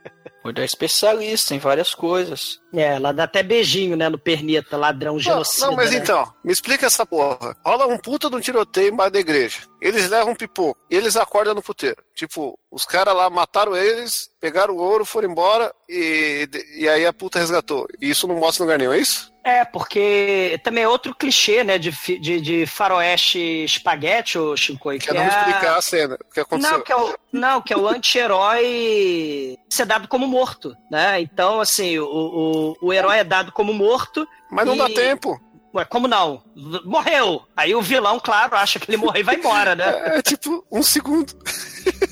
Mulher 0.49 0.65
especialista 0.65 1.55
em 1.55 1.59
várias 1.59 1.95
coisas. 1.95 2.59
É, 2.73 2.95
ela 2.95 3.13
dá 3.13 3.25
até 3.25 3.43
beijinho, 3.43 3.97
né, 3.97 4.09
no 4.09 4.19
perneta, 4.19 4.77
ladrão 4.77 5.15
Não, 5.15 5.21
genocida. 5.21 5.67
não, 5.67 5.77
mas 5.77 5.91
né? 5.91 5.99
então, 5.99 6.33
me 6.43 6.53
explica 6.53 6.87
essa 6.87 7.05
porra. 7.05 7.55
Rola 7.65 7.87
um 7.87 7.99
puta 7.99 8.31
de 8.31 8.37
um 8.37 8.41
tiroteio 8.41 8.93
embaixo 8.93 9.13
da 9.13 9.21
igreja. 9.21 9.59
Eles 9.81 10.09
levam 10.09 10.33
um 10.33 10.37
pipoco 10.37 10.79
e 10.91 10.97
eles 10.97 11.17
acordam 11.17 11.55
no 11.55 11.63
puteiro. 11.63 12.03
Tipo, 12.15 12.59
os 12.71 12.85
caras 12.85 13.15
lá 13.15 13.29
mataram 13.29 13.77
eles, 13.77 14.31
pegaram 14.41 14.75
o 14.75 14.79
ouro, 14.79 15.05
foram 15.05 15.31
embora 15.31 15.73
e, 15.89 16.49
e 16.77 16.89
aí 16.89 17.07
a 17.07 17.13
puta 17.13 17.39
resgatou. 17.39 17.87
E 18.01 18.11
isso 18.11 18.27
não 18.27 18.37
mostra 18.37 18.63
em 18.63 18.67
lugar 18.67 18.79
nenhum, 18.79 18.93
é 18.93 18.99
isso? 18.99 19.31
É, 19.49 19.65
porque 19.65 20.61
também 20.63 20.85
é 20.85 20.89
outro 20.89 21.15
clichê, 21.15 21.65
né, 21.65 21.79
de, 21.79 21.91
de, 22.19 22.39
de 22.39 22.67
faroeste 22.67 23.39
espaguete, 23.65 24.37
ô 24.37 24.55
Shinkoi, 24.55 24.99
que 24.99 25.07
Quer 25.07 25.15
não 25.15 25.23
é 25.23 25.29
explicar 25.29 25.79
a 25.79 25.81
cena, 25.81 26.19
o 26.23 26.35
que 26.35 26.41
aconteceu. 26.41 26.77
Não, 26.77 26.85
que 26.85 26.93
é 26.93 26.97
o, 26.97 27.15
não, 27.33 27.63
que 27.63 27.73
é 27.73 27.77
o 27.79 27.89
anti-herói 27.89 29.57
ser 29.71 29.87
dado 29.87 30.07
como 30.07 30.27
morto, 30.27 30.77
né? 30.91 31.19
Então, 31.23 31.63
assim, 31.63 31.99
o, 31.99 32.05
o, 32.05 32.77
o 32.89 32.93
herói 32.93 33.21
é 33.21 33.25
dado 33.25 33.51
como 33.51 33.73
morto. 33.73 34.29
Mas 34.51 34.67
não 34.67 34.75
e- 34.75 34.79
dá 34.79 34.87
tempo. 34.91 35.41
Ué, 35.75 35.85
como 35.87 36.07
não? 36.07 36.43
Morreu! 36.85 37.43
Aí 37.57 37.75
o 37.75 37.81
vilão, 37.81 38.21
claro, 38.21 38.55
acha 38.55 38.79
que 38.79 38.91
ele 38.91 38.99
morreu 38.99 39.21
e 39.21 39.25
vai 39.25 39.37
embora, 39.37 39.75
né? 39.75 40.19
É 40.19 40.23
tipo 40.23 40.63
um 40.71 40.83
segundo. 40.83 41.33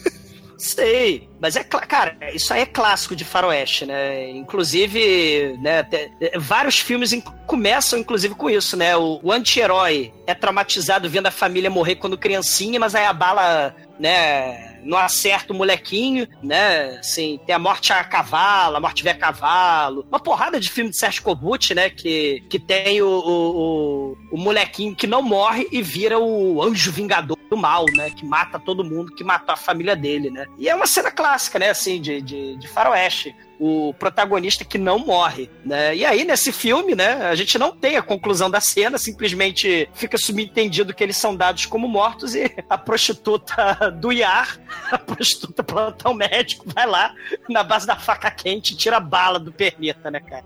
Sei, 0.58 1.28
mas 1.38 1.54
é 1.54 1.62
cara, 1.62 2.16
isso 2.32 2.52
aí 2.52 2.62
é 2.62 2.66
clássico 2.66 3.14
de 3.14 3.24
faroeste, 3.24 3.84
né? 3.84 4.30
Inclusive, 4.30 5.56
né, 5.60 5.86
eh, 6.20 6.38
vários 6.38 6.78
filmes 6.78 7.12
começam 7.46 7.98
inclusive 7.98 8.34
com 8.34 8.48
isso, 8.48 8.76
né? 8.76 8.96
O, 8.96 9.20
o 9.22 9.30
anti-herói 9.32 10.14
é 10.26 10.34
traumatizado 10.34 11.10
vendo 11.10 11.26
a 11.26 11.30
família 11.30 11.68
morrer 11.68 11.96
quando 11.96 12.16
criancinha, 12.16 12.80
mas 12.80 12.94
aí 12.94 13.04
a 13.04 13.12
bala, 13.12 13.74
né, 14.00 14.75
não 14.86 14.98
acerta 14.98 15.52
o 15.52 15.56
molequinho, 15.56 16.26
né? 16.42 16.98
Assim, 16.98 17.38
tem 17.44 17.54
a 17.54 17.58
morte 17.58 17.92
a 17.92 18.02
cavalo, 18.04 18.76
a 18.76 18.80
morte 18.80 19.02
vê 19.02 19.10
a 19.10 19.18
cavalo. 19.18 20.06
Uma 20.08 20.20
porrada 20.20 20.58
de 20.60 20.70
filme 20.70 20.90
de 20.90 20.96
Sérgio 20.96 21.22
Kobuti, 21.22 21.74
né? 21.74 21.90
Que, 21.90 22.42
que 22.48 22.58
tem 22.58 23.02
o, 23.02 23.08
o, 23.08 23.56
o, 23.56 24.16
o 24.32 24.38
molequinho 24.38 24.94
que 24.94 25.06
não 25.06 25.22
morre 25.22 25.66
e 25.70 25.82
vira 25.82 26.18
o 26.18 26.62
anjo 26.62 26.90
vingador 26.92 27.36
do 27.50 27.56
mal, 27.56 27.84
né? 27.94 28.10
Que 28.10 28.24
mata 28.24 28.58
todo 28.58 28.84
mundo, 28.84 29.14
que 29.14 29.24
matou 29.24 29.52
a 29.52 29.56
família 29.56 29.96
dele, 29.96 30.30
né? 30.30 30.46
E 30.58 30.68
é 30.68 30.74
uma 30.74 30.86
cena 30.86 31.10
clássica, 31.10 31.58
né? 31.58 31.70
Assim, 31.70 32.00
de, 32.00 32.20
de, 32.22 32.56
de 32.56 32.68
faroeste. 32.68 33.34
O 33.58 33.94
protagonista 33.94 34.64
que 34.64 34.76
não 34.76 34.98
morre, 34.98 35.50
né? 35.64 35.96
E 35.96 36.04
aí, 36.04 36.24
nesse 36.24 36.52
filme, 36.52 36.94
né? 36.94 37.26
A 37.26 37.34
gente 37.34 37.58
não 37.58 37.74
tem 37.74 37.96
a 37.96 38.02
conclusão 38.02 38.50
da 38.50 38.60
cena, 38.60 38.98
simplesmente 38.98 39.88
fica 39.94 40.18
subentendido 40.18 40.92
que 40.92 41.02
eles 41.02 41.16
são 41.16 41.34
dados 41.34 41.66
como 41.66 41.88
mortos 41.88 42.34
e 42.34 42.54
a 42.68 42.76
prostituta 42.76 43.90
do 43.90 44.12
IAR, 44.12 44.60
a 44.92 44.98
prostituta 44.98 45.62
plantão 45.62 46.12
médico, 46.12 46.64
vai 46.74 46.86
lá 46.86 47.14
na 47.48 47.62
base 47.62 47.86
da 47.86 47.96
faca 47.96 48.30
quente 48.30 48.74
e 48.74 48.76
tira 48.76 48.98
a 48.98 49.00
bala 49.00 49.38
do 49.38 49.52
perneta, 49.52 50.10
né, 50.10 50.20
cara? 50.20 50.44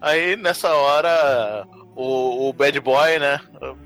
Aí, 0.00 0.36
nessa 0.36 0.72
hora, 0.74 1.66
o, 1.94 2.48
o 2.48 2.52
bad 2.52 2.80
boy, 2.80 3.18
né, 3.18 3.40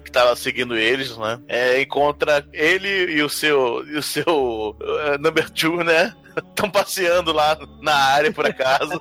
que 0.05 0.12
tava 0.12 0.37
seguindo 0.37 0.76
eles, 0.76 1.16
né, 1.16 1.41
é, 1.49 1.80
encontra 1.80 2.47
ele 2.53 3.12
e 3.12 3.22
o 3.22 3.28
seu, 3.28 3.85
e 3.89 3.97
o 3.97 4.03
seu 4.03 4.76
eh, 4.80 5.18
number 5.18 5.51
two, 5.51 5.82
né, 5.82 6.14
estão 6.37 6.70
passeando 6.70 7.32
lá 7.32 7.59
na 7.80 7.95
área, 7.95 8.32
por 8.32 8.47
acaso. 8.47 9.01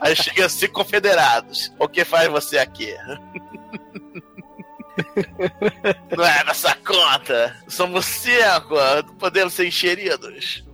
Aí 0.00 0.14
chega 0.16 0.46
assim, 0.46 0.68
confederados. 0.68 1.72
O 1.78 1.88
que 1.88 2.04
faz 2.04 2.28
você 2.28 2.58
aqui? 2.58 2.94
Não 6.16 6.24
é 6.24 6.44
nossa 6.44 6.74
conta. 6.76 7.56
Somos 7.68 8.04
cinco. 8.04 8.74
Podemos 9.18 9.54
ser 9.54 9.66
encheridos. 9.66 10.64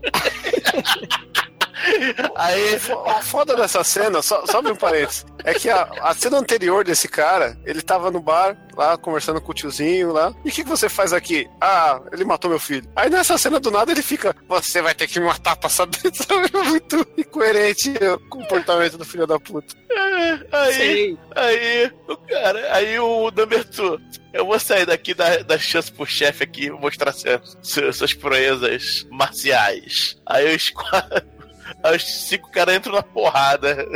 Aí, 2.37 2.75
a 3.07 3.23
foda 3.23 3.57
dessa 3.57 3.83
cena, 3.85 4.23
só, 4.23 4.45
só 4.47 4.61
um 4.61 4.75
parênteses, 4.75 5.25
é 5.45 5.55
que 5.55 5.69
a, 5.69 5.83
a 6.01 6.15
cena 6.15 6.39
anterior 6.39 6.85
desse 6.85 7.09
cara, 7.09 7.59
ele 7.65 7.83
tava 7.83 8.11
no 8.11 8.21
bar, 8.21 8.57
lá, 8.77 8.97
conversando 8.97 9.41
com 9.41 9.53
o 9.53 9.55
tiozinho 9.55 10.13
lá. 10.13 10.33
E 10.45 10.49
o 10.49 10.53
que, 10.53 10.63
que 10.63 10.69
você 10.69 10.89
faz 10.89 11.13
aqui? 11.13 11.49
Ah, 11.61 12.01
ele 12.13 12.25
matou 12.25 12.51
meu 12.51 12.59
filho. 12.59 12.89
Aí 12.95 13.09
nessa 13.09 13.39
cena 13.39 13.61
do 13.61 13.71
nada 13.71 13.93
ele 13.93 14.03
fica, 14.03 14.35
você 14.49 14.83
vai 14.83 14.95
ter 14.95 15.07
que 15.07 15.21
me 15.21 15.27
matar 15.27 15.57
pra 15.57 15.69
saber, 15.69 15.99
sabe? 16.15 16.51
É 16.53 16.63
muito 16.65 17.07
incoerente 17.17 17.91
o 17.91 18.19
comportamento 18.29 18.99
do 18.99 19.05
filho 19.05 19.27
da 19.27 19.39
puta. 19.39 19.75
Aí, 20.53 21.19
aí, 21.35 21.93
o 22.09 22.17
cara, 22.17 22.75
aí 22.75 22.99
o 22.99 23.31
number 23.31 23.65
two, 23.65 24.01
eu 24.33 24.45
vou 24.45 24.59
sair 24.59 24.87
daqui 24.87 25.15
da, 25.15 25.39
da 25.39 25.59
chance 25.59 25.93
pro 25.93 26.05
chefe 26.07 26.43
aqui 26.45 26.71
mostrar 26.71 27.13
seus, 27.13 27.57
seus, 27.63 27.97
suas 27.97 28.15
proezas 28.15 29.07
marciais. 29.11 30.17
Aí 30.27 30.55
os 30.55 30.71
quatro, 30.71 31.23
aí 31.83 31.97
os 31.97 32.05
cinco 32.27 32.51
caras 32.51 32.75
entram 32.77 32.95
na 32.95 33.03
porrada. 33.03 33.87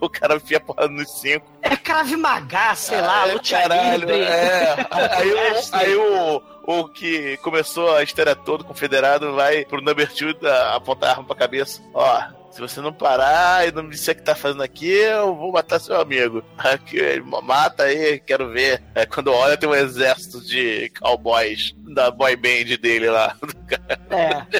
O 0.00 0.08
cara 0.08 0.36
enfia 0.36 0.58
a 0.58 0.60
porrada 0.60 0.88
nos 0.88 1.10
cinco. 1.20 1.44
É 1.60 1.76
Krav 1.76 2.08
Maga, 2.16 2.74
sei 2.76 3.00
lá, 3.00 3.28
É, 3.28 3.32
Lucha 3.34 3.58
caralho, 3.60 4.10
é. 4.10 4.76
Aí, 5.16 5.32
o, 5.32 5.38
aí 5.72 5.96
o, 5.96 6.42
o 6.64 6.88
que 6.88 7.36
começou 7.38 7.94
a 7.96 8.02
história 8.04 8.36
toda, 8.36 8.62
o 8.62 8.66
confederado, 8.66 9.34
vai 9.34 9.64
pro 9.64 9.80
number 9.82 10.08
two 10.14 10.32
da- 10.34 10.76
apontar 10.76 11.08
a 11.08 11.12
arma 11.14 11.24
pra 11.24 11.34
cabeça. 11.34 11.82
Ó, 11.92 12.22
se 12.52 12.60
você 12.60 12.80
não 12.80 12.92
parar 12.92 13.66
e 13.66 13.72
não 13.72 13.82
me 13.82 13.90
disser 13.90 14.14
o 14.14 14.18
que 14.18 14.24
tá 14.24 14.36
fazendo 14.36 14.62
aqui, 14.62 14.88
eu 14.88 15.34
vou 15.34 15.50
matar 15.50 15.80
seu 15.80 16.00
amigo. 16.00 16.44
Aqui, 16.56 16.96
ele 16.96 17.22
mata 17.22 17.82
aí, 17.82 18.20
quero 18.20 18.50
ver. 18.50 18.80
É, 18.94 19.04
quando 19.04 19.32
olha, 19.32 19.56
tem 19.56 19.68
um 19.68 19.74
exército 19.74 20.40
de 20.40 20.92
cowboys 21.00 21.74
da 21.92 22.08
boy 22.12 22.36
band 22.36 22.76
dele 22.80 23.10
lá. 23.10 23.36
É. 24.10 24.58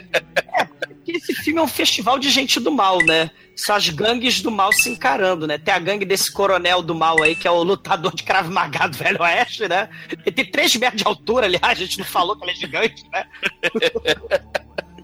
É, 0.61 0.68
porque 1.09 1.17
Esse 1.17 1.35
filme 1.43 1.59
é 1.59 1.63
um 1.63 1.69
festival 1.69 2.19
de 2.19 2.29
gente 2.29 2.61
do 2.61 2.71
mal, 2.71 2.99
né? 3.03 3.31
São 3.57 3.75
as 3.75 3.89
gangues 3.89 4.41
do 4.41 4.51
mal 4.51 4.73
se 4.73 4.91
encarando, 4.91 5.47
né? 5.47 5.59
Tem 5.59 5.73
a 5.73 5.79
gangue 5.79 6.05
desse 6.05 6.31
coronel 6.31 6.83
do 6.83 6.95
mal 6.95 7.23
aí, 7.23 7.35
que 7.35 7.49
é 7.49 7.51
o 7.51 7.63
lutador 7.63 8.15
de 8.15 8.23
Krav 8.23 8.49
Maga 8.51 8.87
do 8.87 8.97
Velho 8.97 9.23
Oeste, 9.23 9.67
né? 9.67 9.89
Ele 10.11 10.33
tem 10.33 10.45
3 10.45 10.77
metros 10.77 11.03
de 11.03 11.09
altura, 11.09 11.47
aliás, 11.47 11.79
a 11.79 11.83
gente 11.83 11.99
não 11.99 12.05
falou 12.05 12.37
que 12.37 12.45
ele 12.45 12.53
é 12.53 12.55
gigante, 12.55 13.05
né? 13.11 13.27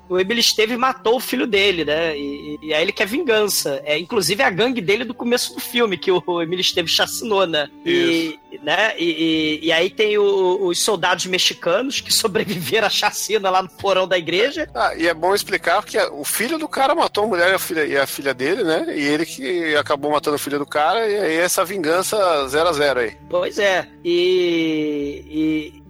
o 0.09 0.19
Emily 0.21 0.41
Esteve 0.41 0.77
matou 0.77 1.17
o 1.17 1.21
filho 1.21 1.47
dele, 1.47 1.85
né? 1.85 2.17
E, 2.17 2.59
e 2.63 2.75
aí 2.75 2.83
ele 2.83 2.93
quer 2.93 3.07
vingança. 3.07 3.81
É, 3.85 3.99
inclusive 3.99 4.43
é 4.43 4.47
a 4.47 4.51
gangue 4.51 4.81
dele 4.81 5.05
do 5.05 5.15
começo 5.15 5.55
do 5.55 5.61
filme, 5.61 5.97
que 5.97 6.11
o 6.11 6.43
Emily 6.43 6.61
Esteve 6.61 6.89
chacinou, 6.89 7.47
né? 7.47 7.69
E, 7.85 8.39
né? 8.63 8.95
E, 8.99 9.61
e, 9.63 9.67
e 9.67 9.73
aí 9.73 9.91
tem 9.91 10.19
o- 10.19 10.67
os 10.67 10.83
soldados 10.83 11.27
mexicanos 11.27 12.01
que 12.01 12.13
sobreviveram 12.15 12.87
à 12.87 12.91
chacina 12.91 13.51
lá 13.51 13.63
no 13.63 13.69
porão 13.69 14.07
da 14.07 14.17
igreja. 14.19 14.69
Ah, 14.75 14.93
e 14.97 15.07
é 15.09 15.15
bom 15.15 15.35
explicar 15.35 15.83
que 15.85 15.99
o 15.99 16.25
filho 16.25 16.59
do 16.59 16.69
cara 16.69 16.95
matou 16.95 17.25
a 17.25 17.27
mulher 17.29 17.51
e 17.51 17.55
a 17.55 17.59
filha, 17.59 17.85
e 17.87 17.97
a 17.97 18.07
filha 18.07 18.35
dele, 18.35 18.63
né? 18.65 18.87
E 18.97 19.01
ele 19.03 19.25
que 19.27 19.75
acabou 19.77 20.11
matando 20.11 20.37
o 20.37 20.39
filho 20.39 20.59
do 20.59 20.67
cara, 20.67 21.07
e 21.09 21.17
aí 21.19 21.37
essa 21.37 21.65
vingança 21.65 22.47
0 22.49 22.69
a 22.69 22.73
0 22.73 23.01
aí. 23.01 23.17
Pois 23.29 23.59
é. 23.59 23.89
E, 24.05 25.25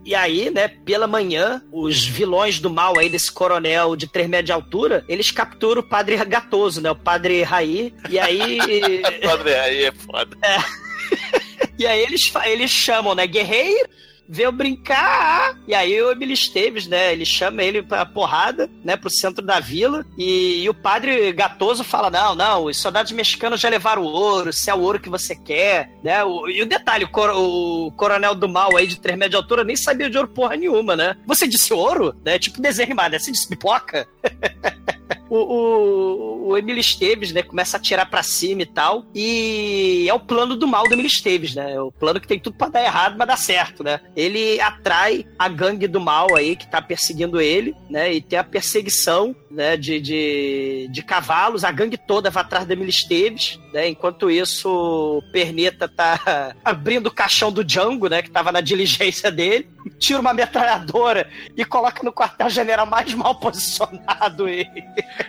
e, 0.05 0.11
e 0.11 0.15
aí, 0.15 0.51
né, 0.51 0.69
pela 0.69 1.07
manhã, 1.07 1.63
os 1.73 2.05
vilões 2.05 2.59
do 2.61 2.69
mal 2.71 2.99
aí 2.99 3.09
desse 3.09 3.33
coronel 3.33 3.97
de 3.97 4.07
3 4.07 4.29
metros 4.29 4.47
de 4.47 4.53
altura, 4.53 5.05
eles 5.09 5.31
capturam 5.31 5.81
o 5.81 5.85
padre 5.89 6.17
Gatoso, 6.25 6.81
né? 6.81 6.91
O 6.91 6.97
padre 6.97 7.43
Raí. 7.43 7.95
E 8.11 8.19
aí. 8.19 8.59
Padre 9.23 9.55
aí 9.55 9.85
é 9.85 9.93
foda. 9.93 10.37
E 11.79 11.87
aí 11.87 12.01
eles, 12.03 12.33
eles 12.45 12.71
chamam, 12.71 13.15
né? 13.15 13.27
Guerreiro, 13.27 13.89
veio 14.29 14.51
brincar. 14.53 15.59
E 15.67 15.75
aí 15.75 16.01
o 16.01 16.11
Emily 16.13 16.33
Esteves, 16.35 16.87
né? 16.87 17.13
Ele 17.13 17.25
chama 17.27 17.63
ele 17.63 17.83
pra 17.83 18.07
porrada, 18.07 18.71
né? 18.85 18.97
Pro 18.97 19.11
centro 19.11 19.45
da 19.45 19.61
vila. 19.61 20.05
E, 20.17 20.63
e 20.63 20.69
o 20.69 20.75
padre 20.75 21.33
Gatoso 21.33 21.83
fala: 21.85 22.09
Não, 22.11 22.35
não, 22.35 22.65
os 22.65 22.77
soldados 22.81 23.13
mexicanos 23.13 23.61
já 23.61 23.69
levaram 23.69 24.03
o 24.03 24.07
ouro, 24.07 24.53
se 24.53 24.71
é 24.71 24.75
o 24.75 24.81
ouro 24.81 25.01
que 25.01 25.09
você 25.11 25.35
quer, 25.37 25.91
né? 26.03 26.23
O- 26.25 26.49
e 26.49 26.63
o 26.63 26.67
detalhe: 26.67 27.05
o, 27.05 27.09
cor- 27.11 27.35
o 27.37 27.91
coronel 27.97 28.35
do 28.35 28.49
mal 28.49 28.77
aí 28.77 28.87
de 28.87 29.01
3 29.01 29.19
metros 29.19 29.31
de 29.33 29.37
altura 29.37 29.65
nem 29.65 29.77
sabia 29.77 30.09
de 30.09 30.17
ouro 30.17 30.29
porra 30.29 30.57
nenhuma, 30.57 30.95
né? 30.97 31.17
Você 31.27 31.47
disse 31.47 31.73
ouro? 31.75 32.15
Né? 32.25 32.39
Tipo 32.39 32.61
desenho 32.63 32.87
animado, 32.87 33.13
né? 33.13 33.19
Você 33.19 33.33
disse 33.33 33.49
pipoca? 33.49 34.07
o, 35.35 36.47
o, 36.47 36.49
o 36.49 36.59
Emílio 36.59 36.81
Esteves, 36.81 37.33
né, 37.33 37.43
começa 37.43 37.77
a 37.77 37.79
atirar 37.79 38.09
pra 38.09 38.23
cima 38.23 38.63
e 38.63 38.67
tal. 38.67 39.07
E 39.15 40.07
é 40.09 40.15
o 40.15 40.21
plano 40.21 40.57
do 40.57 40.67
mal 40.67 40.85
do 40.85 40.93
Emílio 40.93 41.09
Esteves, 41.09 41.55
né? 41.55 41.75
É 41.75 41.81
o 41.81 41.91
plano 41.91 42.21
que 42.21 42.29
tem 42.29 42.39
tudo 42.39 42.57
pra 42.57 42.69
dar 42.69 42.83
errado, 42.83 43.17
mas 43.19 43.27
dá 43.27 43.37
certo, 43.37 43.83
né? 43.83 44.01
Ele 44.15 44.61
atrai 44.61 45.27
a 45.39 45.49
gangue 45.49 45.89
do 45.89 46.01
mal 46.01 46.35
aí 46.35 46.55
que 46.55 46.67
tá 46.67 46.81
perseguindo 46.81 47.41
ele, 47.41 47.75
né? 47.91 48.13
E 48.13 48.21
tem 48.21 48.39
a 48.39 48.45
perseguição, 48.45 49.35
né, 49.51 49.77
de, 49.77 50.01
de, 50.01 50.89
de 50.91 51.03
cavalos. 51.03 51.65
A 51.65 51.73
gangue 51.73 51.97
toda 51.97 52.31
vai 52.31 52.43
atrás 52.43 52.67
do 52.67 52.73
Emílio 52.73 52.91
Esteves, 52.91 53.59
né? 53.73 53.89
Enquanto 53.89 54.31
isso, 54.31 55.23
Perneta 55.33 55.89
tá 55.89 56.55
abrindo 56.65 57.07
o 57.07 57.13
caixão 57.13 57.51
do 57.51 57.65
Django, 57.65 58.09
né? 58.09 58.23
Que 58.23 58.31
tava 58.31 58.53
na 58.53 58.61
diligência 58.61 59.31
dele. 59.31 59.69
Tira 59.99 60.21
uma 60.21 60.33
metralhadora 60.33 61.29
e 61.57 61.65
coloca 61.65 62.03
no 62.03 62.13
quartel-general 62.13 62.87
mais 62.87 63.13
mal 63.15 63.35
posicionado 63.35 64.49
e 64.49 64.67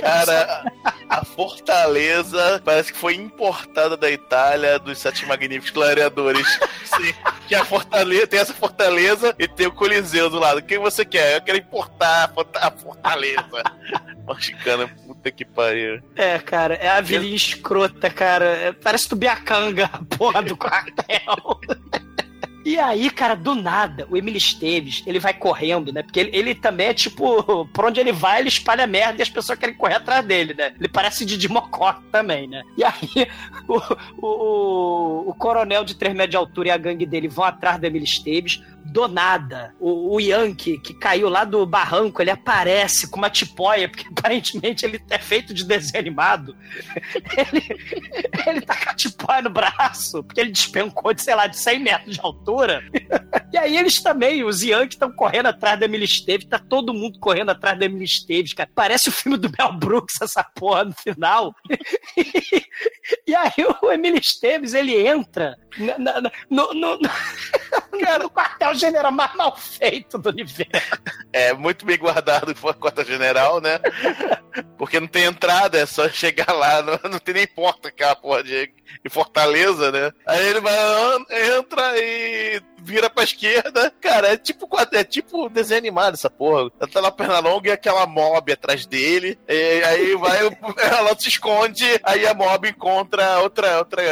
Cara, 0.00 0.72
a 1.08 1.24
fortaleza 1.24 2.60
parece 2.64 2.92
que 2.92 2.98
foi 2.98 3.14
importada 3.14 3.96
da 3.96 4.10
Itália 4.10 4.78
dos 4.78 4.98
Sete 4.98 5.24
Magníficos 5.26 5.70
Gladiadores. 5.70 6.46
Sim, 6.84 7.14
que 7.46 7.54
a 7.54 7.64
fortaleza 7.64 8.26
tem 8.26 8.40
essa 8.40 8.52
fortaleza 8.54 9.34
e 9.38 9.46
tem 9.46 9.66
o 9.66 9.72
Coliseu 9.72 10.28
do 10.28 10.38
lado. 10.40 10.62
Quem 10.62 10.78
você 10.78 11.04
quer? 11.04 11.36
Eu 11.36 11.42
quero 11.42 11.58
importar 11.58 12.24
a 12.24 12.28
forta- 12.28 12.58
a 12.66 12.70
fortaleza. 12.70 13.62
Mexicana, 14.26 14.88
puta 15.06 15.30
que 15.30 15.44
pariu. 15.44 16.00
É, 16.16 16.38
cara, 16.38 16.74
é 16.74 16.88
a 16.88 17.00
vilinha 17.00 17.36
escrota, 17.36 18.08
cara. 18.10 18.44
É, 18.46 18.72
Parece 18.72 19.08
Tubiacanga, 19.08 19.88
porra 20.18 20.42
do 20.42 20.56
quartel. 20.56 21.60
E 22.64 22.78
aí, 22.78 23.10
cara, 23.10 23.34
do 23.34 23.54
nada, 23.54 24.06
o 24.08 24.16
Emílio 24.16 24.38
Esteves, 24.38 25.02
ele 25.06 25.18
vai 25.18 25.34
correndo, 25.34 25.92
né? 25.92 26.02
Porque 26.02 26.20
ele, 26.20 26.30
ele 26.32 26.54
também 26.54 26.88
é 26.88 26.94
tipo, 26.94 27.66
por 27.72 27.84
onde 27.86 27.98
ele 27.98 28.12
vai, 28.12 28.40
ele 28.40 28.48
espalha 28.48 28.86
merda 28.86 29.20
e 29.20 29.22
as 29.22 29.30
pessoas 29.30 29.58
querem 29.58 29.74
correr 29.74 29.96
atrás 29.96 30.24
dele, 30.24 30.54
né? 30.54 30.72
Ele 30.78 30.88
parece 30.88 31.24
Didi 31.24 31.48
Mocó 31.48 32.00
também, 32.12 32.46
né? 32.46 32.62
E 32.76 32.84
aí, 32.84 33.28
o, 33.66 33.80
o, 34.24 35.30
o, 35.30 35.34
coronel 35.34 35.84
de 35.84 35.94
3 35.94 36.14
metros 36.14 36.30
de 36.30 36.36
altura 36.36 36.68
e 36.68 36.70
a 36.70 36.76
gangue 36.76 37.06
dele 37.06 37.28
vão 37.28 37.44
atrás 37.44 37.80
do 37.80 37.86
Emílio 37.86 38.04
Esteves. 38.04 38.62
Do 38.84 39.06
nada, 39.06 39.74
o, 39.78 40.16
o 40.16 40.20
Yankee, 40.20 40.76
que 40.76 40.92
caiu 40.92 41.28
lá 41.28 41.44
do 41.44 41.64
barranco, 41.64 42.20
ele 42.20 42.32
aparece 42.32 43.08
com 43.08 43.16
uma 43.16 43.30
tipóia, 43.30 43.88
porque 43.88 44.06
aparentemente 44.10 44.84
ele 44.84 45.00
é 45.08 45.18
feito 45.18 45.54
de 45.54 45.64
desenho 45.64 45.98
animado. 45.98 46.56
Ele, 47.36 47.80
ele 48.46 48.60
tá 48.60 48.76
com 48.76 48.90
a 48.90 48.94
tipóia 48.94 49.42
no 49.42 49.50
braço, 49.50 50.22
porque 50.24 50.40
ele 50.40 50.50
despencou 50.50 51.14
de, 51.14 51.22
sei 51.22 51.34
lá, 51.34 51.46
de 51.46 51.58
100 51.58 51.78
metros 51.78 52.14
de 52.14 52.20
altura. 52.20 52.51
E 53.52 53.58
aí 53.58 53.76
eles 53.76 54.02
também, 54.02 54.44
os 54.44 54.62
Yankees, 54.62 54.94
estão 54.94 55.12
correndo 55.12 55.46
atrás 55.46 55.78
da 55.78 55.86
Emily 55.86 56.04
Esteves, 56.04 56.46
tá 56.46 56.58
todo 56.58 56.94
mundo 56.94 57.18
correndo 57.18 57.50
atrás 57.50 57.78
da 57.78 57.84
Emily 57.84 58.04
Esteves, 58.04 58.52
cara. 58.52 58.70
Parece 58.74 59.08
o 59.08 59.12
filme 59.12 59.36
do 59.36 59.50
Mel 59.58 59.72
Brooks, 59.74 60.20
essa 60.20 60.42
porra 60.42 60.84
no 60.84 60.92
final. 60.92 61.54
E 63.26 63.34
aí 63.34 63.52
o 63.82 63.90
Emily 63.90 64.18
Esteves, 64.20 64.74
ele 64.74 65.06
entra 65.06 65.56
na- 65.76 65.98
na- 65.98 66.20
na- 66.20 66.32
no, 66.48 66.72
no, 66.74 66.98
no, 66.98 67.08
quartel-general 68.30 69.10
mais 69.12 69.34
mal 69.34 69.56
feito 69.56 70.18
do 70.18 70.28
universo. 70.30 70.70
É 71.32 71.52
muito 71.52 71.84
bem 71.84 71.98
guardado 71.98 72.54
com 72.54 72.68
a 72.68 72.74
cota 72.74 73.04
general, 73.04 73.60
né? 73.60 73.80
Porque 74.78 75.00
não 75.00 75.06
tem 75.06 75.24
entrada, 75.24 75.78
é 75.78 75.86
só 75.86 76.08
chegar 76.08 76.52
lá, 76.52 76.82
não, 76.82 77.10
não 77.10 77.18
tem 77.18 77.34
nem 77.34 77.46
porta 77.46 77.88
aquela 77.88 78.14
porra 78.14 78.42
de, 78.44 78.66
de 79.04 79.10
Fortaleza, 79.10 79.90
né? 79.90 80.12
Aí 80.26 80.46
ele 80.46 80.60
vai, 80.60 80.76
an- 80.78 81.26
entra 81.58 81.98
e 81.98 82.60
vira 82.82 83.08
pra 83.08 83.24
esquerda. 83.24 83.92
Cara, 84.00 84.32
é 84.32 84.36
tipo, 84.36 84.68
é 84.92 85.04
tipo 85.04 85.48
desenho 85.48 85.78
animado 85.78 86.14
essa 86.14 86.30
porra. 86.30 86.70
Tá 86.92 87.00
lá 87.00 87.10
perna 87.10 87.38
longa 87.38 87.68
e 87.68 87.72
aquela 87.72 88.06
mob 88.06 88.52
atrás 88.52 88.86
dele. 88.86 89.38
Aí 89.48 90.14
vai, 90.16 90.38
ela 90.78 91.18
se 91.18 91.28
esconde, 91.28 91.84
aí 92.02 92.26
a 92.26 92.34
mob 92.34 92.68
encontra 92.68 93.40
outra, 93.40 93.78
outra 93.78 94.02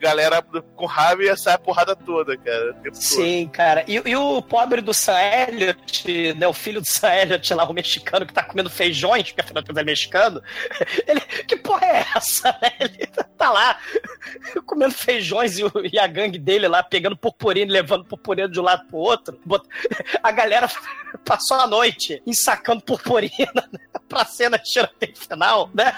galera 0.00 0.42
com 0.76 0.86
raiva 0.86 1.22
e 1.24 1.36
sai 1.36 1.54
a 1.54 1.58
porrada 1.58 1.96
toda, 1.96 2.36
cara. 2.36 2.74
tempo 2.74 2.90
todo. 2.90 3.02
Sim, 3.02 3.48
cara. 3.52 3.84
E, 3.86 3.94
e 3.94 4.16
o 4.16 4.42
pobre 4.42 4.80
do 4.80 4.92
Sam 4.92 5.18
Elliott, 5.20 6.34
né? 6.34 6.46
O 6.46 6.52
filho 6.52 6.80
do 6.80 6.86
Sam 6.86 7.14
Elliott 7.14 7.54
lá, 7.54 7.64
o 7.64 7.72
mexicano 7.72 8.26
que 8.26 8.32
tá 8.32 8.42
comendo 8.42 8.70
feijões, 8.70 9.28
porque 9.28 9.40
afinal 9.40 9.64
é 9.76 9.84
mexicano. 9.84 10.42
Ele, 11.06 11.20
que 11.20 11.56
porra 11.56 11.86
é 11.86 12.06
essa, 12.16 12.56
né? 12.62 12.72
Ele 12.80 13.06
tá 13.36 13.50
lá 13.50 13.78
comendo 14.66 14.92
feijões 14.92 15.58
e, 15.58 15.62
e 15.92 15.98
a 15.98 16.06
gangue 16.06 16.38
dele 16.38 16.68
lá 16.68 16.82
pegando 16.82 17.16
purpurina 17.16 17.70
e 17.70 17.72
levando 17.72 18.04
purpurina 18.18 18.48
de 18.48 18.60
um 18.60 18.62
lado 18.62 18.86
pro 18.88 18.98
outro. 18.98 19.38
A 20.22 20.30
galera 20.30 20.68
passou 21.24 21.58
a 21.58 21.66
noite 21.66 22.22
ensacando 22.26 22.82
purpurina 22.82 23.68
pra 24.08 24.24
cena 24.24 24.58
de 24.58 24.64
tiroteio 24.64 25.16
final, 25.16 25.70
né? 25.74 25.94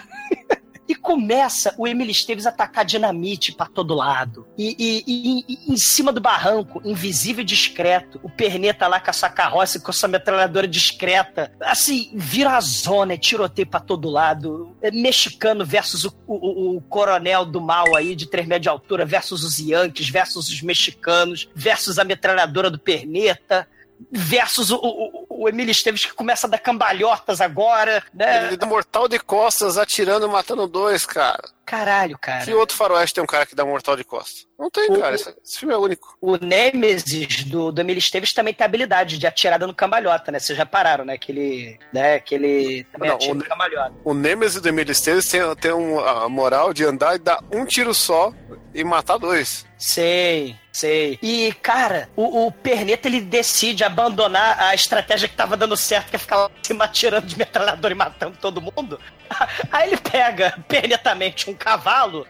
Começa 1.03 1.75
o 1.79 1.89
Emily 1.89 2.11
Esteves 2.13 2.47
a 2.47 2.51
atacar 2.51 2.85
dinamite 2.85 3.53
pra 3.53 3.67
todo 3.67 3.95
lado. 3.95 4.47
E, 4.57 4.77
e- 4.79 5.05
e- 5.07 5.45
e 5.69 5.73
em 5.73 5.77
cima 5.77 6.13
do 6.13 6.21
barranco, 6.21 6.81
invisível 6.85 7.43
e 7.43 7.45
discreto, 7.45 8.21
o 8.23 8.29
Perneta 8.29 8.87
lá 8.87 9.01
com 9.01 9.11
a 9.11 9.13
sua 9.13 9.29
carroça 9.31 9.79
e 9.79 9.81
com 9.81 9.91
a 9.91 9.95
sua 9.95 10.09
metralhadora 10.09 10.69
discreta. 10.69 11.53
Assim, 11.63 12.11
vira 12.15 12.57
a 12.57 12.61
zona, 12.61 13.15
é 13.15 13.17
tiroteio 13.17 13.67
pra 13.69 13.81
todo 13.81 14.11
lado. 14.11 14.77
É 14.83 14.91
mexicano 14.91 15.65
versus 15.65 16.05
o, 16.05 16.13
o- 16.27 16.77
o 16.77 16.81
coronel 16.83 17.45
do 17.45 17.61
mal 17.61 17.97
aí, 17.97 18.15
de 18.15 18.27
3 18.27 18.47
metros 18.47 18.63
de 18.63 18.69
altura, 18.69 19.05
versus 19.07 19.43
os 19.43 19.59
Yankees, 19.59 20.09
versus 20.11 20.49
os 20.49 20.63
mexicanos, 20.63 21.49
versus 21.55 21.99
a 21.99 22.05
metralhadora 22.05 22.71
do 22.71 22.79
Perneta. 22.79 23.67
Versus 24.11 24.71
o, 24.71 24.77
o, 24.77 25.20
o 25.41 25.49
Emílio 25.49 25.71
Esteves 25.71 26.05
que 26.05 26.13
começa 26.13 26.47
a 26.47 26.51
dar 26.51 26.59
cambalhotas 26.59 27.41
agora, 27.41 28.05
né? 28.13 28.49
Ele 28.49 28.59
dá 28.59 28.67
mortal 28.67 29.09
de 29.09 29.19
costas 29.19 29.79
atirando 29.79 30.29
matando 30.29 30.67
dois, 30.67 31.07
cara. 31.07 31.43
Caralho, 31.71 32.19
cara. 32.19 32.45
Que 32.45 32.53
outro 32.53 32.77
faroeste 32.77 33.15
tem 33.15 33.23
um 33.23 33.27
cara 33.29 33.47
que 33.47 33.55
dá 33.55 33.65
mortal 33.65 33.97
de 33.97 34.03
costas? 34.03 34.45
Não 34.59 34.69
tem, 34.69 34.91
O- 34.91 34.99
cara. 35.01 35.15
Esse, 35.15 35.33
esse 35.45 35.59
filme 35.61 35.73
é 35.73 35.77
único. 35.79 36.17
O 36.21 36.37
Nemesis 36.37 37.45
do, 37.45 37.71
do 37.71 37.81
Emílio 37.81 38.01
Esteves 38.01 38.33
também 38.33 38.53
tem 38.53 38.65
habilidade 38.65 39.19
de 39.19 39.27
atirar 39.27 39.57
dando 39.59 39.73
cambalhota, 39.73 40.33
né? 40.33 40.41
Vocês 40.41 40.59
já 40.59 40.67
pararam, 40.67 41.05
né? 41.05 41.17
Que 41.17 41.31
ele, 41.31 41.79
né? 41.93 42.19
Que 42.19 42.35
ele 42.35 42.85
também 42.93 43.09
Não, 43.09 43.17
atira 43.17 43.39
cambalhota. 43.45 43.93
O 44.05 44.13
Nemesis 44.13 44.61
do 44.61 44.69
Emílio 44.69 44.91
Esteves 44.91 45.29
tem, 45.29 45.41
tem 45.57 45.73
um- 45.73 46.01
a 46.01 46.29
moral 46.29 46.75
de 46.75 46.85
andar 46.85 47.15
e 47.15 47.19
dar 47.19 47.39
um 47.53 47.65
tiro 47.65 47.95
só 47.95 48.33
e 48.75 48.83
matar 48.83 49.17
dois. 49.19 49.65
Sei, 49.79 50.55
sei. 50.71 51.19
E, 51.23 51.55
cara, 51.63 52.11
o, 52.15 52.47
o 52.47 52.53
Perneta 52.53 53.09
ele 53.09 53.21
decide 53.23 53.83
abandonar 53.83 54.61
a 54.61 54.75
estratégia 54.75 55.27
que 55.27 55.35
tava 55.35 55.57
dando 55.57 55.75
certo, 55.77 56.11
que 56.11 56.17
é 56.17 56.19
ficar 56.19 56.37
lá 56.37 56.51
cima 56.63 56.85
atirando 56.85 57.27
de 57.27 57.39
metralhador 57.39 57.91
e 57.91 57.95
matando 57.95 58.37
todo 58.39 58.61
mundo. 58.61 59.01
Aí 59.73 59.89
ele 59.89 59.97
pega 59.97 60.59
pernetamente 60.69 61.49
um 61.49 61.55
cavalo 61.61 62.27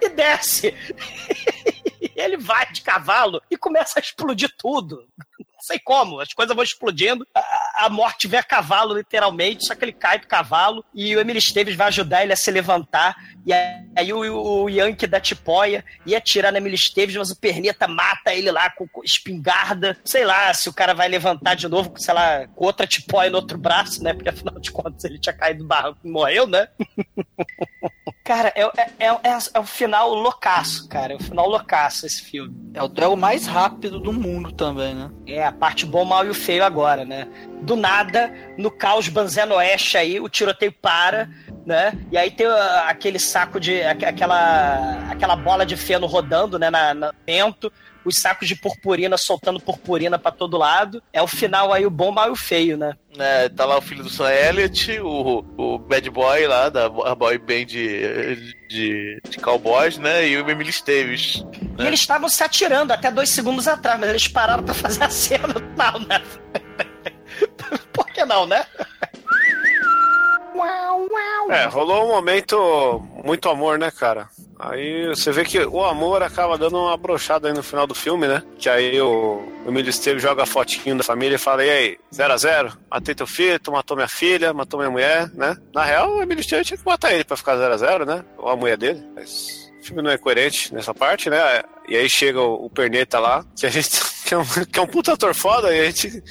e 0.00 0.08
desce. 0.08 0.74
Ele 2.16 2.36
vai 2.36 2.70
de 2.72 2.82
cavalo 2.82 3.40
e 3.50 3.56
começa 3.56 3.98
a 3.98 4.02
explodir 4.02 4.50
tudo. 4.58 5.06
Não 5.38 5.60
sei 5.66 5.78
como, 5.78 6.20
as 6.20 6.32
coisas 6.32 6.54
vão 6.54 6.64
explodindo. 6.64 7.26
A- 7.34 7.88
morte 7.90 8.26
vê 8.26 8.38
a 8.38 8.42
cavalo, 8.42 8.96
literalmente, 8.96 9.66
só 9.66 9.74
que 9.74 9.84
ele 9.84 9.92
cai 9.92 10.18
do 10.18 10.26
cavalo 10.26 10.82
e 10.94 11.14
o 11.14 11.20
Emily 11.20 11.38
Esteves 11.38 11.76
vai 11.76 11.88
ajudar 11.88 12.22
ele 12.22 12.32
a 12.32 12.36
se 12.36 12.50
levantar. 12.50 13.14
E 13.46 13.52
aí 13.52 14.12
o, 14.12 14.20
o 14.64 14.68
Yankee 14.70 15.06
da 15.06 15.20
tipóia 15.20 15.84
ia 16.06 16.16
atirar 16.16 16.50
na 16.50 16.58
Emily 16.58 16.76
Esteves, 16.76 17.16
mas 17.16 17.30
o 17.30 17.38
Perneta 17.38 17.86
mata 17.86 18.34
ele 18.34 18.50
lá 18.50 18.70
com 18.70 18.88
com 18.88 19.04
espingarda. 19.04 19.98
Sei 20.04 20.24
lá 20.24 20.52
se 20.54 20.68
o 20.70 20.72
cara 20.72 20.94
vai 20.94 21.08
levantar 21.08 21.54
de 21.54 21.68
novo, 21.68 21.92
sei 21.98 22.14
lá, 22.14 22.46
com 22.48 22.64
outra 22.64 22.86
tipóia 22.86 23.28
no 23.30 23.36
outro 23.36 23.58
braço, 23.58 24.02
né? 24.02 24.14
Porque 24.14 24.30
afinal 24.30 24.58
de 24.58 24.70
contas 24.70 25.04
ele 25.04 25.18
tinha 25.18 25.34
caído 25.34 25.60
do 25.62 25.68
barranco 25.68 26.00
e 26.02 26.10
morreu, 26.10 26.46
né? 26.46 26.68
Cara, 28.30 28.52
é, 28.54 28.62
é, 28.62 28.90
é, 29.00 29.06
é, 29.08 29.38
é 29.54 29.58
o 29.58 29.64
final 29.64 30.14
loucaço, 30.14 30.88
cara. 30.88 31.14
É 31.14 31.16
o 31.16 31.20
final 31.20 31.48
loucaço 31.48 32.06
esse 32.06 32.22
filme. 32.22 32.54
É 32.72 32.80
o 32.80 32.86
duelo 32.86 33.16
mais 33.16 33.44
rápido 33.44 33.98
do 33.98 34.12
mundo 34.12 34.52
também, 34.52 34.94
né? 34.94 35.10
É, 35.26 35.44
a 35.44 35.50
parte 35.50 35.84
bom, 35.84 36.04
mal 36.04 36.24
e 36.24 36.30
o 36.30 36.34
feio 36.34 36.62
agora, 36.62 37.04
né? 37.04 37.26
Do 37.62 37.74
nada, 37.74 38.32
no 38.56 38.70
caos 38.70 39.08
Banzé 39.08 39.44
Oeste 39.44 39.98
aí, 39.98 40.20
o 40.20 40.28
tiroteio 40.28 40.70
para, 40.70 41.28
né? 41.66 41.92
E 42.12 42.16
aí 42.16 42.30
tem 42.30 42.46
uh, 42.46 42.52
aquele 42.86 43.18
saco 43.18 43.58
de. 43.58 43.82
aqu- 43.82 44.04
aquela, 44.06 45.10
aquela 45.10 45.34
bola 45.34 45.66
de 45.66 45.76
feno 45.76 46.06
rodando, 46.06 46.56
né? 46.56 46.70
Na, 46.70 46.94
na 46.94 47.12
vento, 47.26 47.72
os 48.04 48.16
sacos 48.16 48.48
de 48.48 48.54
purpurina 48.56 49.16
soltando 49.18 49.60
purpurina 49.60 50.18
pra 50.18 50.30
todo 50.30 50.56
lado. 50.56 51.02
É 51.12 51.20
o 51.22 51.26
final 51.26 51.72
aí, 51.72 51.84
o 51.86 51.90
bom, 51.90 52.10
mal 52.10 52.28
e 52.28 52.30
o 52.32 52.36
feio, 52.36 52.76
né? 52.76 52.94
né, 53.16 53.48
tá 53.48 53.64
lá 53.64 53.76
o 53.78 53.82
filho 53.82 54.02
do 54.04 54.08
Sam 54.08 54.30
Elliott, 54.30 54.98
o, 55.00 55.44
o 55.56 55.78
bad 55.78 56.08
boy 56.10 56.46
lá, 56.46 56.68
da 56.68 56.88
bo- 56.88 57.14
boy 57.16 57.36
band 57.38 57.64
de, 57.66 58.54
de, 58.68 59.20
de 59.28 59.38
cowboys, 59.38 59.98
né? 59.98 60.26
E 60.28 60.36
o 60.36 60.48
Emily 60.48 60.70
Esteves. 60.70 61.44
E 61.78 61.86
eles 61.86 62.00
estavam 62.00 62.28
se 62.28 62.42
atirando 62.42 62.92
até 62.92 63.10
dois 63.10 63.30
segundos 63.30 63.66
atrás, 63.68 63.98
mas 63.98 64.10
eles 64.10 64.28
pararam 64.28 64.62
pra 64.62 64.74
fazer 64.74 65.02
a 65.02 65.10
cena 65.10 65.48
no 65.52 65.60
final, 65.60 66.00
né? 66.00 66.22
Por 67.92 68.06
que 68.06 68.24
não, 68.24 68.46
né? 68.46 68.64
É, 71.50 71.64
rolou 71.66 72.04
um 72.04 72.08
momento 72.08 73.02
muito 73.24 73.48
amor, 73.48 73.78
né, 73.78 73.90
cara? 73.90 74.28
Aí 74.60 75.06
você 75.08 75.32
vê 75.32 75.42
que 75.44 75.58
o 75.58 75.84
amor 75.84 76.22
acaba 76.22 76.58
dando 76.58 76.78
uma 76.78 76.96
brochada 76.96 77.48
aí 77.48 77.54
no 77.54 77.62
final 77.62 77.86
do 77.86 77.94
filme, 77.94 78.28
né? 78.28 78.42
Que 78.58 78.68
aí 78.68 79.00
o 79.00 79.42
Emílio 79.66 79.88
Esteves 79.88 80.22
joga 80.22 80.42
a 80.42 80.46
fotinho 80.46 80.98
da 80.98 81.02
família 81.02 81.36
e 81.36 81.38
fala: 81.38 81.64
E 81.64 81.70
aí, 81.70 81.98
0 82.14 82.32
a 82.32 82.36
0 82.36 82.78
Matei 82.90 83.14
teu 83.14 83.26
filho, 83.26 83.58
tu 83.58 83.72
matou 83.72 83.96
minha 83.96 84.08
filha, 84.08 84.52
matou 84.52 84.78
minha 84.78 84.90
mulher, 84.90 85.30
né? 85.32 85.56
Na 85.74 85.82
real, 85.82 86.16
o 86.16 86.22
Emílio 86.22 86.42
Esteves 86.42 86.66
tinha 86.66 86.76
que 86.76 86.84
matar 86.84 87.12
ele 87.12 87.24
pra 87.24 87.36
ficar 87.36 87.56
0 87.56 87.72
a 87.72 87.76
0 87.76 88.04
né? 88.04 88.24
Ou 88.36 88.48
a 88.50 88.56
mulher 88.56 88.76
dele. 88.76 89.02
Mas 89.14 89.70
o 89.80 89.84
filme 89.86 90.02
não 90.02 90.10
é 90.10 90.18
coerente 90.18 90.74
nessa 90.74 90.92
parte, 90.92 91.30
né? 91.30 91.62
E 91.88 91.96
aí 91.96 92.08
chega 92.10 92.40
o, 92.40 92.66
o 92.66 92.70
Perneta 92.70 93.18
lá, 93.18 93.44
que 93.58 93.64
a 93.66 93.70
gente. 93.70 93.88
Que 94.30 94.34
é, 94.34 94.38
um, 94.38 94.44
que 94.72 94.78
é 94.78 94.82
um 94.82 94.86
puta 94.86 95.12
ator 95.12 95.34
foda, 95.34 95.74
e 95.74 95.80
a 95.80 95.86
gente 95.86 96.22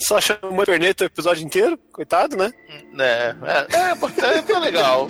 só 0.00 0.20
chamou 0.20 0.60
o 0.60 0.66
Perneta 0.66 1.04
o 1.04 1.06
episódio 1.06 1.46
inteiro, 1.46 1.78
coitado, 1.92 2.36
né? 2.36 2.52
É, 2.98 3.04
é, 3.04 3.66
é, 3.76 4.38
é, 4.38 4.42
tá 4.42 4.58
legal. 4.58 5.08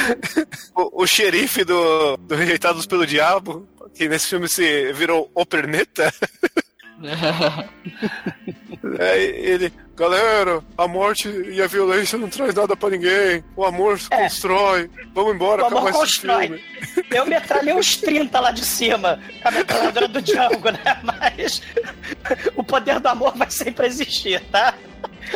o, 0.74 1.02
o 1.02 1.06
xerife 1.06 1.62
do, 1.62 2.16
do 2.16 2.34
Rejeitados 2.34 2.86
pelo 2.86 3.06
Diabo, 3.06 3.68
que 3.92 4.08
nesse 4.08 4.28
filme 4.28 4.48
se 4.48 4.94
virou 4.94 5.30
o 5.34 5.44
Perneta. 5.44 6.10
É, 8.98 9.16
ele, 9.22 9.72
galera, 9.96 10.62
a 10.76 10.88
morte 10.88 11.28
e 11.28 11.62
a 11.62 11.66
violência 11.66 12.18
não 12.18 12.28
traz 12.28 12.54
nada 12.54 12.76
pra 12.76 12.90
ninguém. 12.90 13.44
O 13.56 13.64
amor 13.64 13.98
se 13.98 14.08
constrói. 14.08 14.90
Vamos 15.14 15.34
embora, 15.34 15.62
É. 15.62 15.64
O 15.64 15.68
amor 15.68 15.92
constrói. 15.92 16.62
Eu 17.10 17.24
metralhei 17.26 17.74
uns 17.74 17.96
30 17.96 18.40
lá 18.40 18.50
de 18.50 18.64
cima 18.64 19.20
com 19.40 19.48
a 19.48 19.50
metralhadora 19.52 20.08
do 20.08 20.20
Django, 20.20 20.70
né? 20.70 21.00
Mas 21.04 21.62
o 22.56 22.64
poder 22.64 22.98
do 22.98 23.08
amor 23.08 23.36
vai 23.36 23.50
sempre 23.50 23.86
existir, 23.86 24.40
tá? 24.50 24.74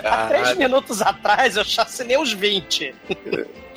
Há 0.02 0.26
três 0.26 0.56
minutos 0.56 1.00
atrás 1.00 1.56
eu 1.56 1.64
chacinei 1.64 2.18
uns 2.18 2.32
20. 2.32 2.94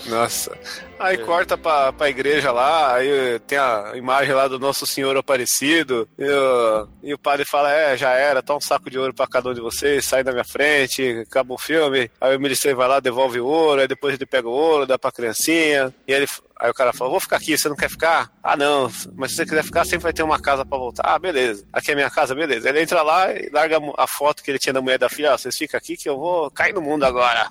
Nossa. 0.07 0.57
Aí 0.99 1.17
corta 1.19 1.57
pra, 1.57 1.93
pra 1.93 2.09
igreja 2.09 2.51
lá, 2.51 2.95
aí 2.95 3.39
tem 3.47 3.57
a 3.57 3.93
imagem 3.95 4.33
lá 4.33 4.49
do 4.49 4.59
Nosso 4.59 4.85
Senhor 4.85 5.15
Aparecido, 5.15 6.07
e 6.17 6.29
o, 6.29 6.87
e 7.01 7.13
o 7.13 7.17
padre 7.17 7.45
fala, 7.45 7.71
é, 7.71 7.95
já 7.95 8.11
era, 8.11 8.43
tá 8.43 8.53
um 8.53 8.59
saco 8.59 8.89
de 8.89 8.99
ouro 8.99 9.13
pra 9.13 9.25
cada 9.25 9.49
um 9.49 9.53
de 9.53 9.61
vocês, 9.61 10.03
sai 10.03 10.23
da 10.23 10.33
minha 10.33 10.43
frente, 10.43 11.23
acaba 11.27 11.53
o 11.53 11.57
filme, 11.57 12.11
aí 12.19 12.35
o 12.35 12.39
ministério 12.39 12.77
vai 12.77 12.87
lá, 12.87 12.99
devolve 12.99 13.39
o 13.39 13.45
ouro, 13.45 13.79
aí 13.79 13.87
depois 13.87 14.13
ele 14.13 14.25
pega 14.25 14.49
o 14.49 14.51
ouro, 14.51 14.85
dá 14.85 14.99
pra 14.99 15.11
criancinha, 15.11 15.93
e 16.05 16.11
ele, 16.11 16.27
aí 16.59 16.69
o 16.69 16.73
cara 16.73 16.91
fala, 16.91 17.11
vou 17.11 17.21
ficar 17.21 17.37
aqui, 17.37 17.57
você 17.57 17.69
não 17.69 17.77
quer 17.77 17.89
ficar? 17.89 18.29
Ah, 18.43 18.57
não, 18.57 18.91
mas 19.15 19.31
se 19.31 19.37
você 19.37 19.45
quiser 19.45 19.63
ficar, 19.63 19.85
sempre 19.85 20.03
vai 20.03 20.13
ter 20.13 20.23
uma 20.23 20.39
casa 20.39 20.65
pra 20.65 20.77
voltar. 20.77 21.03
Ah, 21.05 21.17
beleza, 21.17 21.65
aqui 21.71 21.93
é 21.93 21.95
minha 21.95 22.09
casa, 22.09 22.35
beleza. 22.35 22.67
Ele 22.67 22.81
entra 22.81 23.01
lá 23.01 23.31
e 23.31 23.49
larga 23.53 23.77
a 23.97 24.05
foto 24.05 24.43
que 24.43 24.51
ele 24.51 24.59
tinha 24.59 24.73
da 24.73 24.81
mulher 24.81 24.99
da 24.99 25.07
filha, 25.07 25.33
ó, 25.33 25.37
vocês 25.37 25.55
ficam 25.55 25.77
aqui 25.77 25.95
que 25.95 26.09
eu 26.09 26.17
vou 26.17 26.51
cair 26.51 26.73
no 26.73 26.81
mundo 26.81 27.05
agora. 27.05 27.49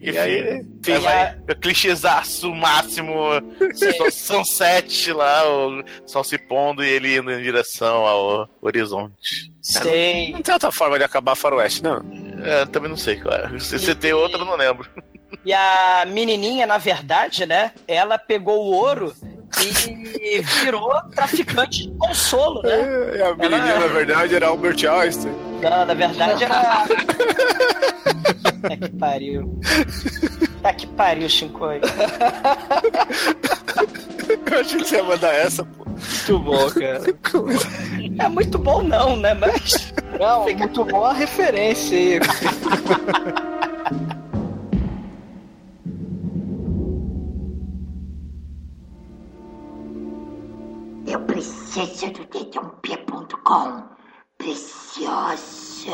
E 0.00 0.16
aí, 0.18 0.60
Enfim, 0.80 0.98
vai, 0.98 1.36
o 1.50 1.54
clichêzaço 1.56 2.54
máximo, 2.54 3.14
só- 3.96 4.10
sunset 4.10 5.12
lá, 5.12 5.42
o 5.48 5.82
sol 6.06 6.24
se 6.24 6.38
pondo 6.38 6.84
e 6.84 6.88
ele 6.88 7.16
indo 7.16 7.30
em 7.32 7.42
direção 7.42 8.06
ao 8.06 8.48
horizonte. 8.62 9.52
Sei. 9.62 10.32
Não 10.32 10.42
tem 10.42 10.54
outra 10.54 10.70
forma 10.72 10.98
de 10.98 11.04
acabar 11.04 11.34
Faroeste, 11.34 11.82
não. 11.82 12.02
É, 12.44 12.64
também 12.66 12.88
não 12.88 12.96
sei, 12.96 13.16
cara. 13.16 13.58
Se 13.58 13.78
você 13.78 13.94
tem 13.94 14.12
outra, 14.12 14.38
eu 14.38 14.44
não 14.44 14.56
lembro. 14.56 14.88
E 15.44 15.52
a 15.52 16.04
menininha, 16.06 16.66
na 16.66 16.78
verdade, 16.78 17.44
né? 17.46 17.72
Ela 17.86 18.16
pegou 18.18 18.64
o 18.64 18.72
ouro 18.72 19.12
e 20.20 20.40
virou 20.62 20.92
traficante 21.14 21.82
de 21.88 21.98
consolo, 21.98 22.62
né? 22.62 23.16
E 23.16 23.22
a 23.22 23.34
menininha, 23.34 23.78
na 23.80 23.86
verdade, 23.88 24.34
era 24.36 24.46
Albert 24.48 24.84
Einstein. 24.88 25.32
Não, 25.60 25.84
na 25.86 25.94
verdade 25.94 26.44
era. 26.44 26.84
Tá 28.68 28.76
que 28.76 28.88
pariu. 28.96 29.60
Tá 30.62 30.72
que 30.72 30.86
pariu, 30.88 31.28
Shinkoi. 31.28 31.80
Eu 34.50 34.60
achei 34.60 34.80
que 34.80 34.88
você 34.88 34.96
ia 34.96 35.04
mandar 35.04 35.32
essa, 35.34 35.64
pô. 35.64 35.84
Muito 35.84 36.38
bom, 36.40 36.70
cara. 36.70 37.02
É 38.18 38.28
muito 38.28 38.58
bom, 38.58 38.82
não, 38.82 39.16
né? 39.16 39.34
Mas. 39.34 39.92
Não, 40.18 40.44
muito 40.44 40.84
boa 40.84 41.10
a 41.10 41.12
referência 41.12 41.96
aí. 41.96 42.20
Eu 51.06 51.20
preciso 51.20 52.10
do 52.10 52.24
dedãop.com. 52.26 53.82
Preciosa. 54.38 55.92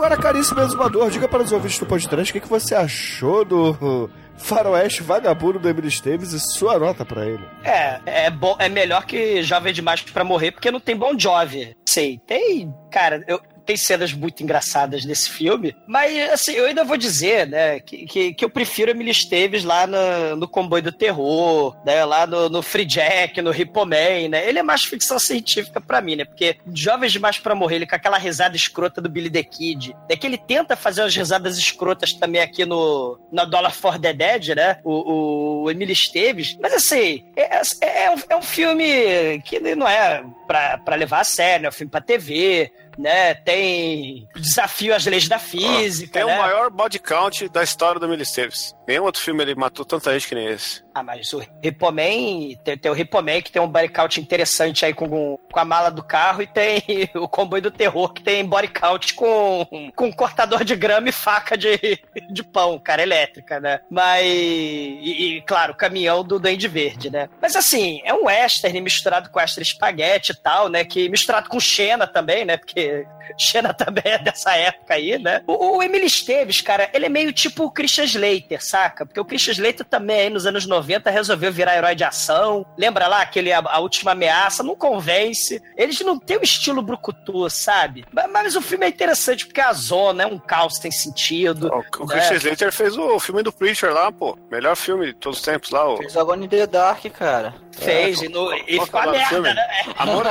Agora, 0.00 0.16
caríssimo 0.16 0.60
exumador, 0.60 1.10
diga 1.10 1.28
para 1.28 1.42
os 1.42 1.52
ouvintes 1.52 1.78
do 1.78 1.84
podcast 1.84 2.36
o 2.36 2.40
que, 2.40 2.48
você 2.48 2.74
achou 2.74 3.44
do 3.44 4.10
Faroeste 4.38 5.02
Vagabundo 5.02 5.58
do 5.58 5.68
Emílio 5.68 5.88
Esteves 5.88 6.32
e 6.32 6.40
sua 6.40 6.78
nota 6.78 7.04
pra 7.04 7.26
ele. 7.26 7.44
É, 7.62 8.00
é, 8.06 8.30
bom, 8.30 8.56
é 8.58 8.68
melhor 8.68 9.04
que 9.04 9.42
Jovem 9.42 9.72
Demais 9.72 10.00
pra 10.00 10.24
morrer, 10.24 10.52
porque 10.52 10.70
não 10.70 10.80
tem 10.80 10.96
Bon 10.96 11.18
Jovi. 11.18 11.76
Sei, 11.86 12.18
tem. 12.26 12.74
Cara, 12.90 13.22
eu, 13.28 13.40
tem 13.70 13.76
cenas 13.76 14.12
muito 14.12 14.42
engraçadas 14.42 15.04
nesse 15.04 15.30
filme, 15.30 15.76
mas 15.86 16.32
assim, 16.32 16.54
eu 16.54 16.66
ainda 16.66 16.82
vou 16.82 16.96
dizer, 16.96 17.46
né, 17.46 17.78
que, 17.78 18.04
que, 18.04 18.34
que 18.34 18.44
eu 18.44 18.50
prefiro 18.50 18.90
Emily 18.90 19.12
Esteves 19.12 19.62
lá 19.62 19.86
no, 19.86 20.34
no 20.34 20.48
Comboio 20.48 20.82
do 20.82 20.90
Terror, 20.90 21.76
né, 21.86 22.04
lá 22.04 22.26
no, 22.26 22.48
no 22.48 22.62
Free 22.62 22.84
Jack, 22.84 23.40
no 23.40 23.52
Ripoman, 23.52 24.28
né, 24.28 24.48
ele 24.48 24.58
é 24.58 24.62
mais 24.62 24.82
ficção 24.82 25.20
científica 25.20 25.80
pra 25.80 26.00
mim, 26.00 26.16
né, 26.16 26.24
porque 26.24 26.56
Jovens 26.74 27.12
Demais 27.12 27.38
pra 27.38 27.54
Morrer, 27.54 27.76
ele 27.76 27.86
com 27.86 27.94
aquela 27.94 28.18
risada 28.18 28.56
escrota 28.56 29.00
do 29.00 29.08
Billy 29.08 29.30
the 29.30 29.44
Kid, 29.44 29.94
é 30.08 30.16
que 30.16 30.26
ele 30.26 30.36
tenta 30.36 30.74
fazer 30.74 31.02
umas 31.02 31.14
risadas 31.14 31.56
escrotas 31.56 32.12
também 32.12 32.40
aqui 32.40 32.64
no 32.64 33.20
na 33.30 33.44
Dollar 33.44 33.72
for 33.72 34.00
the 34.00 34.12
Dead, 34.12 34.48
né, 34.48 34.78
o, 34.82 35.62
o 35.62 35.70
Emily 35.70 35.92
Esteves, 35.92 36.58
mas 36.60 36.74
assim, 36.74 37.24
é, 37.36 37.60
é, 37.80 38.04
é 38.06 38.10
um, 38.10 38.18
é 38.30 38.36
um 38.36 38.42
filme 38.42 39.40
que 39.44 39.60
não 39.76 39.86
é 39.86 40.24
pra 40.48 40.96
levar 40.96 41.20
a 41.20 41.24
sério, 41.24 41.66
é 41.66 41.68
um 41.68 41.72
filme 41.72 41.90
pra 41.90 42.00
TV, 42.00 42.72
né? 43.00 43.34
Tem 43.34 44.28
desafio 44.36 44.94
às 44.94 45.04
leis 45.06 45.28
da 45.28 45.38
física. 45.38 46.20
Tem 46.20 46.24
né? 46.24 46.34
o 46.34 46.38
maior 46.38 46.70
body 46.70 46.98
count 46.98 47.48
da 47.48 47.62
história 47.62 47.98
do 47.98 48.10
Esteves. 48.14 48.74
Nenhum 48.86 49.04
outro 49.04 49.22
filme 49.22 49.42
ele 49.42 49.54
matou 49.54 49.84
tanta 49.84 50.12
gente 50.12 50.28
que 50.28 50.34
nem 50.34 50.46
esse. 50.46 50.82
Ah, 51.00 51.02
mas 51.02 51.32
o 51.32 51.42
Ripoman, 51.62 52.54
tem, 52.62 52.76
tem 52.76 52.90
o 52.90 52.94
Ripoman 52.94 53.40
que 53.40 53.50
tem 53.50 53.62
um 53.62 53.66
body 53.66 53.88
count 53.88 54.20
interessante 54.20 54.84
aí 54.84 54.92
com, 54.92 55.38
com 55.50 55.58
a 55.58 55.64
mala 55.64 55.90
do 55.90 56.02
carro 56.02 56.42
e 56.42 56.46
tem 56.46 56.82
o 57.16 57.26
comboio 57.26 57.62
do 57.62 57.70
terror 57.70 58.12
que 58.12 58.22
tem 58.22 58.44
body 58.44 58.68
count 58.68 59.14
com, 59.14 59.66
com 59.96 60.12
cortador 60.12 60.62
de 60.62 60.76
grama 60.76 61.08
e 61.08 61.12
faca 61.12 61.56
de, 61.56 61.98
de 62.30 62.44
pão, 62.44 62.78
cara, 62.78 63.02
elétrica, 63.02 63.58
né? 63.58 63.80
Mas, 63.88 64.26
e, 64.26 65.36
e, 65.36 65.42
claro, 65.42 65.72
o 65.72 65.76
caminhão 65.76 66.22
do 66.22 66.38
Duende 66.38 66.68
Verde, 66.68 67.08
né? 67.08 67.30
Mas 67.40 67.56
assim, 67.56 68.02
é 68.04 68.12
um 68.12 68.26
western 68.26 68.78
misturado 68.82 69.30
com 69.30 69.38
western 69.38 69.66
espaguete 69.66 70.32
e 70.32 70.34
tal, 70.34 70.68
né? 70.68 70.84
Que 70.84 71.08
misturado 71.08 71.48
com 71.48 71.58
Xena 71.58 72.06
também, 72.06 72.44
né? 72.44 72.58
Porque 72.58 73.06
Xena 73.38 73.72
também 73.72 74.04
é 74.04 74.18
dessa 74.18 74.54
época 74.54 74.94
aí, 74.94 75.18
né? 75.18 75.42
O, 75.46 75.78
o 75.78 75.82
Emily 75.82 76.04
Esteves, 76.04 76.60
cara, 76.60 76.90
ele 76.92 77.06
é 77.06 77.08
meio 77.08 77.32
tipo 77.32 77.64
o 77.64 77.70
Christian 77.70 78.04
Slater, 78.04 78.62
saca? 78.62 79.06
Porque 79.06 79.20
o 79.20 79.24
Christian 79.24 79.52
Slater 79.52 79.86
também 79.86 80.20
aí 80.20 80.30
nos 80.30 80.44
anos 80.44 80.66
90 80.66 80.89
resolveu 80.98 81.52
virar 81.52 81.76
herói 81.76 81.94
de 81.94 82.04
ação. 82.04 82.64
Lembra 82.76 83.06
lá 83.06 83.22
aquele 83.22 83.52
A, 83.52 83.60
a 83.64 83.78
Última 83.78 84.12
Ameaça? 84.12 84.62
Não 84.62 84.74
convence. 84.74 85.62
Eles 85.76 86.00
não 86.00 86.18
têm 86.18 86.38
o 86.38 86.42
estilo 86.42 86.82
brucutu, 86.82 87.48
sabe? 87.50 88.04
Mas, 88.12 88.30
mas, 88.30 88.56
o 88.56 88.62
filme 88.62 88.86
é 88.86 88.88
interessante 88.88 89.46
porque 89.46 89.60
a 89.60 89.72
zona 89.72 90.24
é 90.24 90.26
um 90.26 90.38
caos 90.38 90.76
sem 90.76 90.90
sentido. 90.90 91.68
O, 91.68 92.02
o 92.02 92.06
né? 92.06 92.14
Christian 92.14 92.36
Slater 92.36 92.72
fez 92.72 92.96
o 92.96 93.20
filme 93.20 93.42
do 93.42 93.52
Preacher 93.52 93.92
lá, 93.92 94.10
pô. 94.10 94.36
Melhor 94.50 94.76
filme 94.76 95.06
de 95.06 95.14
todos 95.14 95.38
os 95.38 95.44
tempos 95.44 95.70
lá. 95.70 95.88
O... 95.88 95.96
Fez 95.98 96.16
in 96.16 96.48
the 96.48 96.66
Dark, 96.66 97.04
cara. 97.16 97.54
Fez, 97.72 98.22
é, 98.22 98.26
e, 98.26 98.28
no, 98.28 98.52
e 98.52 98.80
ficou 98.80 99.00
a 99.00 99.06
merda, 99.06 99.40
né? 99.40 99.68
Amor, 99.96 100.26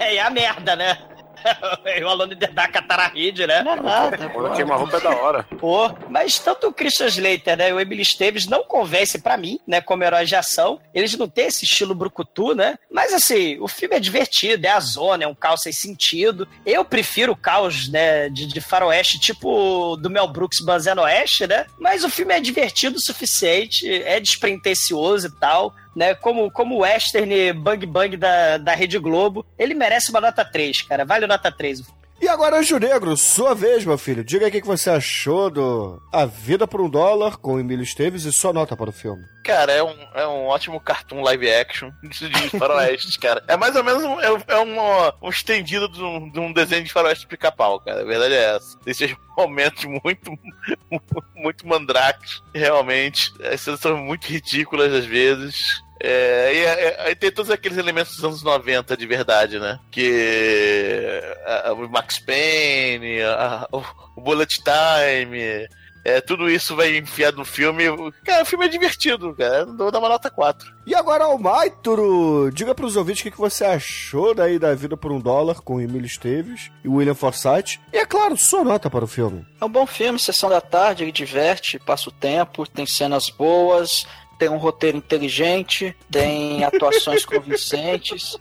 é, 0.00 0.16
é 0.16 0.20
a 0.20 0.30
merda, 0.30 0.76
né? 0.76 0.98
o 2.04 2.08
aluno 2.08 2.34
da 2.34 2.68
Catarahide, 2.68 3.46
né? 3.46 3.62
Não 3.62 3.72
é 3.72 3.80
nada. 3.80 4.28
Pô, 4.30 4.50
queima-roupa 4.50 4.96
é 4.96 5.00
da 5.00 5.10
hora. 5.10 5.42
Pô, 5.58 5.90
mas 6.08 6.38
tanto 6.38 6.68
o 6.68 6.72
Christian 6.72 7.06
Slater, 7.06 7.56
né, 7.56 7.70
e 7.70 7.72
o 7.72 7.80
Emily 7.80 8.02
Esteves 8.02 8.46
não 8.46 8.62
convence 8.64 9.18
para 9.18 9.36
mim, 9.36 9.58
né, 9.66 9.80
como 9.80 10.04
herói 10.04 10.24
de 10.24 10.36
ação. 10.36 10.80
Eles 10.94 11.16
não 11.16 11.28
têm 11.28 11.46
esse 11.46 11.64
estilo 11.64 11.94
brucutu, 11.94 12.54
né? 12.54 12.76
Mas 12.90 13.12
assim, 13.12 13.58
o 13.60 13.68
filme 13.68 13.96
é 13.96 14.00
divertido, 14.00 14.66
é 14.66 14.70
a 14.70 14.80
zona, 14.80 15.24
é 15.24 15.26
um 15.26 15.34
caos 15.34 15.62
sem 15.62 15.72
sentido. 15.72 16.46
Eu 16.64 16.84
prefiro 16.84 17.32
o 17.32 17.36
caos, 17.36 17.88
né, 17.88 18.28
de, 18.28 18.46
de 18.46 18.60
faroeste, 18.60 19.20
tipo 19.20 19.96
do 19.96 20.10
Mel 20.10 20.28
Brooks 20.28 20.60
Banzé 20.64 20.94
Oeste, 20.94 21.46
né? 21.46 21.66
Mas 21.78 22.04
o 22.04 22.10
filme 22.10 22.34
é 22.34 22.40
divertido 22.40 22.96
o 22.96 23.02
suficiente, 23.02 23.90
é 24.02 24.18
despretensioso 24.20 25.28
e 25.28 25.30
tal 25.30 25.74
né? 25.94 26.14
Como, 26.14 26.50
como 26.50 26.76
o 26.76 26.80
western 26.80 27.52
Bang 27.52 27.86
Bang 27.86 28.16
da, 28.16 28.58
da 28.58 28.74
Rede 28.74 28.98
Globo. 28.98 29.44
Ele 29.58 29.74
merece 29.74 30.10
uma 30.10 30.20
nota 30.20 30.44
3, 30.44 30.82
cara. 30.82 31.04
Vale 31.04 31.26
nota 31.26 31.50
3. 31.50 31.82
E 32.20 32.28
agora, 32.28 32.58
Anjo 32.58 32.78
Negro, 32.78 33.16
sua 33.16 33.54
vez, 33.54 33.82
meu 33.82 33.96
filho. 33.96 34.22
Diga 34.22 34.44
aí 34.44 34.50
o 34.50 34.52
que 34.52 34.66
você 34.66 34.90
achou 34.90 35.48
do 35.48 36.02
A 36.12 36.26
Vida 36.26 36.66
por 36.66 36.82
um 36.82 36.90
Dólar 36.90 37.38
com 37.38 37.58
Emílio 37.58 37.82
Esteves 37.82 38.24
e 38.26 38.32
sua 38.32 38.52
nota 38.52 38.76
para 38.76 38.90
o 38.90 38.92
filme. 38.92 39.24
Cara, 39.42 39.72
é 39.72 39.82
um, 39.82 39.96
é 40.14 40.26
um 40.26 40.44
ótimo 40.44 40.78
cartoon 40.78 41.22
live 41.22 41.50
action 41.50 41.90
de 42.02 42.50
faroeste, 42.50 43.16
cara. 43.18 43.42
É 43.48 43.56
mais 43.56 43.74
ou 43.74 43.82
menos 43.82 44.04
um, 44.04 44.20
é, 44.20 44.26
é 44.48 44.58
um, 44.58 45.26
um 45.26 45.30
estendido 45.30 45.88
de 45.88 46.02
um, 46.02 46.30
de 46.30 46.38
um 46.38 46.52
desenho 46.52 46.84
de 46.84 46.92
faroeste 46.92 47.26
pica-pau, 47.26 47.80
cara. 47.80 48.02
A 48.02 48.04
verdade 48.04 48.34
é 48.34 48.54
essa. 48.54 48.78
Esses 48.84 49.16
momentos 49.34 49.86
muito, 49.86 50.30
muito 51.34 51.66
mandrakes, 51.66 52.42
realmente. 52.54 53.32
As 53.42 53.62
cenas 53.62 53.80
são 53.80 53.96
muito 53.96 54.26
ridículas 54.26 54.92
às 54.92 55.06
vezes. 55.06 55.82
É, 56.02 56.52
e 56.54 57.06
aí 57.08 57.14
tem 57.14 57.30
todos 57.30 57.50
aqueles 57.50 57.76
elementos 57.76 58.16
dos 58.16 58.24
anos 58.24 58.42
90 58.42 58.96
de 58.96 59.06
verdade, 59.06 59.58
né? 59.58 59.78
Que 59.90 61.20
a, 61.46 61.72
o 61.74 61.88
Max 61.88 62.18
Payne, 62.18 63.22
a, 63.22 63.68
o, 63.70 63.82
o 64.16 64.20
Bullet 64.22 64.62
Time, 64.62 65.68
é, 66.04 66.20
tudo 66.20 66.48
isso 66.48 66.74
vai 66.74 66.96
enfiado 66.96 67.36
no 67.36 67.44
filme. 67.44 67.84
Cara, 68.24 68.42
o 68.42 68.46
filme 68.46 68.64
é 68.64 68.68
divertido, 68.68 69.34
cara. 69.34 69.60
Eu 69.60 69.76
vou 69.76 69.90
dar 69.90 69.98
uma 69.98 70.08
nota 70.08 70.30
4. 70.30 70.72
E 70.86 70.94
agora, 70.94 71.24
Almaituro, 71.24 72.50
diga 72.52 72.74
pros 72.74 72.96
ouvintes 72.96 73.20
o 73.20 73.24
que, 73.24 73.30
que 73.30 73.38
você 73.38 73.64
achou 73.64 74.34
daí 74.34 74.58
da 74.58 74.74
Vida 74.74 74.96
por 74.96 75.12
um 75.12 75.20
Dólar 75.20 75.60
com 75.60 75.80
Emílio 75.80 76.06
Esteves 76.06 76.70
e 76.82 76.88
William 76.88 77.14
Forsythe. 77.14 77.78
E 77.92 77.98
é 77.98 78.06
claro, 78.06 78.36
sua 78.36 78.64
nota 78.64 78.88
para 78.88 79.04
o 79.04 79.08
filme. 79.08 79.46
É 79.60 79.64
um 79.64 79.68
bom 79.68 79.86
filme, 79.86 80.18
sessão 80.18 80.48
da 80.48 80.60
tarde, 80.60 81.04
ele 81.04 81.12
diverte, 81.12 81.78
passa 81.78 82.08
o 82.08 82.12
tempo, 82.12 82.66
tem 82.66 82.86
cenas 82.86 83.28
boas, 83.28 84.06
tem 84.40 84.48
um 84.48 84.56
roteiro 84.56 84.96
inteligente, 84.96 85.94
tem 86.10 86.64
atuações 86.64 87.26
convincentes, 87.26 88.38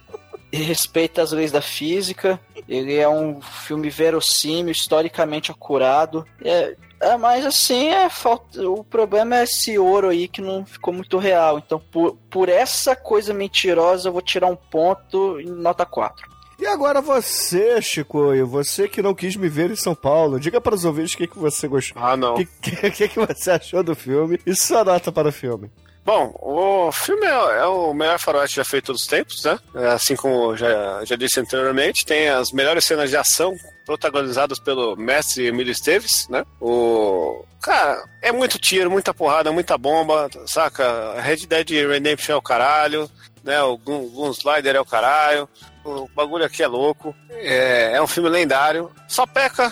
respeita 0.50 1.22
as 1.22 1.34
leis 1.34 1.52
da 1.52 1.62
física. 1.62 2.40
Ele 2.70 2.96
é 2.96 3.10
um 3.10 3.42
filme 3.42 3.90
verossímil, 3.90 4.72
historicamente 4.72 5.52
acurado. 5.52 6.26
É, 6.42 6.74
é, 7.02 7.18
mas 7.18 7.46
assim, 7.46 7.90
é, 7.90 8.10
falta, 8.10 8.66
o 8.70 8.82
problema 8.82 9.40
é 9.40 9.44
esse 9.44 9.78
ouro 9.78 10.08
aí 10.08 10.30
que 10.30 10.42
não 10.42 10.66
ficou 10.66 10.94
muito 10.94 11.18
real. 11.18 11.58
Então, 11.58 11.82
por, 11.92 12.16
por 12.30 12.48
essa 12.48 12.96
coisa 12.96 13.34
mentirosa, 13.34 14.08
eu 14.08 14.14
vou 14.14 14.22
tirar 14.22 14.48
um 14.48 14.56
ponto 14.56 15.38
em 15.42 15.48
nota 15.48 15.86
4. 15.86 16.30
E 16.60 16.66
agora 16.66 17.02
você, 17.02 17.82
Chicoio, 17.82 18.46
você 18.46 18.88
que 18.88 19.02
não 19.02 19.16
quis 19.16 19.38
me 19.38 19.48
ver 19.48 19.72
em 19.72 19.78
São 19.78 19.96
Paulo, 19.96 20.38
diga 20.38 20.60
para 20.60 20.76
os 20.76 20.84
ouvintes 20.84 21.14
o 21.14 21.18
que, 21.18 21.28
que 21.28 21.40
você 21.40 21.70
gostou. 21.70 22.02
Ah, 22.04 22.18
não. 22.18 22.34
O 22.34 22.36
que, 22.36 22.46
que, 22.62 22.92
que, 22.92 23.08
que 23.08 23.20
você 23.20 23.52
achou 23.52 23.82
do 23.82 23.96
filme 23.96 24.38
e 24.46 24.54
sua 24.54 24.84
nota 24.84 25.10
para 25.10 25.30
o 25.30 25.32
filme. 25.32 25.72
Bom, 26.10 26.34
o 26.42 26.92
filme 26.92 27.24
é, 27.24 27.60
é, 27.60 27.66
o 27.68 27.94
melhor 27.94 28.18
faroeste 28.18 28.56
já 28.56 28.66
feito 28.66 28.86
todos 28.86 29.04
os 29.04 29.08
tempos, 29.08 29.44
né? 29.44 29.60
Assim 29.94 30.16
como 30.16 30.58
já, 30.58 31.06
já 31.06 31.16
disse 31.16 31.40
anteriormente, 31.40 32.04
tem 32.04 32.30
as 32.30 32.52
melhores 32.52 32.84
cenas 32.84 33.12
de 33.12 33.16
ação 33.16 33.56
protagonizadas 33.86 34.58
pelo 34.58 34.96
mestre 34.96 35.46
Emílio 35.46 35.72
Esteves, 35.72 36.28
né? 36.28 36.44
O... 36.60 37.46
Cara, 37.62 38.04
é 38.24 38.32
muito 38.32 38.58
tiro, 38.58 38.90
muita 38.90 39.14
porrada, 39.14 39.52
muita 39.52 39.78
bomba, 39.78 40.28
saca? 40.48 41.22
Red 41.22 41.46
Dead 41.46 41.70
Redemption 41.88 42.34
é 42.34 42.38
o 42.38 42.42
caralho, 42.42 43.08
né? 43.44 43.62
O 43.62 43.78
Gun 43.78 44.32
Slider 44.32 44.78
é 44.78 44.82
o 44.82 44.86
caralho. 44.86 45.48
O 45.86 46.10
bagulho 46.16 46.44
aqui 46.44 46.64
é 46.64 46.68
louco. 46.68 47.16
É, 47.30 47.92
é 47.94 48.02
um 48.02 48.08
filme 48.08 48.30
lendário. 48.30 48.90
Só 49.08 49.28
peca 49.28 49.72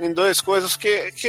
em 0.00 0.12
duas 0.12 0.40
coisas 0.40 0.76
que, 0.76 1.10
que 1.12 1.28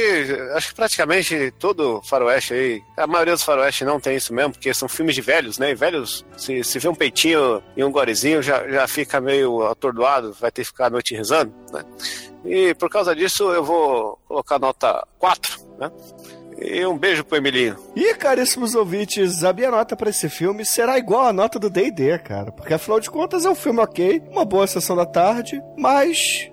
acho 0.54 0.68
que 0.68 0.74
praticamente 0.74 1.52
todo 1.58 2.00
faroeste 2.02 2.54
aí, 2.54 2.82
a 2.96 3.06
maioria 3.06 3.34
dos 3.34 3.42
faroeste 3.42 3.84
não 3.84 4.00
tem 4.00 4.16
isso 4.16 4.32
mesmo, 4.34 4.52
porque 4.52 4.72
são 4.74 4.88
filmes 4.88 5.14
de 5.14 5.20
velhos, 5.20 5.58
né? 5.58 5.70
E 5.70 5.74
velhos, 5.74 6.24
se, 6.36 6.62
se 6.64 6.78
vê 6.78 6.88
um 6.88 6.94
peitinho 6.94 7.62
e 7.76 7.84
um 7.84 7.90
gorezinho, 7.90 8.42
já, 8.42 8.66
já 8.68 8.86
fica 8.86 9.20
meio 9.20 9.66
atordoado, 9.66 10.32
vai 10.40 10.50
ter 10.50 10.62
que 10.62 10.68
ficar 10.68 10.86
a 10.86 10.90
noite 10.90 11.14
rezando, 11.14 11.52
né? 11.72 11.84
E 12.44 12.74
por 12.74 12.88
causa 12.88 13.14
disso 13.14 13.52
eu 13.52 13.62
vou 13.62 14.18
colocar 14.26 14.58
nota 14.58 15.06
4, 15.18 15.60
né? 15.78 15.90
E 16.60 16.84
um 16.84 16.96
beijo 16.96 17.24
pro 17.24 17.38
Emilinho. 17.38 17.76
E, 17.96 18.14
caríssimos 18.14 18.74
ouvintes, 18.74 19.42
a 19.42 19.52
minha 19.52 19.70
nota 19.70 19.96
para 19.96 20.10
esse 20.10 20.28
filme 20.28 20.62
será 20.62 20.98
igual 20.98 21.24
à 21.24 21.32
nota 21.32 21.58
do 21.58 21.70
D&D, 21.70 22.18
cara. 22.18 22.52
Porque, 22.52 22.74
afinal 22.74 23.00
de 23.00 23.10
contas, 23.10 23.46
é 23.46 23.50
um 23.50 23.54
filme 23.54 23.80
ok, 23.80 24.22
uma 24.30 24.44
boa 24.44 24.66
sessão 24.66 24.94
da 24.94 25.06
tarde, 25.06 25.58
mas 25.78 26.50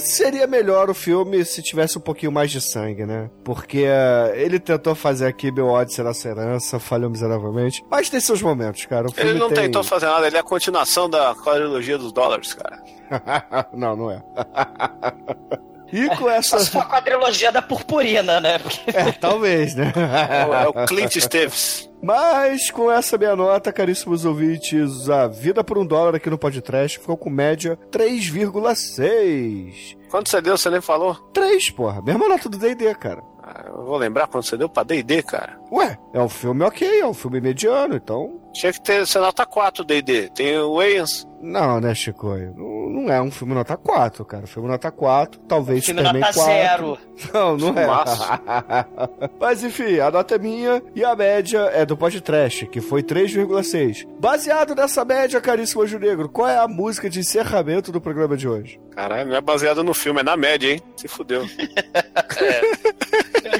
seria 0.00 0.46
melhor 0.46 0.90
o 0.90 0.94
filme 0.94 1.44
se 1.44 1.62
tivesse 1.62 1.98
um 1.98 2.00
pouquinho 2.00 2.32
mais 2.32 2.50
de 2.50 2.60
sangue, 2.60 3.04
né? 3.04 3.30
Porque 3.44 3.84
uh, 3.84 4.34
ele 4.34 4.58
tentou 4.58 4.94
fazer 4.94 5.26
aqui 5.26 5.50
meu 5.50 5.66
ódio 5.66 6.04
na 6.04 6.12
herança, 6.24 6.78
falhou 6.78 7.10
miseravelmente. 7.10 7.84
Mas 7.90 8.10
tem 8.10 8.20
seus 8.20 8.42
momentos, 8.42 8.86
cara. 8.86 9.08
ele 9.16 9.38
não 9.38 9.48
tem... 9.48 9.64
tentou 9.64 9.82
fazer 9.82 10.06
nada, 10.06 10.26
ele 10.26 10.36
é 10.36 10.40
a 10.40 10.44
continuação 10.44 11.08
da 11.08 11.34
quadrilogia 11.34 11.98
dos 11.98 12.12
dólares, 12.12 12.54
cara. 12.54 12.82
não, 13.72 13.96
não 13.96 14.10
é. 14.10 14.22
E 15.92 16.08
com 16.16 16.28
essa. 16.28 16.58
Só 16.60 16.80
a 16.80 16.86
quadrilogia 16.86 17.50
da 17.50 17.62
purpurina, 17.62 18.40
né? 18.40 18.60
É, 18.86 19.12
talvez, 19.12 19.74
né? 19.74 19.92
É 19.94 20.68
o 20.68 20.86
Clint 20.86 21.16
Esteves. 21.16 21.88
Mas 22.02 22.70
com 22.70 22.90
essa 22.90 23.18
minha 23.18 23.34
nota, 23.34 23.72
caríssimos 23.72 24.24
ouvintes, 24.24 25.10
a 25.10 25.26
vida 25.26 25.64
por 25.64 25.78
um 25.78 25.86
dólar 25.86 26.14
aqui 26.14 26.30
no 26.30 26.38
podcast 26.38 26.98
ficou 26.98 27.16
com 27.16 27.28
média 27.28 27.76
3,6. 27.90 29.96
Quanto 30.08 30.30
você 30.30 30.40
deu, 30.40 30.56
você 30.56 30.70
nem 30.70 30.80
falou? 30.80 31.14
3, 31.34 31.70
porra. 31.70 32.00
Mesma 32.02 32.28
nota 32.28 32.48
do 32.48 32.56
D&D, 32.56 32.94
cara. 32.94 33.20
Ah, 33.58 33.64
eu 33.66 33.84
vou 33.84 33.96
lembrar 33.96 34.28
quanto 34.28 34.46
você 34.46 34.56
deu 34.56 34.68
pra 34.68 34.84
D&D, 34.84 35.22
cara. 35.24 35.58
Ué, 35.72 35.98
é 36.12 36.20
um 36.20 36.28
filme 36.28 36.64
ok, 36.64 37.00
é 37.00 37.06
um 37.06 37.14
filme 37.14 37.40
mediano, 37.40 37.96
então... 37.96 38.40
Tinha 38.52 38.72
que 38.72 38.80
ter, 38.80 39.06
ser 39.06 39.18
nota 39.18 39.44
4 39.44 39.84
D&D. 39.84 40.30
Tem 40.30 40.58
o 40.58 40.76
Wayans. 40.76 41.28
Não, 41.40 41.80
né, 41.80 41.94
Chico? 41.94 42.28
Não, 42.56 42.88
não, 42.88 43.12
é 43.12 43.20
um 43.20 43.30
filme 43.30 43.54
nota 43.54 43.76
4, 43.76 44.24
cara. 44.24 44.46
Filme 44.46 44.68
nota 44.68 44.90
4, 44.90 45.40
talvez 45.40 45.84
filme 45.84 46.00
Superman 46.00 46.22
nota 46.22 46.34
4. 46.34 46.52
zero. 46.52 46.98
Não, 47.34 47.56
não 47.56 47.74
é. 47.76 47.86
Mas 49.40 49.64
enfim, 49.64 49.98
a 49.98 50.08
nota 50.10 50.36
é 50.36 50.38
minha 50.38 50.80
e 50.94 51.04
a 51.04 51.16
média 51.16 51.58
é 51.72 51.84
do 51.84 51.96
podcast, 51.96 52.64
que 52.66 52.80
foi 52.80 53.02
3,6. 53.02 54.06
Baseado 54.20 54.74
nessa 54.74 55.04
média, 55.04 55.40
caríssimo 55.40 55.82
Anjo 55.82 55.98
Negro, 55.98 56.28
qual 56.28 56.48
é 56.48 56.58
a 56.58 56.68
música 56.68 57.10
de 57.10 57.18
encerramento 57.18 57.90
do 57.90 58.00
programa 58.00 58.36
de 58.36 58.48
hoje? 58.48 58.80
Caralho, 58.94 59.28
não 59.28 59.36
é 59.36 59.40
baseado 59.40 59.82
no 59.82 59.92
filme, 59.92 60.20
é 60.20 60.22
na 60.22 60.36
média, 60.36 60.72
hein? 60.72 60.80
Se 60.96 61.08
fudeu. 61.08 61.44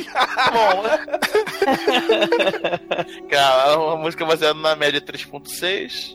Bom, 0.53 0.85
cara, 3.31 3.79
uma 3.79 3.97
música 3.97 4.25
baseada 4.25 4.59
na 4.59 4.77
média 4.77 5.01
3.6. 5.01 6.13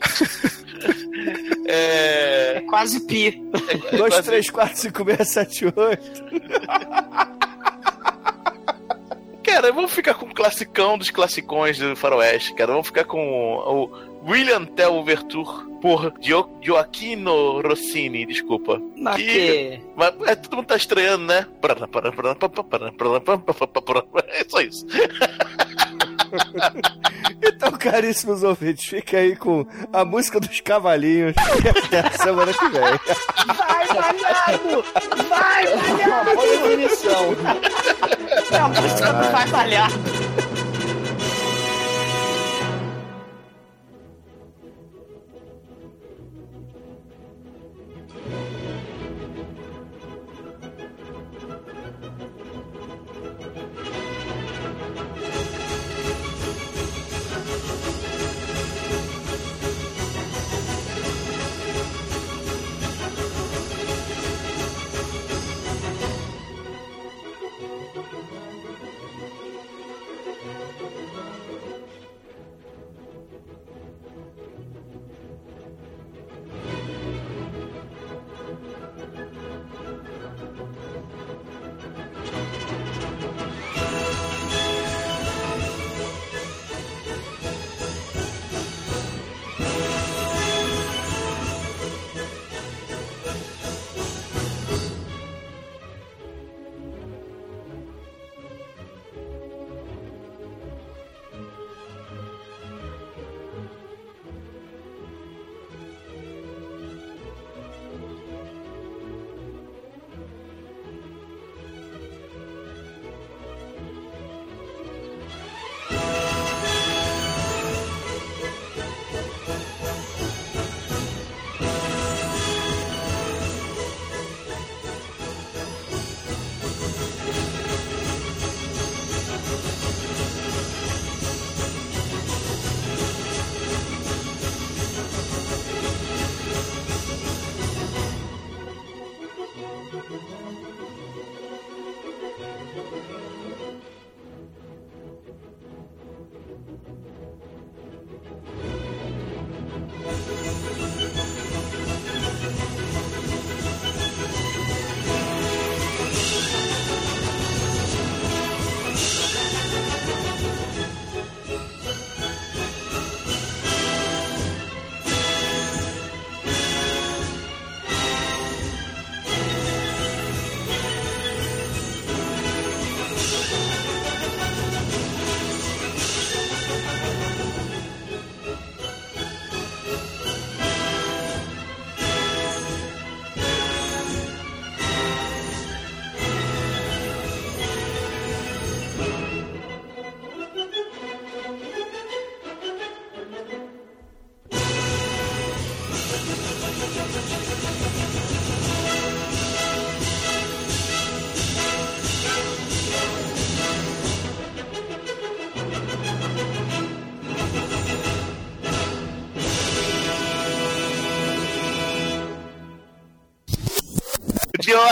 É... 1.66 2.56
é 2.56 2.60
quase 2.68 3.00
pi. 3.06 3.42
2, 3.96 4.20
3, 4.20 4.50
4, 4.50 4.76
5, 4.76 5.04
6, 5.16 5.28
7, 5.28 5.64
8. 5.74 6.22
Cara, 9.54 9.70
vamos 9.72 9.92
ficar 9.92 10.14
com 10.14 10.26
o 10.26 10.34
classicão 10.34 10.98
dos 10.98 11.10
classicões 11.10 11.78
do 11.78 11.94
Faroeste, 11.94 12.52
cara. 12.54 12.72
Vamos 12.72 12.88
ficar 12.88 13.04
com 13.04 13.20
o 13.20 13.88
William 14.28 14.64
Tell 14.64 14.92
Overture 14.94 15.46
por 15.80 16.12
Gio 16.20 16.48
Gioacchino 16.60 17.60
Rossini, 17.60 18.26
desculpa. 18.26 18.82
Mas 18.96 19.16
que- 19.16 19.80
Mas, 19.94 20.12
é, 20.26 20.34
todo 20.34 20.56
mundo 20.56 20.66
tá 20.66 20.74
estranhando, 20.76 21.24
né? 21.26 21.46
É 24.28 24.44
só 24.48 24.60
isso. 24.60 24.84
Então, 27.46 27.70
caríssimos 27.72 28.42
ouvintes, 28.42 28.86
fica 28.86 29.18
aí 29.18 29.36
com 29.36 29.64
a 29.92 30.04
música 30.04 30.40
dos 30.40 30.60
cavalinhos 30.60 31.32
e 31.64 31.68
até 31.68 32.00
a 32.00 32.10
semana 32.10 32.52
que 32.52 32.68
vem. 32.70 32.82
Vai, 33.54 33.86
malhado! 33.86 34.84
Vai, 35.28 35.76
malhado! 35.76 36.34
Boa 36.34 36.46
definição. 36.48 37.36
É 38.54 38.58
a 38.58 38.68
música 38.68 39.12
do 39.12 39.32
Vai 39.32 39.46
Malhado. 39.48 40.13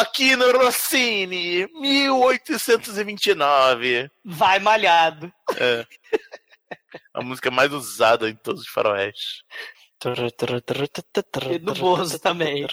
Gioacchino 0.02 0.50
Rossini, 0.52 1.68
1829. 1.74 4.10
Vai 4.24 4.58
malhado. 4.58 5.32
É. 5.56 5.86
A 7.14 7.22
música 7.22 7.48
mais 7.50 7.72
usada 7.72 8.28
em 8.28 8.34
todos 8.34 8.62
os 8.62 8.68
faroeste. 8.68 9.44
E 11.54 11.58
do 11.58 11.74
Bozo 11.74 12.18
também. 12.18 12.66